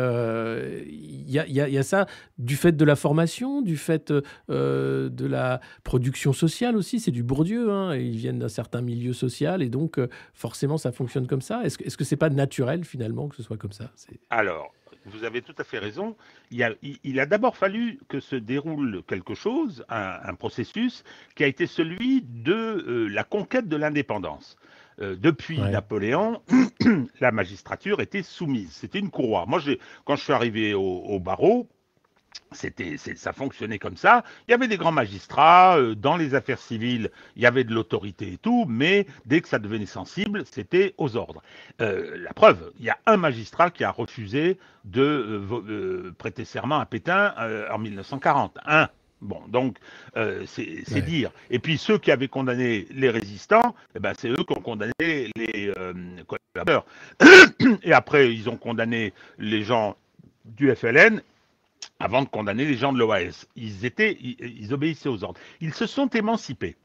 Il 0.88 1.31
y 1.31 1.40
a 1.40 1.52
il 1.53 1.73
y, 1.73 1.77
a 1.77 1.84
ça 1.84 2.07
du 2.38 2.55
fait 2.55 2.71
de 2.71 2.85
la 2.85 2.95
formation, 2.95 3.61
du 3.61 3.77
fait 3.77 4.11
euh, 4.49 5.09
de 5.09 5.25
la 5.25 5.61
production 5.84 6.34
sociale 6.34 6.75
aussi. 6.75 6.99
C'est 6.99 7.11
du 7.11 7.23
Bourdieu. 7.23 7.71
Hein, 7.71 7.95
ils 7.95 8.17
viennent 8.17 8.39
d'un 8.39 8.49
certain 8.49 8.81
milieu 8.81 9.13
social 9.13 9.61
et 9.61 9.69
donc 9.69 9.99
euh, 9.99 10.07
forcément 10.34 10.77
ça 10.77 10.91
fonctionne 10.91 11.27
comme 11.27 11.41
ça. 11.41 11.63
Est-ce 11.63 11.77
-ce 11.77 11.97
que 11.97 12.03
c'est 12.03 12.17
pas 12.17 12.30
naturel 12.30 12.84
finalement 12.84 13.27
que 13.30 13.35
ce 13.35 13.43
soit 13.43 13.57
comme 13.57 13.71
ça? 13.71 13.91
Alors, 14.30 14.73
vous 15.05 15.23
avez 15.23 15.41
tout 15.41 15.55
à 15.57 15.63
fait 15.63 15.80
raison. 15.80 16.15
Il 16.51 16.63
a, 16.63 16.71
a 17.21 17.25
d'abord 17.25 17.57
fallu 17.57 17.99
que 18.07 18.19
se 18.19 18.35
déroule 18.35 19.03
quelque 19.07 19.35
chose, 19.35 19.85
un, 19.89 20.35
processus 20.35 21.03
qui 21.35 21.43
a 21.43 21.47
été 21.47 21.67
celui 21.67 22.21
de 22.21 22.53
euh, 22.53 23.07
la 23.07 23.23
conquête 23.23 23.67
de 23.67 23.75
l'indépendance. 23.75 24.57
Euh, 25.03 25.15
depuis 25.19 25.59
Napoléon, 25.59 26.41
la 27.19 27.31
magistrature 27.31 27.99
était 27.99 28.23
soumise. 28.23 28.71
C'était 28.71 28.99
une 28.99 29.09
courroie. 29.09 29.45
Moi, 29.47 29.59
quand 30.05 30.15
je 30.15 30.23
suis 30.23 30.34
arrivé 30.34 30.73
au, 30.73 31.19
barreau, 31.19 31.67
c'était, 32.51 32.97
ça 32.97 33.34
fonctionnait 33.34 33.80
comme 33.80 33.97
ça. 33.97 34.23
Il 34.47 34.51
y 34.51 34.53
avait 34.53 34.67
des 34.67 34.77
grands 34.77 34.91
magistrats 34.91 35.77
euh, 35.77 35.95
dans 35.95 36.15
les 36.15 36.35
affaires 36.35 36.59
civiles, 36.59 37.11
il 37.35 37.41
y 37.41 37.45
avait 37.45 37.63
de 37.63 37.73
l'autorité 37.73 38.34
et 38.34 38.38
tout, 38.38 38.65
mais 38.67 39.05
dès 39.25 39.41
que 39.41 39.47
ça 39.47 39.59
devenait 39.59 39.85
sensible, 39.85 40.43
c'était 40.45 40.93
aux 40.97 41.15
ordres. 41.15 41.41
Euh, 41.81 42.17
la 42.17 42.34
preuve, 42.34 42.71
il 42.80 42.85
y 42.85 42.89
a 42.89 42.97
un 43.05 43.17
magistrat 43.17 43.71
qui 43.71 43.84
a 43.84 43.91
refusé 43.91 44.57
de 44.85 46.13
prêter 46.17 46.45
serment 46.45 46.80
à 46.80 46.85
Pétain 46.85 47.34
en 47.71 47.77
1940. 47.77 48.57
Un. 48.65 48.89
Bon, 49.24 49.41
donc 49.48 49.78
euh, 50.18 50.44
c'est 50.45 51.02
dire. 51.02 51.32
Et 51.50 51.58
puis 51.58 51.78
ceux 51.78 51.98
qui 51.98 52.12
avaient 52.12 52.28
condamné 52.28 52.86
les 52.91 53.10
résistants, 53.10 53.74
eh 53.95 54.00
ben, 54.00 54.14
c'est 54.18 54.28
eux 54.28 54.44
qui 54.45 54.52
ont 54.52 54.62
condamné 54.62 54.91
les 55.00 55.72
euh, 55.78 55.94
collaborateurs. 56.28 56.86
Et 57.84 57.94
après, 57.94 58.34
ils 58.34 58.50
ont 58.50 58.58
condamné 58.58 59.14
les 59.40 59.64
gens 59.64 59.95
du 60.44 60.76
FLN 60.76 61.22
avant 62.00 62.22
de 62.22 62.28
condamner 62.28 62.66
les 62.66 62.76
gens 62.76 62.91
de 62.91 63.00
l'OAS. 63.00 63.48
Ils 63.56 63.86
étaient, 63.86 64.18
ils, 64.20 64.74
obéissaient 64.74 65.10
aux 65.10 65.24
ordres. 65.24 65.40
Ils 65.62 65.74
se 65.74 65.86
sont 65.86 66.08
émancipés. 66.10 66.76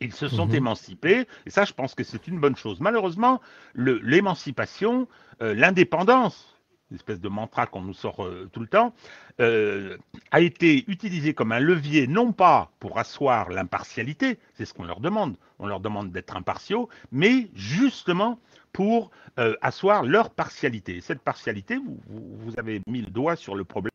Ils 0.00 0.12
se 0.12 0.28
sont 0.28 0.46
mhm. 0.46 0.56
émancipés, 0.56 1.26
et 1.46 1.50
ça, 1.50 1.64
je 1.64 1.72
pense 1.72 1.94
que 1.94 2.04
c'est 2.04 2.26
une 2.26 2.40
bonne 2.40 2.56
chose. 2.56 2.80
Malheureusement, 2.80 3.40
l'émancipation, 3.74 5.08
euh, 5.40 5.54
l'indépendance 5.54 6.53
espèce 6.94 7.20
de 7.20 7.28
mantra 7.28 7.66
qu'on 7.66 7.82
nous 7.82 7.94
sort 7.94 8.24
euh, 8.24 8.48
tout 8.52 8.60
le 8.60 8.66
temps, 8.66 8.94
euh, 9.40 9.96
a 10.30 10.40
été 10.40 10.84
utilisé 10.88 11.34
comme 11.34 11.52
un 11.52 11.60
levier, 11.60 12.06
non 12.06 12.32
pas 12.32 12.70
pour 12.80 12.98
asseoir 12.98 13.50
l'impartialité, 13.50 14.38
c'est 14.54 14.64
ce 14.64 14.74
qu'on 14.74 14.84
leur 14.84 15.00
demande, 15.00 15.36
on 15.58 15.66
leur 15.66 15.80
demande 15.80 16.12
d'être 16.12 16.36
impartiaux, 16.36 16.88
mais 17.12 17.48
justement 17.54 18.38
pour 18.72 19.10
euh, 19.38 19.54
asseoir 19.62 20.02
leur 20.02 20.30
partialité. 20.30 21.00
Cette 21.00 21.20
partialité, 21.20 21.76
vous, 21.76 21.98
vous, 22.08 22.52
avez 22.58 22.80
mis 22.86 23.02
le 23.02 23.10
doigt 23.10 23.36
sur 23.36 23.54
le 23.54 23.64
problème. 23.64 23.93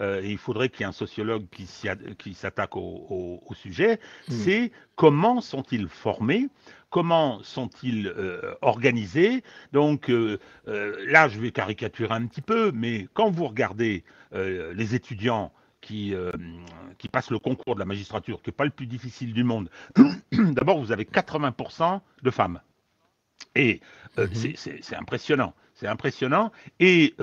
Et 0.00 0.30
il 0.30 0.38
faudrait 0.38 0.70
qu'il 0.70 0.80
y 0.80 0.82
ait 0.84 0.86
un 0.86 0.92
sociologue 0.92 1.44
qui 1.50 2.34
s'attaque 2.34 2.76
au, 2.76 3.42
au, 3.46 3.54
sujet, 3.54 3.96
mmh. 4.28 4.32
c'est 4.32 4.72
comment 4.96 5.42
sont-ils 5.42 5.88
formés? 5.88 6.48
Comment 6.90 7.40
sont-ils 7.44 8.08
euh, 8.08 8.54
organisés? 8.62 9.44
Donc 9.72 10.10
euh, 10.10 10.40
euh, 10.66 10.96
là, 11.06 11.28
je 11.28 11.38
vais 11.38 11.52
caricaturer 11.52 12.12
un 12.12 12.26
petit 12.26 12.40
peu, 12.40 12.72
mais 12.72 13.06
quand 13.14 13.30
vous 13.30 13.46
regardez 13.46 14.04
les 14.32 14.94
étudiants 14.94 15.52
qui, 15.80 16.14
qui 16.98 17.08
passent 17.08 17.32
le 17.32 17.40
concours 17.40 17.74
de 17.74 17.80
la 17.80 17.84
magistrature, 17.84 18.40
qui 18.42 18.50
n'est 18.50 18.54
pas 18.54 18.64
le 18.64 18.70
plus 18.70 18.86
difficile 18.86 19.32
du 19.32 19.42
monde, 19.42 19.68
d'abord, 20.32 20.78
vous 20.78 20.92
avez 20.92 21.02
80% 21.02 22.00
de 22.22 22.30
femmes. 22.30 22.60
Et 23.56 23.80
mhm. 24.16 24.54
c'est 24.54 24.94
impressionnant. 24.94 25.52
C'est 25.80 25.86
impressionnant. 25.86 26.52
Et 26.78 27.14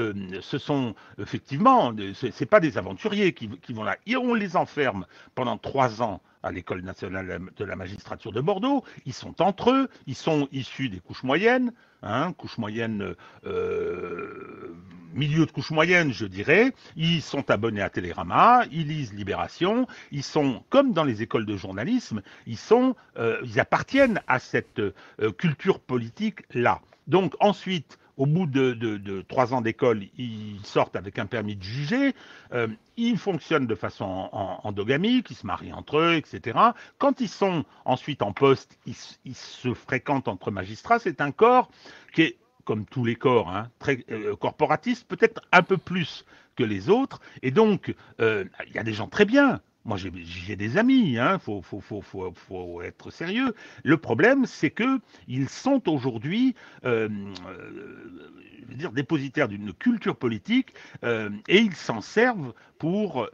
ce 0.41 0.57
sont 0.57 0.95
effectivement, 1.19 1.93
ce 2.15 2.43
pas 2.45 2.59
des 2.59 2.79
aventuriers 2.79 3.33
qui, 3.33 3.49
vont 3.69 3.83
là. 3.83 3.97
Et 4.07 4.15
on 4.15 4.33
les 4.33 4.57
enferme 4.57 5.05
pendant 5.35 5.59
trois 5.59 6.01
ans 6.01 6.21
à 6.41 6.51
l'École 6.51 6.81
nationale 6.81 7.39
de 7.55 7.65
la 7.65 7.75
magistrature 7.75 8.31
de 8.31 8.41
Bordeaux. 8.41 8.83
Ils 9.05 9.13
sont 9.13 9.43
entre 9.43 9.69
eux, 9.71 9.89
ils 10.07 10.15
sont 10.15 10.47
issus 10.51 10.89
des 10.89 10.99
couches 10.99 11.21
moyennes, 11.21 11.71
hein, 12.01 12.33
couches 12.33 12.57
moyennes, 12.57 13.13
euh, 13.45 14.75
milieu 15.13 15.45
de 15.45 15.51
couches 15.51 15.69
moyennes, 15.69 16.11
je 16.11 16.25
dirais. 16.25 16.73
Ils 16.95 17.21
sont 17.21 17.51
abonnés 17.51 17.81
à 17.81 17.91
Télérama, 17.91 18.63
ils 18.71 18.87
lisent 18.87 19.13
Libération, 19.13 19.85
ils 20.11 20.23
sont, 20.23 20.63
comme 20.69 20.93
dans 20.93 21.03
les 21.03 21.21
écoles 21.21 21.45
de 21.45 21.57
journalisme, 21.57 22.23
ils, 22.47 22.57
sont, 22.57 22.95
euh, 23.19 23.39
ils 23.43 23.59
appartiennent 23.59 24.19
à 24.27 24.39
cette 24.39 24.79
euh, 24.79 24.93
culture 25.37 25.79
politique-là. 25.79 26.81
Donc 27.07 27.35
ensuite, 27.39 27.99
au 28.17 28.25
bout 28.25 28.47
de, 28.47 29.21
trois 29.27 29.53
ans 29.53 29.61
d'école, 29.61 30.03
ils 30.17 30.59
sortent 30.63 30.95
avec 30.95 31.19
un 31.19 31.27
permis 31.27 31.55
de 31.55 31.63
juger. 31.63 32.15
Euh, 32.51 32.67
ils 32.97 33.17
fonctionnent 33.17 33.67
de 33.67 33.75
façon 33.75 34.29
endogamique, 34.63 35.29
ils 35.29 35.35
se 35.35 35.45
marient 35.45 35.73
entre 35.73 35.99
eux, 35.99 36.15
etc. 36.15 36.57
Quand 36.97 37.21
ils 37.21 37.29
sont 37.29 37.63
ensuite 37.85 38.23
en 38.23 38.33
poste, 38.33 38.77
ils, 38.85 38.95
se 39.35 39.73
fréquentent 39.73 40.27
entre 40.27 40.49
magistrats. 40.49 40.99
C'est 40.99 41.21
un 41.21 41.31
corps 41.31 41.69
qui 42.13 42.23
est, 42.23 42.37
comme 42.65 42.85
tous 42.85 43.05
les 43.05 43.15
corps, 43.15 43.49
hein, 43.49 43.69
très 43.79 44.03
euh, 44.11 44.35
corporatiste, 44.35 45.07
peut-être 45.07 45.41
un 45.51 45.61
peu 45.61 45.77
plus 45.77 46.25
que 46.55 46.63
les 46.63 46.89
autres. 46.89 47.21
Et 47.43 47.51
donc, 47.51 47.93
euh, 48.19 48.45
il 48.67 48.73
y 48.73 48.79
a 48.79 48.83
des 48.83 48.93
gens 48.93 49.07
très 49.07 49.25
bien. 49.25 49.61
Moi, 49.87 49.97
j'ai 49.97 50.57
des 50.57 50.77
amis, 50.77 51.11
il 51.11 51.17
hein, 51.17 51.39
faut, 51.39 51.61
faut, 51.61 51.79
faut, 51.79 52.01
faut, 52.01 52.81
être 52.81 53.09
sérieux. 53.09 53.55
Le 53.83 53.95
problème, 53.95 54.45
c'est 54.45 54.69
que 54.69 54.99
ils 55.29 55.47
sont 55.47 55.87
aujourd'hui, 55.89 56.55
euh, 56.83 57.07
euh, 57.47 58.73
dire, 58.75 58.91
dépositaires 58.91 59.47
d'une 59.47 59.71
culture 59.71 60.17
politique 60.17 60.73
euh, 61.05 61.29
et 61.47 61.59
ils 61.59 61.75
s'en 61.75 62.01
servent 62.01 62.53
pour 62.79 63.27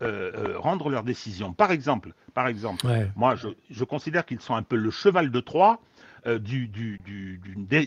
rendre 0.57 0.89
leurs 0.89 1.03
décisions. 1.03 1.53
Par 1.53 1.71
exemple, 1.71 2.13
par 2.33 2.47
exemple, 2.47 2.85
moi, 3.15 3.35
je, 3.35 3.49
je 3.69 3.83
considère 3.83 4.25
qu'ils 4.25 4.39
sont 4.39 4.55
un 4.55 4.63
peu 4.63 4.77
le 4.77 4.91
cheval 4.91 5.31
de 5.31 5.39
Troie 5.39 5.81
euh, 6.27 6.39
du, 6.39 6.67
du, 6.67 6.99
du, 7.05 7.41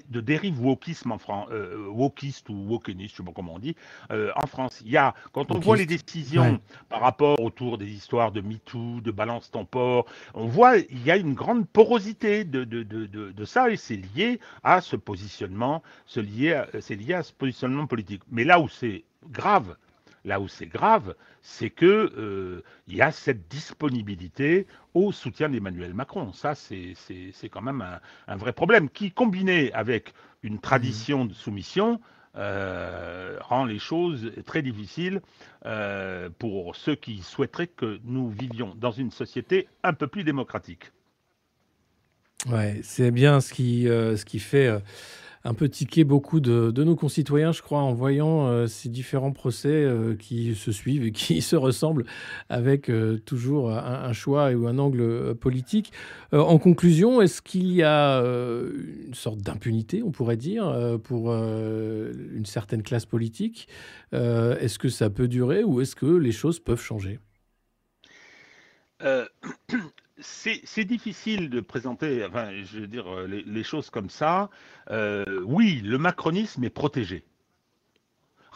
de 0.08 0.20
dérive 0.20 0.60
wokisme 0.60 1.12
en 1.12 1.18
France, 1.18 1.48
euh, 1.50 1.88
wokiste 1.88 2.48
ou 2.48 2.54
wokeniste, 2.68 3.12
je 3.12 3.16
sais 3.18 3.22
pas 3.22 3.32
comment 3.34 3.54
on 3.54 3.58
dit, 3.58 3.76
euh, 4.10 4.30
en 4.36 4.46
France. 4.46 4.82
Il 4.84 4.90
y 4.90 4.96
a, 4.96 5.14
quand 5.32 5.50
on 5.50 5.58
voit 5.58 5.76
les 5.76 5.86
décisions 5.86 6.60
par 6.88 7.00
rapport 7.00 7.40
autour 7.40 7.78
des 7.78 7.88
histoires 7.88 8.32
de 8.32 8.40
MeToo, 8.40 9.00
de 9.00 9.10
Balance 9.10 9.50
ton 9.50 9.64
port, 9.64 10.06
on 10.34 10.46
voit 10.46 10.78
il 10.78 11.02
y 11.04 11.10
a 11.10 11.16
une 11.16 11.34
grande 11.34 11.66
porosité 11.66 12.44
de, 12.44 12.64
de, 12.64 12.82
de, 12.82 13.06
de 13.06 13.44
ça 13.44 13.70
et 13.70 13.76
c'est 13.76 13.96
lié 13.96 14.40
à 14.62 14.80
ce 14.80 14.96
positionnement, 14.96 15.82
c'est 16.06 16.22
lié, 16.22 16.62
lié 16.90 17.14
à 17.14 17.22
ce 17.22 17.32
positionnement 17.32 17.86
politique. 17.86 18.22
Mais 18.30 18.44
là 18.44 18.60
où 18.60 18.68
c'est 18.68 19.04
grave, 19.30 19.76
Là 20.26 20.40
où 20.40 20.48
c'est 20.48 20.66
grave, 20.66 21.14
c'est 21.40 21.70
qu'il 21.70 21.86
euh, 21.86 22.62
y 22.88 23.00
a 23.00 23.12
cette 23.12 23.46
disponibilité 23.48 24.66
au 24.92 25.12
soutien 25.12 25.48
d'Emmanuel 25.48 25.94
Macron. 25.94 26.32
Ça, 26.32 26.56
c'est 26.56 26.96
quand 27.48 27.62
même 27.62 27.84
un, 28.26 28.36
vrai 28.36 28.52
problème 28.52 28.90
qui, 28.90 29.12
combiné 29.12 29.72
avec 29.72 30.12
une 30.42 30.58
tradition 30.58 31.24
de 31.24 31.32
soumission, 31.32 32.00
rend 32.34 33.64
les 33.64 33.78
choses 33.78 34.30
très 34.44 34.60
difficiles 34.62 35.22
pour 36.38 36.76
ceux 36.76 36.96
qui 36.96 37.22
souhaiteraient 37.22 37.68
que 37.68 37.98
nous 38.04 38.28
vivions 38.28 38.74
dans 38.74 38.90
une 38.90 39.10
société 39.10 39.68
un 39.84 39.94
peu 39.94 40.06
plus 40.06 40.24
démocratique. 40.24 40.90
Ouais, 42.50 42.80
c'est 42.82 43.10
bien 43.10 43.40
ce 43.40 43.54
qui 43.54 44.38
fait 44.38 44.82
un 45.46 45.54
peu 45.54 45.68
tiqué 45.68 46.02
beaucoup 46.04 46.40
de, 46.40 46.82
nos 46.82 46.96
concitoyens, 46.96 47.52
je 47.52 47.62
crois, 47.62 47.78
en 47.78 47.94
voyant 47.94 48.48
euh, 48.48 48.66
ces 48.66 48.88
différents 48.88 49.32
procès 49.32 49.68
euh, 49.68 50.16
qui 50.16 50.54
se 50.54 50.72
suivent 50.72 51.04
et 51.04 51.12
qui 51.12 51.40
se 51.42 51.56
ressemblent 51.56 52.04
avec 52.48 52.90
euh, 52.90 53.18
toujours 53.24 53.70
un, 53.70 54.12
choix 54.12 54.50
ou 54.52 54.66
un 54.66 54.78
angle 54.78 55.34
politique. 55.36 55.92
en 56.32 56.58
conclusion, 56.58 57.20
est-ce 57.20 57.42
qu'il 57.42 57.72
y 57.72 57.82
a 57.82 58.20
une 58.20 59.14
sorte 59.14 59.38
d'impunité, 59.38 60.02
on 60.02 60.10
pourrait 60.10 60.36
dire, 60.36 60.98
pour 61.04 61.32
une 61.32 62.46
certaine 62.46 62.82
classe 62.82 63.04
politique? 63.04 63.68
Est-ce 64.12 64.78
que 64.78 64.88
ça 64.88 65.10
peut 65.10 65.28
durer 65.28 65.64
ou 65.64 65.80
est-ce 65.80 65.94
que 65.94 66.06
les 66.06 66.32
choses 66.32 66.60
peuvent 66.60 66.80
changer? 66.80 67.18
c'est 70.64 70.84
difficile 70.84 71.50
de 71.50 71.60
présenter, 71.60 72.24
enfin, 72.24 72.50
je 72.64 72.80
veux 72.80 72.86
dire, 72.86 73.06
euh, 73.08 73.26
les, 73.26 73.62
choses 73.62 73.90
comme 73.90 74.10
ça. 74.10 74.50
Euh, 74.90 75.40
oui, 75.44 75.80
le 75.84 75.98
macronisme 75.98 76.64
est 76.64 76.70
protégé. 76.70 77.24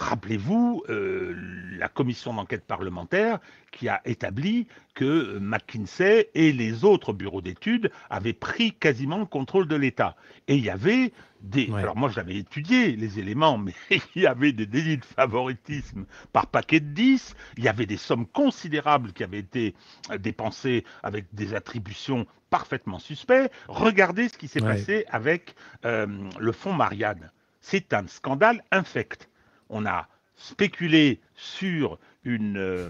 Rappelez-vous 0.01 0.83
euh, 0.89 1.37
la 1.79 1.89
commission 1.89 2.33
d'enquête 2.33 2.65
parlementaire 2.65 3.39
qui 3.71 3.87
a 3.87 4.01
établi 4.07 4.67
que 4.95 5.39
McKinsey 5.39 6.31
et 6.35 6.53
les 6.53 6.85
autres 6.85 7.13
bureaux 7.13 7.43
d'études 7.43 7.93
avaient 8.09 8.33
pris 8.33 8.73
quasiment 8.73 9.19
le 9.19 9.27
contrôle 9.27 9.69
de 9.69 9.77
l'État. 9.77 10.17
Et 10.49 10.57
il 10.57 10.65
y 10.65 10.71
avait 10.71 11.13
des... 11.43 11.71
Alors 11.75 11.97
moi 11.97 12.09
j'avais 12.09 12.37
étudié 12.37 12.97
les 12.97 13.19
éléments, 13.19 13.59
mais 13.59 13.75
il 14.15 14.23
y 14.23 14.27
avait 14.27 14.53
des 14.53 14.65
délits 14.65 14.97
de 14.97 15.05
favoritisme 15.05 16.07
par 16.33 16.47
paquet 16.47 16.81
de 16.81 16.95
10, 16.95 17.37
il 17.59 17.65
y 17.65 17.69
avait 17.69 17.85
des 17.85 17.99
sommes 17.99 18.27
considérables 18.27 19.13
qui 19.13 19.23
avaient 19.23 19.41
été 19.41 19.75
dépensées 20.19 20.85
avec 21.03 21.27
des 21.35 21.53
attributions 21.53 22.27
parfaitement 22.49 22.99
suspectes. 22.99 23.53
Regardez 23.69 24.31
ce 24.31 24.39
qui 24.39 24.49
s'est 24.49 24.61
passé 24.61 25.05
avec 25.11 25.55
euh, 25.85 26.07
le 26.39 26.53
fonds 26.53 26.73
Marianne. 26.73 27.31
C'est 27.61 27.93
un 27.93 28.07
scandale 28.07 28.65
infect 28.73 29.29
on 29.71 29.87
a 29.87 30.09
spéculé 30.37 31.21
sur 31.35 31.99
une, 32.25 32.59
euh, 32.59 32.89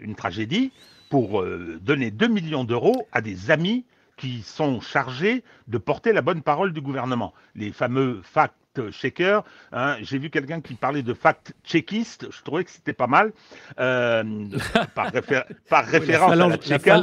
une 0.00 0.14
tragédie 0.14 0.72
pour 1.10 1.40
euh, 1.40 1.78
donner 1.82 2.10
2 2.10 2.26
millions 2.28 2.64
d'euros 2.64 3.06
à 3.12 3.20
des 3.20 3.50
amis 3.50 3.84
qui 4.16 4.42
sont 4.42 4.80
chargés 4.80 5.44
de 5.68 5.78
porter 5.78 6.12
la 6.12 6.22
bonne 6.22 6.42
parole 6.42 6.72
du 6.72 6.80
gouvernement. 6.80 7.34
Les 7.54 7.70
fameux 7.70 8.22
fact-checkers. 8.22 9.44
Hein. 9.72 9.96
J'ai 10.00 10.18
vu 10.18 10.30
quelqu'un 10.30 10.62
qui 10.62 10.74
parlait 10.74 11.02
de 11.02 11.12
fact-checkiste. 11.12 12.28
Je 12.30 12.42
trouvais 12.42 12.64
que 12.64 12.70
c'était 12.70 12.94
pas 12.94 13.06
mal. 13.06 13.32
Euh, 13.78 14.24
par, 14.94 15.12
référence 15.84 16.32
à 16.32 16.36
la 16.36 16.56
Tchéka. 16.56 17.02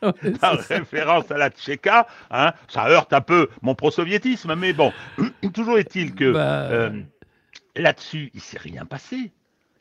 par 0.40 0.58
référence 0.60 1.30
à 1.32 1.36
la 1.36 1.50
Tchéka. 1.50 2.06
Hein. 2.30 2.52
Ça 2.68 2.88
heurte 2.88 3.12
un 3.12 3.20
peu 3.20 3.48
mon 3.60 3.74
pro-soviétisme, 3.74 4.54
mais 4.54 4.72
bon. 4.72 4.92
Toujours 5.52 5.78
est-il 5.78 6.14
que. 6.14 6.32
Bah, 6.32 6.92
Là-dessus, 7.78 8.30
il 8.34 8.38
ne 8.38 8.42
s'est 8.42 8.58
rien 8.58 8.84
passé. 8.84 9.32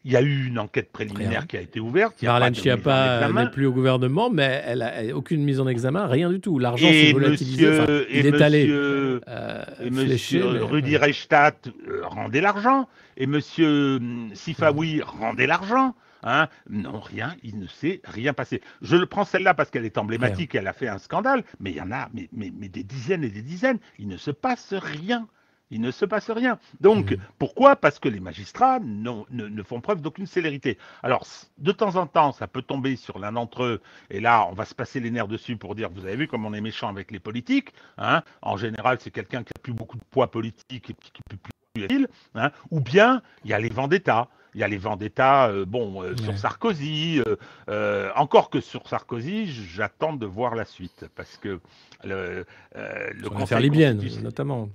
Il 0.06 0.14
y 0.14 0.16
a 0.16 0.22
eu 0.22 0.46
une 0.46 0.58
enquête 0.58 0.90
préliminaire 0.92 1.48
qui 1.48 1.58
a 1.58 1.62
été 1.62 1.82
ouverte. 1.82 2.22
Marlène 2.24 2.56
Schiappa 2.56 3.30
n'est 3.30 3.50
plus 3.50 3.66
au 3.66 3.74
gouvernement, 3.74 4.30
mais 4.30 4.64
elle 4.66 4.80
n'a 4.80 5.14
aucune 5.14 5.44
mise 5.44 5.60
en 5.60 5.68
examen, 5.68 6.08
rien 6.08 6.30
du 6.30 6.40
tout. 6.40 6.60
L'argent 6.60 6.88
s'est 6.88 7.12
volatilisé. 7.12 8.06
il 8.10 8.26
est 8.26 8.42
allé. 8.42 8.68
Euh, 8.70 9.66
et 9.82 9.90
monsieur 9.90 10.46
Rudy 10.46 10.96
Reichstadt 10.96 11.68
euh, 11.68 12.02
rendait 12.06 12.40
l'argent. 12.40 12.88
Et 13.18 13.28
monsieur 13.28 13.98
hum, 13.98 14.30
Sifawi 14.34 15.02
rendait 15.02 15.48
l'argent. 15.48 15.94
Hein 16.24 16.48
non, 16.70 17.00
rien, 17.00 17.36
il 17.44 17.60
ne 17.60 17.68
s'est 17.68 18.02
rien 18.04 18.34
passé. 18.34 18.62
Je 18.82 18.96
le 18.96 19.06
prends 19.06 19.26
celle-là 19.26 19.54
parce 19.54 19.70
qu'elle 19.70 19.86
est 19.86 19.98
emblématique, 19.98 20.56
elle 20.56 20.68
a 20.68 20.74
fait 20.74 20.88
un 20.88 20.98
scandale, 20.98 21.44
mais 21.60 21.72
il 21.72 21.78
y 21.78 21.82
en 21.82 21.92
a 21.92 22.10
mais, 22.14 22.30
mais, 22.32 22.70
des 22.70 22.84
dizaines 22.84 23.24
et 23.24 23.30
des 23.30 23.42
dizaines. 23.42 23.80
Il 24.00 24.08
ne 24.08 24.18
se 24.18 24.32
passe 24.32 24.74
rien. 24.74 25.28
Il 25.70 25.82
ne 25.82 25.92
se 25.92 26.06
passe 26.06 26.30
rien. 26.30 26.60
Donc, 26.80 27.12
mmh. 27.12 27.18
pourquoi? 27.40 27.76
Parce 27.76 28.00
que 28.00 28.08
les 28.10 28.20
magistrats 28.20 28.80
ne, 28.80 29.64
font 29.64 29.82
preuve 29.82 30.02
d'aucune 30.02 30.26
célérité. 30.26 30.78
Alors, 31.04 31.26
de 31.58 31.72
temps 31.72 31.96
en 31.96 32.08
temps, 32.08 32.32
ça 32.32 32.48
peut 32.48 32.62
tomber 32.62 32.96
sur 32.96 33.20
l'un 33.20 33.34
d'entre 33.34 33.64
eux, 33.64 33.82
et 34.10 34.20
là, 34.20 34.48
on 34.50 34.54
va 34.54 34.66
se 34.66 34.76
passer 34.76 35.00
les 35.00 35.12
nerfs 35.12 35.28
dessus 35.28 35.58
pour 35.58 35.76
dire, 35.76 35.90
vous 35.90 36.06
avez 36.06 36.16
vu 36.16 36.28
comme 36.28 36.46
on 36.46 36.54
est 36.54 36.62
méchant 36.62 36.88
avec 36.88 37.12
les 37.12 37.20
politiques. 37.20 37.74
Hein? 37.98 38.24
En 38.42 38.58
général, 38.58 38.98
c'est 39.02 39.12
quelqu'un 39.12 39.44
qui 39.44 39.52
a 39.56 39.60
plus 39.62 39.74
beaucoup 39.74 39.98
de 39.98 40.04
poids 40.10 40.32
politique 40.32 40.90
et 40.90 40.94
qui 40.94 41.22
peut 41.30 41.38
plus 41.38 41.84
utile. 41.84 42.08
Hein? 42.36 42.52
Ou 42.72 42.80
bien, 42.80 43.22
il 43.44 43.52
y 43.52 43.54
a 43.54 43.60
les 43.60 43.70
vendettas. 43.70 44.28
Il 44.54 44.62
y 44.62 44.64
a 44.64 44.68
les 44.68 44.78
vendettas, 44.78 45.52
euh, 45.52 45.66
bon, 45.66 46.02
euh, 46.02 46.16
sur 46.18 46.36
Sarkozy. 46.36 47.22
Euh, 47.70 48.10
encore 48.16 48.50
que 48.50 48.60
sur 48.60 48.88
Sarkozy, 48.88 49.46
j'attends 49.46 50.14
de 50.14 50.26
voir 50.26 50.56
la 50.56 50.66
suite, 50.66 51.06
parce 51.16 51.38
que 51.38 51.60
le, 52.04 52.44
le 52.74 53.30
Conseil 53.30 53.62
libyenne, 53.62 54.02
notamment. 54.24 54.70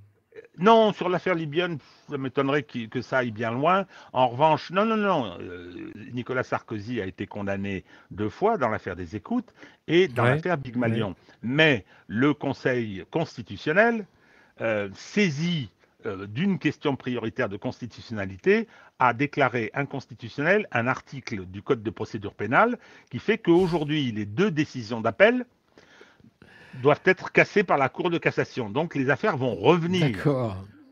Non, 0.58 0.92
sur 0.92 1.08
l'affaire 1.08 1.34
libyenne, 1.34 1.78
ça 2.10 2.18
m'étonnerait 2.18 2.62
que 2.64 3.00
ça 3.00 3.18
aille 3.18 3.30
bien 3.30 3.50
loin. 3.50 3.86
En 4.12 4.28
revanche, 4.28 4.70
non, 4.70 4.84
non, 4.84 4.98
non. 4.98 5.38
Euh, 5.40 5.90
Nicolas 6.12 6.42
Sarkozy 6.42 7.00
a 7.00 7.06
été 7.06 7.26
condamné 7.26 7.84
deux 8.10 8.28
fois 8.28 8.58
dans 8.58 8.68
l'affaire 8.68 8.94
des 8.94 9.16
écoutes 9.16 9.54
et 9.88 10.08
dans 10.08 10.24
l'affaire 10.24 10.58
Big 10.58 10.76
Malion. 10.76 11.14
Mais 11.42 11.86
le 12.06 12.34
Conseil 12.34 13.04
constitutionnel, 13.10 14.04
euh, 14.60 14.90
saisi 14.94 15.70
euh, 16.04 16.26
d'une 16.26 16.58
question 16.58 16.96
prioritaire 16.96 17.48
de 17.48 17.56
constitutionnalité, 17.56 18.68
a 18.98 19.14
déclaré 19.14 19.70
inconstitutionnel 19.72 20.68
un 20.70 20.86
article 20.86 21.46
du 21.46 21.62
Code 21.62 21.82
de 21.82 21.90
procédure 21.90 22.34
pénale 22.34 22.78
qui 23.10 23.20
fait 23.20 23.38
qu'aujourd'hui, 23.38 24.12
les 24.12 24.26
deux 24.26 24.50
décisions 24.50 25.00
d'appel 25.00 25.46
doivent 26.80 27.02
être 27.04 27.32
cassés 27.32 27.64
par 27.64 27.78
la 27.78 27.88
Cour 27.88 28.10
de 28.10 28.18
cassation. 28.18 28.70
Donc 28.70 28.94
les 28.94 29.10
affaires 29.10 29.36
vont 29.36 29.54
revenir 29.54 30.16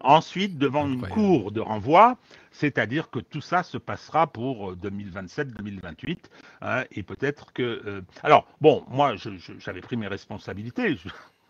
ensuite 0.01 0.59
devant 0.59 0.87
une 0.87 1.07
cour 1.07 1.53
de 1.53 1.61
renvoi, 1.61 2.17
c'est-à-dire 2.51 3.11
que 3.11 3.19
tout 3.19 3.41
ça 3.41 3.63
se 3.63 3.79
passera 3.79 4.27
pour 4.27 4.75
2027-2028. 4.77 6.09
Euh, 6.09 6.17
hein, 6.63 6.85
et 6.91 7.03
peut-être 7.03 7.53
que... 7.53 7.63
Euh, 7.63 8.01
alors, 8.23 8.47
bon, 8.61 8.85
moi, 8.89 9.15
j'avais 9.59 9.81
pris 9.81 9.97
mes 9.97 10.09
responsabilités. 10.09 10.99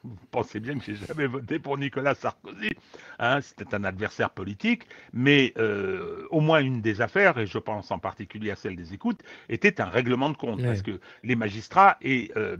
Vous 0.02 0.16
pensez 0.30 0.60
bien 0.60 0.78
que 0.78 0.84
j'ai 0.84 0.94
jamais 0.94 1.26
voté 1.26 1.58
pour 1.58 1.76
Nicolas 1.76 2.14
Sarkozy. 2.14 2.70
Hein, 3.18 3.42
C'était 3.42 3.74
un 3.74 3.84
adversaire 3.84 4.30
politique, 4.30 4.84
mais 5.12 5.52
euh, 5.58 6.26
au 6.30 6.40
moins 6.40 6.60
une 6.60 6.80
des 6.80 7.02
affaires, 7.02 7.36
et 7.36 7.46
je 7.46 7.58
pense 7.58 7.90
en 7.90 7.98
particulier 7.98 8.50
à 8.50 8.56
celle 8.56 8.76
des 8.76 8.94
écoutes, 8.94 9.20
était 9.50 9.78
un 9.78 9.86
règlement 9.90 10.30
de 10.30 10.38
compte, 10.38 10.62
parce 10.62 10.80
que 10.80 11.00
les 11.22 11.36
magistrats 11.36 11.98
et 12.00 12.32
euh, 12.36 12.56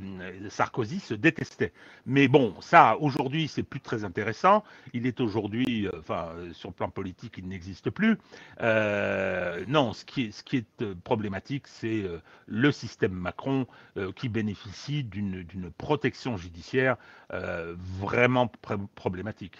Sarkozy 0.50 1.00
se 1.00 1.14
détestaient. 1.14 1.72
Mais 2.04 2.28
bon, 2.28 2.54
ça, 2.60 2.98
aujourd'hui, 3.00 3.48
c'est 3.48 3.62
plus 3.62 3.80
très 3.80 4.04
intéressant. 4.04 4.62
Il 4.92 5.06
est 5.06 5.18
aujourd'hui, 5.20 5.86
euh, 5.86 5.92
enfin, 5.98 6.32
sur 6.52 6.68
le 6.68 6.74
plan 6.74 6.90
politique, 6.90 7.36
il 7.38 7.48
n'existe 7.48 7.88
plus. 7.88 8.18
non, 8.60 9.94
ce 9.94 10.04
qui 10.04 10.24
est, 10.24 10.30
ce 10.32 10.42
qui 10.42 10.58
est 10.58 10.94
problématique, 11.04 11.66
c'est 11.68 12.04
le 12.46 12.72
système 12.72 13.12
Macron 13.12 13.66
qui 14.14 14.28
bénéficie 14.28 15.04
d'une 15.04 15.70
protection 15.78 16.36
judiciaire 16.36 16.96
euh, 17.32 17.74
vraiment 18.00 18.50
problématique. 18.94 19.56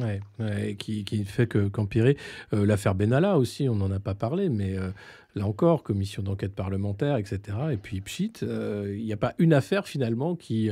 Ouais, 0.00 0.76
qui, 0.78 1.04
qui, 1.04 1.18
ne 1.18 1.24
fait 1.24 1.48
que 1.48 1.66
qu'empirer. 1.66 2.16
Euh, 2.54 2.64
l'affaire 2.64 2.94
Benalla 2.94 3.36
aussi, 3.36 3.68
on 3.68 3.74
n'en 3.74 3.90
a 3.90 3.98
pas 3.98 4.14
parlé, 4.14 4.48
mais 4.48 4.78
euh, 4.78 4.90
là 5.34 5.46
encore, 5.46 5.82
commission 5.82 6.22
d'enquête 6.22 6.54
parlementaire, 6.54 7.16
etc. 7.16 7.40
Et 7.72 7.76
puis 7.76 8.00
pchit, 8.00 8.32
il 8.40 9.04
n'y 9.04 9.12
a 9.12 9.16
pas 9.16 9.34
une 9.38 9.52
affaire 9.52 9.88
finalement 9.88 10.36
qui, 10.36 10.70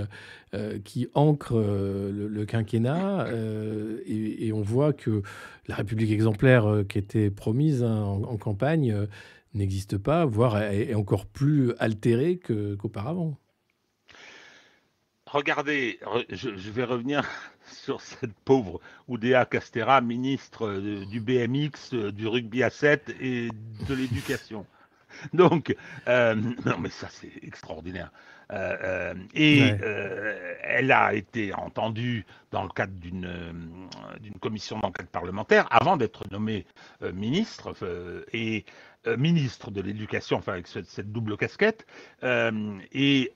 qui 0.85 1.09
ancre 1.15 1.57
le, 1.59 2.45
quinquennat. 2.47 3.27
Et, 4.07 4.53
on 4.53 4.63
voit 4.63 4.93
que 4.93 5.23
la 5.67 5.75
République 5.75 6.13
exemplaire 6.13 6.85
qui 6.89 6.99
était 6.99 7.31
promise 7.31 7.83
hein, 7.83 8.01
en, 8.03 8.37
campagne 8.37 9.09
n'existe 9.53 9.99
pas, 9.99 10.25
voire 10.25 10.63
est, 10.63 10.95
encore 10.95 11.27
plus 11.27 11.73
altérée 11.81 12.39
qu'auparavant 12.39 13.37
regardez, 15.31 15.99
je, 16.31 16.71
vais 16.71 16.85
revenir 16.85 17.25
sur 17.67 18.01
cette 18.01 18.35
pauvre 18.45 18.81
Oudéa 19.09 19.45
Castera, 19.45 20.01
ministre 20.01 20.81
du 21.07 21.21
BMX, 21.21 21.95
du 22.13 22.27
rugby 22.27 22.63
à 22.63 22.71
7 22.71 23.15
et 23.21 23.49
de 23.89 23.95
l'éducation. 23.95 24.67
Donc, 25.33 25.75
euh, 26.07 26.35
non, 26.35 26.79
mais 26.79 26.91
ça, 26.91 27.09
c'est 27.11 27.33
extraordinaire. 27.43 28.11
Euh, 28.51 28.77
euh, 28.83 29.15
et 29.35 29.61
elle 30.63 30.91
a 30.91 31.13
été 31.13 31.53
entendue 31.53 32.25
dans 32.51 32.63
le 32.63 32.71
cadre 32.71 32.95
d'une 32.95 34.39
commission 34.41 34.79
d'enquête 34.79 35.11
parlementaire 35.11 35.67
avant 35.71 35.99
d'être 35.99 36.25
nommée 36.31 36.65
ministre 37.13 37.75
et 38.33 38.65
ministre 39.19 39.71
de 39.71 39.83
l'éducation, 39.83 40.39
enfin 40.39 40.53
avec 40.53 40.67
cette 40.67 41.13
double 41.13 41.37
casquette. 41.37 41.87
et 42.23 43.33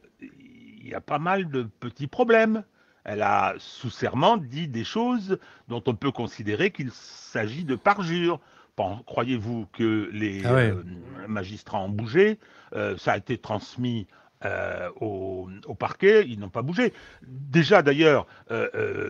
il 0.83 0.91
y 0.91 0.95
a 0.95 1.01
pas 1.01 1.19
mal 1.19 1.49
de 1.49 1.63
petits 1.63 2.07
problèmes. 2.07 2.65
elle 3.05 3.23
a 3.23 3.55
sous 3.59 3.91
serment 3.91 4.37
dit 4.37 4.69
des 4.69 4.85
choses 4.85 5.39
dont 5.69 5.83
on 5.87 5.95
peut 5.95 6.13
considérer 6.13 6.71
qu'il 6.71 6.91
s'agit 6.93 7.65
de 7.65 7.77
parjure. 7.77 8.41
Croyez-vous 9.07 9.67
que 9.73 10.11
les 10.13 10.45
ah 10.45 10.55
euh, 10.55 10.83
magistrats 11.29 11.81
ont 11.81 11.89
bougé? 11.89 12.39
Euh, 12.75 12.97
Ça 12.97 13.13
a 13.13 13.17
été 13.17 13.39
transmis 13.39 14.09
euh, 14.45 14.89
au, 15.01 15.49
parquet, 15.79 16.25
ils 16.27 16.41
n'ont 16.41 16.49
pas 16.49 16.63
bougé. 16.63 16.93
Déjà 17.23 17.83
d'ailleurs, 17.83 18.27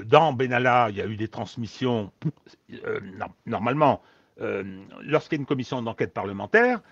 dans 0.05 0.35
Benalla, 0.35 0.89
il 0.91 0.97
y 0.97 1.01
a 1.01 1.07
eu 1.07 1.17
des 1.17 1.29
transmissions. 1.29 2.13
normalement, 3.47 4.03
lorsqu'il 4.39 5.37
y 5.37 5.41
a 5.41 5.43
une 5.43 5.47
commission 5.47 5.81
d'enquête 5.81 6.13
parlementaire, 6.13 6.83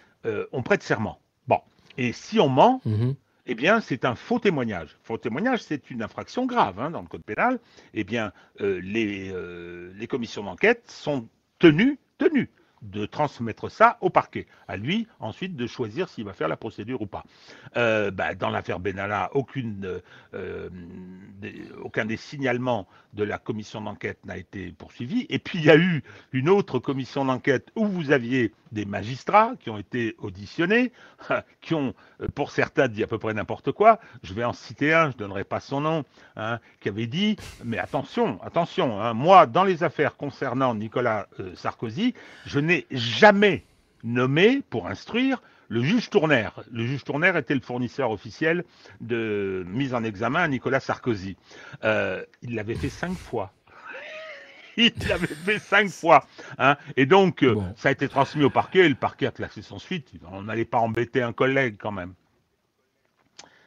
on 0.52 0.62
prête 0.62 0.82
serment. 0.82 1.20
Bon, 1.48 1.60
et 1.98 2.12
si 2.12 2.40
on 2.40 2.48
ment, 2.48 2.80
mhm 2.86 3.14
eh 3.50 3.56
bien, 3.56 3.80
c'est 3.80 4.04
un 4.04 4.14
faux 4.14 4.38
témoignage. 4.38 4.96
Faux 5.02 5.18
témoignage, 5.18 5.64
c'est 5.64 5.90
une 5.90 6.04
infraction 6.04 6.46
grave 6.46 6.78
hein, 6.78 6.92
dans 6.92 7.02
le 7.02 7.08
code 7.08 7.24
pénal. 7.24 7.58
Eh 7.94 8.04
bien, 8.04 8.32
euh, 8.60 8.80
euh, 8.80 9.92
les 9.96 10.06
commissions 10.06 10.44
d'enquête 10.44 10.88
sont 10.88 11.28
tenues, 11.58 11.98
tenues 12.16 12.48
de 12.82 13.04
transmettre 13.06 13.70
ça 13.70 13.98
au 14.00 14.10
parquet. 14.10 14.46
À 14.68 14.76
lui, 14.76 15.06
ensuite, 15.18 15.56
de 15.56 15.66
choisir 15.66 16.08
s'il 16.08 16.24
va 16.24 16.32
faire 16.32 16.48
la 16.48 16.56
procédure 16.56 17.02
ou 17.02 17.06
pas. 17.06 17.24
Euh, 17.76 18.10
bah, 18.10 18.34
dans 18.34 18.50
l'affaire 18.50 18.80
Benalla, 18.80 19.30
aucune, 19.34 20.00
euh, 20.34 20.70
aucun 21.82 22.04
des 22.04 22.16
signalements 22.16 22.86
de 23.12 23.24
la 23.24 23.38
commission 23.38 23.80
d'enquête 23.80 24.18
n'a 24.24 24.36
été 24.38 24.72
poursuivi. 24.72 25.26
Et 25.28 25.38
puis, 25.38 25.58
il 25.58 25.64
y 25.64 25.70
a 25.70 25.76
eu 25.76 26.02
une 26.32 26.48
autre 26.48 26.78
commission 26.78 27.24
d'enquête 27.24 27.68
où 27.76 27.86
vous 27.86 28.12
aviez 28.12 28.52
des 28.72 28.84
magistrats 28.84 29.54
qui 29.58 29.68
ont 29.68 29.78
été 29.78 30.14
auditionnés, 30.18 30.92
qui 31.60 31.74
ont, 31.74 31.92
euh, 32.22 32.28
pour 32.34 32.52
certains, 32.52 32.88
dit 32.88 33.02
à 33.02 33.06
peu 33.06 33.18
près 33.18 33.34
n'importe 33.34 33.72
quoi. 33.72 33.98
Je 34.22 34.32
vais 34.32 34.44
en 34.44 34.52
citer 34.52 34.94
un, 34.94 35.10
je 35.10 35.16
ne 35.16 35.18
donnerai 35.18 35.44
pas 35.44 35.60
son 35.60 35.80
nom, 35.80 36.04
hein, 36.36 36.60
qui 36.80 36.88
avait 36.88 37.08
dit, 37.08 37.36
mais 37.64 37.78
attention, 37.78 38.40
attention, 38.42 39.00
hein, 39.00 39.12
moi, 39.12 39.46
dans 39.46 39.64
les 39.64 39.82
affaires 39.82 40.16
concernant 40.16 40.74
Nicolas 40.74 41.26
Sarkozy, 41.54 42.14
je 42.46 42.60
n'ai 42.60 42.69
n'est 42.70 42.86
jamais 42.90 43.64
nommé 44.04 44.62
pour 44.70 44.86
instruire 44.86 45.42
le 45.68 45.82
juge 45.82 46.10
Tournaire. 46.10 46.62
Le 46.72 46.86
juge 46.86 47.04
Tournaire 47.04 47.36
était 47.36 47.54
le 47.54 47.60
fournisseur 47.60 48.10
officiel 48.10 48.64
de 49.00 49.64
mise 49.68 49.94
en 49.94 50.02
examen 50.04 50.40
à 50.40 50.48
Nicolas 50.48 50.80
Sarkozy. 50.80 51.36
Euh, 51.84 52.24
il 52.42 52.54
l'avait 52.54 52.74
fait 52.74 52.88
cinq 52.88 53.16
fois. 53.16 53.52
il 54.76 54.92
l'avait 55.08 55.26
fait 55.26 55.58
cinq 55.58 55.88
fois. 55.90 56.26
Hein. 56.58 56.76
Et 56.96 57.06
donc, 57.06 57.42
euh, 57.42 57.56
ça 57.76 57.88
a 57.88 57.92
été 57.92 58.08
transmis 58.08 58.44
au 58.44 58.50
parquet 58.50 58.80
et 58.80 58.88
le 58.88 58.94
parquet 58.94 59.26
a 59.26 59.30
classé 59.30 59.62
son 59.62 59.78
suite. 59.78 60.12
On 60.32 60.42
n'allait 60.42 60.64
pas 60.64 60.78
embêter 60.78 61.22
un 61.22 61.32
collègue 61.32 61.76
quand 61.78 61.92
même. 61.92 62.14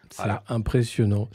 C'est 0.09 0.29
impressionnant. 0.49 1.29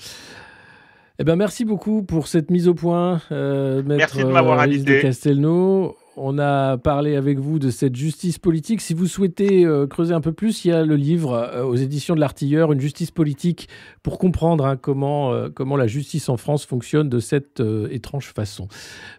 Eh 1.19 1.25
ben, 1.25 1.35
merci 1.35 1.65
beaucoup 1.65 2.05
pour 2.05 2.29
cette 2.29 2.51
mise 2.51 2.69
au 2.69 2.75
point, 2.75 3.21
euh, 3.33 3.83
Merci 3.85 4.19
de 4.19 4.25
m'avoir 4.25 4.61
invité. 4.61 5.01
Castelnau 5.01 5.97
on 6.21 6.39
a 6.39 6.77
parlé 6.79 7.17
avec 7.17 7.39
vous 7.39 7.59
de 7.59 7.71
cette 7.71 7.97
justice 7.97 8.39
politique. 8.39 8.81
Si 8.81 8.95
vous 8.95 9.07
souhaitez 9.07 9.65
euh, 9.65 9.87
creuser 9.87 10.15
un 10.15 10.21
peu 10.21 10.33
plus, 10.33 10.65
il 10.65 10.69
y 10.69 10.73
a 10.73 10.85
le 10.85 10.97
livre 10.97 11.33
euh, 11.35 11.63
aux 11.63 11.77
éditions 11.77 12.15
de 12.15 12.21
l'Artilleur, 12.21 12.73
Une 12.73 12.81
justice 12.81 13.11
politique, 13.11 13.69
pour 14.03 14.19
comprendre 14.19 14.67
hein, 14.67 14.77
comment, 14.77 15.33
euh, 15.33 15.49
comment 15.49 15.77
la 15.77 15.87
justice 15.87 16.29
en 16.29 16.37
France 16.37 16.67
fonctionne 16.67 17.09
de 17.09 17.21
cette 17.21 17.63
étrange 17.91 18.27
façon. 18.27 18.69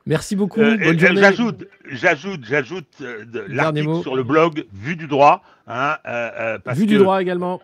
Merci 0.05 0.35
beaucoup. 0.35 0.59
Bonne 0.59 0.99
journée. 0.99 1.21
J'ajoute, 1.21 1.65
j'ajoute, 1.89 2.41
j'ajoute 2.43 3.03
l'article 3.47 4.01
sur 4.01 4.15
le 4.15 4.23
blog 4.23 4.65
Vue 4.73 4.95
du 4.95 5.07
droit. 5.07 5.41
Hein, 5.67 5.97
Vue 6.73 6.85
du 6.85 6.97
droit 6.97 7.21
également. 7.21 7.59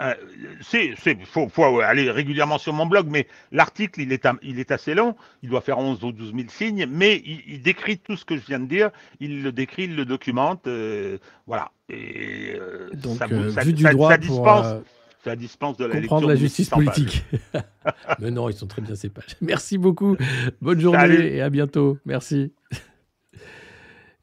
Euh, 0.00 0.14
c'est, 0.60 0.94
faut, 1.24 1.48
faut, 1.48 1.80
aller 1.80 2.10
régulièrement 2.10 2.58
sur 2.58 2.72
mon 2.72 2.86
blog, 2.86 3.06
mais 3.08 3.26
l'article, 3.52 4.00
il 4.00 4.12
est, 4.12 4.26
il 4.42 4.58
est 4.58 4.70
assez 4.70 4.94
long, 4.94 5.14
il 5.42 5.50
doit 5.50 5.60
faire 5.60 5.78
11 5.78 6.04
ou 6.04 6.12
12 6.12 6.34
000 6.34 6.48
signes, 6.48 6.86
mais 6.88 7.22
il, 7.24 7.62
décrit 7.62 7.98
tout 7.98 8.16
ce 8.16 8.24
que 8.24 8.36
je 8.36 8.46
viens 8.46 8.60
de 8.60 8.66
dire, 8.66 8.90
il 9.20 9.42
le 9.42 9.52
décrit, 9.52 9.84
il 9.84 9.96
le 9.96 10.04
documente, 10.04 10.66
euh, 10.66 11.18
voilà. 11.46 11.70
Et 11.88 12.56
euh, 12.58 12.90
Donc, 12.94 13.18
ça, 13.18 13.26
ça, 13.54 13.64
du 13.64 13.82
droit 13.84 14.10
ça 14.10 14.18
dispense, 14.18 14.66
ça 15.24 15.36
dispense 15.36 15.76
de 15.76 15.86
la 15.86 16.00
comprendre 16.00 16.28
la 16.28 16.36
justice 16.36 16.68
politique. 16.68 17.24
mais 18.18 18.30
non, 18.30 18.48
ils 18.48 18.56
sont 18.56 18.66
très 18.66 18.82
bien 18.82 18.94
ces 18.94 19.08
pages. 19.08 19.36
Merci 19.40 19.78
beaucoup, 19.78 20.16
bonne 20.60 20.80
journée 20.80 21.36
et 21.36 21.42
à 21.42 21.50
bientôt. 21.50 21.98
Merci. 22.04 22.52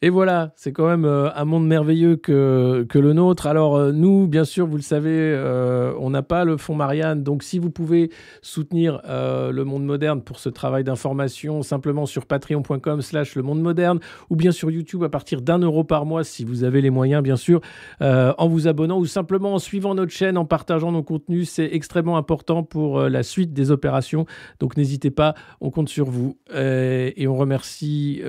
Et 0.05 0.09
voilà, 0.09 0.51
c'est 0.57 0.73
quand 0.73 0.85
même 0.85 1.05
euh, 1.05 1.29
un 1.33 1.45
monde 1.45 1.65
merveilleux 1.65 2.17
que, 2.17 2.85
le 2.93 3.13
nôtre. 3.13 3.47
Alors 3.47 3.77
euh, 3.77 3.93
nous, 3.93 4.27
bien 4.27 4.43
sûr, 4.43 4.67
vous 4.67 4.75
le 4.75 4.81
savez, 4.81 5.15
euh, 5.15 5.93
on 5.97 6.09
n'a 6.09 6.21
pas 6.21 6.43
le 6.43 6.57
fonds 6.57 6.75
Marianne. 6.75 7.23
Donc 7.23 7.41
si 7.41 7.57
vous 7.57 7.69
pouvez 7.69 8.09
soutenir 8.41 9.01
le 9.07 9.63
monde 9.63 9.85
moderne 9.85 10.21
pour 10.21 10.39
ce 10.39 10.49
travail 10.49 10.83
d'information, 10.83 11.61
simplement 11.61 12.05
sur 12.05 12.25
patreon.com 12.25 13.01
slash 13.01 13.35
le 13.35 13.43
monde 13.43 13.61
moderne, 13.61 14.01
ou 14.29 14.35
bien 14.35 14.51
sur 14.51 14.69
YouTube 14.69 15.05
à 15.05 15.09
partir 15.09 15.41
d'un 15.41 15.59
euro 15.59 15.85
par 15.85 16.05
mois, 16.05 16.25
si 16.25 16.43
vous 16.43 16.65
avez 16.65 16.81
les 16.81 16.89
moyens, 16.89 17.23
bien 17.23 17.37
sûr, 17.37 17.61
en 18.01 18.47
vous 18.49 18.67
abonnant, 18.67 18.99
ou 18.99 19.05
simplement 19.05 19.53
en 19.53 19.59
suivant 19.59 19.95
notre 19.95 20.11
chaîne, 20.11 20.37
en 20.37 20.43
partageant 20.43 20.91
nos 20.91 21.03
contenus. 21.03 21.49
C'est 21.49 21.69
extrêmement 21.71 22.17
important 22.17 22.63
pour 22.63 23.03
la 23.03 23.23
suite 23.23 23.53
des 23.53 23.71
opérations. 23.71 24.25
Donc 24.59 24.75
n'hésitez 24.75 25.11
pas, 25.11 25.33
on 25.61 25.71
compte 25.71 25.87
sur 25.87 26.09
vous. 26.09 26.37
et 26.53 27.25
on 27.25 27.35
remercie 27.35 28.21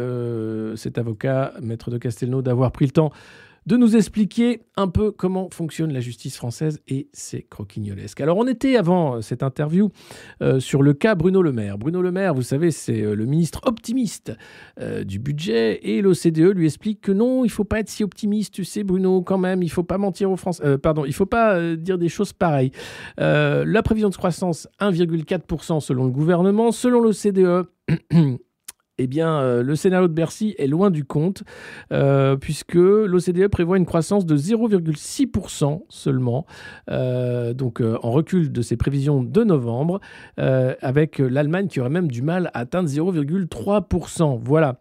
cet 0.77 0.99
avocat 0.99 1.53
maître 1.65 1.91
de 1.91 1.99
Castelnau, 1.99 2.43
d'avoir 2.43 2.73
pris 2.73 2.87
le 2.87 2.93
temps 2.93 3.13
de 3.67 3.77
nous 3.77 3.97
expliquer 3.97 4.63
un 4.77 4.89
peu 4.89 5.11
comment 5.11 5.49
fonctionne 5.51 5.93
la 5.93 6.01
justice 6.01 6.37
française 6.37 6.81
et 6.87 7.09
ses 7.13 7.43
croquignolesques. 7.43 8.21
Alors 8.21 8.37
on 8.37 8.47
était 8.47 8.77
avant 8.77 9.17
euh, 9.17 9.21
cette 9.23 9.43
interview 9.43 9.89
euh, 10.43 10.61
sur 10.61 10.83
le 10.83 10.93
cas 10.93 11.15
Bruno 11.15 11.41
Le 11.41 11.53
Maire. 11.53 11.79
Bruno 11.79 12.03
Le 12.03 12.13
Maire, 12.13 12.35
vous 12.35 12.43
savez, 12.43 12.71
c'est 12.71 13.03
euh, 13.03 13.15
le 13.15 13.25
ministre 13.25 13.61
optimiste 13.65 14.33
du 15.05 15.19
budget 15.19 15.81
et 15.83 16.03
l'OCDE 16.03 16.55
lui 16.55 16.67
explique 16.67 17.01
que 17.01 17.13
non, 17.13 17.45
il 17.45 17.51
faut 17.51 17.65
pas 17.65 17.81
être 17.81 17.89
si 17.89 18.03
optimiste, 18.03 18.53
tu 18.53 18.65
sais 18.65 18.83
Bruno, 18.83 19.23
quand 19.23 19.39
même, 19.39 19.63
il 19.63 19.71
faut 19.71 19.83
pas 19.83 19.99
mentir 19.99 20.31
aux 20.31 20.37
Français, 20.37 20.79
pardon, 20.79 21.05
il 21.05 21.13
faut 21.13 21.27
pas 21.27 21.77
dire 21.77 21.97
des 21.97 22.09
choses 22.09 22.33
pareilles. 22.33 22.73
la 23.19 23.83
prévision 23.83 24.09
de 24.09 24.17
croissance 24.17 24.69
1,4% 24.81 25.81
selon 25.81 26.05
le 26.05 26.11
gouvernement, 26.11 26.73
selon 26.73 27.01
l'OCDE 27.01 27.69
eh 28.99 29.07
bien, 29.07 29.41
euh, 29.41 29.63
le 29.63 29.75
scénario 29.75 30.07
de 30.07 30.13
Bercy 30.13 30.55
est 30.59 30.69
loin 30.69 30.91
du 30.91 31.05
compte, 31.05 31.43
euh, 31.93 32.37
puisque 32.37 32.75
l'OCDE 32.75 33.49
prévoit 33.49 33.77
une 33.77 33.87
croissance 33.87 34.25
de 34.25 34.37
0,6% 34.37 35.85
seulement, 35.89 36.47
euh, 36.91 37.55
donc 37.55 37.81
en 37.81 38.11
recul 38.13 38.53
de 38.53 38.63
ses 38.63 38.77
prévisions 38.77 39.23
de 39.23 39.45
novembre, 39.45 40.01
avec 40.37 41.19
l'Allemagne 41.19 41.69
qui 41.69 41.81
aurait 41.81 41.91
même 41.91 42.11
du 42.11 42.23
mal 42.23 42.51
à 42.55 42.61
atteindre 42.61 42.89
0,3%. 42.89 44.41
Voilà. 44.43 44.79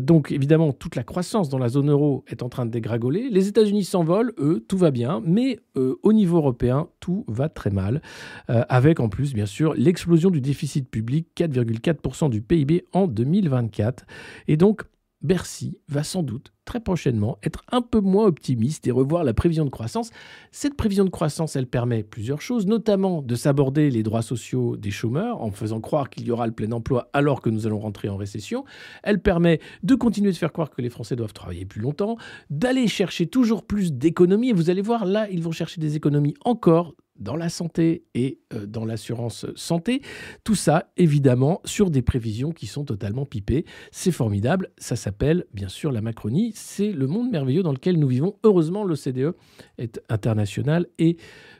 Donc, 0.00 0.32
évidemment, 0.32 0.72
toute 0.72 0.96
la 0.96 1.02
croissance 1.04 1.48
dans 1.48 1.58
la 1.58 1.68
zone 1.68 1.90
euro 1.90 2.24
est 2.26 2.42
en 2.42 2.48
train 2.48 2.66
de 2.66 2.70
dégringoler. 2.70 3.28
Les 3.30 3.48
États-Unis 3.48 3.84
s'envolent, 3.84 4.32
eux, 4.38 4.64
tout 4.68 4.76
va 4.76 4.90
bien, 4.90 5.22
mais 5.24 5.58
au 5.76 6.12
niveau 6.12 6.38
européen, 6.38 6.88
tout 7.00 7.24
va 7.28 7.48
très 7.48 7.70
mal, 7.70 8.02
avec 8.48 9.00
en 9.00 9.08
plus, 9.08 9.32
bien 9.32 9.46
sûr, 9.46 9.74
l'explosion 9.74 10.30
du 10.30 10.40
déficit 10.40 10.88
public, 10.88 11.28
4,4% 11.36 12.30
du 12.30 12.42
PIB 12.42 12.84
en 12.92 13.06
2020. 13.06 13.30
2024. 13.30 14.04
Et 14.48 14.56
donc, 14.56 14.82
Bercy 15.22 15.78
va 15.88 16.02
sans 16.02 16.22
doute 16.22 16.52
très 16.64 16.80
prochainement 16.80 17.38
être 17.42 17.62
un 17.72 17.82
peu 17.82 18.00
moins 18.00 18.26
optimiste 18.26 18.86
et 18.86 18.90
revoir 18.90 19.24
la 19.24 19.34
prévision 19.34 19.64
de 19.64 19.70
croissance. 19.70 20.10
Cette 20.52 20.76
prévision 20.76 21.04
de 21.04 21.10
croissance, 21.10 21.56
elle 21.56 21.66
permet 21.66 22.02
plusieurs 22.02 22.40
choses, 22.40 22.66
notamment 22.66 23.22
de 23.22 23.34
s'aborder 23.34 23.90
les 23.90 24.02
droits 24.02 24.22
sociaux 24.22 24.76
des 24.76 24.90
chômeurs 24.90 25.42
en 25.42 25.50
faisant 25.50 25.80
croire 25.80 26.10
qu'il 26.10 26.26
y 26.26 26.30
aura 26.30 26.46
le 26.46 26.52
plein 26.52 26.72
emploi 26.72 27.10
alors 27.12 27.40
que 27.42 27.50
nous 27.50 27.66
allons 27.66 27.80
rentrer 27.80 28.08
en 28.08 28.16
récession. 28.16 28.64
Elle 29.02 29.20
permet 29.20 29.60
de 29.82 29.94
continuer 29.94 30.30
de 30.30 30.36
faire 30.36 30.52
croire 30.52 30.70
que 30.70 30.80
les 30.80 30.90
Français 30.90 31.16
doivent 31.16 31.32
travailler 31.32 31.66
plus 31.66 31.80
longtemps, 31.80 32.16
d'aller 32.48 32.86
chercher 32.86 33.26
toujours 33.26 33.64
plus 33.64 33.92
d'économies. 33.92 34.50
Et 34.50 34.54
vous 34.54 34.70
allez 34.70 34.82
voir, 34.82 35.04
là, 35.04 35.28
ils 35.28 35.42
vont 35.42 35.52
chercher 35.52 35.80
des 35.80 35.96
économies 35.96 36.34
encore 36.44 36.94
dans 37.20 37.36
la 37.36 37.48
santé 37.48 38.04
et 38.14 38.40
euh, 38.52 38.66
dans 38.66 38.84
l'assurance 38.84 39.46
santé. 39.54 40.02
Tout 40.42 40.54
ça, 40.54 40.90
évidemment, 40.96 41.60
sur 41.64 41.90
des 41.90 42.02
prévisions 42.02 42.50
qui 42.50 42.66
sont 42.66 42.84
totalement 42.84 43.26
pipées. 43.26 43.64
C'est 43.92 44.10
formidable. 44.10 44.70
Ça 44.78 44.96
s'appelle, 44.96 45.46
bien 45.52 45.68
sûr, 45.68 45.92
la 45.92 46.00
Macronie. 46.00 46.52
C'est 46.54 46.92
le 46.92 47.06
monde 47.06 47.30
merveilleux 47.30 47.62
dans 47.62 47.72
lequel 47.72 47.98
nous 47.98 48.08
vivons. 48.08 48.36
Heureusement, 48.42 48.84
l'OCDE 48.84 49.34
est 49.78 50.00
international 50.08 50.86
et 50.98 51.18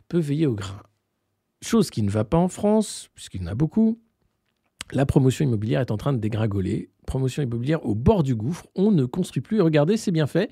peut 0.09 0.19
veiller 0.19 0.47
au 0.47 0.55
grain. 0.55 0.83
Chose 1.63 1.91
qui 1.91 2.03
ne 2.03 2.11
va 2.11 2.25
pas 2.25 2.39
en 2.39 2.49
France, 2.49 3.11
puisqu'il 3.15 3.43
y 3.43 3.45
en 3.45 3.49
a 3.49 3.55
beaucoup. 3.55 4.01
La 4.93 5.07
promotion 5.07 5.45
immobilière 5.45 5.81
est 5.81 5.91
en 5.91 5.97
train 5.97 6.13
de 6.13 6.19
dégringoler. 6.19 6.91
Promotion 7.11 7.43
immobilière 7.43 7.85
au 7.85 7.97
bord 7.97 8.23
du 8.23 8.37
gouffre. 8.37 8.69
On 8.77 8.93
ne 8.93 9.05
construit 9.05 9.43
plus. 9.43 9.61
regardez, 9.61 9.97
c'est 9.97 10.13
bien 10.13 10.29
fait. 10.29 10.49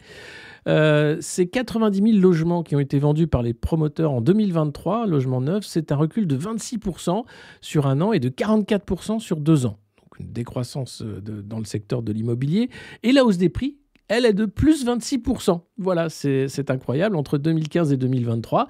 Euh, 0.66 1.16
ces 1.20 1.48
90 1.48 2.02
000 2.14 2.18
logements 2.18 2.64
qui 2.64 2.74
ont 2.74 2.80
été 2.80 2.98
vendus 2.98 3.28
par 3.28 3.42
les 3.42 3.54
promoteurs 3.54 4.10
en 4.10 4.20
2023, 4.20 5.06
logements 5.06 5.40
neufs, 5.40 5.64
c'est 5.64 5.92
un 5.92 5.96
recul 5.96 6.26
de 6.26 6.36
26% 6.36 7.22
sur 7.60 7.86
un 7.86 8.00
an 8.00 8.12
et 8.12 8.18
de 8.18 8.28
44% 8.28 9.20
sur 9.20 9.36
deux 9.36 9.66
ans. 9.66 9.78
Donc 9.98 10.18
une 10.18 10.32
décroissance 10.32 11.02
euh, 11.02 11.20
dans 11.20 11.60
le 11.60 11.64
secteur 11.64 12.02
de 12.02 12.12
l'immobilier. 12.12 12.70
Et 13.04 13.12
la 13.12 13.24
hausse 13.24 13.38
des 13.38 13.50
prix, 13.50 13.76
elle 14.08 14.26
est 14.26 14.32
de 14.32 14.44
plus 14.44 14.84
26%. 14.84 15.60
Voilà, 15.76 16.08
c'est 16.08 16.70
incroyable. 16.70 17.14
Entre 17.14 17.38
2015 17.38 17.92
et 17.92 17.96
2023, 17.96 18.66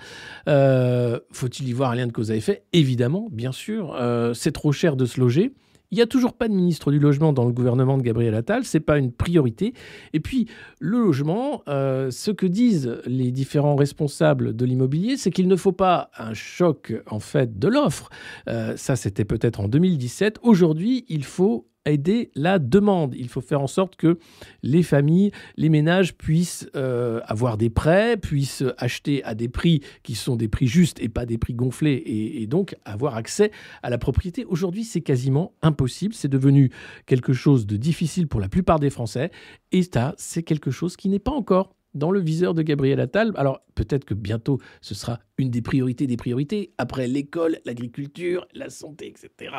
euh, 0.48 1.18
faut-il 1.32 1.66
y 1.66 1.72
voir 1.72 1.92
un 1.92 1.94
lien 1.94 2.06
de 2.06 2.12
cause 2.12 2.30
à 2.30 2.36
effet? 2.36 2.64
Évidemment, 2.74 3.28
bien 3.32 3.52
sûr. 3.52 3.96
c'est 4.34 4.52
trop 4.52 4.72
cher 4.72 4.94
de 4.94 5.06
se 5.06 5.18
loger. 5.18 5.54
Il 5.90 5.96
n'y 5.96 6.02
a 6.02 6.06
toujours 6.06 6.34
pas 6.34 6.48
de 6.48 6.54
ministre 6.54 6.90
du 6.90 6.98
logement 6.98 7.32
dans 7.32 7.44
le 7.44 7.52
gouvernement 7.52 7.96
de 7.96 8.02
Gabriel 8.02 8.34
Attal, 8.34 8.64
c'est 8.64 8.80
pas 8.80 8.98
une 8.98 9.12
priorité. 9.12 9.72
Et 10.12 10.20
puis 10.20 10.46
le 10.80 10.98
logement, 10.98 11.62
euh, 11.68 12.10
ce 12.10 12.30
que 12.30 12.46
disent 12.46 13.00
les 13.06 13.30
différents 13.32 13.76
responsables 13.76 14.54
de 14.54 14.64
l'immobilier, 14.64 15.16
c'est 15.16 15.30
qu'il 15.30 15.48
ne 15.48 15.56
faut 15.56 15.72
pas 15.72 16.10
un 16.18 16.34
choc 16.34 16.92
en 17.06 17.20
fait 17.20 17.58
de 17.58 17.68
l'offre. 17.68 18.10
Euh, 18.48 18.76
ça, 18.76 18.96
c'était 18.96 19.24
peut-être 19.24 19.60
en 19.60 19.68
2017. 19.68 20.40
Aujourd'hui, 20.42 21.04
il 21.08 21.24
faut 21.24 21.66
aider 21.90 22.30
la 22.34 22.58
demande. 22.58 23.14
Il 23.16 23.28
faut 23.28 23.40
faire 23.40 23.60
en 23.60 23.66
sorte 23.66 23.96
que 23.96 24.18
les 24.62 24.82
familles, 24.82 25.30
les 25.56 25.68
ménages 25.68 26.14
puissent 26.16 26.68
euh, 26.76 27.20
avoir 27.24 27.56
des 27.56 27.70
prêts, 27.70 28.16
puissent 28.16 28.64
acheter 28.78 29.24
à 29.24 29.34
des 29.34 29.48
prix 29.48 29.82
qui 30.02 30.14
sont 30.14 30.36
des 30.36 30.48
prix 30.48 30.66
justes 30.66 31.00
et 31.00 31.08
pas 31.08 31.26
des 31.26 31.38
prix 31.38 31.54
gonflés, 31.54 32.02
et, 32.06 32.46
donc 32.46 32.76
avoir 32.84 33.16
accès 33.16 33.50
à 33.82 33.90
la 33.90 33.98
propriété. 33.98 34.44
Aujourd'hui, 34.44 34.84
c'est 34.84 35.00
quasiment 35.00 35.52
impossible. 35.62 36.14
C'est 36.14 36.28
devenu 36.28 36.70
quelque 37.06 37.32
chose 37.32 37.66
de 37.66 37.76
difficile 37.76 38.26
pour 38.26 38.40
la 38.40 38.48
plupart 38.48 38.78
des 38.78 38.90
Français. 38.90 39.30
Et 39.72 39.82
ça, 39.82 40.14
c'est 40.16 40.42
quelque 40.42 40.70
chose 40.70 40.96
qui 40.96 41.08
n'est 41.08 41.18
pas 41.18 41.32
encore 41.32 41.74
dans 41.98 42.10
le 42.10 42.20
viseur 42.20 42.54
de 42.54 42.62
Gabriel 42.62 43.00
Attal. 43.00 43.32
Alors 43.36 43.60
peut-être 43.74 44.04
que 44.04 44.14
bientôt 44.14 44.58
ce 44.80 44.94
sera 44.94 45.20
une 45.36 45.50
des 45.50 45.62
priorités 45.62 46.06
des 46.06 46.16
priorités, 46.16 46.72
après 46.78 47.06
l'école, 47.06 47.58
l'agriculture, 47.64 48.46
la 48.54 48.70
santé, 48.70 49.08
etc. 49.08 49.54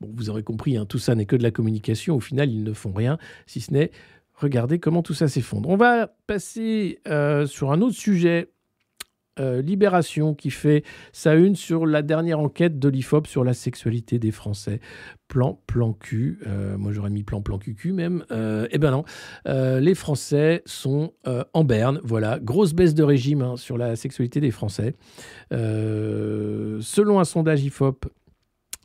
Bon, 0.00 0.10
vous 0.14 0.30
aurez 0.30 0.42
compris, 0.42 0.76
hein, 0.76 0.86
tout 0.86 0.98
ça 0.98 1.14
n'est 1.14 1.26
que 1.26 1.36
de 1.36 1.42
la 1.42 1.50
communication. 1.50 2.16
Au 2.16 2.20
final, 2.20 2.50
ils 2.50 2.62
ne 2.62 2.72
font 2.72 2.92
rien, 2.92 3.18
si 3.46 3.60
ce 3.60 3.72
n'est 3.72 3.90
regarder 4.34 4.78
comment 4.78 5.02
tout 5.02 5.14
ça 5.14 5.28
s'effondre. 5.28 5.68
On 5.68 5.76
va 5.76 6.08
passer 6.26 6.98
euh, 7.08 7.46
sur 7.46 7.72
un 7.72 7.80
autre 7.80 7.96
sujet 7.96 8.50
euh, 9.40 9.62
Libération 9.62 10.34
qui 10.34 10.50
fait 10.50 10.84
sa 11.12 11.34
une 11.34 11.56
sur 11.56 11.86
la 11.86 12.02
dernière 12.02 12.38
enquête 12.38 12.78
de 12.78 12.88
l'IFOP 12.88 13.26
sur 13.26 13.42
la 13.42 13.54
sexualité 13.54 14.18
des 14.18 14.30
Français. 14.30 14.80
Plan, 15.28 15.60
plan 15.66 15.92
cul. 15.92 16.38
Euh, 16.46 16.76
moi, 16.78 16.92
j'aurais 16.92 17.10
mis 17.10 17.24
plan, 17.24 17.40
plan 17.42 17.58
cucu 17.58 17.92
même. 17.92 18.24
Euh, 18.30 18.68
eh 18.70 18.78
ben 18.78 18.90
non. 18.90 19.04
les 19.80 19.94
Français 19.94 20.62
sont 20.66 21.12
en 21.52 21.64
berne. 21.64 22.00
Voilà. 22.04 22.38
Grosse 22.38 22.74
baisse 22.74 22.94
de 22.94 23.02
régime 23.02 23.42
hein, 23.42 23.56
sur 23.56 23.76
la 23.76 23.96
sexualité 23.96 24.40
des 24.40 24.50
Français. 24.50 24.94
selon 25.50 27.18
un 27.18 27.24
sondage 27.24 27.64
IFOP, 27.64 28.06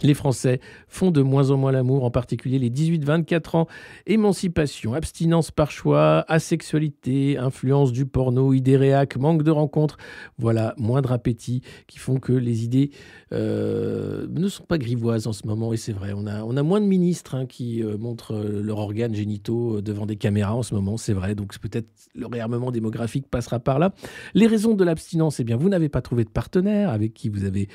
les 0.02 0.14
Français 0.14 0.60
font 0.88 1.12
de 1.12 1.22
moins 1.22 1.52
en 1.52 1.58
moins 1.58 1.72
l'amour, 1.72 2.04
en 2.04 2.12
particulier 2.12 2.60
les 2.60 2.70
18-24 2.70 3.58
ans. 3.58 3.68
Émancipation, 4.08 4.94
abstinence 4.94 5.52
par 5.52 5.72
choix, 5.72 6.26
asexualité, 6.28 7.38
influence 7.38 7.92
du 7.92 8.06
porno, 8.06 8.54
idées 8.54 8.78
manque 9.20 9.44
de 9.44 9.52
rencontres. 9.52 9.98
Voilà, 10.38 10.74
moindre 10.78 11.12
appétit 11.12 11.62
qui 11.88 12.00
font 12.00 12.20
que 12.20 12.34
les 12.34 12.64
idées 12.64 12.92
euh, 13.34 14.28
ne 14.30 14.48
sont 14.48 14.64
pas 14.64 14.78
grivoises 14.78 15.28
en 15.28 15.34
ce 15.34 15.46
moment. 15.46 15.74
Et 15.74 15.78
c'est 15.78 15.92
vrai, 15.92 16.14
on 16.16 16.26
a, 16.28 16.44
on 16.44 16.58
a 16.58 16.64
moins 16.64 16.82
de 16.82 16.86
ministres 16.86 17.36
hein, 17.36 17.46
qui 17.46 17.84
euh, 17.84 17.98
montrent 17.98 18.36
euh, 18.36 18.62
leurs 18.62 18.80
organes 18.80 19.14
génitaux 19.14 19.82
devant 19.82 20.06
des 20.06 20.16
caméras 20.16 20.56
en 20.56 20.64
ce 20.64 20.74
moment. 20.74 20.98
C'est 20.98 21.14
vrai, 21.14 21.36
donc 21.36 21.58
peut-être 21.60 21.88
le 22.16 22.28
réarmement 22.28 22.72
démographique 22.72 23.28
passera 23.30 23.60
par 23.60 23.80
là. 23.80 23.94
Les 24.34 24.48
raisons 24.48 24.74
de 24.74 24.84
l'abstinence, 24.84 25.40
eh 25.40 25.44
bien, 25.44 25.58
vous 25.58 25.70
n'avez 25.70 25.90
pas 25.90 26.02
trouvé 26.02 26.24
de 26.24 26.30
partenaire 26.30 26.90
avec 26.90 27.14
qui 27.14 27.30
vous 27.30 27.44
avez 27.44 27.68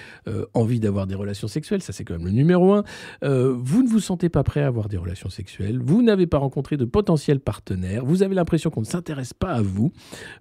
envie 0.54 0.80
d'avoir 0.80 1.06
des 1.06 1.14
relations 1.14 1.48
sexuelles. 1.48 1.82
Ça, 1.82 1.92
c'est 1.92 2.04
le 2.22 2.30
numéro 2.30 2.72
un. 2.72 2.84
Euh, 3.22 3.54
vous 3.56 3.82
ne 3.82 3.88
vous 3.88 4.00
sentez 4.00 4.28
pas 4.28 4.42
prêt 4.42 4.62
à 4.62 4.66
avoir 4.66 4.88
des 4.88 4.96
relations 4.96 5.30
sexuelles, 5.30 5.80
vous 5.82 6.02
n'avez 6.02 6.26
pas 6.26 6.38
rencontré 6.38 6.76
de 6.76 6.84
potentiels 6.84 7.40
partenaires, 7.40 8.04
vous 8.04 8.22
avez 8.22 8.34
l'impression 8.34 8.70
qu'on 8.70 8.80
ne 8.80 8.86
s'intéresse 8.86 9.32
pas 9.32 9.52
à 9.52 9.62
vous, 9.62 9.92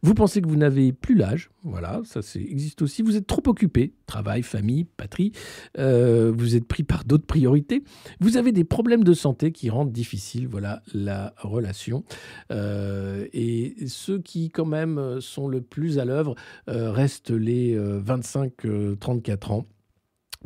vous 0.01 0.13
pensez 0.13 0.41
que 0.41 0.47
vous 0.47 0.55
n'avez 0.55 0.93
plus 0.93 1.15
l'âge, 1.15 1.49
voilà, 1.63 2.01
ça 2.03 2.19
existe 2.35 2.81
aussi, 2.81 3.01
vous 3.01 3.15
êtes 3.15 3.27
trop 3.27 3.41
occupé, 3.47 3.93
travail, 4.05 4.43
famille, 4.43 4.85
patrie, 4.85 5.31
euh, 5.77 6.31
vous 6.35 6.55
êtes 6.55 6.67
pris 6.67 6.83
par 6.83 7.05
d'autres 7.05 7.25
priorités, 7.25 7.83
vous 8.19 8.37
avez 8.37 8.51
des 8.51 8.63
problèmes 8.63 9.03
de 9.03 9.13
santé 9.13 9.51
qui 9.51 9.69
rendent 9.69 9.91
difficile, 9.91 10.47
voilà, 10.47 10.81
la 10.93 11.33
relation. 11.37 12.03
Euh, 12.51 13.25
et 13.33 13.75
ceux 13.87 14.19
qui 14.19 14.49
quand 14.49 14.65
même 14.65 15.19
sont 15.21 15.47
le 15.47 15.61
plus 15.61 15.99
à 15.99 16.05
l'œuvre 16.05 16.35
restent 16.67 17.31
les 17.31 17.77
25-34 17.77 19.51
ans. 19.51 19.65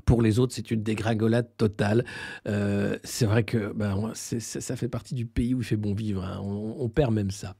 Pour 0.05 0.21
les 0.21 0.39
autres, 0.39 0.53
c'est 0.53 0.71
une 0.71 0.83
dégringolade 0.83 1.49
totale. 1.57 2.05
Euh, 2.47 2.97
c'est 3.03 3.25
vrai 3.25 3.43
que 3.43 3.73
ben, 3.73 4.11
ça 4.13 4.75
fait 4.75 4.87
partie 4.87 5.15
du 5.15 5.25
pays 5.25 5.53
où 5.53 5.59
il 5.59 5.65
fait 5.65 5.75
bon 5.75 5.93
vivre. 5.93 6.23
Hein. 6.23 6.39
On, 6.41 6.87
perd 6.89 7.13
même 7.13 7.31
ça. 7.31 7.55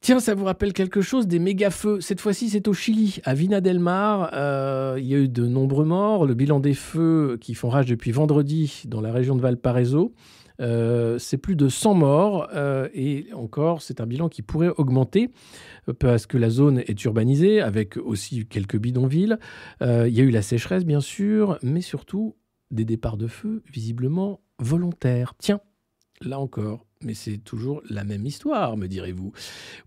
Tiens, 0.00 0.18
ça 0.18 0.34
vous 0.34 0.44
rappelle 0.44 0.72
quelque 0.72 1.00
chose 1.00 1.28
des 1.28 1.38
méga-feux. 1.38 2.00
Cette 2.00 2.20
fois-ci, 2.20 2.48
c'est 2.48 2.66
au 2.66 2.72
Chili, 2.72 3.20
à 3.24 3.34
Vina 3.34 3.60
del 3.60 3.78
Mar. 3.78 4.30
Euh, 4.32 4.96
il 4.98 5.06
y 5.06 5.14
a 5.14 5.18
eu 5.18 5.28
de 5.28 5.46
nombreux 5.46 5.84
morts. 5.84 6.26
Le 6.26 6.34
bilan 6.34 6.58
des 6.58 6.74
feux 6.74 7.38
qui 7.40 7.54
font 7.54 7.68
rage 7.68 7.86
depuis 7.86 8.10
vendredi 8.10 8.82
dans 8.86 9.00
la 9.00 9.12
région 9.12 9.36
de 9.36 9.40
Valparaiso, 9.40 10.12
euh, 10.62 11.18
c'est 11.18 11.38
plus 11.38 11.56
de 11.56 11.68
100 11.68 11.94
morts. 11.94 12.48
et 12.94 13.26
encore, 13.34 13.82
c'est 13.82 14.00
un 14.00 14.06
bilan 14.06 14.28
qui 14.28 14.42
pourrait 14.42 14.72
augmenter 14.76 15.30
parce 15.98 16.26
que 16.26 16.38
la 16.38 16.50
zone 16.50 16.78
est 16.86 17.04
urbanisée, 17.04 17.60
avec 17.60 17.96
aussi 17.96 18.46
quelques 18.46 18.78
bidonvilles. 18.78 19.36
Euh, 19.82 20.08
il 20.08 20.14
y 20.14 20.20
a 20.20 20.24
eu 20.24 20.30
la 20.30 20.42
sécheresse, 20.42 20.84
bien 20.84 21.00
sûr, 21.00 21.58
mais 21.62 21.80
surtout 21.80 22.36
des 22.70 22.84
départs 22.84 23.16
de 23.16 23.26
feu, 23.26 23.62
visiblement 23.70 24.40
volontaires. 24.58 25.34
Tiens, 25.38 25.60
là 26.20 26.38
encore, 26.38 26.86
mais 27.02 27.14
c'est 27.14 27.38
toujours 27.38 27.82
la 27.90 28.04
même 28.04 28.24
histoire, 28.24 28.76
me 28.76 28.86
direz-vous. 28.86 29.32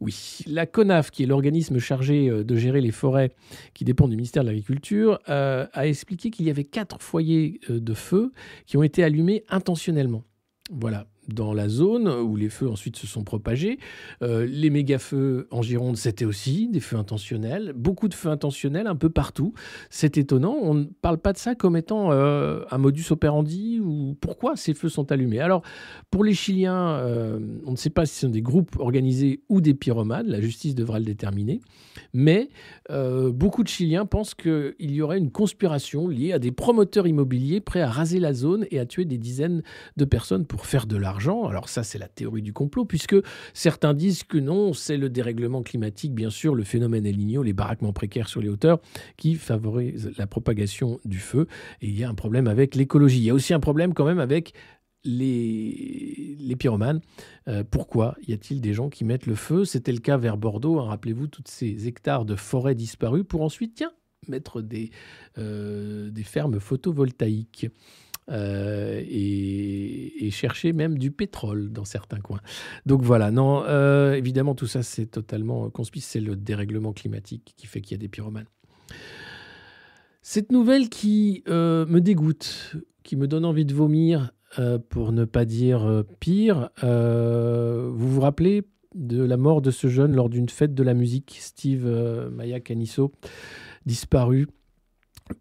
Oui, 0.02 0.39
la 0.47 0.65
CONAF, 0.65 1.11
qui 1.11 1.23
est 1.23 1.27
l'organisme 1.27 1.80
chargé 1.80 2.30
euh, 2.30 2.43
de 2.43 2.56
gérer 2.56 2.81
les 2.81 2.91
forêts 2.91 3.31
qui 3.73 3.85
dépend 3.85 4.07
du 4.07 4.15
ministère 4.15 4.43
de 4.43 4.49
l'Agriculture, 4.49 5.19
euh, 5.30 5.65
a 5.73 5.88
expliqué 5.88 6.30
qu'il 6.30 6.45
y 6.45 6.49
avait 6.49 6.65
quatre 6.65 7.02
foyers 7.02 7.60
de 7.69 7.93
feu 7.93 8.34
qui 8.65 8.77
ont 8.77 8.84
été 8.84 9.03
allumés 9.03 9.43
intentionnellement. 9.49 10.23
Voilà, 10.72 11.08
dans 11.30 11.53
la 11.53 11.69
zone 11.69 12.07
où 12.07 12.35
les 12.35 12.49
feux 12.49 12.69
ensuite 12.69 12.95
se 12.97 13.07
sont 13.07 13.23
propagés. 13.23 13.80
Euh, 14.22 14.45
les 14.45 14.69
méga-feux 14.69 15.47
en 15.52 15.61
Gironde, 15.61 15.97
c'était 15.97 16.26
aussi 16.26 16.68
des 16.68 16.80
feux 16.80 16.97
intentionnels. 16.97 17.73
Beaucoup 17.76 18.07
de 18.07 18.14
feux 18.14 18.30
intentionnels 18.30 18.88
un 18.88 18.95
peu 18.95 19.10
partout. 19.10 19.53
C'est 19.89 20.18
étonnant. 20.18 20.56
On 20.61 20.73
ne 20.73 20.84
parle 20.84 21.18
pas 21.18 21.34
de 21.34 21.38
ça 21.38 21.56
comme 21.56 21.76
étant 21.76 22.11
euh, 22.11 22.61
un 22.72 22.77
modus 22.77 23.06
operandi 23.10 23.80
ou 23.80 24.15
pourquoi 24.22 24.56
ces 24.56 24.73
feux 24.73 24.89
sont 24.89 25.11
allumés. 25.11 25.39
Alors, 25.39 25.64
pour 26.11 26.23
les 26.23 26.34
Chiliens, 26.34 26.76
euh, 26.76 27.39
on 27.65 27.72
ne 27.72 27.77
sait 27.77 27.89
pas 27.89 28.06
si 28.06 28.15
ce 28.15 28.22
sont 28.22 28.30
des 28.30 28.41
groupes 28.41 28.77
organisés 28.80 29.41
ou 29.49 29.61
des 29.61 29.73
pyromanes. 29.73 30.27
La 30.27 30.41
justice 30.41 30.76
devra 30.76 30.99
le 30.99 31.06
déterminer. 31.06 31.61
Mais 32.14 32.49
beaucoup 33.34 33.64
de 33.64 33.68
Chiliens 33.68 34.06
pensent 34.06 34.35
qu'il 34.35 34.76
y 34.80 35.02
aurait 35.02 35.18
une 35.18 35.31
conspiration 35.31 36.07
liée 36.07 36.34
à 36.34 36.39
des 36.39 36.52
promoteurs 36.52 37.07
immobiliers 37.07 37.61
prêts 37.61 37.81
à 37.81 37.89
raser 37.89 38.19
la 38.19 38.34
zone 38.34 38.65
et 38.72 38.80
à 38.80 38.85
tuer 38.85 39.06
des 39.06 39.18
dizaines 39.18 39.64
de 39.97 40.06
personnes 40.06 40.45
pour 40.45 40.65
faire 40.65 40.85
de 40.85 40.97
l'argent 40.97 41.15
alors 41.48 41.70
ça, 41.70 41.84
c'est 41.84 41.98
la 41.98 42.08
théorie 42.08 42.42
du 42.42 42.54
complot, 42.54 42.86
puisque 42.86 43.16
certains 43.54 43.94
disent 43.94 44.24
que 44.24 44.38
non, 44.38 44.74
c'est 44.74 44.98
le 44.98 45.10
dérèglement 45.10 45.64
climatique, 45.64 46.14
bien 46.14 46.30
sûr, 46.30 46.56
le 46.56 46.64
phénomène 46.64 47.06
El 47.06 47.18
Niño, 47.18 47.44
les 47.44 47.54
baraquements 47.54 47.94
précaires 47.94 48.28
sur 48.28 48.42
les 48.42 48.50
hauteurs, 48.50 48.80
qui 49.18 49.36
favorisent 49.36 50.12
la 50.18 50.28
propagation 50.28 51.00
du 51.06 51.20
feu. 51.20 51.48
Et 51.82 51.88
il 51.88 51.98
y 51.98 52.04
a 52.04 52.10
un 52.10 52.16
problème 52.16 52.48
avec 52.48 52.76
l'écologie. 52.76 53.18
Il 53.20 53.24
y 53.24 53.30
a 53.30 53.34
aussi 53.34 53.54
un 53.54 53.60
problème 53.60 53.94
quand 53.94 54.06
même 54.06 54.20
avec 54.20 54.54
les, 55.06 56.56
pyromanes. 56.58 57.02
Euh, 57.48 57.64
pourquoi 57.70 58.16
y 58.28 58.34
a-t-il 58.34 58.62
des 58.62 58.74
gens 58.74 58.90
qui 58.90 59.06
mettent 59.06 59.28
le 59.28 59.36
feu? 59.36 59.66
C'était 59.66 59.92
le 59.92 60.00
cas 60.00 60.18
vers 60.18 60.38
Bordeaux. 60.38 60.80
Hein. 60.80 60.88
Rappelez-vous, 60.88 61.28
toutes 61.28 61.48
ces 61.48 61.88
hectares 61.88 62.26
de 62.26 62.36
forêts 62.36 62.76
disparues 62.76 63.24
pour 63.24 63.42
ensuite, 63.42 63.76
tiens, 63.76 63.92
mettre 64.28 64.62
des, 64.62 64.92
euh, 65.38 66.10
des 66.10 66.24
fermes 66.24 66.60
photovoltaïques. 66.60 67.68
Euh, 68.31 69.03
et, 69.07 70.31
chercher 70.31 70.73
même 70.73 70.97
du 70.97 71.11
pétrole 71.11 71.72
dans 71.72 71.85
certains 71.85 72.19
coins. 72.19 72.41
Donc 72.85 73.02
voilà, 73.02 73.31
non, 73.31 73.64
euh, 73.68 74.15
évidemment, 74.15 74.53
tout 74.53 74.68
ça, 74.68 74.84
c'est 74.84 75.06
totalement 75.06 75.69
conspice. 75.69 76.07
C'est 76.07 76.19
le 76.19 76.35
dérèglement 76.35 76.91
climatique 76.91 77.53
qui 77.56 77.68
fait 77.68 77.80
qu'il 77.80 77.95
y 77.95 77.99
a 77.99 78.02
des 78.02 78.10
pyromanes. 78.10 78.47
Cette 80.22 80.52
nouvelle 80.52 80.89
qui 80.89 81.43
euh, 81.47 81.85
me 81.85 82.02
dégoûte, 82.02 82.76
qui 83.03 83.15
me 83.15 83.27
donne 83.27 83.45
envie 83.45 83.64
de 83.64 83.73
vomir, 83.73 84.31
pour 84.89 85.11
ne 85.11 85.26
pas 85.26 85.45
dire 85.45 86.03
pire, 86.19 86.69
vous 86.81 88.10
vous 88.10 88.22
rappelez 88.22 88.64
de 88.93 89.22
la 89.23 89.38
mort 89.38 89.61
de 89.61 89.69
ce 89.69 89.88
jeune 89.88 90.15
lors 90.15 90.30
d'une 90.30 90.49
fête 90.49 90.73
de 90.73 90.84
la 90.84 90.93
musique, 90.93 91.38
Steve 91.39 91.85
Maya 92.31 92.60
Canisso, 92.60 93.11
disparu 93.85 94.47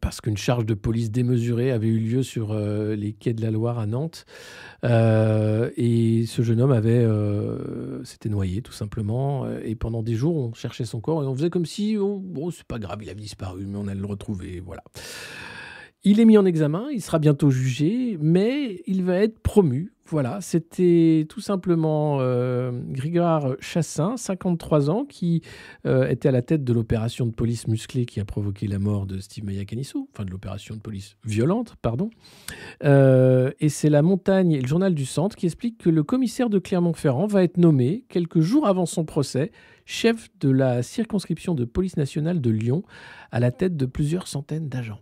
parce 0.01 0.21
qu'une 0.21 0.37
charge 0.37 0.65
de 0.65 0.75
police 0.75 1.11
démesurée 1.11 1.71
avait 1.71 1.89
eu 1.89 1.99
lieu 1.99 2.23
sur 2.23 2.53
euh, 2.53 2.97
les 2.97 3.13
quais 3.13 3.35
de 3.35 3.43
la 3.43 3.51
Loire 3.51 3.79
à 3.79 3.87
Nantes. 3.87 4.25
Euh, 4.85 5.71
et 5.77 6.25
ce 6.27 6.43
jeune 6.43 6.61
homme 6.61 6.73
avait 6.73 7.05
euh, 7.05 8.03
s'était 8.05 8.31
noyé 8.31 8.63
tout 8.63 8.73
simplement. 8.73 9.47
Et 9.63 9.75
pendant 9.75 10.03
des 10.03 10.15
jours, 10.15 10.37
on 10.37 10.55
cherchait 10.55 10.87
son 10.87 11.01
corps 11.01 11.23
et 11.23 11.27
on 11.27 11.35
faisait 11.35 11.51
comme 11.51 11.67
si, 11.67 11.97
oh, 11.99 12.19
bon, 12.23 12.51
c'est 12.51 12.65
pas 12.65 12.79
grave, 12.79 13.01
il 13.03 13.11
avait 13.11 13.21
disparu, 13.21 13.67
mais 13.67 13.77
on 13.77 13.87
allait 13.87 14.01
le 14.01 14.07
retrouver. 14.07 14.61
Voilà. 14.61 14.83
Il 16.07 16.21
est 16.21 16.27
mis 16.27 16.37
en 16.37 16.45
examen, 16.45 16.89
il 16.93 17.01
sera 17.01 17.19
bientôt 17.19 17.49
jugé, 17.49 18.19
mais 18.21 18.83
il 18.87 19.03
va 19.05 19.17
être 19.17 19.39
promu. 19.39 19.95
Voilà, 20.07 20.43
c'était 20.43 21.25
tout 21.31 21.41
simplement 21.41 22.19
euh, 22.21 22.73
Chassin, 23.61 24.19
53 24.19 24.91
ans, 24.91 25.07
qui 25.07 25.41
euh, 25.87 26.07
était 26.09 26.29
à 26.29 26.33
la 26.33 26.43
tête 26.43 26.63
de 26.63 26.75
l'opération 26.75 27.25
de 27.25 27.31
police 27.31 27.69
musclée 27.69 28.05
qui 28.05 28.21
a 28.21 28.27
provoqué 28.27 28.67
la 28.67 28.79
mort 28.79 29.07
de 29.07 29.19
Steve 29.19 29.47
Mayakanisso, 29.47 30.07
enfin 30.13 30.27
de 30.27 30.31
l'opération 30.31 30.75
de 30.75 30.81
police 30.81 31.17
violente, 31.25 31.77
pardon. 31.81 32.11
Euh, 32.85 33.51
et 33.61 33.71
c'est 33.71 33.89
la 33.89 34.03
montagne 34.03 34.53
et 34.53 34.61
le 34.61 34.69
journal 34.69 34.95
du 34.95 35.07
centre 35.07 35.37
qui 35.37 35.47
explique 35.47 35.79
que 35.79 35.89
le 35.89 36.03
commissaire 36.03 36.51
de 36.51 36.59
Clermont-Ferrand 36.59 37.29
va 37.29 37.43
être 37.43 37.57
nommé 37.57 38.05
quelques 38.11 38.41
jours 38.41 38.67
avant 38.67 38.85
son 38.85 39.07
procès 39.07 39.53
chef 39.87 40.29
de 40.41 40.51
la 40.51 40.83
circonscription 40.83 41.55
de 41.55 41.65
police 41.65 41.97
nationale 41.97 42.43
de 42.43 42.51
Lyon 42.51 42.83
à 43.33 43.41
la 43.41 43.51
tête 43.51 43.79
de 43.79 43.87
plusieurs 43.87 44.29
centaines 44.29 44.69
d'agents. 44.69 45.01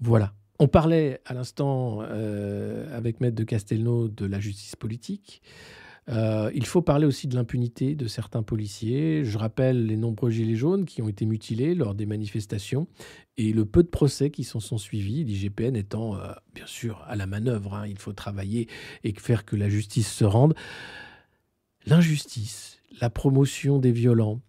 Voilà. 0.00 0.34
On 0.58 0.66
parlait 0.66 1.20
à 1.24 1.34
l'instant 1.34 2.00
euh, 2.02 2.96
avec 2.96 3.20
Maître 3.20 3.36
de 3.36 3.44
Castelnau 3.44 4.08
de 4.08 4.26
la 4.26 4.40
justice 4.40 4.74
politique. 4.74 5.40
Euh, 6.08 6.50
il 6.54 6.64
faut 6.64 6.80
parler 6.80 7.06
aussi 7.06 7.28
de 7.28 7.34
l'impunité 7.34 7.94
de 7.94 8.06
certains 8.06 8.42
policiers. 8.42 9.24
Je 9.24 9.36
rappelle 9.36 9.86
les 9.86 9.96
nombreux 9.96 10.30
gilets 10.30 10.54
jaunes 10.56 10.86
qui 10.86 11.02
ont 11.02 11.08
été 11.08 11.26
mutilés 11.26 11.74
lors 11.74 11.94
des 11.94 12.06
manifestations 12.06 12.86
et 13.36 13.52
le 13.52 13.66
peu 13.66 13.82
de 13.82 13.88
procès 13.88 14.30
qui 14.30 14.42
s'en 14.42 14.58
sont 14.58 14.78
suivis, 14.78 15.24
l'IGPN 15.24 15.76
étant 15.76 16.16
euh, 16.16 16.32
bien 16.54 16.66
sûr 16.66 17.04
à 17.06 17.14
la 17.14 17.26
manœuvre. 17.26 17.74
Hein. 17.74 17.86
Il 17.86 17.98
faut 17.98 18.14
travailler 18.14 18.68
et 19.04 19.12
faire 19.12 19.44
que 19.44 19.54
la 19.54 19.68
justice 19.68 20.10
se 20.10 20.24
rende. 20.24 20.54
L'injustice, 21.84 22.80
la 23.00 23.10
promotion 23.10 23.78
des 23.78 23.92
violents, 23.92 24.40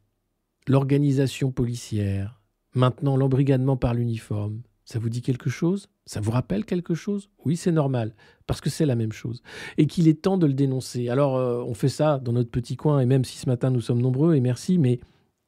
l'organisation 0.65 1.51
policière, 1.51 2.41
maintenant 2.73 3.17
l'embrigadement 3.17 3.75
par 3.75 3.93
l'uniforme, 3.93 4.61
ça 4.89 4.97
vous 4.97 5.09
dit 5.09 5.21
quelque 5.21 5.51
chose? 5.51 5.87
Ça 6.07 6.19
vous 6.19 6.31
rappelle 6.31 6.65
quelque 6.65 6.95
chose? 6.95 7.29
Oui, 7.45 7.55
c'est 7.57 7.71
normal, 7.71 8.15
parce 8.47 8.59
que 8.59 8.71
c'est 8.71 8.87
la 8.87 8.95
même 8.95 9.11
chose. 9.11 9.43
Et 9.77 9.85
qu'il 9.85 10.07
est 10.07 10.23
temps 10.23 10.39
de 10.39 10.47
le 10.47 10.53
dénoncer. 10.53 11.09
Alors, 11.09 11.37
euh, 11.37 11.61
on 11.61 11.75
fait 11.75 11.89
ça 11.89 12.17
dans 12.17 12.33
notre 12.33 12.49
petit 12.49 12.75
coin, 12.75 12.99
et 12.99 13.05
même 13.05 13.23
si 13.23 13.37
ce 13.37 13.47
matin 13.47 13.69
nous 13.69 13.81
sommes 13.81 14.01
nombreux, 14.01 14.33
et 14.33 14.41
merci, 14.41 14.79
mais 14.79 14.99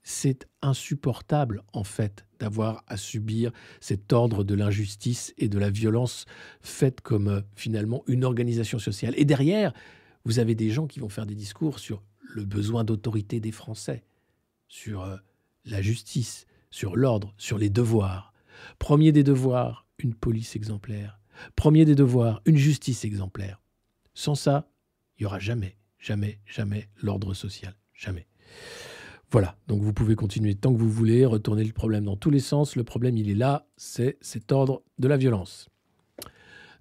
c'est 0.04 0.48
insupportable, 0.62 1.64
en 1.74 1.84
fait, 1.84 2.28
d'avoir 2.40 2.84
à 2.86 2.98
subir 2.98 3.52
cet 3.80 4.14
ordre 4.14 4.44
de 4.44 4.54
l'injustice 4.54 5.34
et 5.40 5.50
de 5.50 5.58
la 5.58 5.72
violence 5.72 6.26
faite 6.62 7.02
comme, 7.02 7.28
euh, 7.28 7.42
finalement, 7.56 8.04
une 8.06 8.24
organisation 8.24 8.78
sociale. 8.78 9.16
Et 9.18 9.26
derrière, 9.26 9.74
vous 10.24 10.38
avez 10.38 10.54
des 10.54 10.70
gens 10.70 10.86
qui 10.86 11.00
vont 11.00 11.10
faire 11.10 11.26
des 11.26 11.34
discours 11.34 11.80
sur 11.80 12.04
le 12.20 12.46
besoin 12.46 12.84
d'autorité 12.84 13.40
des 13.40 13.52
Français, 13.52 14.04
sur 14.68 15.02
euh, 15.02 15.18
la 15.66 15.82
justice, 15.82 16.46
sur 16.70 16.96
l'ordre, 16.96 17.34
sur 17.38 17.58
les 17.58 17.72
devoirs. 17.72 18.31
Premier 18.80 19.12
des 19.12 19.24
devoirs, 19.24 19.86
une 20.00 20.14
police 20.14 20.56
exemplaire. 20.56 21.20
Premier 21.56 21.86
des 21.86 21.96
devoirs, 21.96 22.42
une 22.46 22.58
justice 22.58 23.06
exemplaire. 23.06 23.62
Sans 24.14 24.36
ça, 24.36 24.70
il 25.18 25.24
n'y 25.24 25.26
aura 25.26 25.40
jamais, 25.40 25.78
jamais, 26.00 26.40
jamais 26.46 26.90
l'ordre 27.02 27.34
social. 27.34 27.76
Jamais. 27.94 28.28
Voilà, 29.32 29.56
donc 29.68 29.82
vous 29.82 29.94
pouvez 29.94 30.16
continuer 30.16 30.56
tant 30.56 30.74
que 30.74 30.80
vous 30.80 30.90
voulez, 30.90 31.26
retourner 31.26 31.64
le 31.64 31.72
problème 31.72 32.04
dans 32.04 32.18
tous 32.18 32.32
les 32.32 32.40
sens. 32.40 32.76
Le 32.76 32.84
problème, 32.84 33.18
il 33.18 33.30
est 33.30 33.36
là, 33.36 33.66
c'est 33.78 34.18
cet 34.20 34.52
ordre 34.52 34.84
de 35.00 35.08
la 35.08 35.16
violence. 35.16 35.70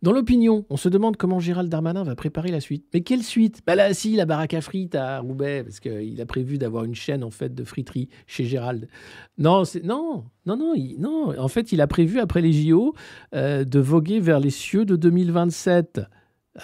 Dans 0.02 0.12
l'opinion, 0.12 0.64
on 0.70 0.78
se 0.78 0.88
demande 0.88 1.18
comment 1.18 1.40
Gérald 1.40 1.68
Darmanin 1.68 2.04
va 2.04 2.14
préparer 2.14 2.50
la 2.50 2.60
suite. 2.60 2.86
Mais 2.94 3.02
quelle 3.02 3.22
suite? 3.22 3.60
Bah 3.66 3.74
là, 3.74 3.92
si, 3.92 4.16
la 4.16 4.24
baraque 4.24 4.54
à 4.54 4.62
frites 4.62 4.94
à 4.94 5.20
Roubaix, 5.20 5.62
parce 5.62 5.78
qu'il 5.78 6.18
a 6.20 6.26
prévu 6.26 6.56
d'avoir 6.56 6.84
une 6.84 6.94
chaîne 6.94 7.22
en 7.22 7.30
fait 7.30 7.54
de 7.54 7.64
friterie 7.64 8.08
chez 8.26 8.44
Gérald. 8.44 8.88
Non, 9.36 9.64
non, 9.84 10.24
non, 10.46 10.56
non, 10.56 10.74
non. 10.98 11.38
En 11.38 11.48
fait, 11.48 11.72
il 11.72 11.82
a 11.82 11.86
prévu 11.86 12.18
après 12.18 12.40
les 12.40 12.52
JO 12.52 12.94
euh, 13.34 13.64
de 13.64 13.78
voguer 13.78 14.20
vers 14.20 14.40
les 14.40 14.50
cieux 14.50 14.86
de 14.86 14.96
2027. 14.96 16.00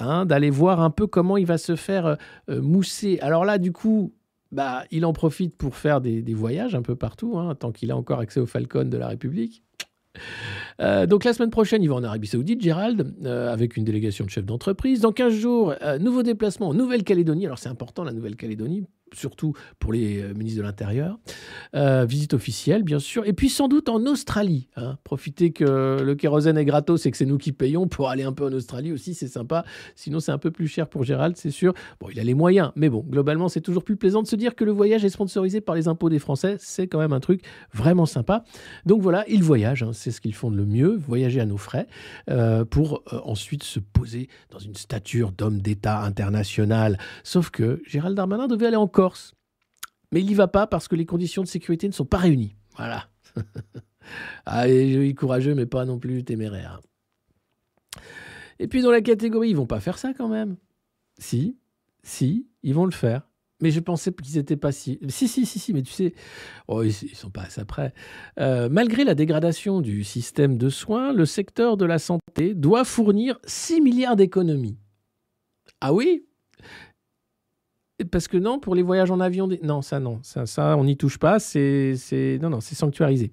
Hein, 0.01 0.27
d'aller 0.27 0.51
voir 0.51 0.81
un 0.81 0.91
peu 0.91 1.07
comment 1.07 1.37
il 1.37 1.47
va 1.47 1.59
se 1.59 1.77
faire 1.77 2.07
euh, 2.07 2.15
euh, 2.51 2.61
mousser. 2.61 3.19
Alors 3.21 3.45
là, 3.45 3.57
du 3.59 3.71
coup, 3.71 4.13
bah, 4.51 4.85
il 4.91 5.05
en 5.07 5.13
profite 5.13 5.57
pour 5.57 5.77
faire 5.77 6.01
des, 6.01 6.23
voyages 6.35 6.75
un 6.75 6.83
peu 6.83 6.97
partout, 6.97 7.39
hein, 7.39 7.55
tant 7.55 7.71
qu'il 7.71 7.91
a 7.93 7.97
encore 7.97 8.19
accès 8.19 8.41
au 8.41 8.47
Falcon 8.47 8.85
de 8.85 8.97
la 8.97 9.09
République. 9.09 9.63
Euh, 10.81 11.07
donc 11.07 11.25
la 11.25 11.33
semaine 11.33 11.51
prochaine, 11.51 11.83
il 11.83 11.89
va 11.89 11.95
en 11.95 12.05
Arabie 12.05 12.27
Saoudite, 12.27 12.61
Gérald, 12.61 13.15
euh, 13.25 13.53
avec 13.53 13.77
une 13.77 13.85
délégation 13.85 14.25
de 14.25 14.31
chefs 14.31 14.45
d'entreprise. 14.45 15.01
Dans 15.01 15.13
15 15.13 15.33
jours, 15.33 15.75
euh, 15.83 15.99
nouveau 15.99 16.23
déplacement 16.23 16.69
en 16.69 16.75
Nouvelle-Calédonie. 16.75 17.47
Alors 17.47 17.59
c'est 17.59 17.69
important 17.69 18.05
la 18.05 18.13
Nouvelle-Calédonie 18.13 18.87
surtout 19.17 19.55
pour 19.79 19.93
les 19.93 20.23
euh, 20.23 20.35
ministres 20.35 20.59
de 20.59 20.63
l'Intérieur. 20.63 21.19
Euh, 21.75 22.05
visite 22.05 22.35
officielle, 22.35 22.83
bien 22.83 22.99
sûr. 22.99 23.27
Et 23.27 23.33
puis 23.33 23.49
sans 23.49 23.69
doute 23.69 23.89
en 23.89 24.05
Australie. 24.07 24.69
Hein. 24.77 24.99
Profitez 25.05 25.51
que 25.53 26.01
le 26.03 26.15
kérosène 26.15 26.59
est 26.59 26.65
gratos 26.65 27.07
et 27.07 27.11
que 27.11 27.17
c'est 27.17 27.27
nous 27.27 27.39
qui 27.39 27.53
payons 27.53 27.89
pour 27.89 28.09
aller 28.09 28.23
un 28.23 28.33
peu 28.33 28.45
en 28.45 28.53
Australie 28.53 28.93
aussi, 28.93 29.15
c'est 29.15 29.29
sympa. 29.29 29.65
Sinon, 29.95 30.21
c'est 30.21 30.33
un 30.33 30.39
peu 30.39 30.51
plus 30.51 30.69
cher 30.69 30.89
pour 30.89 31.05
Gérald, 31.05 31.37
c'est 31.37 31.51
sûr. 31.51 31.75
Bon, 32.01 32.09
il 32.11 32.21
a 32.21 32.25
les 32.25 32.35
moyens, 32.35 32.73
mais 32.77 32.89
bon, 32.89 33.05
globalement, 33.09 33.49
c'est 33.49 33.61
toujours 33.61 33.85
plus 33.85 33.97
plaisant 33.97 34.23
de 34.23 34.27
se 34.27 34.37
dire 34.37 34.55
que 34.55 34.65
le 34.65 34.73
voyage 34.73 35.05
est 35.05 35.11
sponsorisé 35.11 35.61
par 35.61 35.75
les 35.75 35.89
impôts 35.89 36.09
des 36.09 36.19
Français. 36.19 36.57
C'est 36.59 36.87
quand 36.87 36.99
même 36.99 37.13
un 37.13 37.21
truc 37.21 37.43
vraiment 37.73 38.07
sympa. 38.07 38.45
Donc 38.85 39.03
voilà, 39.03 39.25
ils 39.29 39.43
voyagent, 39.43 39.83
hein. 39.83 39.93
c'est 39.93 40.11
ce 40.11 40.21
qu'ils 40.21 40.35
font 40.35 40.51
de 40.51 40.57
le 40.57 40.67
mieux, 40.67 40.97
voyager 40.97 41.41
à 41.41 41.47
nos 41.47 41.57
frais, 41.57 41.87
euh, 42.31 42.65
pour 42.65 43.03
ensuite 43.25 43.63
se 43.63 43.81
poser 43.81 44.29
dans 44.51 44.59
une 44.59 44.75
stature 44.75 45.33
d'homme 45.33 45.61
d'État 45.61 46.03
international. 46.03 46.99
Sauf 47.23 47.51
que 47.51 47.83
Gérald 47.87 48.17
Darmanin 48.17 48.47
devait 48.47 48.67
aller 48.67 48.77
en 48.77 48.89
Mais 50.13 50.21
il 50.21 50.27
n'y 50.27 50.35
va 50.35 50.49
pas 50.49 50.67
parce 50.67 50.89
que 50.89 50.97
les 50.97 51.07
conditions 51.07 51.43
de 51.43 51.49
sécurité 51.49 51.89
ne 51.89 51.93
sont 51.93 52.05
pas 52.05 52.19
réunies. 52.19 52.57
Voilà. 52.77 53.09
ah, 54.47 54.69
il 54.69 55.15
courageux, 55.15 55.55
mais 55.55 55.67
pas 55.67 55.85
non 55.85 55.99
plus 55.99 56.25
téméraire. 56.25 56.81
Et 58.59 58.69
puis 58.69 58.83
dans 58.83 58.91
la 58.91 59.03
catégorie, 59.03 59.51
ils 59.51 59.57
vont 59.57 59.67
pas 59.67 59.81
faire 59.81 59.99
ça 59.99 60.13
quand 60.15 60.29
même. 60.29 60.57
Si, 61.19 61.57
si, 62.03 62.47
ils 62.63 62.75
vont 62.75 62.85
le 62.87 62.93
faire. 62.93 63.29
Mais 63.63 63.71
je 63.71 63.81
pensais 63.81 64.13
qu'ils 64.13 64.37
n'étaient 64.37 64.57
pas 64.57 64.71
si. 64.71 64.99
Si, 65.09 65.29
si, 65.29 65.47
si, 65.47 65.59
si, 65.59 65.73
mais 65.73 65.83
tu 65.83 65.93
sais, 65.93 66.13
oh, 66.69 66.83
ils, 66.83 66.89
ne 66.89 67.15
sont 67.15 67.31
pas 67.31 67.43
assez 67.43 67.65
près. 67.65 67.95
Euh, 68.39 68.69
malgré 68.71 69.03
la 69.03 69.15
dégradation 69.15 69.81
du 69.81 70.05
système 70.05 70.59
de 70.59 70.69
soins, 70.69 71.15
le 71.15 71.25
secteur 71.25 71.79
de 71.79 71.87
la 71.87 71.99
santé 71.99 72.55
doit 72.55 72.85
fournir 72.85 73.39
6 73.47 73.81
milliards 73.81 74.17
d'économies. 74.17 74.79
Ah 75.81 75.95
oui? 75.95 76.27
Parce 78.05 78.29
que 78.29 78.37
non, 78.37 78.59
pour 78.59 78.75
les 78.75 78.83
voyages 78.83 79.11
en 79.11 79.21
avion, 79.21 79.49
non, 79.63 79.83
ça 79.83 80.01
non, 80.01 80.21
ça, 80.23 80.47
ça 80.47 80.77
on 80.77 80.85
n'y 80.85 80.97
touche 80.97 81.19
pas, 81.19 81.39
c'est, 81.39 81.95
non, 82.43 82.51
non, 82.51 82.61
c'est 82.61 82.75
sanctuarisé. 82.75 83.33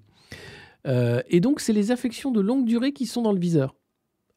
Euh, 0.88 1.22
et 1.30 1.40
donc, 1.40 1.60
c'est 1.60 1.74
les 1.74 1.92
affections 1.92 2.32
de 2.32 2.42
longue 2.42 2.66
durée 2.66 2.92
qui 2.92 3.06
sont 3.06 3.22
dans 3.22 3.32
le 3.32 3.40
viseur. 3.40 3.76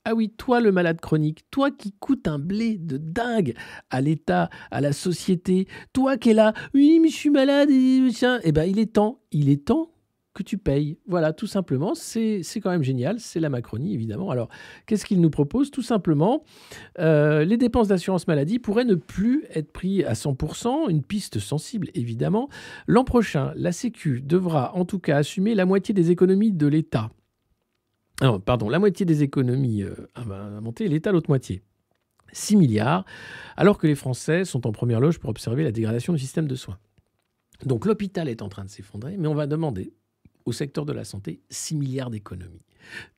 Ah 0.04 0.14
oui, 0.14 0.30
toi 0.30 0.60
le 0.60 0.70
malade 0.70 1.00
chronique, 1.00 1.42
toi 1.50 1.72
qui 1.72 1.90
coûte 1.90 2.28
un 2.28 2.38
blé 2.38 2.78
de 2.78 2.96
dingue 2.96 3.54
à 3.90 4.00
l'État, 4.00 4.50
à 4.70 4.80
la 4.80 4.92
société, 4.92 5.66
toi 5.92 6.16
qui 6.16 6.30
es 6.30 6.34
là, 6.34 6.54
oui 6.74 7.00
mais 7.02 7.08
je 7.08 7.16
suis 7.16 7.30
malade, 7.30 7.70
et 7.70 8.08
eh 8.44 8.52
ben 8.52 8.64
il 8.66 8.78
est 8.78 8.92
temps, 8.92 9.18
il 9.32 9.48
est 9.48 9.64
temps 9.64 9.90
que 10.36 10.42
tu 10.42 10.58
payes. 10.58 10.98
Voilà, 11.08 11.32
tout 11.32 11.46
simplement, 11.46 11.94
c'est 11.94 12.42
quand 12.62 12.70
même 12.70 12.82
génial, 12.82 13.18
c'est 13.18 13.40
la 13.40 13.48
Macronie, 13.48 13.94
évidemment. 13.94 14.30
Alors, 14.30 14.48
qu'est-ce 14.86 15.04
qu'il 15.04 15.20
nous 15.20 15.30
propose? 15.30 15.70
Tout 15.70 15.82
simplement, 15.82 16.44
euh, 16.98 17.44
les 17.44 17.56
dépenses 17.56 17.88
d'assurance 17.88 18.28
maladie 18.28 18.58
pourraient 18.58 18.84
ne 18.84 18.94
plus 18.94 19.44
être 19.50 19.72
prises 19.72 20.04
à 20.04 20.12
100%, 20.12 20.88
une 20.90 21.02
piste 21.02 21.38
sensible, 21.38 21.88
évidemment. 21.94 22.48
L'an 22.86 23.04
prochain, 23.04 23.52
la 23.56 23.72
Sécu 23.72 24.20
devra 24.20 24.76
en 24.76 24.84
tout 24.84 24.98
cas 24.98 25.16
assumer 25.16 25.54
la 25.54 25.64
moitié 25.64 25.94
des 25.94 26.10
économies 26.10 26.52
de 26.52 26.66
l'État. 26.66 27.10
pardon, 28.44 28.68
la 28.68 28.78
moitié 28.78 29.06
des 29.06 29.22
économies 29.22 29.82
euh, 29.82 29.94
à 30.14 30.24
monter, 30.60 30.86
l'État 30.88 31.12
l'autre 31.12 31.30
moitié. 31.30 31.62
6 32.32 32.56
milliards, 32.56 33.04
alors 33.56 33.78
que 33.78 33.86
les 33.86 33.94
Français 33.94 34.44
sont 34.44 34.66
en 34.66 34.72
première 34.72 35.00
loge 35.00 35.18
pour 35.18 35.30
observer 35.30 35.64
la 35.64 35.72
dégradation 35.72 36.12
du 36.12 36.18
système 36.18 36.46
de 36.46 36.54
soins. 36.54 36.78
Donc 37.64 37.86
l'hôpital 37.86 38.28
est 38.28 38.42
en 38.42 38.48
train 38.48 38.64
de 38.64 38.68
s'effondrer, 38.68 39.16
mais 39.16 39.28
on 39.28 39.34
va 39.34 39.46
demander 39.46 39.94
au 40.46 40.52
secteur 40.52 40.86
de 40.86 40.92
la 40.92 41.04
santé 41.04 41.40
6 41.50 41.76
milliards 41.76 42.10
d'économies. 42.10 42.64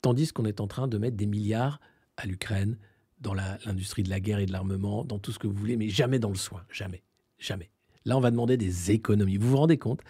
Tandis 0.03 0.33
qu'on 0.33 0.47
est 0.47 0.61
en 0.61 0.67
train 0.67 0.89
de 0.89 0.99
mettre 0.99 1.17
des 1.17 1.27
milliards 1.27 1.81
à 2.17 2.27
l'Ukraine, 2.27 2.79
dans 3.21 3.35
l'industrie 3.35 4.03
de 4.03 4.11
la 4.11 4.21
guerre 4.21 4.39
et 4.39 4.47
de 4.47 4.53
l'armement, 4.53 5.05
dans 5.05 5.19
tout 5.19 5.33
ce 5.33 5.39
que 5.39 5.47
vous 5.47 5.55
voulez, 5.55 5.77
mais 5.77 5.89
jamais 5.89 6.19
dans 6.19 6.31
le 6.31 6.37
soin. 6.37 6.63
Jamais. 6.71 7.03
Jamais. 7.39 7.71
Là, 8.05 8.17
on 8.17 8.21
va 8.21 8.31
demander 8.31 8.57
des 8.57 8.91
économies. 8.91 9.37
Vous 9.37 9.51
vous 9.51 9.57
rendez 9.57 9.79
compte 9.79 10.01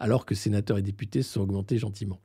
alors 0.00 0.24
que 0.24 0.34
sénateurs 0.34 0.78
et 0.78 0.82
députés 0.82 1.22
se 1.22 1.34
sont 1.34 1.42
augmentés 1.42 1.76
gentiment. 1.76 2.20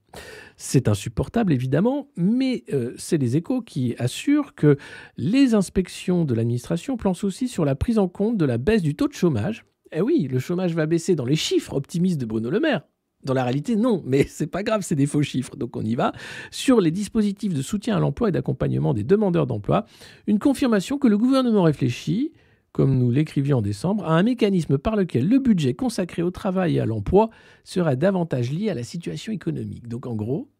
C'est 0.56 0.88
insupportable, 0.88 1.52
évidemment, 1.52 2.10
mais 2.16 2.64
euh, 2.74 2.94
c'est 2.98 3.18
les 3.18 3.36
échos 3.36 3.62
qui 3.62 3.96
assurent 4.00 4.56
que 4.56 4.78
les 5.18 5.54
inspections 5.54 6.24
de 6.24 6.34
l'administration 6.34 6.96
planchent 6.96 7.26
aussi 7.26 7.50
sur 7.50 7.66
la 7.66 7.76
prise 7.76 8.00
en 8.00 8.08
compte 8.08 8.38
de 8.38 8.46
la 8.46 8.58
baisse 8.58 8.82
du 8.82 8.96
taux 8.96 9.10
de 9.10 9.14
chômage. 9.14 9.66
Eh 9.92 10.02
oui, 10.02 10.28
le 10.32 10.40
chômage 10.40 10.74
va 10.74 10.86
baisser 10.86 11.16
dans 11.16 11.26
les 11.26 11.36
chiffres 11.36 11.74
optimistes 11.74 12.20
de 12.20 12.26
Bruno 12.26 12.50
Le 12.50 12.62
Maire. 12.62 12.82
Dans 13.26 13.34
la 13.34 13.44
réalité, 13.44 13.76
non, 13.76 14.02
mais 14.06 14.24
c'est 14.30 14.48
pas 14.48 14.64
grave, 14.64 14.82
c'est 14.84 14.96
des 14.96 15.08
faux 15.08 15.24
chiffres, 15.24 15.56
donc 15.58 15.76
on 15.76 15.82
y 15.82 15.96
va. 15.96 16.14
Sur 16.52 16.80
les 16.80 16.92
dispositifs 16.92 17.54
de 17.54 17.62
soutien 17.62 17.98
à 17.98 18.00
l'emploi 18.00 18.30
et 18.30 18.32
d'accompagnement 18.32 18.94
des 18.94 19.04
demandeurs 19.04 19.48
d'emploi, 19.48 19.86
une 20.28 20.40
confirmation 20.40 20.98
que 20.98 21.08
le 21.08 21.18
gouvernement 21.18 21.64
réfléchit, 21.64 22.32
comme 22.72 22.98
nous 22.98 23.10
l'écrivions 23.10 23.58
en 23.58 23.62
décembre, 23.62 24.06
à 24.06 24.18
un 24.18 24.24
mécanisme 24.24 24.78
par 24.78 24.96
lequel 24.96 25.28
le 25.28 25.40
budget 25.40 25.74
consacré 25.74 26.22
au 26.22 26.32
travail 26.32 26.76
et 26.76 26.80
à 26.80 26.86
l'emploi 26.86 27.30
serait 27.64 27.98
davantage 27.98 28.52
lié 28.52 28.70
à 28.70 28.74
la 28.74 28.84
situation 28.84 29.34
économique. 29.34 29.88
Donc 29.88 30.06
en 30.06 30.14
gros, 30.14 30.52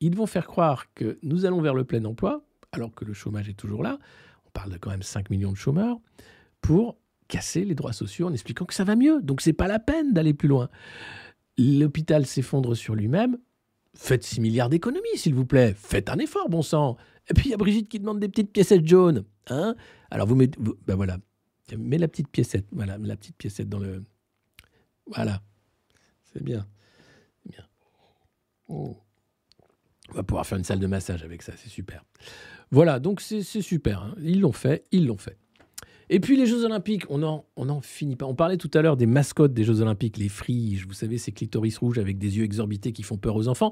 ils 0.00 0.16
vont 0.16 0.26
faire 0.26 0.46
croire 0.46 0.86
que 0.94 1.18
nous 1.22 1.44
allons 1.44 1.60
vers 1.60 1.74
le 1.74 1.84
plein 1.84 2.04
emploi, 2.04 2.44
alors 2.72 2.94
que 2.94 3.04
le 3.04 3.12
chômage 3.12 3.48
est 3.48 3.54
toujours 3.54 3.82
là. 3.82 3.98
On 4.46 4.50
parle 4.50 4.72
de 4.72 4.78
quand 4.78 4.90
même 4.90 5.02
5 5.02 5.30
millions 5.30 5.52
de 5.52 5.56
chômeurs, 5.56 5.98
pour 6.60 6.96
casser 7.28 7.64
les 7.64 7.74
droits 7.74 7.92
sociaux 7.92 8.26
en 8.26 8.32
expliquant 8.32 8.64
que 8.64 8.74
ça 8.74 8.84
va 8.84 8.96
mieux. 8.96 9.20
Donc 9.22 9.40
c'est 9.40 9.52
pas 9.52 9.68
la 9.68 9.78
peine 9.78 10.12
d'aller 10.12 10.34
plus 10.34 10.48
loin. 10.48 10.68
L'hôpital 11.60 12.24
s'effondre 12.24 12.74
sur 12.74 12.94
lui-même. 12.94 13.36
Faites 13.94 14.24
6 14.24 14.40
milliards 14.40 14.70
d'économies, 14.70 15.16
s'il 15.16 15.34
vous 15.34 15.44
plaît. 15.44 15.74
Faites 15.76 16.08
un 16.08 16.18
effort, 16.18 16.48
bon 16.48 16.62
sang. 16.62 16.96
Et 17.28 17.34
puis 17.34 17.48
il 17.48 17.50
y 17.50 17.54
a 17.54 17.58
Brigitte 17.58 17.88
qui 17.88 17.98
demande 17.98 18.18
des 18.18 18.28
petites 18.28 18.50
piécettes 18.50 18.86
jaunes. 18.86 19.24
Hein 19.48 19.74
Alors 20.10 20.26
vous 20.26 20.36
mettez. 20.36 20.58
ben 20.86 20.94
voilà. 20.94 21.18
Mets 21.76 21.98
la 21.98 22.08
petite 22.08 22.28
piécette. 22.28 22.66
Voilà, 22.72 22.96
la 22.96 23.14
petite 23.14 23.36
piécette 23.36 23.68
dans 23.68 23.78
le. 23.78 24.02
Voilà. 25.06 25.42
C'est 26.32 26.42
bien. 26.42 26.66
bien. 27.44 27.64
On 28.68 28.96
va 30.14 30.22
pouvoir 30.22 30.46
faire 30.46 30.56
une 30.56 30.64
salle 30.64 30.80
de 30.80 30.86
massage 30.86 31.22
avec 31.22 31.42
ça, 31.42 31.52
c'est 31.56 31.68
super. 31.68 32.04
Voilà, 32.70 33.00
donc 33.00 33.20
c'est 33.20 33.42
super. 33.42 34.02
Hein. 34.02 34.14
Ils 34.22 34.40
l'ont 34.40 34.52
fait, 34.52 34.84
ils 34.92 35.06
l'ont 35.06 35.18
fait. 35.18 35.36
Et 36.12 36.18
puis 36.18 36.36
les 36.36 36.44
Jeux 36.44 36.64
Olympiques, 36.64 37.04
on 37.08 37.18
n'en 37.18 37.44
on 37.56 37.80
finit 37.80 38.16
pas. 38.16 38.26
On 38.26 38.34
parlait 38.34 38.56
tout 38.56 38.70
à 38.74 38.82
l'heure 38.82 38.96
des 38.96 39.06
mascottes 39.06 39.54
des 39.54 39.62
Jeux 39.62 39.80
Olympiques, 39.80 40.18
les 40.18 40.28
friges, 40.28 40.84
vous 40.84 40.92
savez, 40.92 41.18
ces 41.18 41.30
clitoris 41.30 41.78
rouges 41.78 41.98
avec 41.98 42.18
des 42.18 42.36
yeux 42.36 42.44
exorbités 42.44 42.90
qui 42.90 43.04
font 43.04 43.16
peur 43.16 43.36
aux 43.36 43.46
enfants. 43.46 43.70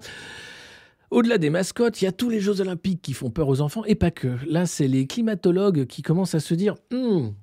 Au-delà 1.11 1.39
des 1.39 1.51
mascottes, 1.51 2.01
il 2.01 2.05
y 2.05 2.09
a 2.09 2.13
tous 2.13 2.31
les 2.31 2.39
Jeux 2.39 2.61
Olympiques 2.61 3.03
qui 3.03 3.13
font 3.13 3.31
peur 3.31 3.49
aux 3.49 3.61
enfants, 3.61 3.85
et 3.87 3.97
pas 3.97 4.13
que. 4.13 4.37
Là, 4.47 4.67
c'est 4.67 4.87
les 4.87 5.09
climatologues 5.09 5.87
qui 5.87 6.03
commencent 6.03 6.37
à 6.37 6.41
se 6.41 6.55
dire 6.55 6.77
hum, 6.93 7.35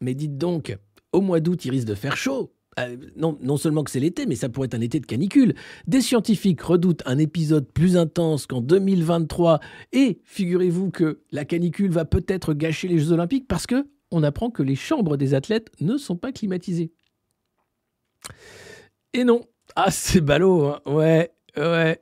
Mais 0.00 0.14
dites 0.14 0.36
donc, 0.36 0.76
au 1.12 1.20
mois 1.20 1.38
d'août, 1.38 1.64
il 1.64 1.70
risque 1.70 1.86
de 1.86 1.94
faire 1.94 2.16
chaud. 2.16 2.52
Euh, 2.80 2.96
non, 3.14 3.38
non 3.40 3.56
seulement 3.56 3.84
que 3.84 3.90
c'est 3.92 4.00
l'été, 4.00 4.26
mais 4.26 4.34
ça 4.34 4.48
pourrait 4.48 4.66
être 4.66 4.74
un 4.74 4.80
été 4.80 4.98
de 4.98 5.06
canicule. 5.06 5.54
Des 5.86 6.00
scientifiques 6.00 6.60
redoutent 6.60 7.02
un 7.06 7.18
épisode 7.18 7.70
plus 7.70 7.96
intense 7.96 8.48
qu'en 8.48 8.60
2023, 8.60 9.60
et 9.92 10.18
figurez-vous 10.24 10.90
que 10.90 11.20
la 11.30 11.44
canicule 11.44 11.92
va 11.92 12.04
peut-être 12.04 12.52
gâcher 12.52 12.88
les 12.88 12.98
Jeux 12.98 13.12
Olympiques 13.12 13.46
parce 13.46 13.68
que 13.68 13.86
on 14.10 14.22
apprend 14.22 14.50
que 14.50 14.62
les 14.62 14.76
chambres 14.76 15.16
des 15.16 15.34
athlètes 15.34 15.70
ne 15.80 15.96
sont 15.96 16.16
pas 16.16 16.32
climatisées. 16.32 16.92
Et 19.12 19.24
non. 19.24 19.42
Ah, 19.76 19.90
c'est 19.90 20.20
ballot, 20.20 20.66
hein. 20.66 20.80
ouais, 20.86 21.32
ouais. 21.56 22.00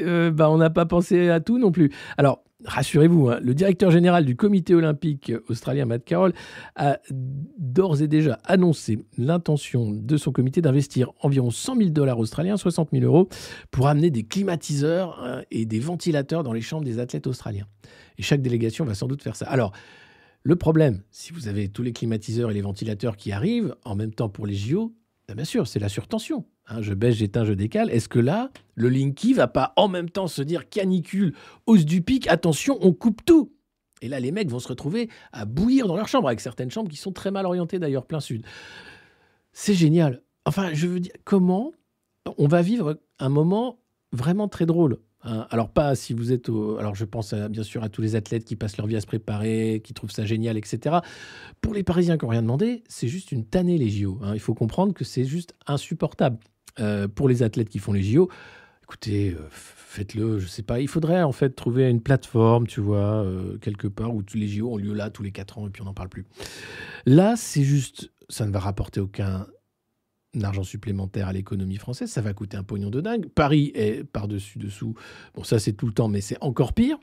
Euh, 0.00 0.30
bah, 0.30 0.50
on 0.50 0.58
n'a 0.58 0.70
pas 0.70 0.86
pensé 0.86 1.30
à 1.30 1.40
tout 1.40 1.58
non 1.58 1.70
plus. 1.70 1.92
Alors, 2.18 2.42
rassurez-vous, 2.64 3.28
hein, 3.28 3.38
le 3.40 3.54
directeur 3.54 3.90
général 3.90 4.24
du 4.24 4.36
comité 4.36 4.74
olympique 4.74 5.32
australien, 5.48 5.84
Matt 5.84 6.04
Carroll, 6.04 6.32
a 6.76 6.98
d'ores 7.10 8.02
et 8.02 8.08
déjà 8.08 8.38
annoncé 8.44 8.98
l'intention 9.18 9.90
de 9.90 10.16
son 10.16 10.32
comité 10.32 10.60
d'investir 10.60 11.12
environ 11.20 11.50
100 11.50 11.76
000 11.76 11.90
dollars 11.90 12.18
australiens, 12.18 12.56
60 12.56 12.90
000 12.92 13.04
euros, 13.04 13.28
pour 13.70 13.88
amener 13.88 14.10
des 14.10 14.24
climatiseurs 14.24 15.20
hein, 15.22 15.42
et 15.50 15.66
des 15.66 15.80
ventilateurs 15.80 16.42
dans 16.42 16.52
les 16.52 16.62
chambres 16.62 16.84
des 16.84 16.98
athlètes 16.98 17.26
australiens. 17.26 17.66
Et 18.18 18.22
chaque 18.22 18.42
délégation 18.42 18.84
va 18.84 18.94
sans 18.94 19.06
doute 19.06 19.22
faire 19.22 19.36
ça. 19.36 19.46
Alors, 19.46 19.72
le 20.46 20.56
problème, 20.56 21.02
si 21.10 21.32
vous 21.32 21.48
avez 21.48 21.68
tous 21.70 21.82
les 21.82 21.94
climatiseurs 21.94 22.50
et 22.50 22.54
les 22.54 22.60
ventilateurs 22.60 23.16
qui 23.16 23.32
arrivent 23.32 23.74
en 23.84 23.96
même 23.96 24.12
temps 24.12 24.28
pour 24.28 24.46
les 24.46 24.54
JO, 24.54 24.94
ben, 25.26 25.34
bien 25.34 25.46
sûr, 25.46 25.66
c'est 25.66 25.78
la 25.78 25.88
surtension. 25.88 26.44
Hein, 26.66 26.82
je 26.82 26.92
baisse, 26.92 27.14
j'éteins, 27.16 27.46
je 27.46 27.54
décale. 27.54 27.90
Est-ce 27.90 28.10
que 28.10 28.18
là, 28.18 28.50
le 28.74 28.90
Linky 28.90 29.32
va 29.32 29.46
pas 29.46 29.72
en 29.76 29.88
même 29.88 30.10
temps 30.10 30.26
se 30.26 30.42
dire 30.42 30.68
canicule, 30.68 31.34
hausse 31.66 31.86
du 31.86 32.02
pic, 32.02 32.28
attention, 32.28 32.76
on 32.82 32.92
coupe 32.92 33.24
tout 33.24 33.54
Et 34.02 34.08
là, 34.08 34.20
les 34.20 34.32
mecs 34.32 34.50
vont 34.50 34.58
se 34.58 34.68
retrouver 34.68 35.08
à 35.32 35.46
bouillir 35.46 35.86
dans 35.86 35.96
leur 35.96 36.08
chambre, 36.08 36.28
avec 36.28 36.40
certaines 36.40 36.70
chambres 36.70 36.90
qui 36.90 36.98
sont 36.98 37.12
très 37.12 37.30
mal 37.30 37.46
orientées 37.46 37.78
d'ailleurs, 37.78 38.04
plein 38.04 38.20
sud. 38.20 38.44
C'est 39.54 39.74
génial. 39.74 40.22
Enfin, 40.44 40.74
je 40.74 40.86
veux 40.86 41.00
dire, 41.00 41.12
comment 41.24 41.72
on 42.36 42.48
va 42.48 42.60
vivre 42.60 43.00
un 43.18 43.30
moment 43.30 43.78
vraiment 44.12 44.48
très 44.48 44.66
drôle? 44.66 44.98
Alors 45.24 45.70
pas 45.70 45.94
si 45.94 46.12
vous 46.12 46.32
êtes 46.32 46.48
au... 46.48 46.78
Alors 46.78 46.94
je 46.94 47.04
pense 47.04 47.32
bien 47.34 47.62
sûr 47.62 47.82
à 47.82 47.88
tous 47.88 48.02
les 48.02 48.14
athlètes 48.14 48.44
qui 48.44 48.56
passent 48.56 48.76
leur 48.76 48.86
vie 48.86 48.96
à 48.96 49.00
se 49.00 49.06
préparer, 49.06 49.80
qui 49.82 49.94
trouvent 49.94 50.10
ça 50.10 50.24
génial, 50.24 50.56
etc. 50.56 50.96
Pour 51.60 51.74
les 51.74 51.82
Parisiens 51.82 52.18
qui 52.18 52.24
n'ont 52.24 52.30
rien 52.30 52.42
demandé, 52.42 52.84
c'est 52.88 53.08
juste 53.08 53.32
une 53.32 53.44
tannée 53.44 53.78
les 53.78 53.88
JO. 53.88 54.18
Hein. 54.22 54.34
Il 54.34 54.40
faut 54.40 54.54
comprendre 54.54 54.92
que 54.92 55.04
c'est 55.04 55.24
juste 55.24 55.54
insupportable. 55.66 56.38
Euh, 56.80 57.06
pour 57.06 57.28
les 57.28 57.44
athlètes 57.44 57.68
qui 57.68 57.78
font 57.78 57.92
les 57.92 58.02
JO, 58.02 58.28
écoutez, 58.82 59.30
euh, 59.30 59.46
faites-le, 59.50 60.40
je 60.40 60.46
sais 60.48 60.64
pas. 60.64 60.80
Il 60.80 60.88
faudrait 60.88 61.22
en 61.22 61.30
fait 61.30 61.50
trouver 61.50 61.88
une 61.88 62.00
plateforme, 62.00 62.66
tu 62.66 62.80
vois, 62.80 63.22
euh, 63.22 63.58
quelque 63.58 63.86
part 63.86 64.12
où 64.12 64.22
tous 64.22 64.36
les 64.36 64.48
JO 64.48 64.72
ont 64.72 64.76
lieu 64.76 64.92
là 64.92 65.08
tous 65.10 65.22
les 65.22 65.30
4 65.30 65.58
ans 65.58 65.68
et 65.68 65.70
puis 65.70 65.82
on 65.82 65.84
n'en 65.84 65.94
parle 65.94 66.08
plus. 66.08 66.26
Là, 67.06 67.34
c'est 67.36 67.62
juste, 67.62 68.10
ça 68.28 68.44
ne 68.44 68.50
va 68.50 68.58
rapporter 68.58 69.00
aucun 69.00 69.46
d'argent 70.34 70.62
supplémentaire 70.62 71.28
à 71.28 71.32
l'économie 71.32 71.76
française, 71.76 72.10
ça 72.10 72.20
va 72.20 72.32
coûter 72.32 72.56
un 72.56 72.62
pognon 72.62 72.90
de 72.90 73.00
dingue. 73.00 73.28
Paris 73.28 73.72
est 73.74 74.04
par-dessus 74.04 74.58
dessous. 74.58 74.94
Bon, 75.34 75.44
ça 75.44 75.58
c'est 75.58 75.72
tout 75.72 75.86
le 75.86 75.92
temps, 75.92 76.08
mais 76.08 76.20
c'est 76.20 76.38
encore 76.40 76.72
pire, 76.72 76.98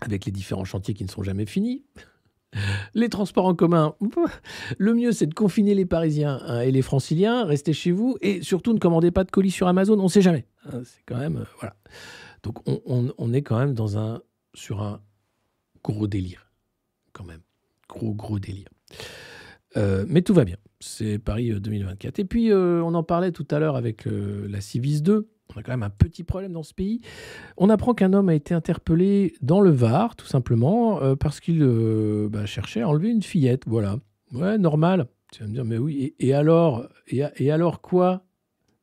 avec 0.00 0.24
les 0.24 0.32
différents 0.32 0.64
chantiers 0.64 0.94
qui 0.94 1.04
ne 1.04 1.08
sont 1.08 1.22
jamais 1.22 1.46
finis. 1.46 1.84
Les 2.94 3.08
transports 3.08 3.46
en 3.46 3.54
commun, 3.54 3.94
le 4.78 4.94
mieux 4.94 5.12
c'est 5.12 5.26
de 5.26 5.34
confiner 5.34 5.74
les 5.74 5.86
Parisiens 5.86 6.40
hein, 6.46 6.60
et 6.62 6.72
les 6.72 6.82
Franciliens, 6.82 7.44
restez 7.44 7.72
chez 7.72 7.92
vous 7.92 8.16
et 8.20 8.42
surtout 8.42 8.72
ne 8.72 8.78
commandez 8.78 9.12
pas 9.12 9.22
de 9.22 9.30
colis 9.30 9.52
sur 9.52 9.68
Amazon, 9.68 9.98
on 10.00 10.04
ne 10.04 10.08
sait 10.08 10.22
jamais. 10.22 10.46
Hein, 10.66 10.80
c'est 10.84 11.02
quand 11.06 11.18
même 11.18 11.38
euh, 11.38 11.44
voilà. 11.60 11.76
Donc 12.42 12.58
on, 12.66 13.32
est 13.32 13.42
quand 13.42 13.58
même 13.58 13.74
dans 13.74 13.98
un 13.98 14.22
sur 14.54 14.82
un 14.82 15.00
gros 15.84 16.06
délire, 16.06 16.50
quand 17.12 17.24
même, 17.24 17.42
gros 17.88 18.14
gros 18.14 18.38
délire. 18.38 18.68
Euh, 19.76 20.04
mais 20.08 20.22
tout 20.22 20.34
va 20.34 20.44
bien 20.44 20.56
c'est 20.82 21.18
Paris 21.18 21.52
2024. 21.52 22.18
Euh, 22.18 22.22
Et 22.22 22.24
puis, 22.24 22.50
euh, 22.50 22.82
on 22.82 22.94
en 22.94 23.02
parlait 23.02 23.32
tout 23.32 23.46
à 23.50 23.58
l'heure 23.58 23.76
avec 23.76 24.06
la 24.06 24.62
Civis 24.62 25.02
2. 25.02 25.28
On 25.54 25.58
a 25.58 25.62
quand 25.62 25.72
même 25.72 25.82
un 25.82 25.90
petit 25.90 26.24
problème 26.24 26.52
dans 26.54 26.62
ce 26.62 26.72
pays. 26.72 27.02
On 27.58 27.68
apprend 27.68 27.92
qu'un 27.92 28.14
homme 28.14 28.30
a 28.30 28.34
été 28.34 28.54
interpellé 28.54 29.34
dans 29.42 29.60
le 29.60 29.68
Var, 29.68 30.16
tout 30.16 30.24
simplement, 30.24 31.14
parce 31.16 31.40
qu'il 31.40 31.62
bah, 32.30 32.46
cherchait 32.46 32.80
à 32.80 32.88
enlever 32.88 33.10
une 33.10 33.22
fillette. 33.22 33.64
Voilà. 33.66 33.98
Ouais, 34.32 34.56
normal. 34.56 35.06
Tu 35.32 35.42
vas 35.42 35.48
me 35.48 35.52
dire, 35.52 35.66
mais 35.66 35.76
oui. 35.76 36.14
Et, 36.18 36.32
alors 36.32 36.88
et 37.08 37.50
alors 37.50 37.82
quoi 37.82 38.24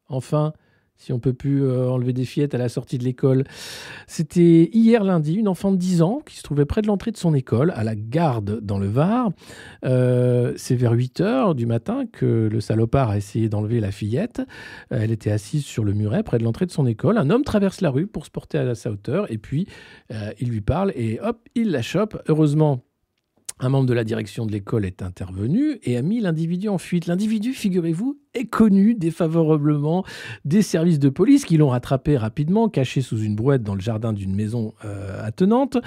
Enfin? 0.08 0.54
Si 0.98 1.14
on 1.14 1.20
peut 1.20 1.34
plus 1.34 1.64
euh, 1.64 1.90
enlever 1.90 2.14
des 2.14 2.26
fillettes 2.26 2.56
à 2.56 2.58
la 2.58 2.70
sortie 2.70 2.98
de 2.98 3.04
l'école. 3.04 3.44
C'était 4.08 4.70
hier 4.74 5.04
lundi, 5.04 5.36
une 5.36 5.48
enfant 5.48 5.72
de 5.72 5.78
10 5.78 6.02
ans 6.02 6.22
qui 6.26 6.36
se 6.36 6.44
trouvait 6.44 6.66
près 6.66 6.82
de 6.82 6.88
l'entrée 6.88 7.12
de 7.12 7.18
son 7.18 7.34
école, 7.34 7.72
à 7.76 7.84
la 7.84 7.96
garde 7.96 8.60
dans 8.62 8.80
le 8.80 8.88
Var. 8.88 9.30
Euh, 9.86 10.54
c'est 10.58 10.76
vers 10.76 10.92
8 10.92 11.22
heures 11.22 11.56
du 11.56 11.66
matin 11.66 12.06
que 12.12 12.50
le 12.52 12.60
salopard 12.62 13.12
a 13.12 13.18
essayé 13.18 13.50
d'enlever 13.50 13.80
la 13.80 13.92
fillette. 13.92 14.42
Euh, 14.92 15.00
elle 15.02 15.12
était 15.12 15.32
assise 15.32 15.64
sur 15.64 15.84
le 15.84 15.94
muret 15.94 16.24
près 16.24 16.40
de 16.40 16.44
l'entrée 16.44 16.66
de 16.66 16.72
son 16.72 16.88
école. 16.88 17.18
Un 17.18 17.30
homme 17.30 17.44
traverse 17.44 17.82
la 17.82 17.90
rue 17.90 18.08
pour 18.08 18.26
se 18.26 18.32
porter 18.32 18.58
à 18.58 18.76
sa 18.76 18.92
hauteur 18.92 19.32
et 19.32 19.38
puis 19.38 19.68
il 20.40 20.50
lui 20.50 20.62
parle 20.62 20.92
et 20.96 21.20
hop, 21.22 21.38
il 21.56 21.72
la 21.72 21.82
chope. 21.82 22.22
Heureusement, 22.28 22.87
un 23.60 23.70
membre 23.70 23.88
de 23.88 23.94
la 23.94 24.04
direction 24.04 24.46
de 24.46 24.52
l'école 24.52 24.86
est 24.86 25.02
intervenu 25.02 25.80
et 25.84 25.98
a 25.98 26.02
mis 26.02 26.20
l'individu 26.20 26.70
en 26.70 26.78
fuite. 26.78 27.08
L'individu, 27.08 27.54
figurez-vous, 27.54 28.20
est 28.36 28.46
connu 28.46 28.94
défavorablement 28.94 30.06
des 30.46 30.62
services 30.62 31.00
de 31.00 31.10
police 31.10 31.44
qui 31.44 31.58
l'ont 31.58 31.70
rattrapé 31.70 32.18
rapidement, 32.18 32.70
caché 32.70 33.02
sous 33.02 33.20
une 33.20 33.36
brouette 33.36 33.64
dans 33.64 33.74
le 33.74 33.82
jardin 33.82 34.14
d'une 34.14 34.36
maison 34.36 34.76
euh, 34.86 35.26
attenante. 35.26 35.78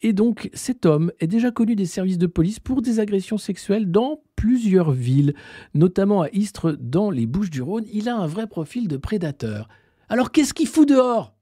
Et 0.00 0.14
donc, 0.14 0.48
cet 0.54 0.86
homme 0.86 1.12
est 1.20 1.26
déjà 1.26 1.50
connu 1.50 1.76
des 1.76 1.86
services 1.86 2.18
de 2.18 2.26
police 2.26 2.58
pour 2.58 2.80
des 2.80 3.00
agressions 3.00 3.38
sexuelles 3.38 3.90
dans 3.90 4.22
plusieurs 4.34 4.92
villes, 4.92 5.34
notamment 5.74 6.22
à 6.22 6.28
Istres, 6.32 6.76
dans 6.80 7.10
les 7.10 7.26
Bouches-du-Rhône. 7.26 7.84
Il 7.92 8.08
a 8.08 8.16
un 8.16 8.26
vrai 8.26 8.46
profil 8.46 8.88
de 8.88 8.96
prédateur. 8.96 9.68
Alors, 10.08 10.32
qu'est-ce 10.32 10.54
qu'il 10.54 10.68
fout 10.68 10.88
dehors? 10.88 11.34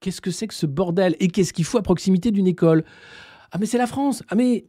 Qu'est-ce 0.00 0.22
que 0.22 0.30
c'est 0.30 0.46
que 0.46 0.54
ce 0.54 0.66
bordel? 0.66 1.14
Et 1.20 1.28
qu'est-ce 1.28 1.52
qu'il 1.52 1.64
fout 1.64 1.80
à 1.80 1.82
proximité 1.82 2.30
d'une 2.30 2.46
école? 2.46 2.84
Ah 3.50 3.58
mais 3.58 3.66
c'est 3.66 3.78
la 3.78 3.86
France. 3.86 4.22
Ah 4.28 4.34
mais, 4.34 4.64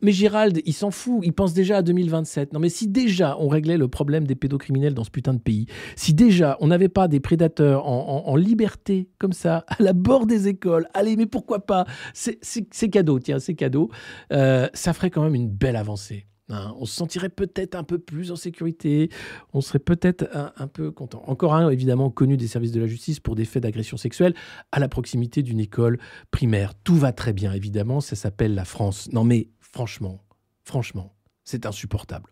mais, 0.00 0.12
Gérald, 0.12 0.60
il 0.64 0.72
s'en 0.72 0.90
fout. 0.90 1.20
Il 1.22 1.32
pense 1.32 1.54
déjà 1.54 1.78
à 1.78 1.82
2027. 1.82 2.52
Non 2.52 2.60
mais 2.60 2.68
si 2.68 2.88
déjà 2.88 3.36
on 3.38 3.48
réglait 3.48 3.76
le 3.76 3.88
problème 3.88 4.26
des 4.26 4.34
pédocriminels 4.34 4.94
dans 4.94 5.04
ce 5.04 5.10
putain 5.10 5.34
de 5.34 5.40
pays, 5.40 5.66
si 5.96 6.14
déjà 6.14 6.56
on 6.60 6.68
n'avait 6.68 6.88
pas 6.88 7.08
des 7.08 7.20
prédateurs 7.20 7.86
en, 7.86 8.36
liberté 8.36 9.08
comme 9.18 9.32
ça 9.32 9.64
à 9.68 9.76
la 9.80 9.92
bord 9.92 10.26
des 10.26 10.48
écoles, 10.48 10.88
allez 10.94 11.16
mais 11.16 11.26
pourquoi 11.26 11.66
pas? 11.66 11.86
C'est 12.14 12.88
cadeau, 12.90 13.18
tiens, 13.18 13.38
c'est 13.38 13.54
cadeau. 13.54 13.90
Euh, 14.32 14.68
ça 14.74 14.92
ferait 14.92 15.10
quand 15.10 15.22
même 15.22 15.34
une 15.34 15.48
belle 15.48 15.76
avancée. 15.76 16.26
Hein, 16.52 16.74
on 16.78 16.84
se 16.84 16.94
sentirait 16.94 17.30
peut-être 17.30 17.74
un 17.74 17.82
peu 17.82 17.98
plus 17.98 18.30
en 18.30 18.36
sécurité, 18.36 19.10
on 19.54 19.62
serait 19.62 19.78
peut-être 19.78 20.28
un, 20.34 20.66
peu 20.66 20.90
content. 20.90 21.22
Encore 21.26 21.54
un, 21.54 21.70
évidemment, 21.70 22.10
connu 22.10 22.36
des 22.36 22.46
services 22.46 22.72
de 22.72 22.80
la 22.80 22.86
justice 22.86 23.20
pour 23.20 23.34
des 23.34 23.46
faits 23.46 23.62
d'agression 23.62 23.96
sexuelle 23.96 24.34
à 24.70 24.78
la 24.78 24.88
proximité 24.88 25.42
d'une 25.42 25.60
école 25.60 25.98
primaire. 26.30 26.74
Tout 26.74 26.96
va 26.96 27.12
très 27.12 27.32
bien, 27.32 27.52
évidemment, 27.52 28.00
ça 28.00 28.16
s'appelle 28.16 28.54
la 28.54 28.66
France. 28.66 29.08
Non 29.12 29.24
mais 29.24 29.48
franchement, 29.60 30.22
franchement, 30.62 31.14
c'est 31.42 31.64
insupportable. 31.64 32.30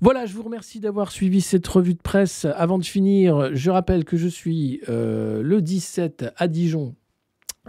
Voilà, 0.00 0.26
je 0.26 0.34
vous 0.34 0.42
remercie 0.42 0.80
d'avoir 0.80 1.10
suivi 1.10 1.40
cette 1.40 1.66
revue 1.66 1.94
de 1.94 2.02
presse. 2.02 2.44
Avant 2.56 2.78
de 2.78 2.84
finir, 2.84 3.54
je 3.54 3.70
rappelle 3.70 4.04
que 4.04 4.16
je 4.16 4.28
suis 4.28 4.80
euh, 4.88 5.40
le 5.42 5.62
17 5.62 6.26
à 6.36 6.48
Dijon 6.48 6.96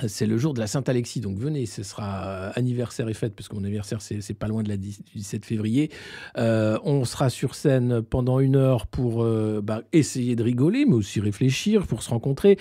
c'est 0.07 0.27
le 0.27 0.37
jour 0.37 0.53
de 0.53 0.59
la 0.59 0.67
Sainte-Alexis, 0.67 1.21
donc 1.21 1.39
venez, 1.39 1.65
ce 1.65 1.81
sera 1.81 2.27
euh, 2.27 2.51
anniversaire 2.55 3.09
et 3.09 3.13
fête, 3.13 3.35
parce 3.35 3.47
que 3.47 3.55
mon 3.55 3.63
anniversaire, 3.63 3.99
c'est 4.01 4.33
pas 4.33 4.47
loin 4.47 4.61
de 4.61 4.69
la 4.69 4.77
17 4.77 5.45
février. 5.45 5.89
Euh, 6.37 6.77
on 6.83 7.03
sera 7.05 7.29
sur 7.29 7.55
scène 7.55 8.01
pendant 8.01 8.39
une 8.39 8.55
heure 8.55 8.85
pour 8.87 9.23
euh, 9.23 9.61
bah, 9.63 9.81
essayer 9.93 10.35
de 10.35 10.43
rigoler, 10.43 10.85
mais 10.85 10.93
aussi 10.93 11.19
réfléchir, 11.19 11.87
pour 11.87 12.03
se 12.03 12.09
rencontrer. 12.09 12.57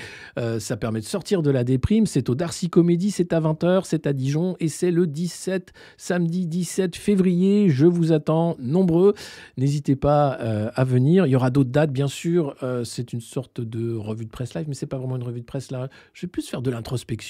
ça 0.59 0.77
permet 0.77 1.01
de 1.01 1.05
sortir 1.05 1.43
de 1.43 1.51
la 1.51 1.65
déprime. 1.65 2.07
C'est 2.07 2.29
au 2.29 2.35
Darcy 2.35 2.71
Comédie, 2.71 3.11
c'est 3.11 3.33
à 3.33 3.41
20h, 3.41 3.83
c'est 3.85 4.07
à 4.07 4.13
Dijon, 4.13 4.57
et 4.61 4.69
c'est 4.69 4.91
le 4.91 5.07
17, 5.07 5.73
samedi 5.97 6.47
17 6.47 6.97
février. 6.97 7.69
Je 7.69 7.87
vous 7.87 8.13
attends 8.13 8.57
nombreux. 8.59 9.15
N'hésitez 9.57 9.97
pas 9.97 10.31
à 10.31 10.85
venir. 10.85 11.27
Il 11.27 11.31
y 11.31 11.37
aura 11.37 11.51
d'autres 11.51 11.71
dates, 11.71 11.93
bien 11.93 12.09
sûr. 12.09 12.55
c'est 12.85 13.13
une 13.13 13.21
sorte 13.21 13.61
de 13.61 13.95
revue 13.95 14.25
de 14.25 14.31
presse 14.31 14.55
live, 14.55 14.67
mais 14.69 14.75
c'est 14.75 14.87
pas 14.87 14.99
vraiment 14.99 15.17
une 15.17 15.23
revue 15.23 15.41
de 15.41 15.47
presse 15.47 15.71
là. 15.71 15.89
Je 16.13 16.27
vais 16.27 16.31
plus 16.31 16.49
faire 16.49 16.63
de 16.63 16.71
l'introspection 16.71 17.26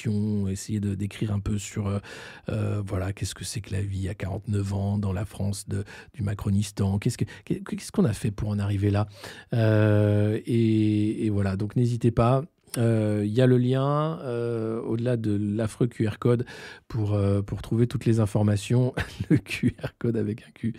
essayer 0.48 0.80
de 0.80 0.94
d'écrire 0.94 1.32
un 1.32 1.40
peu 1.40 1.58
sur 1.58 1.86
euh, 1.86 1.98
euh, 2.48 2.82
voilà 2.84 3.12
qu'est-ce 3.12 3.34
que 3.34 3.44
c'est 3.44 3.60
que 3.60 3.72
la 3.72 3.80
vie 3.80 4.08
à 4.08 4.14
49 4.14 4.74
ans 4.74 4.98
dans 4.98 5.12
la 5.12 5.24
France 5.24 5.66
du 5.68 6.22
Macronistan, 6.22 6.98
qu'est-ce 6.98 7.16
qu'est-ce 7.16 7.92
qu'on 7.92 8.04
a 8.04 8.12
fait 8.12 8.30
pour 8.30 8.48
en 8.48 8.58
arriver 8.58 8.90
là 8.90 9.06
euh, 9.54 10.40
et, 10.46 11.30
voilà 11.30 11.56
donc 11.56 11.76
n'hésitez 11.76 12.10
pas. 12.10 12.44
Il 12.78 13.32
y 13.32 13.40
a 13.40 13.46
le 13.46 13.56
lien 13.56 14.18
au-delà 14.84 15.16
de 15.16 15.34
l'affreux 15.34 15.86
QR 15.86 16.18
code 16.18 16.44
pour, 16.88 17.18
pour 17.46 17.62
trouver 17.62 17.86
toutes 17.86 18.04
les 18.04 18.20
informations. 18.20 18.92
le 19.30 19.38
QR 19.38 19.94
code 19.98 20.16
avec 20.18 20.42
un 20.42 20.50
Q 20.52 20.74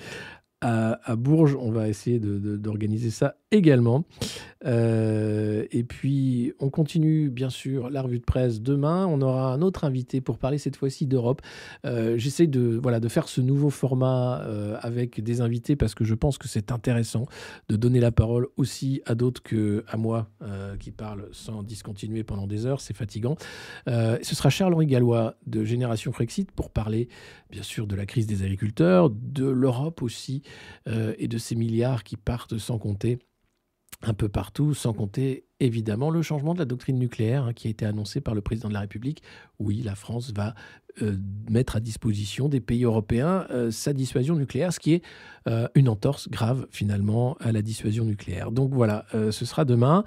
à, 0.61 1.15
Bourges. 1.15 1.55
On 1.59 1.71
va 1.71 1.87
essayer 1.87 2.19
d'organiser 2.19 3.11
ça 3.11 3.35
également. 3.51 4.05
Euh, 4.65 5.65
et 5.71 5.83
puis, 5.83 6.53
on 6.59 6.69
continue, 6.69 7.29
bien 7.29 7.49
sûr, 7.49 7.89
la 7.89 8.01
revue 8.01 8.19
de 8.19 8.25
presse 8.25 8.61
demain. 8.61 9.05
On 9.05 9.21
aura 9.21 9.53
un 9.53 9.61
autre 9.61 9.85
invité 9.85 10.19
pour 10.19 10.37
parler 10.37 10.57
cette 10.57 10.75
fois-ci 10.75 11.05
d'Europe. 11.05 11.41
Euh, 11.85 12.17
j'essaie 12.17 12.47
de, 12.47 12.79
voilà, 12.81 12.99
de 12.99 13.07
faire 13.07 13.29
ce 13.29 13.39
nouveau 13.39 13.69
format 13.69 14.41
euh, 14.41 14.77
avec 14.81 15.21
des 15.21 15.41
invités 15.41 15.75
parce 15.75 15.95
que 15.95 16.03
je 16.03 16.15
pense 16.15 16.37
que 16.37 16.47
c'est 16.47 16.71
intéressant 16.71 17.25
de 17.69 17.75
donner 17.75 17.99
la 17.99 18.11
parole 18.11 18.47
aussi 18.57 19.01
à 19.05 19.15
d'autres 19.15 19.41
que 19.41 19.83
à 19.87 19.97
moi 19.97 20.29
qui 20.79 20.91
parle 20.91 21.27
sans 21.31 21.63
discontinuer 21.63 22.23
pendant 22.23 22.47
des 22.47 22.65
heures. 22.65 22.81
C'est 22.81 22.95
fatigant. 22.95 23.35
ce 23.87 24.19
sera 24.21 24.49
Charles-Henri 24.49 24.87
Gallois 24.87 25.35
de 25.45 25.63
Génération 25.63 26.11
Frexit 26.11 26.51
pour 26.51 26.69
parler, 26.69 27.09
bien 27.49 27.63
sûr, 27.63 27.87
de 27.87 27.95
la 27.95 28.05
crise 28.05 28.27
des 28.27 28.43
agriculteurs, 28.43 29.09
de 29.09 29.45
l'Europe 29.45 30.01
aussi 30.01 30.41
et 30.85 31.27
de 31.27 31.37
ces 31.37 31.55
milliards 31.55 32.03
qui 32.03 32.17
partent 32.17 32.57
sans 32.57 32.77
compter 32.77 33.19
un 34.01 34.13
peu 34.13 34.29
partout, 34.29 34.73
sans 34.73 34.93
compter 34.93 35.45
évidemment 35.59 36.09
le 36.09 36.21
changement 36.21 36.53
de 36.53 36.59
la 36.59 36.65
doctrine 36.65 36.99
nucléaire 36.99 37.45
hein, 37.45 37.53
qui 37.53 37.67
a 37.67 37.71
été 37.71 37.85
annoncé 37.85 38.21
par 38.21 38.35
le 38.35 38.41
président 38.41 38.69
de 38.69 38.73
la 38.73 38.81
République. 38.81 39.23
Oui, 39.59 39.81
la 39.81 39.95
France 39.95 40.31
va 40.33 40.49
euh, 40.49 40.86
mettre 41.49 41.75
à 41.75 41.79
disposition 41.79 42.49
des 42.49 42.59
pays 42.59 42.83
européens 42.83 43.45
euh, 43.51 43.71
sa 43.71 43.93
dissuasion 43.93 44.35
nucléaire, 44.35 44.73
ce 44.73 44.79
qui 44.79 44.93
est 44.93 45.03
euh, 45.47 45.67
une 45.75 45.89
entorse 45.89 46.29
grave 46.29 46.67
finalement 46.71 47.37
à 47.39 47.51
la 47.51 47.61
dissuasion 47.61 48.03
nucléaire. 48.03 48.51
Donc 48.51 48.73
voilà, 48.73 49.05
ce 49.13 49.45
sera 49.45 49.65
demain, 49.65 50.03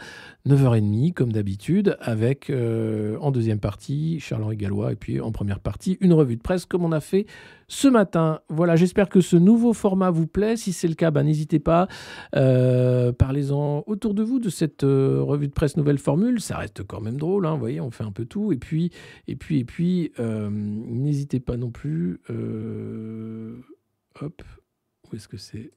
9h30 0.46 1.12
comme 1.14 1.32
d'habitude, 1.32 1.96
avec 2.00 2.50
en 2.50 3.30
deuxième 3.30 3.58
partie 3.60 4.20
Charles-Henri 4.20 4.56
Gallois 4.56 4.92
et 4.92 4.96
puis 4.96 5.20
en 5.20 5.32
première 5.32 5.60
partie 5.60 5.96
une 6.00 6.12
revue 6.12 6.36
de 6.36 6.42
presse 6.42 6.66
comme 6.66 6.84
on 6.84 6.92
a 6.92 7.00
fait 7.00 7.26
ce 7.68 7.88
matin. 7.88 8.40
Voilà, 8.48 8.76
j'espère 8.76 9.08
que 9.08 9.20
ce 9.20 9.36
nouveau 9.36 9.72
format 9.72 10.10
vous 10.10 10.26
plaît. 10.26 10.56
Si 10.56 10.72
c'est 10.72 10.88
le 10.88 10.94
cas, 10.94 11.10
ben, 11.10 11.22
n'hésitez 11.22 11.58
pas, 11.58 11.88
parlez-en 12.32 13.84
autour 13.86 14.14
de 14.14 14.22
vous 14.22 14.40
de 14.40 14.50
cette 14.50 14.82
revue 14.82 15.48
de 15.48 15.52
presse 15.52 15.76
nouvelle 15.76 15.98
formule. 15.98 16.40
Ça 16.40 16.58
reste 16.58 16.82
quand 16.82 17.00
même 17.00 17.16
drôle, 17.16 17.46
hein, 17.46 17.52
vous 17.52 17.60
voyez, 17.60 17.80
on 17.80 17.90
fait 17.90 18.04
un 18.04 18.12
peu 18.12 18.26
tout. 18.26 18.52
Et 18.52 18.56
puis, 18.56 18.90
et 19.28 19.36
puis, 19.36 19.60
et 19.60 19.64
puis 19.64 20.12
N'hésitez 20.86 21.40
pas 21.40 21.56
non 21.56 21.70
plus. 21.70 22.20
Euh, 22.30 23.60
hop, 24.20 24.42
où 25.10 25.16
est-ce 25.16 25.28
que 25.28 25.36
c'est? 25.36 25.70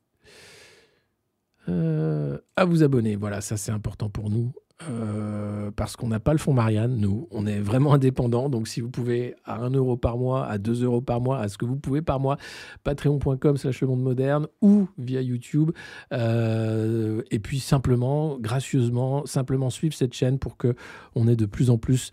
Euh, 1.70 2.38
À 2.56 2.66
vous 2.66 2.84
abonner. 2.84 3.16
Voilà, 3.16 3.42
ça 3.42 3.58
c'est 3.58 3.72
important 3.72 4.10
pour 4.10 4.30
nous. 4.30 4.54
Euh, 4.90 5.72
parce 5.76 5.96
qu'on 5.96 6.08
n'a 6.08 6.20
pas 6.20 6.34
le 6.34 6.40
fonds 6.40 6.52
Marianne, 6.52 6.98
nous. 6.98 7.28
On 7.32 7.46
est 7.46 7.60
vraiment 7.60 7.94
indépendants. 7.94 8.50
Donc, 8.50 8.68
si 8.68 8.82
vous 8.82 8.90
pouvez 8.90 9.36
à 9.46 9.60
1 9.60 9.70
euro 9.72 9.96
par 9.96 10.18
mois, 10.18 10.46
à 10.46 10.58
2 10.58 10.84
euros 10.84 11.00
par 11.00 11.22
mois, 11.22 11.40
à 11.40 11.48
ce 11.48 11.58
que 11.58 11.66
vous 11.66 11.78
pouvez 11.78 12.02
par 12.02 12.20
mois, 12.20 12.38
patreon.com 12.84 13.56
slash 13.56 13.82
le 13.82 13.88
monde 13.88 14.02
moderne 14.02 14.48
ou 14.62 14.88
via 14.98 15.22
YouTube. 15.22 15.72
et 16.12 17.40
puis, 17.40 17.60
simplement, 17.60 18.38
gracieusement, 18.40 19.26
simplement 19.26 19.70
suivre 19.70 19.94
cette 19.94 20.14
chaîne 20.14 20.40
pour 20.40 20.58
que 20.58 20.76
on 21.16 21.28
ait 21.28 21.38
de 21.38 21.46
plus 21.46 21.70
en 21.70 21.78
plus 21.78 22.12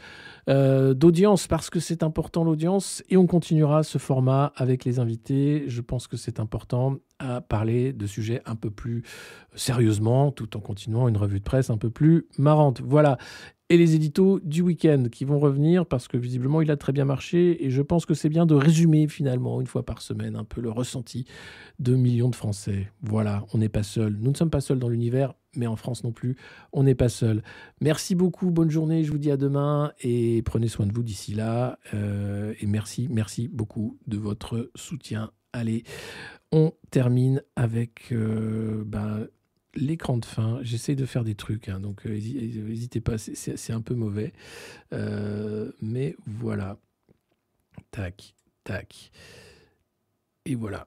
euh, 0.48 0.94
d'audience 0.94 1.46
parce 1.46 1.70
que 1.70 1.80
c'est 1.80 2.02
important 2.02 2.44
l'audience 2.44 3.02
et 3.08 3.16
on 3.16 3.26
continuera 3.26 3.82
ce 3.82 3.98
format 3.98 4.52
avec 4.56 4.84
les 4.84 4.98
invités. 4.98 5.64
Je 5.66 5.80
pense 5.80 6.06
que 6.06 6.16
c'est 6.16 6.40
important 6.40 6.96
à 7.18 7.40
parler 7.40 7.92
de 7.92 8.06
sujets 8.06 8.40
un 8.46 8.56
peu 8.56 8.70
plus 8.70 9.02
sérieusement 9.54 10.30
tout 10.30 10.56
en 10.56 10.60
continuant 10.60 11.08
une 11.08 11.16
revue 11.16 11.40
de 11.40 11.44
presse 11.44 11.70
un 11.70 11.78
peu 11.78 11.90
plus 11.90 12.26
marrante. 12.38 12.80
Voilà 12.80 13.18
et 13.70 13.76
les 13.76 13.94
éditos 13.94 14.40
du 14.40 14.62
week-end 14.62 15.04
qui 15.10 15.24
vont 15.24 15.38
revenir 15.38 15.86
parce 15.86 16.08
que 16.08 16.16
visiblement 16.16 16.60
il 16.60 16.72
a 16.72 16.76
très 16.76 16.92
bien 16.92 17.04
marché 17.04 17.64
et 17.64 17.70
je 17.70 17.82
pense 17.82 18.04
que 18.04 18.14
c'est 18.14 18.28
bien 18.28 18.44
de 18.44 18.54
résumer 18.54 19.06
finalement 19.06 19.60
une 19.60 19.68
fois 19.68 19.84
par 19.84 20.02
semaine 20.02 20.34
un 20.34 20.44
peu 20.44 20.60
le 20.60 20.70
ressenti 20.70 21.24
de 21.78 21.94
millions 21.94 22.28
de 22.28 22.34
Français. 22.34 22.90
Voilà, 23.00 23.44
on 23.54 23.58
n'est 23.58 23.68
pas 23.68 23.84
seul. 23.84 24.16
Nous 24.20 24.32
ne 24.32 24.36
sommes 24.36 24.50
pas 24.50 24.60
seuls 24.60 24.80
dans 24.80 24.88
l'univers, 24.88 25.34
mais 25.56 25.66
en 25.66 25.76
France 25.76 26.04
non 26.04 26.12
plus, 26.12 26.36
on 26.72 26.84
n'est 26.84 26.94
pas 26.94 27.08
seul. 27.08 27.42
Merci 27.80 28.14
beaucoup, 28.14 28.50
bonne 28.50 28.70
journée, 28.70 29.04
je 29.04 29.10
vous 29.10 29.18
dis 29.18 29.30
à 29.30 29.36
demain 29.36 29.92
et 30.00 30.42
prenez 30.42 30.68
soin 30.68 30.86
de 30.86 30.92
vous 30.92 31.02
d'ici 31.02 31.34
là. 31.34 31.78
Euh, 31.94 32.54
et 32.60 32.66
merci, 32.66 33.08
merci 33.10 33.48
beaucoup 33.48 33.98
de 34.06 34.18
votre 34.18 34.70
soutien. 34.74 35.32
Allez, 35.52 35.84
on 36.52 36.72
termine 36.90 37.42
avec 37.56 38.12
euh, 38.12 38.84
ben, 38.86 39.26
l'écran 39.74 40.18
de 40.18 40.24
fin. 40.24 40.60
J'essaie 40.62 40.94
de 40.94 41.06
faire 41.06 41.24
des 41.24 41.34
trucs, 41.34 41.68
hein, 41.68 41.80
donc 41.80 42.06
euh, 42.06 42.10
n'hésitez 42.10 43.00
pas, 43.00 43.18
c'est 43.18 43.72
un 43.72 43.80
peu 43.80 43.94
mauvais. 43.94 44.32
mais 45.82 46.14
voilà. 46.26 46.78
Tac, 47.90 48.34
tac. 48.62 49.10
Et 50.44 50.54
voilà. 50.54 50.86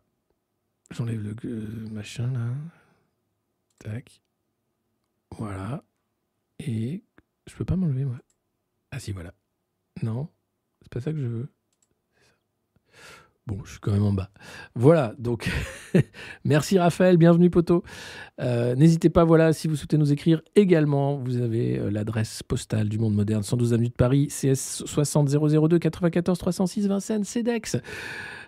J'enlève 0.91 1.21
le 1.21 1.89
machin 1.89 2.31
là. 2.31 2.49
Tac. 3.79 4.22
Voilà. 5.37 5.83
Et 6.59 7.03
je 7.47 7.55
peux 7.55 7.65
pas 7.65 7.75
m'enlever, 7.75 8.05
moi. 8.05 8.19
Ah 8.91 8.99
si, 8.99 9.11
voilà. 9.11 9.33
Non, 10.01 10.29
c'est 10.81 10.91
pas 10.91 11.01
ça 11.01 11.11
que 11.11 11.19
je 11.19 11.25
veux. 11.25 11.53
Bon, 13.45 13.57
je 13.65 13.71
suis 13.71 13.79
quand 13.81 13.91
même 13.91 14.05
en 14.05 14.13
bas. 14.13 14.29
Voilà, 14.73 15.13
donc 15.19 15.51
merci 16.45 16.79
Raphaël, 16.79 17.17
bienvenue 17.17 17.49
Poto. 17.49 17.83
Euh, 18.39 18.73
n'hésitez 18.75 19.09
pas, 19.09 19.25
voilà, 19.25 19.51
si 19.51 19.67
vous 19.67 19.75
souhaitez 19.75 19.97
nous 19.97 20.13
écrire 20.13 20.41
également, 20.55 21.17
vous 21.17 21.41
avez 21.41 21.77
euh, 21.77 21.91
l'adresse 21.91 22.41
postale 22.41 22.87
du 22.87 22.99
monde 22.99 23.13
moderne, 23.15 23.43
112 23.43 23.73
avenue 23.73 23.89
de 23.89 23.93
Paris, 23.93 24.27
CS 24.29 24.85
60 24.85 25.27
002 25.27 25.77
94 25.77 26.39
306 26.39 26.87
Vincennes, 26.87 27.25
CEDEX. 27.25 27.75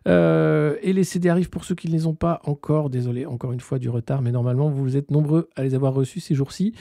Euh, 0.07 0.77
et 0.81 0.93
les 0.93 1.03
CD 1.03 1.27
arrivent 1.27 1.49
pour 1.49 1.65
ceux 1.65 1.75
qui 1.75 1.87
ne 1.87 1.93
les 1.93 2.07
ont 2.07 2.15
pas 2.15 2.39
encore. 2.45 2.89
Désolé 2.89 3.25
encore 3.25 3.51
une 3.51 3.59
fois 3.59 3.79
du 3.79 3.89
retard, 3.89 4.21
mais 4.21 4.31
normalement 4.31 4.69
vous 4.69 4.95
êtes 4.95 5.11
nombreux 5.11 5.49
à 5.57 5.63
les 5.63 5.75
avoir 5.75 5.93
reçus 5.93 6.21
ces 6.21 6.35
jours-ci. 6.35 6.73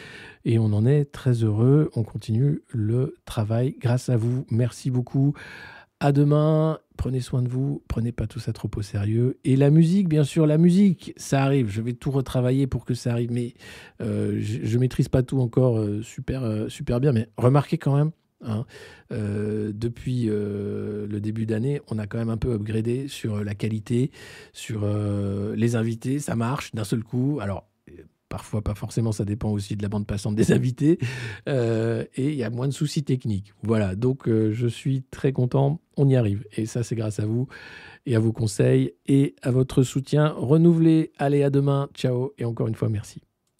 Et 0.44 0.60
on 0.60 0.66
en 0.66 0.86
est 0.86 1.06
très 1.06 1.42
heureux. 1.42 1.90
On 1.96 2.04
continue 2.04 2.60
le 2.68 3.16
travail 3.24 3.74
grâce 3.80 4.08
à 4.08 4.16
vous. 4.16 4.46
Merci 4.50 4.92
beaucoup. 4.92 5.34
À 6.04 6.12
demain. 6.12 6.78
Prenez 6.96 7.20
soin 7.20 7.40
de 7.40 7.48
vous. 7.48 7.82
Prenez 7.88 8.12
pas 8.12 8.26
tout 8.26 8.38
ça 8.38 8.52
trop 8.52 8.70
au 8.76 8.82
sérieux. 8.82 9.38
Et 9.44 9.56
la 9.56 9.70
musique, 9.70 10.08
bien 10.08 10.24
sûr, 10.24 10.46
la 10.46 10.58
musique, 10.58 11.14
ça 11.16 11.42
arrive. 11.42 11.70
Je 11.70 11.80
vais 11.80 11.94
tout 11.94 12.10
retravailler 12.10 12.66
pour 12.66 12.84
que 12.84 12.92
ça 12.92 13.12
arrive. 13.12 13.32
Mais 13.32 13.54
euh, 14.02 14.38
je, 14.38 14.78
maîtrise 14.78 15.08
pas 15.08 15.22
tout 15.22 15.40
encore 15.40 15.78
euh, 15.78 16.02
super, 16.02 16.66
super 16.68 17.00
bien. 17.00 17.12
Mais 17.12 17.28
remarquez 17.38 17.78
quand 17.78 17.96
même 17.96 18.10
Hein. 18.44 18.66
Euh, 19.12 19.72
depuis 19.74 20.26
euh, 20.28 21.06
le 21.06 21.20
début 21.20 21.46
d'année, 21.46 21.80
on 21.90 21.98
a 21.98 22.06
quand 22.06 22.18
même 22.18 22.30
un 22.30 22.36
peu 22.36 22.52
upgradé 22.52 23.08
sur 23.08 23.42
la 23.42 23.54
qualité, 23.54 24.10
sur 24.52 24.82
euh, 24.84 25.54
les 25.56 25.76
invités. 25.76 26.18
Ça 26.18 26.36
marche 26.36 26.74
d'un 26.74 26.84
seul 26.84 27.02
coup. 27.02 27.38
Alors, 27.40 27.66
parfois 28.34 28.62
pas 28.62 28.74
forcément, 28.74 29.12
ça 29.12 29.24
dépend 29.24 29.50
aussi 29.50 29.76
de 29.76 29.82
la 29.82 29.88
bande 29.88 30.08
passante 30.08 30.34
des 30.34 30.50
invités. 30.58 30.98
et 31.46 32.08
il 32.16 32.34
y 32.34 32.42
a 32.42 32.50
moins 32.50 32.66
de 32.66 32.72
soucis 32.72 33.04
techniques. 33.04 33.54
Voilà, 33.62 33.94
donc 33.94 34.28
je 34.28 34.66
suis 34.66 35.04
très 35.12 35.32
content. 35.32 35.80
On 35.96 36.08
y 36.08 36.16
arrive. 36.16 36.44
Et 36.56 36.66
ça, 36.66 36.82
c'est 36.82 36.96
grâce 36.96 37.20
à 37.20 37.26
vous 37.26 37.46
et 38.06 38.16
à 38.16 38.18
vos 38.18 38.32
conseils 38.32 38.92
et 39.06 39.36
à 39.42 39.52
votre 39.52 39.84
soutien 39.84 40.34
renouvelé. 40.36 41.12
Allez, 41.18 41.44
à 41.44 41.50
demain. 41.50 41.88
Ciao. 41.94 42.32
Et 42.38 42.44
encore 42.44 42.66
une 42.66 42.74
fois, 42.74 42.88
merci. 42.88 43.22